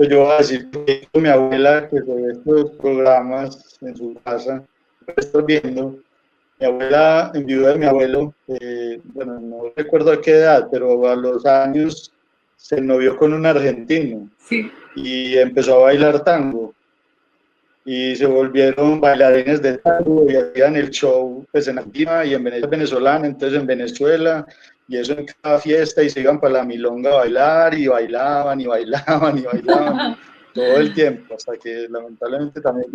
pues 0.00 0.08
yo 0.08 0.20
voy 0.20 0.32
a 0.32 0.38
decir 0.38 0.70
que 0.70 1.06
mi 1.12 1.28
abuela, 1.28 1.86
que 1.90 2.00
ve 2.00 2.32
estos 2.32 2.70
programas 2.78 3.76
en 3.82 3.94
su 3.94 4.14
casa, 4.24 4.64
estoy 5.14 5.42
viendo, 5.46 5.98
mi 6.58 6.66
abuela, 6.66 7.30
en 7.34 7.44
viuda 7.44 7.72
de 7.72 7.78
mi 7.80 7.84
abuelo, 7.84 8.32
eh, 8.48 8.98
bueno, 9.04 9.38
no 9.40 9.64
recuerdo 9.76 10.12
a 10.12 10.22
qué 10.22 10.36
edad, 10.36 10.68
pero 10.72 11.06
a 11.06 11.14
los 11.14 11.44
años 11.44 12.10
se 12.56 12.80
novió 12.80 13.14
con 13.18 13.34
un 13.34 13.44
argentino 13.44 14.26
sí. 14.38 14.72
y 14.96 15.36
empezó 15.36 15.80
a 15.80 15.82
bailar 15.82 16.24
tango 16.24 16.72
y 17.84 18.16
se 18.16 18.24
volvieron 18.24 19.02
bailarines 19.02 19.60
de 19.60 19.76
tango 19.76 20.24
y 20.30 20.36
hacían 20.36 20.76
el 20.76 20.88
show 20.88 21.44
pues 21.52 21.68
en 21.68 21.76
Argentina 21.76 22.24
y 22.24 22.32
en 22.32 22.44
Venezuela, 22.44 22.70
venezolana, 22.70 23.26
entonces 23.26 23.60
en 23.60 23.66
Venezuela 23.66 24.46
y 24.90 24.96
eso 24.96 25.12
en 25.12 25.24
cada 25.40 25.60
fiesta 25.60 26.02
y 26.02 26.10
se 26.10 26.20
iban 26.20 26.40
para 26.40 26.54
la 26.54 26.64
milonga 26.64 27.12
a 27.12 27.16
bailar 27.18 27.74
y 27.78 27.86
bailaban 27.86 28.60
y 28.60 28.66
bailaban 28.66 29.38
y 29.38 29.42
bailaban 29.42 30.16
todo 30.52 30.76
el 30.78 30.92
tiempo 30.92 31.34
hasta 31.36 31.56
que 31.56 31.86
lamentablemente 31.88 32.60
también 32.60 32.90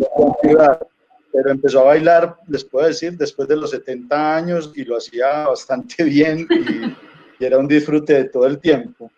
pero 1.32 1.50
empezó 1.50 1.80
a 1.80 1.84
bailar, 1.84 2.36
les 2.48 2.64
puedo 2.64 2.86
decir, 2.86 3.16
después 3.16 3.48
de 3.48 3.56
los 3.56 3.70
70 3.70 4.36
años 4.36 4.72
y 4.74 4.84
lo 4.84 4.98
hacía 4.98 5.48
bastante 5.48 6.04
bien 6.04 6.46
y, 6.50 7.44
era 7.44 7.58
un 7.58 7.68
disfrute 7.68 8.12
de 8.14 8.24
todo 8.24 8.46
el 8.46 8.58
tiempo. 8.58 9.10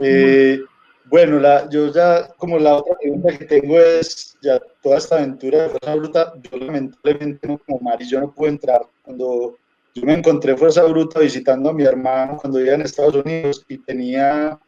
Eh, 0.00 0.60
bueno, 1.04 1.38
la, 1.38 1.68
yo 1.68 1.92
ya, 1.92 2.28
como 2.36 2.58
la 2.58 2.76
otra 2.76 2.96
pregunta 2.98 3.38
que 3.38 3.44
tengo 3.44 3.78
es, 3.78 4.36
ya 4.40 4.60
toda 4.82 4.98
esta 4.98 5.16
aventura 5.16 5.62
de 5.62 5.68
Fuerza 5.68 5.94
Bruta, 5.94 6.32
yo 6.42 6.58
lamentablemente 6.58 7.58
como 7.64 7.78
Mari, 7.80 8.08
yo 8.08 8.20
no 8.20 8.32
pude 8.32 8.50
entrar. 8.50 8.82
Cuando 9.04 9.56
yo 9.94 10.04
me 10.04 10.14
encontré 10.14 10.56
Fuerza 10.56 10.84
Bruta 10.84 11.20
visitando 11.20 11.70
a 11.70 11.72
mi 11.72 11.84
hermano 11.84 12.38
cuando 12.40 12.58
vivía 12.58 12.74
en 12.74 12.82
Estados 12.82 13.16
Unidos 13.16 13.64
y 13.68 13.78
tenía, 13.78 14.58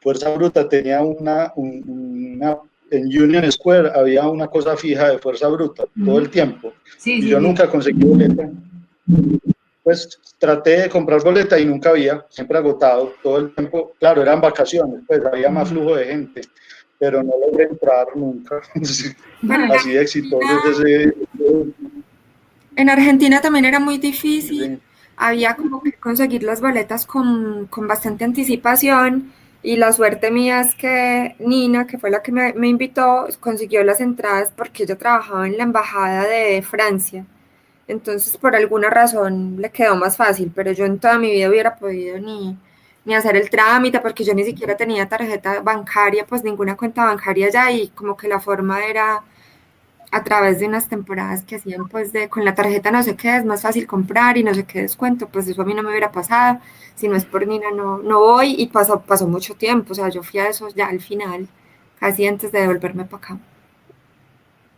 Fuerza 0.00 0.30
Bruta 0.30 0.68
tenía 0.68 1.02
una, 1.02 1.52
una 1.56 2.58
en 2.90 3.04
Union 3.06 3.50
Square 3.50 3.92
había 3.94 4.28
una 4.28 4.48
cosa 4.48 4.76
fija 4.76 5.10
de 5.10 5.18
Fuerza 5.18 5.48
Bruta 5.48 5.84
todo 6.04 6.18
el 6.18 6.28
tiempo. 6.28 6.72
Sí, 6.98 7.18
y 7.18 7.28
yo 7.28 7.40
nunca 7.40 7.68
conseguí 7.68 8.04
boleta 8.04 8.50
pues 9.82 10.20
traté 10.38 10.82
de 10.82 10.88
comprar 10.88 11.22
boleta 11.22 11.58
y 11.58 11.64
nunca 11.64 11.90
había, 11.90 12.24
siempre 12.28 12.58
agotado 12.58 13.14
todo 13.22 13.38
el 13.38 13.54
tiempo. 13.54 13.92
Claro, 13.98 14.22
eran 14.22 14.40
vacaciones, 14.40 15.00
pues 15.06 15.24
había 15.24 15.50
más 15.50 15.70
flujo 15.70 15.96
de 15.96 16.06
gente, 16.06 16.42
pero 16.98 17.22
no 17.22 17.32
logré 17.46 17.64
entrar 17.64 18.06
nunca. 18.14 18.60
Así 19.74 19.90
de 19.90 20.02
exitoso 20.02 20.44
ese... 20.70 21.14
En 22.80 22.90
Argentina 22.90 23.40
también 23.40 23.64
era 23.66 23.80
muy 23.80 23.98
difícil. 23.98 24.82
Había 25.16 25.54
como 25.56 25.82
que 25.82 25.92
conseguir 25.94 26.42
las 26.42 26.60
boletas 26.60 27.06
con, 27.06 27.66
con 27.66 27.86
bastante 27.86 28.24
anticipación 28.24 29.32
Y 29.62 29.76
la 29.76 29.92
suerte 29.92 30.30
mía 30.30 30.60
es 30.62 30.74
que 30.74 31.36
Nina, 31.40 31.86
que 31.86 31.98
fue 31.98 32.10
la 32.10 32.22
que 32.22 32.32
me, 32.32 32.54
me 32.54 32.68
invitó, 32.68 33.26
consiguió 33.40 33.84
las 33.84 34.00
entradas 34.00 34.52
porque 34.56 34.84
ella 34.84 34.96
trabajaba 34.98 35.46
en 35.46 35.58
la 35.58 35.64
embajada 35.64 36.24
de 36.26 36.62
Francia. 36.62 37.26
Entonces, 37.88 38.36
por 38.38 38.56
alguna 38.56 38.90
razón 38.90 39.56
le 39.60 39.70
quedó 39.70 39.96
más 39.96 40.16
fácil, 40.16 40.52
pero 40.54 40.72
yo 40.72 40.86
en 40.86 40.98
toda 41.00 41.18
mi 41.18 41.30
vida 41.32 41.48
hubiera 41.50 41.76
podido 41.76 42.18
ni, 42.20 42.56
ni 43.04 43.14
hacer 43.14 43.36
el 43.36 43.50
trámite 43.50 44.00
porque 44.00 44.24
yo 44.24 44.34
ni 44.34 44.44
siquiera 44.44 44.76
tenía 44.76 45.08
tarjeta 45.08 45.60
bancaria, 45.62 46.26
pues 46.26 46.44
ninguna 46.44 46.76
cuenta 46.76 47.04
bancaria 47.06 47.50
ya 47.50 47.70
y 47.72 47.88
como 47.90 48.16
que 48.16 48.28
la 48.28 48.40
forma 48.40 48.84
era 48.86 49.24
a 50.12 50.24
través 50.24 50.58
de 50.58 50.66
unas 50.66 50.88
temporadas 50.88 51.44
que 51.44 51.56
hacían 51.56 51.88
pues 51.88 52.12
de 52.12 52.28
con 52.28 52.44
la 52.44 52.54
tarjeta 52.54 52.90
no 52.90 53.02
sé 53.02 53.16
qué, 53.16 53.36
es 53.36 53.44
más 53.44 53.62
fácil 53.62 53.86
comprar 53.86 54.36
y 54.36 54.44
no 54.44 54.54
sé 54.54 54.64
qué 54.64 54.82
descuento, 54.82 55.28
pues 55.28 55.46
eso 55.46 55.62
a 55.62 55.64
mí 55.64 55.74
no 55.74 55.82
me 55.82 55.90
hubiera 55.90 56.10
pasado, 56.10 56.60
si 56.94 57.08
no 57.08 57.16
es 57.16 57.24
por 57.24 57.46
Nina 57.46 57.70
no, 57.70 57.98
no 57.98 58.18
voy 58.20 58.54
y 58.58 58.66
pasó, 58.66 59.00
pasó 59.00 59.28
mucho 59.28 59.54
tiempo, 59.54 59.92
o 59.92 59.94
sea, 59.94 60.08
yo 60.08 60.22
fui 60.22 60.40
a 60.40 60.48
eso 60.48 60.68
ya 60.74 60.88
al 60.88 61.00
final, 61.00 61.48
casi 61.98 62.26
antes 62.26 62.50
de 62.50 62.60
devolverme 62.60 63.04
para 63.04 63.16
acá. 63.18 63.38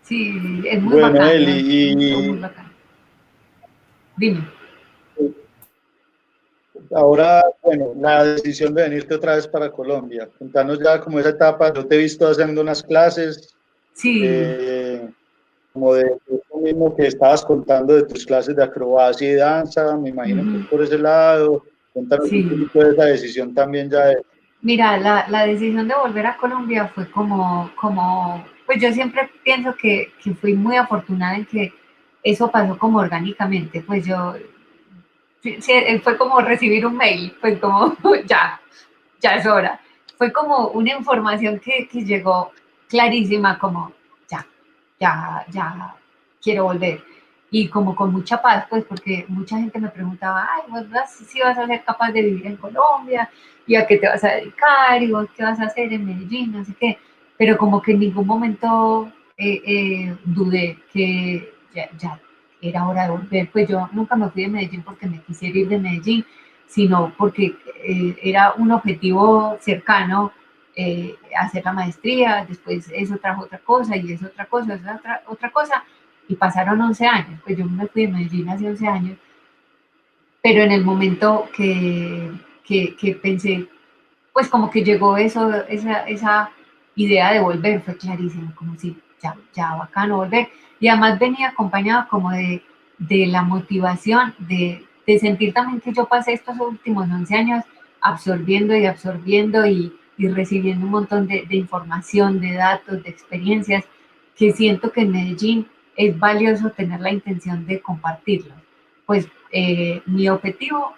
Sí, 0.03 0.63
es 0.67 0.83
muy 0.83 1.01
bueno, 1.01 1.19
bacán. 1.19 1.31
y... 1.39 2.41
Dime. 4.17 4.47
Ahora, 6.95 7.43
bueno, 7.63 7.95
la 7.99 8.25
decisión 8.25 8.75
de 8.75 8.83
venirte 8.83 9.15
otra 9.15 9.37
vez 9.37 9.49
para 9.49 9.71
Colombia. 9.71 10.29
Contanos 10.39 10.79
ya 10.79 11.01
como 11.01 11.19
esa 11.19 11.31
etapa, 11.31 11.73
yo 11.73 11.87
te 11.87 11.95
he 11.95 11.99
visto 11.99 12.29
haciendo 12.29 12.61
unas 12.61 12.83
clases. 12.83 13.55
Sí. 13.95 14.21
Eh, 14.25 15.09
como 15.73 15.95
de 15.95 16.17
lo 16.53 16.61
mismo 16.61 16.95
que 16.95 17.07
estabas 17.07 17.45
contando 17.45 17.95
de 17.95 18.05
tus 18.05 18.27
clases 18.27 18.55
de 18.55 18.65
acrobacia 18.65 19.31
y 19.31 19.35
danza, 19.35 19.97
me 19.97 20.11
imagino 20.11 20.43
que 20.43 20.65
por 20.69 20.83
ese 20.83 20.99
lado, 20.99 21.65
cuéntanos 21.93 22.31
un 22.31 22.49
poquito 22.49 22.79
de 22.81 22.93
esa 22.93 23.05
decisión 23.05 23.55
también 23.55 23.91
ya 23.91 24.07
de... 24.07 24.23
Mira, 24.61 24.97
la, 24.97 25.27
la, 25.29 25.47
decisión 25.47 25.89
de 25.89 25.95
volver 25.95 26.27
a 26.27 26.37
Colombia 26.37 26.87
fue 26.95 27.11
como, 27.11 27.71
como 27.81 28.45
pues 28.67 28.81
yo 28.81 28.93
siempre 28.93 29.29
pienso 29.43 29.75
que, 29.75 30.13
que 30.23 30.35
fui 30.35 30.55
muy 30.55 30.77
afortunada 30.77 31.37
en 31.37 31.47
que 31.47 31.73
eso 32.23 32.51
pasó 32.51 32.79
como 32.79 32.99
orgánicamente, 32.99 33.83
pues 33.83 34.07
yo, 34.07 34.35
fue 36.03 36.17
como 36.17 36.41
recibir 36.41 36.87
un 36.87 36.97
mail, 36.97 37.35
pues 37.41 37.59
como 37.59 37.97
ya, 38.27 38.61
ya 39.21 39.37
es 39.37 39.47
hora. 39.47 39.81
Fue 40.17 40.33
como 40.33 40.69
una 40.69 40.95
información 40.95 41.59
que, 41.59 41.89
que 41.89 42.05
llegó 42.05 42.53
clarísima, 42.89 43.59
como 43.59 43.93
ya, 45.03 45.45
ya 45.51 45.95
quiero 46.41 46.65
volver. 46.65 47.03
Y 47.51 47.69
como 47.69 47.95
con 47.95 48.13
mucha 48.13 48.41
paz, 48.41 48.67
pues 48.71 48.85
porque 48.85 49.27
mucha 49.29 49.59
gente 49.59 49.79
me 49.79 49.89
preguntaba, 49.89 50.49
ay, 50.55 50.63
vos 50.71 50.87
si 51.11 51.41
vas 51.41 51.59
a 51.59 51.67
ser 51.67 51.85
capaz 51.85 52.13
de 52.13 52.23
vivir 52.23 52.47
en 52.47 52.57
Colombia, 52.57 53.29
y 53.67 53.75
a 53.77 53.87
qué 53.87 53.99
te 53.99 54.09
vas 54.09 54.25
a 54.25 54.35
dedicar, 54.37 55.03
y 55.03 55.11
vos 55.11 55.29
qué 55.37 55.43
vas 55.45 55.61
a 55.61 55.65
hacer 55.65 55.93
en 55.93 56.07
Medellín, 56.07 56.53
no 56.53 56.65
sé 56.65 56.73
qué. 56.81 56.99
Pero 57.37 57.59
como 57.59 57.83
que 57.83 57.93
en 57.93 58.01
ningún 58.01 58.27
momento 58.27 59.13
eh, 59.37 59.61
eh, 59.67 60.17
dudé 60.25 60.79
que 60.93 61.53
ya, 61.75 61.91
ya, 61.99 62.21
era 62.61 62.87
hora 62.89 63.05
de 63.05 63.11
volver. 63.11 63.51
Pues 63.53 63.69
yo 63.69 63.89
nunca 63.93 64.17
me 64.17 64.31
fui 64.31 64.43
de 64.43 64.49
Medellín 64.49 64.83
porque 64.83 65.07
me 65.07 65.21
quisiera 65.23 65.59
ir 65.59 65.69
de 65.69 65.79
Medellín, 65.79 66.25
sino 66.67 67.13
porque 67.19 67.57
eh, 67.85 68.17
era 68.23 68.55
un 68.57 68.71
objetivo 68.71 69.59
cercano 69.61 70.33
eh, 70.75 71.17
hacer 71.37 71.65
la 71.65 71.73
maestría, 71.73 72.47
después 72.49 72.91
eso 72.95 73.19
trajo 73.19 73.43
otra 73.43 73.59
cosa 73.59 73.97
y 73.97 74.13
es 74.13 74.23
otra 74.23 74.47
cosa, 74.47 74.75
es 74.75 74.81
otra, 74.81 75.23
otra 75.27 75.51
cosa, 75.51 75.85
y 76.29 76.35
pasaron 76.37 76.81
11 76.81 77.07
años, 77.07 77.41
pues 77.45 77.59
yo 77.59 77.67
me 77.67 77.87
fui 77.89 78.07
de 78.07 78.13
Medellín 78.13 78.49
hace 78.49 78.69
11 78.69 78.87
años, 78.87 79.19
pero 80.43 80.63
en 80.63 80.73
el 80.73 80.83
momento 80.83 81.49
que, 81.55 82.31
que, 82.65 82.97
que 82.97 83.15
pensé, 83.15 83.69
pues 84.33 84.49
como 84.49 84.71
que 84.71 84.83
llegó 84.83 85.17
eso, 85.17 85.53
esa, 85.69 86.05
esa 86.09 86.51
idea 86.95 87.33
de 87.33 87.41
volver, 87.41 87.83
fue 87.83 87.97
clarísimo, 87.97 88.55
como 88.55 88.75
si 88.79 88.97
ya, 89.23 89.37
ya 89.53 89.75
bacano 89.75 90.17
volver, 90.17 90.49
y 90.81 90.89
además 90.89 91.19
venía 91.19 91.51
acompañado 91.51 92.09
como 92.09 92.31
de, 92.31 92.63
de 92.99 93.27
la 93.27 93.43
motivación 93.43 94.35
de, 94.39 94.87
de 95.07 95.19
sentir 95.19 95.53
también 95.53 95.81
que 95.81 95.93
yo 95.93 96.07
pasé 96.07 96.33
estos 96.33 96.59
últimos 96.59 97.11
11 97.11 97.35
años 97.35 97.65
absorbiendo 98.01 98.75
y 98.75 98.87
absorbiendo 98.87 99.67
y, 99.67 99.93
y 100.17 100.29
recibiendo 100.29 100.87
un 100.87 100.93
montón 100.93 101.27
de, 101.27 101.47
información, 101.51 102.41
de 102.41 102.53
datos, 102.53 103.03
de 103.03 103.11
experiencias, 103.11 103.85
que 104.37 104.53
siento 104.53 104.93
que 104.93 105.03
en 105.03 105.13
Medellín 105.13 105.69
es 105.97 106.19
valioso 106.19 106.71
tener 106.71 107.01
la 107.01 107.13
intención 107.13 107.67
de 107.67 107.81
compartirlo. 107.81 108.55
Pues 109.07 109.29
eh, 109.51 110.03
mi 110.07 110.29
objetivo 110.29 110.95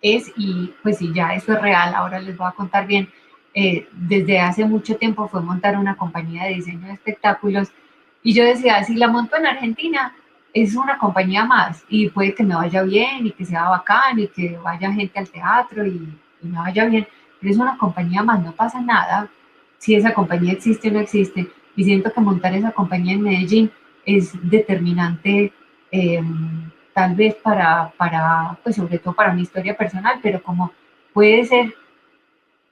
es, 0.00 0.32
y 0.36 0.72
pues 0.82 0.98
si 0.98 1.12
ya 1.12 1.34
eso 1.34 1.52
es 1.54 1.62
real, 1.62 1.94
ahora 1.94 2.20
les 2.20 2.36
voy 2.36 2.46
a 2.46 2.52
contar 2.52 2.86
bien, 2.86 3.08
eh, 3.54 3.86
desde 3.92 4.40
hace 4.40 4.64
mucho 4.64 4.96
tiempo 4.96 5.28
fue 5.28 5.40
montar 5.40 5.78
una 5.78 5.96
compañía 5.96 6.44
de 6.44 6.54
diseño 6.54 6.88
de 6.88 6.94
espectáculos 6.94 7.68
y 8.22 8.34
yo 8.34 8.44
decía, 8.44 8.82
si 8.82 8.96
la 8.96 9.06
monto 9.06 9.36
en 9.36 9.46
Argentina, 9.46 10.14
es 10.52 10.74
una 10.76 10.98
compañía 10.98 11.44
más 11.44 11.84
y 11.88 12.08
puede 12.10 12.34
que 12.34 12.42
me 12.42 12.54
vaya 12.54 12.82
bien 12.82 13.26
y 13.26 13.32
que 13.32 13.44
sea 13.44 13.68
bacán 13.68 14.18
y 14.18 14.28
que 14.28 14.56
vaya 14.58 14.92
gente 14.92 15.18
al 15.18 15.28
teatro 15.28 15.86
y, 15.86 16.16
y 16.42 16.46
me 16.46 16.58
vaya 16.58 16.84
bien 16.86 17.06
es 17.50 17.58
una 17.58 17.76
compañía 17.78 18.22
más, 18.22 18.42
no 18.42 18.52
pasa 18.52 18.80
nada 18.80 19.28
si 19.78 19.94
esa 19.94 20.14
compañía 20.14 20.52
existe 20.52 20.88
o 20.88 20.92
no 20.92 21.00
existe. 21.00 21.48
Y 21.76 21.84
siento 21.84 22.12
que 22.12 22.20
montar 22.20 22.54
esa 22.54 22.72
compañía 22.72 23.14
en 23.14 23.22
Medellín 23.22 23.70
es 24.06 24.32
determinante, 24.48 25.52
em, 25.90 26.70
tal 26.92 27.14
vez 27.14 27.34
para, 27.34 27.92
para, 27.96 28.58
pues 28.62 28.76
sobre 28.76 28.98
todo 28.98 29.14
para 29.14 29.34
mi 29.34 29.42
historia 29.42 29.76
personal, 29.76 30.20
pero 30.22 30.42
como 30.42 30.72
puede 31.12 31.44
ser 31.44 31.74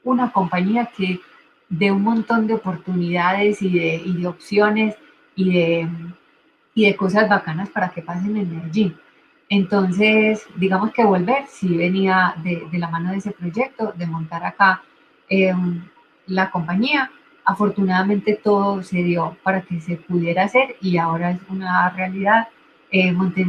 una 0.05 0.31
compañía 0.33 0.87
que 0.87 1.21
de 1.69 1.91
un 1.91 2.03
montón 2.03 2.47
de 2.47 2.55
oportunidades 2.55 3.63
y 3.63 3.71
de, 3.71 4.03
y 4.05 4.13
de 4.21 4.27
opciones 4.27 4.97
y 5.35 5.53
de, 5.53 5.89
y 6.75 6.87
de 6.87 6.97
cosas 6.97 7.29
bacanas 7.29 7.71
para 7.71 7.91
que 7.91 8.03
pasen 8.03 8.37
en 8.37 8.57
Medellín. 8.57 8.97
Entonces, 9.53 10.47
digamos 10.57 10.93
que 10.95 11.05
volver 11.05 11.45
sí 11.47 11.77
venía 11.77 12.35
de, 12.43 12.67
la 12.79 12.89
mano 12.89 13.11
de 13.11 13.19
ese 13.19 13.33
proyecto, 13.33 13.93
de 13.95 14.07
montar 14.07 14.43
acá 14.47 14.83
em, 15.29 15.85
la 16.27 16.51
compañía. 16.51 17.11
Afortunadamente 17.45 18.41
todo 18.43 18.83
se 18.83 19.03
dio 19.03 19.37
para 19.43 19.61
que 19.61 19.79
se 19.83 19.97
pudiera 19.97 20.45
hacer 20.45 20.77
y 20.81 20.97
ahora 20.97 21.33
es 21.33 21.41
una 21.51 21.91
realidad. 21.91 22.49
Eh, 22.91 23.13
monté 23.13 23.45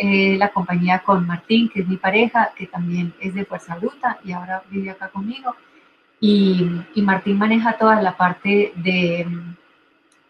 eh, 0.00 0.36
la 0.38 0.48
compañía 0.48 1.00
con 1.00 1.26
Martín, 1.26 1.68
que 1.68 1.80
es 1.80 1.86
mi 1.86 1.98
pareja, 1.98 2.52
que 2.56 2.66
también 2.66 3.12
es 3.20 3.34
de 3.34 3.44
Fuerza 3.44 3.76
Bruta 3.76 4.20
y 4.24 4.32
ahora 4.32 4.62
vive 4.70 4.88
acá 4.88 5.08
conmigo. 5.08 5.54
Y, 6.18 6.66
y 6.94 7.02
Martín 7.02 7.36
maneja 7.36 7.76
toda 7.76 8.00
la 8.00 8.16
parte 8.16 8.72
de 8.76 9.20
em, 9.20 9.54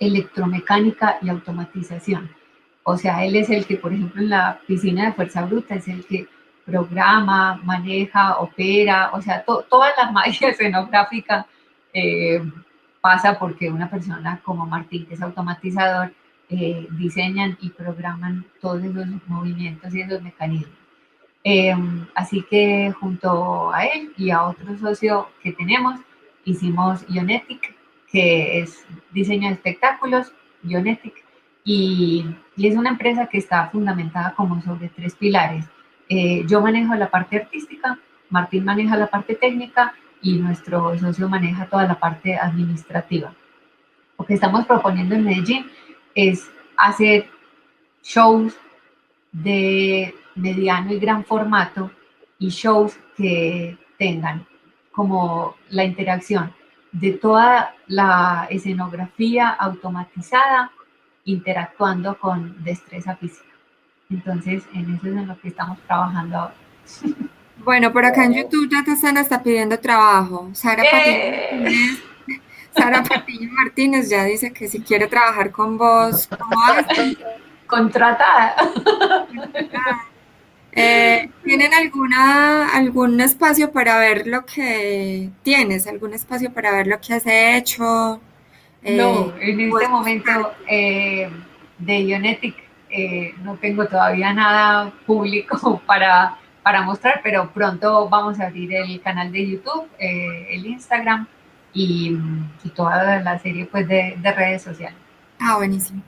electromecánica 0.01 1.19
y 1.23 1.29
automatización. 1.29 2.42
O 2.85 2.97
sea, 2.97 3.25
él 3.25 3.37
es 3.37 3.49
el 3.51 3.65
que, 3.67 3.77
por 3.77 3.93
ejemplo, 3.93 4.21
en 4.21 4.31
la 4.31 4.61
piscina 4.67 5.07
de 5.07 5.13
Fuerza 5.13 5.45
Bruta 5.45 5.77
es 5.77 5.89
el 5.89 6.05
que 6.05 6.27
programa, 6.65 7.61
maneja, 7.65 8.39
opera, 8.39 9.11
o 9.13 9.21
sea, 9.21 9.45
toda 9.45 9.93
la 9.97 10.11
magia 10.11 10.49
escenográfica 10.51 11.47
eh, 11.93 12.43
pasa 13.01 13.39
porque 13.39 13.71
una 13.71 13.91
persona 13.91 14.41
como 14.45 14.67
Martín, 14.67 15.07
que 15.07 15.15
es 15.15 15.23
automatizador, 15.23 16.13
eh, 16.49 16.87
diseñan 16.93 17.57
y 17.61 17.71
programan 17.71 18.45
todos 18.61 18.83
esos 18.85 19.07
movimientos 19.27 19.95
y 19.95 20.03
esos 20.03 20.23
mecanismos. 20.23 20.77
Eh, 21.45 21.75
así 22.15 22.43
que 22.49 22.93
junto 23.01 23.73
a 23.73 23.85
él 23.87 24.13
y 24.17 24.31
a 24.31 24.45
otro 24.45 24.77
socio 24.79 25.29
que 25.43 25.53
tenemos, 25.53 25.99
hicimos 26.45 27.05
Ionetic, 27.09 27.75
que 28.11 28.61
es 28.61 28.85
diseño 29.13 29.49
de 29.49 29.55
espectáculos, 29.55 30.33
Ionetic, 30.63 31.22
y, 31.65 32.27
es 32.57 32.77
una 32.77 32.91
empresa 32.91 33.27
que 33.27 33.39
está 33.39 33.69
fundamentada 33.69 34.35
como 34.35 34.61
sobre 34.63 34.89
tres 34.89 35.15
pilares. 35.15 35.65
Eh, 36.09 36.45
yo 36.47 36.61
manejo 36.61 36.95
la 36.95 37.11
parte 37.11 37.37
artística, 37.37 37.99
Martín 38.29 38.65
maneja 38.65 38.97
la 38.97 39.07
parte 39.07 39.35
técnica 39.35 39.95
y 40.21 40.35
nuestro 40.35 40.99
socio 40.99 41.29
maneja 41.29 41.67
toda 41.67 41.87
la 41.87 41.99
parte 41.99 42.37
administrativa. 42.37 43.35
Lo 44.19 44.25
que 44.25 44.35
estamos 44.35 44.67
proponiendo 44.67 45.15
en 45.15 45.25
Medellín 45.25 45.67
es 46.15 46.51
hacer 46.77 47.27
shows 48.03 48.55
de 49.33 50.15
mediano 50.35 50.93
y 50.93 50.99
gran 50.99 51.25
formato 51.25 51.91
y 52.39 52.49
shows 52.49 52.99
que 53.17 53.77
tengan 53.99 54.47
como 54.93 55.57
la 55.71 55.85
interacción 55.85 56.53
de 56.93 57.13
toda 57.13 57.75
la 57.87 58.47
escenografía 58.51 59.49
automatizada 59.49 60.71
interactuando 61.25 62.19
con 62.19 62.63
destreza 62.65 63.17
física. 63.17 63.47
Entonces, 64.11 64.65
en 64.75 64.95
eso 64.95 65.07
es 65.07 65.17
en 65.17 65.27
lo 65.27 65.41
que 65.41 65.49
estamos 65.49 65.79
trabajando 65.87 66.39
ahora. 66.39 66.55
Bueno, 67.65 67.93
por 67.93 68.05
acá 68.05 68.25
en 68.25 68.35
YouTube 68.35 68.69
ya 68.69 68.83
te 68.83 68.93
están 68.93 69.17
hasta 69.17 69.41
pidiendo 69.41 69.79
trabajo. 69.79 70.51
Sara 70.53 70.83
Patiño, 70.83 71.71
Sara 72.77 73.05
Patiño 73.05 73.49
Martínez 73.53 74.09
ya 74.11 74.25
dice 74.25 74.53
que 74.53 74.67
si 74.67 74.81
quiere 74.81 75.07
trabajar 75.07 75.53
con 75.53 75.79
vos, 75.79 76.27
¿cómo 76.27 76.57
Contratada. 77.69 78.57
Eh, 80.73 81.31
¿Tienen 81.45 81.73
alguna, 81.73 82.69
algún 82.75 83.21
espacio 83.21 83.71
para 83.71 83.99
ver 83.99 84.27
lo 84.27 84.45
que 84.45 85.31
tienes? 85.43 85.87
¿Algún 85.87 86.15
espacio 86.15 86.53
para 86.53 86.73
ver 86.73 86.87
lo 86.89 87.01
que 87.01 87.15
has 87.15 87.27
hecho? 87.27 88.21
Eh, 88.85 88.97
no, 88.97 89.33
en 89.41 89.61
este 89.61 89.89
momento 89.89 90.53
eh, 90.69 91.31
de 91.79 92.05
Ionetic 92.05 92.57
no 93.43 93.57
tengo 93.57 93.87
todavía 93.87 94.33
nada 94.33 94.93
público 95.07 95.81
para, 95.87 96.37
para 96.63 96.83
mostrar, 96.83 97.21
pero 97.23 97.51
pronto 97.53 98.09
vamos 98.09 98.39
a 98.41 98.47
abrir 98.47 98.75
el 98.75 99.01
canal 99.01 99.33
de 99.33 99.51
YouTube, 99.51 99.87
el 99.99 100.67
Instagram 100.67 101.27
y, 101.73 102.19
toda 102.75 103.21
la 103.21 103.39
serie 103.39 103.67
pues, 103.67 103.89
de, 103.89 104.17
redes 104.23 104.63
sociales. 104.63 104.99
Ah, 105.41 105.57
buenísimo. 105.57 106.03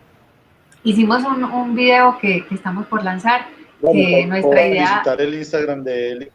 Hicimos 0.83 1.25
un, 1.25 1.45
un 1.45 1.75
video 1.75 2.19
que, 2.19 2.45
que 2.45 2.55
estamos 2.55 2.87
por 2.87 3.03
lanzar 3.03 3.47
que 3.93 4.27
nuestra 4.27 4.67
idea... 4.67 4.83
visitar 4.83 5.21
el 5.21 5.35
Instagram 5.35 5.85
de 5.85 6.11
él. 6.13 6.33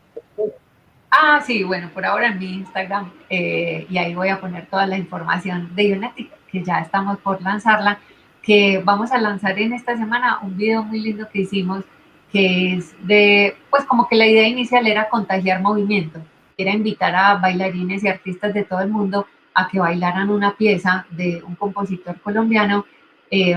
Ah, 1.11 1.41
sí, 1.45 1.63
bueno, 1.63 1.89
por 1.93 2.05
ahora 2.05 2.27
en 2.27 2.39
mi 2.39 2.53
Instagram 2.53 3.11
eh, 3.29 3.87
y 3.89 3.97
ahí 3.97 4.13
voy 4.13 4.29
a 4.29 4.39
poner 4.39 4.67
toda 4.67 4.85
la 4.85 4.97
información 4.97 5.73
de 5.75 5.93
Unetic, 5.93 6.31
que 6.51 6.63
ya 6.63 6.79
estamos 6.79 7.17
por 7.19 7.41
lanzarla, 7.41 7.99
que 8.43 8.81
vamos 8.83 9.11
a 9.11 9.17
lanzar 9.17 9.57
en 9.59 9.73
esta 9.73 9.97
semana 9.97 10.39
un 10.41 10.55
video 10.55 10.83
muy 10.83 10.99
lindo 10.99 11.27
que 11.31 11.41
hicimos, 11.41 11.83
que 12.31 12.75
es 12.75 12.95
de, 13.07 13.55
pues 13.71 13.85
como 13.85 14.07
que 14.07 14.15
la 14.15 14.27
idea 14.27 14.47
inicial 14.47 14.85
era 14.85 15.09
contagiar 15.09 15.61
movimiento, 15.61 16.21
era 16.57 16.73
invitar 16.73 17.15
a 17.15 17.35
bailarines 17.35 18.03
y 18.03 18.07
artistas 18.07 18.53
de 18.53 18.63
todo 18.63 18.81
el 18.81 18.89
mundo 18.89 19.25
a 19.55 19.67
que 19.67 19.79
bailaran 19.79 20.29
una 20.29 20.55
pieza 20.55 21.07
de 21.09 21.41
un 21.43 21.55
compositor 21.55 22.19
colombiano 22.21 22.85
y, 23.31 23.55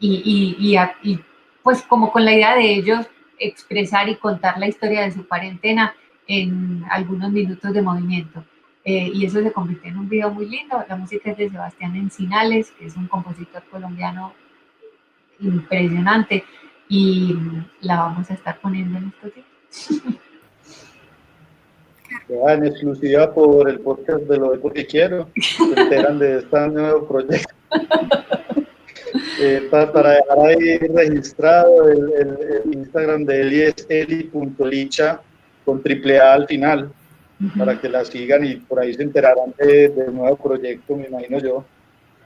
y, 0.00 0.76
y 1.02 1.20
pues 1.62 1.82
como 1.82 2.10
con 2.10 2.24
la 2.24 2.32
idea 2.32 2.54
de 2.56 2.74
ellos 2.74 3.06
expresar 3.38 4.08
y 4.08 4.16
contar 4.16 4.58
la 4.58 4.66
historia 4.66 5.02
de 5.02 5.12
su 5.12 5.26
cuarentena 5.28 5.94
en 6.26 6.84
algunos 6.90 7.30
minutos 7.30 7.72
de 7.72 7.82
movimiento. 7.82 8.44
Eh, 8.84 9.10
y 9.14 9.24
eso 9.24 9.42
se 9.42 9.52
convirtió 9.52 9.90
en 9.90 9.98
un 9.98 10.08
video 10.08 10.30
muy 10.30 10.46
lindo. 10.46 10.84
La 10.88 10.96
música 10.96 11.30
es 11.30 11.38
de 11.38 11.50
Sebastián 11.50 11.96
Encinales, 11.96 12.70
que 12.72 12.86
es 12.86 12.96
un 12.96 13.06
compositor 13.06 13.62
colombiano 13.70 14.34
impresionante, 15.40 16.44
y 16.88 17.34
la 17.80 17.96
vamos 17.96 18.30
a 18.30 18.34
estar 18.34 18.60
poniendo 18.60 18.98
en 18.98 19.08
estos 19.08 19.34
días. 19.34 20.18
en 22.28 22.66
exclusiva 22.66 23.32
por 23.32 23.68
el 23.68 23.80
podcast 23.80 24.22
de 24.24 24.36
lo 24.36 24.52
de 24.52 24.58
porque 24.58 24.86
quiero, 24.86 25.28
se 25.40 25.62
enteran 25.80 26.18
de 26.18 26.38
este 26.38 26.68
nuevo 26.68 27.08
proyecto. 27.08 27.54
Eh, 29.40 29.68
para, 29.70 29.86
dejar 29.86 30.38
ahí 30.44 30.78
registrado 30.78 31.88
el, 31.88 32.62
Instagram 32.72 33.24
de 33.24 33.40
Eli 33.40 33.62
es 33.62 33.86
eli.licha 33.88 35.20
con 35.64 35.82
triple 35.82 36.20
A 36.20 36.34
al 36.34 36.46
final, 36.46 36.92
para 37.56 37.80
que 37.80 37.88
la 37.88 38.04
sigan 38.04 38.44
y 38.44 38.56
por 38.56 38.80
ahí 38.80 38.94
se 38.94 39.02
enterarán 39.02 39.54
del 39.58 39.94
de 39.94 40.12
nuevo 40.12 40.36
proyecto, 40.36 40.96
me 40.96 41.06
imagino 41.06 41.38
yo. 41.38 41.64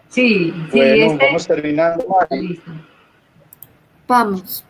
Sí, 0.09 0.53
sí. 0.73 0.81
Este 0.81 1.27
vamos 1.27 1.47
terminando. 1.47 2.05
Listo. 2.31 2.71
Vamos. 4.07 4.65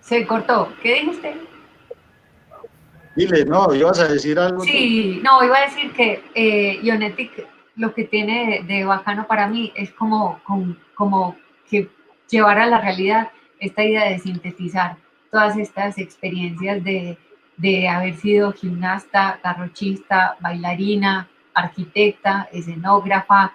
Se 0.00 0.26
cortó. 0.26 0.72
¿Qué 0.82 0.94
dijiste? 0.94 1.34
Dile, 3.14 3.44
no, 3.46 3.74
ibas 3.74 3.98
a 3.98 4.08
decir 4.08 4.38
algo. 4.38 4.62
Sí, 4.62 5.20
no, 5.22 5.42
iba 5.42 5.56
a 5.56 5.62
decir 5.62 5.92
que 5.92 6.22
eh, 6.34 6.78
Ionetic 6.82 7.46
lo 7.76 7.94
que 7.94 8.04
tiene 8.04 8.64
de, 8.66 8.84
bacano 8.84 9.26
para 9.26 9.48
mí 9.48 9.72
es 9.74 9.90
como, 9.92 10.40
como, 10.94 11.36
que 11.68 11.88
llevar 12.28 12.58
a 12.58 12.66
la 12.66 12.80
realidad 12.80 13.30
esta 13.58 13.84
idea 13.84 14.04
de 14.10 14.18
sintetizar 14.18 14.96
todas 15.30 15.56
estas 15.56 15.98
experiencias 15.98 16.82
de, 16.82 17.18
haber 17.88 18.16
sido 18.16 18.52
gimnasta, 18.52 19.40
garrochista, 19.42 20.36
bailarina, 20.40 21.28
arquitecta, 21.54 22.48
escenógrafa, 22.52 23.52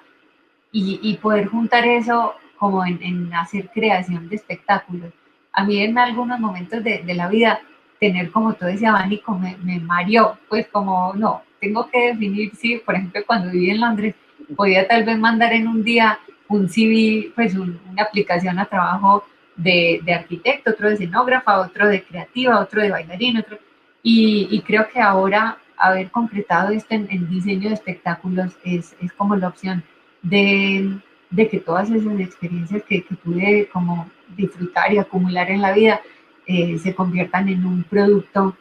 y, 0.74 1.18
poder 1.22 1.48
juntar 1.48 1.86
eso 1.86 2.34
como 2.58 2.86
en, 2.86 3.34
hacer 3.34 3.70
creación 3.74 4.30
de 4.30 4.38
espectáculos. 4.38 5.12
A 5.52 5.66
mí 5.66 5.82
en 5.82 5.98
algunos 5.98 6.40
momentos 6.40 6.84
de, 6.84 7.04
la 7.14 7.28
vida, 7.28 7.60
tener 8.00 8.32
como 8.32 8.54
todo 8.54 8.70
ese 8.70 8.88
abanico 8.88 9.38
me, 9.38 9.58
me 9.58 9.80
mareó, 9.80 10.38
pues 10.48 10.68
como 10.68 11.14
no, 11.14 11.44
tengo 11.60 11.88
que 11.90 12.08
definir 12.08 12.56
si, 12.56 12.78
por 12.78 12.96
ejemplo, 12.96 13.22
cuando 13.28 13.52
viví 13.52 13.70
en 13.70 13.82
Londres, 13.82 14.16
podía 14.56 14.88
tal 14.88 15.04
vez 15.04 15.18
mandar 15.18 15.54
en 15.54 15.68
un 15.68 15.84
día 15.84 16.20
un 16.48 16.68
CV, 16.68 17.32
pues 17.36 17.56
una 17.56 18.04
aplicación 18.04 18.60
a 18.60 18.66
trabajo 18.66 19.24
de, 19.62 20.14
arquitecto, 20.14 20.72
otro 20.72 20.88
de 20.88 20.96
escenógrafa, 20.96 21.60
otro 21.60 21.88
de 21.88 22.04
creativa, 22.04 22.60
otro 22.60 22.82
de 22.82 22.92
bailarín, 22.92 23.38
otro. 23.38 23.60
Y, 24.04 24.62
creo 24.66 24.88
que 24.90 25.00
ahora 25.00 25.58
haber 25.78 26.10
concretado 26.12 26.70
esto 26.70 26.96
en, 26.96 27.30
diseño 27.30 27.70
de 27.70 27.76
espectáculos 27.76 28.54
es, 28.64 28.96
es, 29.02 29.14
como 29.14 29.36
la 29.36 29.48
opción 29.48 29.84
de, 30.22 30.98
de 31.30 31.50
que 31.50 31.60
todas 31.60 31.90
esas 31.90 32.20
experiencias 32.20 32.84
que, 32.84 33.04
que, 33.04 33.16
pude 33.16 33.70
como 33.72 34.10
disfrutar 34.36 34.94
y 34.94 34.98
acumular 34.98 35.50
en 35.52 35.62
la 35.62 35.74
vida 35.74 36.02
eh, 36.48 36.78
se 36.80 36.96
conviertan 36.96 37.50
en 37.50 37.66
un 37.66 37.84
producto 37.84 38.56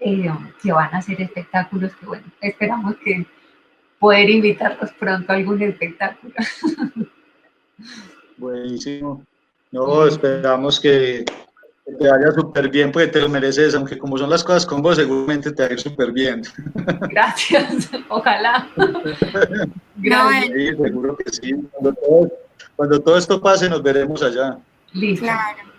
eh, 0.00 0.30
que 0.62 0.72
van 0.72 0.94
a 0.94 1.02
ser 1.02 1.20
espectáculos 1.20 1.94
que, 1.96 2.06
bueno, 2.06 2.24
esperamos 2.40 2.96
que 2.96 3.26
poder 3.98 4.30
invitarlos 4.30 4.92
pronto 4.92 5.32
a 5.32 5.36
algún 5.36 5.62
espectáculo. 5.62 6.34
Buenísimo. 8.36 9.24
No, 9.72 10.06
esperamos 10.06 10.80
que 10.80 11.24
te 11.98 12.08
vaya 12.08 12.30
súper 12.32 12.68
bien 12.68 12.92
porque 12.92 13.08
te 13.08 13.20
lo 13.20 13.28
mereces, 13.28 13.74
aunque 13.74 13.98
como 13.98 14.18
son 14.18 14.30
las 14.30 14.44
cosas 14.44 14.66
con 14.66 14.82
vos, 14.82 14.96
seguramente 14.96 15.52
te 15.52 15.62
va 15.62 15.68
a 15.68 15.72
ir 15.72 15.80
súper 15.80 16.12
bien. 16.12 16.42
Gracias, 17.10 17.90
ojalá. 18.08 18.68
Gracias. 19.96 20.52
Sí, 20.56 20.76
seguro 20.76 21.16
que 21.16 21.30
sí. 21.30 21.54
Cuando 21.72 21.92
todo, 21.94 22.32
cuando 22.76 23.00
todo 23.00 23.18
esto 23.18 23.40
pase, 23.40 23.68
nos 23.68 23.82
veremos 23.82 24.22
allá. 24.22 24.58
Listo. 24.92 25.24
Claro. 25.24 25.70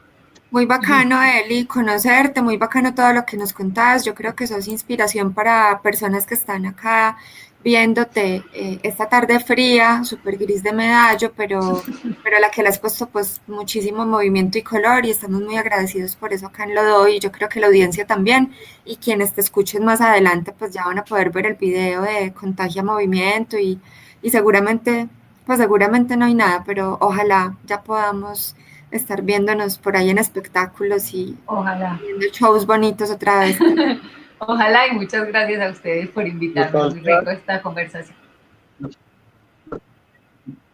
Muy 0.52 0.66
bacano, 0.66 1.18
Eli, 1.24 1.66
conocerte, 1.66 2.42
muy 2.42 2.58
bacano 2.58 2.94
todo 2.94 3.14
lo 3.14 3.26
que 3.26 3.38
nos 3.38 3.54
contás. 3.54 4.04
Yo 4.04 4.14
creo 4.14 4.36
que 4.36 4.48
sos 4.48 4.68
inspiración 4.68 5.34
para 5.34 5.82
personas 5.82 6.26
que 6.26 6.34
están 6.34 6.66
acá 6.66 7.18
viéndote 7.64 8.44
eh, 8.54 8.80
esta 8.84 9.08
tarde 9.08 9.40
fría, 9.40 10.04
súper 10.04 10.38
gris 10.38 10.64
de 10.64 10.74
medallo, 10.74 11.32
pero, 11.36 11.82
pero 12.24 12.38
a 12.38 12.40
la 12.40 12.50
que 12.50 12.64
le 12.64 12.70
has 12.70 12.80
puesto 12.80 13.08
pues 13.08 13.42
muchísimo 13.48 14.06
movimiento 14.06 14.58
y 14.58 14.64
color 14.64 15.06
y 15.06 15.12
estamos 15.12 15.42
muy 15.42 15.58
agradecidos 15.58 16.16
por 16.16 16.34
eso 16.34 16.48
acá 16.48 16.64
en 16.64 16.76
Lo 16.76 16.84
Doy 16.84 17.18
y 17.18 17.20
yo 17.20 17.32
creo 17.32 17.50
que 17.50 17.60
la 17.60 17.68
audiencia 17.68 18.06
también 18.08 18.52
y 18.86 18.98
quienes 18.98 19.34
te 19.34 19.42
escuchen 19.42 19.86
más 19.86 20.02
adelante 20.02 20.54
pues 20.58 20.72
ya 20.74 20.86
van 20.86 21.00
a 21.00 21.04
poder 21.04 21.30
ver 21.30 21.46
el 21.46 21.56
video 21.56 22.02
de 22.02 22.34
Contagia 22.34 22.84
Movimiento 22.84 23.58
y, 23.58 23.80
y 24.22 24.30
seguramente, 24.30 25.08
pues 25.46 25.60
seguramente 25.60 26.18
no 26.18 26.26
hay 26.26 26.34
nada, 26.34 26.64
pero 26.66 26.98
ojalá 27.00 27.58
ya 27.66 27.84
podamos 27.84 28.56
estar 28.92 29.22
viéndonos 29.22 29.78
por 29.78 29.96
ahí 29.96 30.10
en 30.10 30.18
espectáculos 30.18 31.14
y 31.14 31.38
Ojalá. 31.46 32.00
viendo 32.02 32.26
shows 32.32 32.66
bonitos 32.66 33.10
otra 33.10 33.40
vez. 33.40 33.58
Ojalá 34.48 34.88
y 34.88 34.96
muchas 34.96 35.28
gracias 35.28 35.62
a 35.62 35.70
ustedes 35.70 36.10
por 36.10 36.28
invitarme. 36.28 36.80
Muy 36.80 37.00
rico 37.00 37.30
esta 37.30 37.62
conversación. 37.62 38.18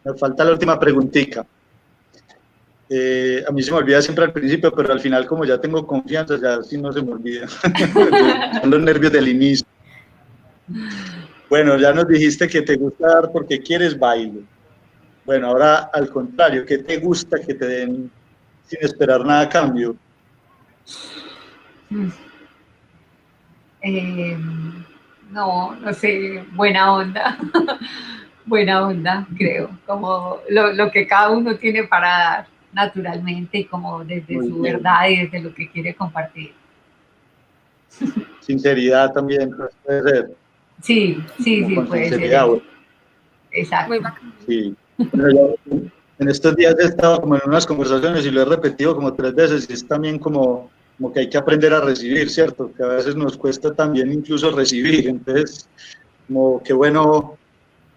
Me 0.06 0.14
falta 0.18 0.46
la 0.46 0.52
última 0.52 0.80
preguntita. 0.80 1.46
Eh, 2.90 3.44
a 3.46 3.52
mí 3.52 3.62
se 3.62 3.72
me 3.72 3.78
olvida 3.78 4.02
siempre 4.02 4.24
al 4.24 4.32
principio, 4.32 4.72
pero 4.72 4.94
al 4.94 5.02
final 5.02 5.28
como 5.28 5.44
ya 5.44 5.60
tengo 5.60 5.86
confianza, 5.86 6.38
ya 6.42 6.64
sí 6.64 6.78
no 6.78 6.94
se 6.94 7.02
me 7.02 7.12
olvida. 7.12 7.48
Son 8.62 8.70
los 8.70 8.82
nervios 8.82 9.12
del 9.12 9.28
inicio. 9.28 9.68
Bueno, 11.50 11.78
ya 11.78 11.92
nos 11.92 12.08
dijiste 12.08 12.48
que 12.48 12.62
te 12.62 12.78
gusta 12.78 13.08
dar 13.08 13.32
porque 13.34 13.60
quieres 13.60 14.00
baile. 14.00 14.44
Bueno, 15.26 15.48
ahora 15.48 15.90
al 15.92 16.10
contrario, 16.10 16.66
¿qué 16.66 16.78
te 16.78 17.00
gusta 17.00 17.38
que 17.42 17.54
te 17.54 17.68
den 17.68 18.10
sin 18.66 18.80
esperar 18.82 19.26
nada 19.26 19.42
a 19.42 19.50
cambio? 19.50 19.98
Eh, 23.90 24.38
no, 25.32 25.76
no 25.76 25.94
sé, 25.94 26.44
buena 26.54 26.94
onda. 26.94 27.38
buena 28.46 28.86
onda, 28.86 29.26
creo. 29.38 29.70
Como 29.86 30.40
lo, 30.50 30.92
que 30.92 31.08
cada 31.08 31.30
uno 31.30 31.56
tiene 31.56 31.84
para 31.86 32.10
dar 32.10 32.48
naturalmente 32.74 33.60
y 33.60 33.66
como 33.66 34.04
desde 34.04 34.36
su 34.46 34.62
verdad 34.62 35.08
y 35.10 35.24
desde 35.24 35.40
lo 35.40 35.54
que 35.54 35.70
quiere 35.70 35.96
compartir. 35.96 36.54
Sinceridad 38.42 39.14
también 39.14 39.56
pues, 39.56 39.70
puede 39.86 40.04
ser. 40.04 40.32
Sí, 40.82 41.24
sí, 41.38 41.66
sí, 41.66 41.76
puede 41.76 42.10
ser. 42.10 42.62
Exacto. 43.52 43.94
Sí 44.46 44.76
en 46.20 46.30
estos 46.30 46.56
días 46.56 46.76
he 46.80 46.86
estado 46.86 47.22
como 47.22 47.36
en 47.36 47.42
unas 47.46 47.66
conversaciones 47.66 48.26
y 48.26 48.32
lo 48.32 48.42
he 48.42 48.46
repetido 48.46 48.96
como 48.96 49.14
tres 49.14 49.36
veces 49.36 49.68
y 49.70 49.74
es 49.74 49.88
también 49.88 50.18
como, 50.18 50.70
como 50.98 51.14
que 51.14 51.22
hay 51.22 51.30
que 51.30 51.38
aprender 51.38 51.74
a 51.74 51.82
recibir, 51.82 52.30
¿cierto? 52.30 52.72
Que 52.76 52.84
a 52.84 52.88
veces 52.88 53.16
nos 53.16 53.38
cuesta 53.38 53.74
también 53.74 54.12
incluso 54.12 54.52
recibir, 54.52 55.08
entonces 55.08 55.70
como 56.28 56.62
que 56.64 56.74
bueno 56.74 57.38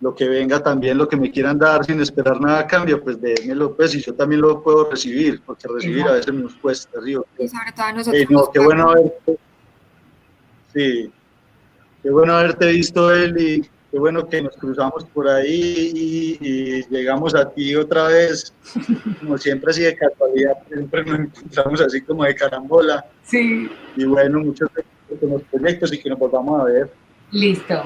lo 0.00 0.14
que 0.14 0.28
venga 0.28 0.62
también, 0.62 0.96
lo 0.96 1.08
que 1.08 1.16
me 1.16 1.30
quieran 1.30 1.58
dar 1.58 1.84
sin 1.84 2.00
esperar 2.00 2.40
nada 2.40 2.60
a 2.60 2.66
cambio, 2.66 3.02
pues 3.02 3.20
démelo, 3.20 3.76
pues, 3.76 3.94
y 3.94 4.00
yo 4.00 4.14
también 4.14 4.40
lo 4.40 4.62
puedo 4.62 4.90
recibir, 4.90 5.42
porque 5.44 5.68
recibir 5.68 6.04
a 6.04 6.12
veces 6.12 6.32
nos 6.32 6.54
cuesta, 6.54 7.00
¿sí? 7.04 7.16
Y 7.38 7.48
sobre 7.48 7.72
todo 7.74 7.86
a 7.86 7.92
nosotros. 7.92 8.22
Eh, 8.22 8.26
no, 8.30 8.50
qué 8.50 8.60
bueno 8.60 8.90
haberte, 8.90 9.38
sí, 10.72 11.12
qué 12.02 12.10
bueno 12.10 12.34
haberte 12.34 12.66
visto, 12.68 13.14
Eli, 13.14 13.68
qué 13.90 13.98
bueno 13.98 14.28
que 14.28 14.42
nos 14.42 14.56
cruzamos 14.56 15.04
por 15.06 15.28
ahí 15.28 15.90
y, 15.94 16.38
y 16.40 16.82
llegamos 16.90 17.34
a 17.34 17.48
ti 17.50 17.74
otra 17.74 18.08
vez, 18.08 18.52
como 19.20 19.36
siempre 19.38 19.70
así 19.70 19.82
de 19.82 19.96
casualidad, 19.96 20.52
siempre 20.68 21.04
nos 21.04 21.18
encontramos 21.20 21.80
así 21.80 22.00
como 22.02 22.24
de 22.24 22.34
carambola. 22.34 23.04
Sí, 23.24 23.68
Y 23.96 24.04
bueno, 24.04 24.40
muchos 24.40 24.68
con 25.20 25.30
los 25.30 25.42
proyectos 25.42 25.92
y 25.92 25.98
que 25.98 26.08
nos 26.10 26.18
volvamos 26.18 26.60
a 26.60 26.64
ver. 26.64 26.90
listo. 27.32 27.82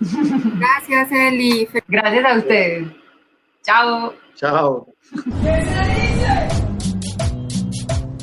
Gracias, 0.00 1.10
Eli. 1.12 1.68
Gracias 1.88 2.24
a 2.24 2.38
ustedes. 2.38 2.88
Chao. 3.62 4.12
Chao. 4.34 4.86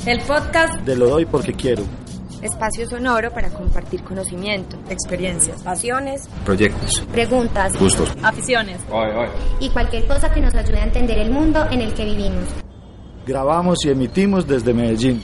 El 0.06 0.20
podcast 0.20 0.84
Te 0.84 0.94
lo 0.96 1.08
doy 1.08 1.24
porque 1.26 1.52
quiero. 1.52 1.82
Espacio 2.44 2.86
Sonoro 2.86 3.32
para 3.32 3.48
compartir 3.48 4.04
conocimiento, 4.04 4.76
experiencias, 4.90 5.62
pasiones, 5.62 6.28
proyectos, 6.44 7.00
Preguntas 7.10 7.72
gustos. 7.78 8.12
aficiones. 8.22 8.80
y 9.60 9.70
cualquier 9.70 10.06
cosa 10.06 10.30
que 10.30 10.40
nos 10.42 10.54
ayude 10.54 10.78
a 10.78 10.84
entender 10.84 11.18
el 11.18 11.30
mundo 11.30 11.66
en 11.70 11.80
el 11.80 11.94
que 11.94 12.04
vivimos. 12.04 12.44
Grabamos 13.26 13.78
y 13.86 13.90
emitimos 13.90 14.46
desde 14.46 14.74
Medellín. 14.74 15.22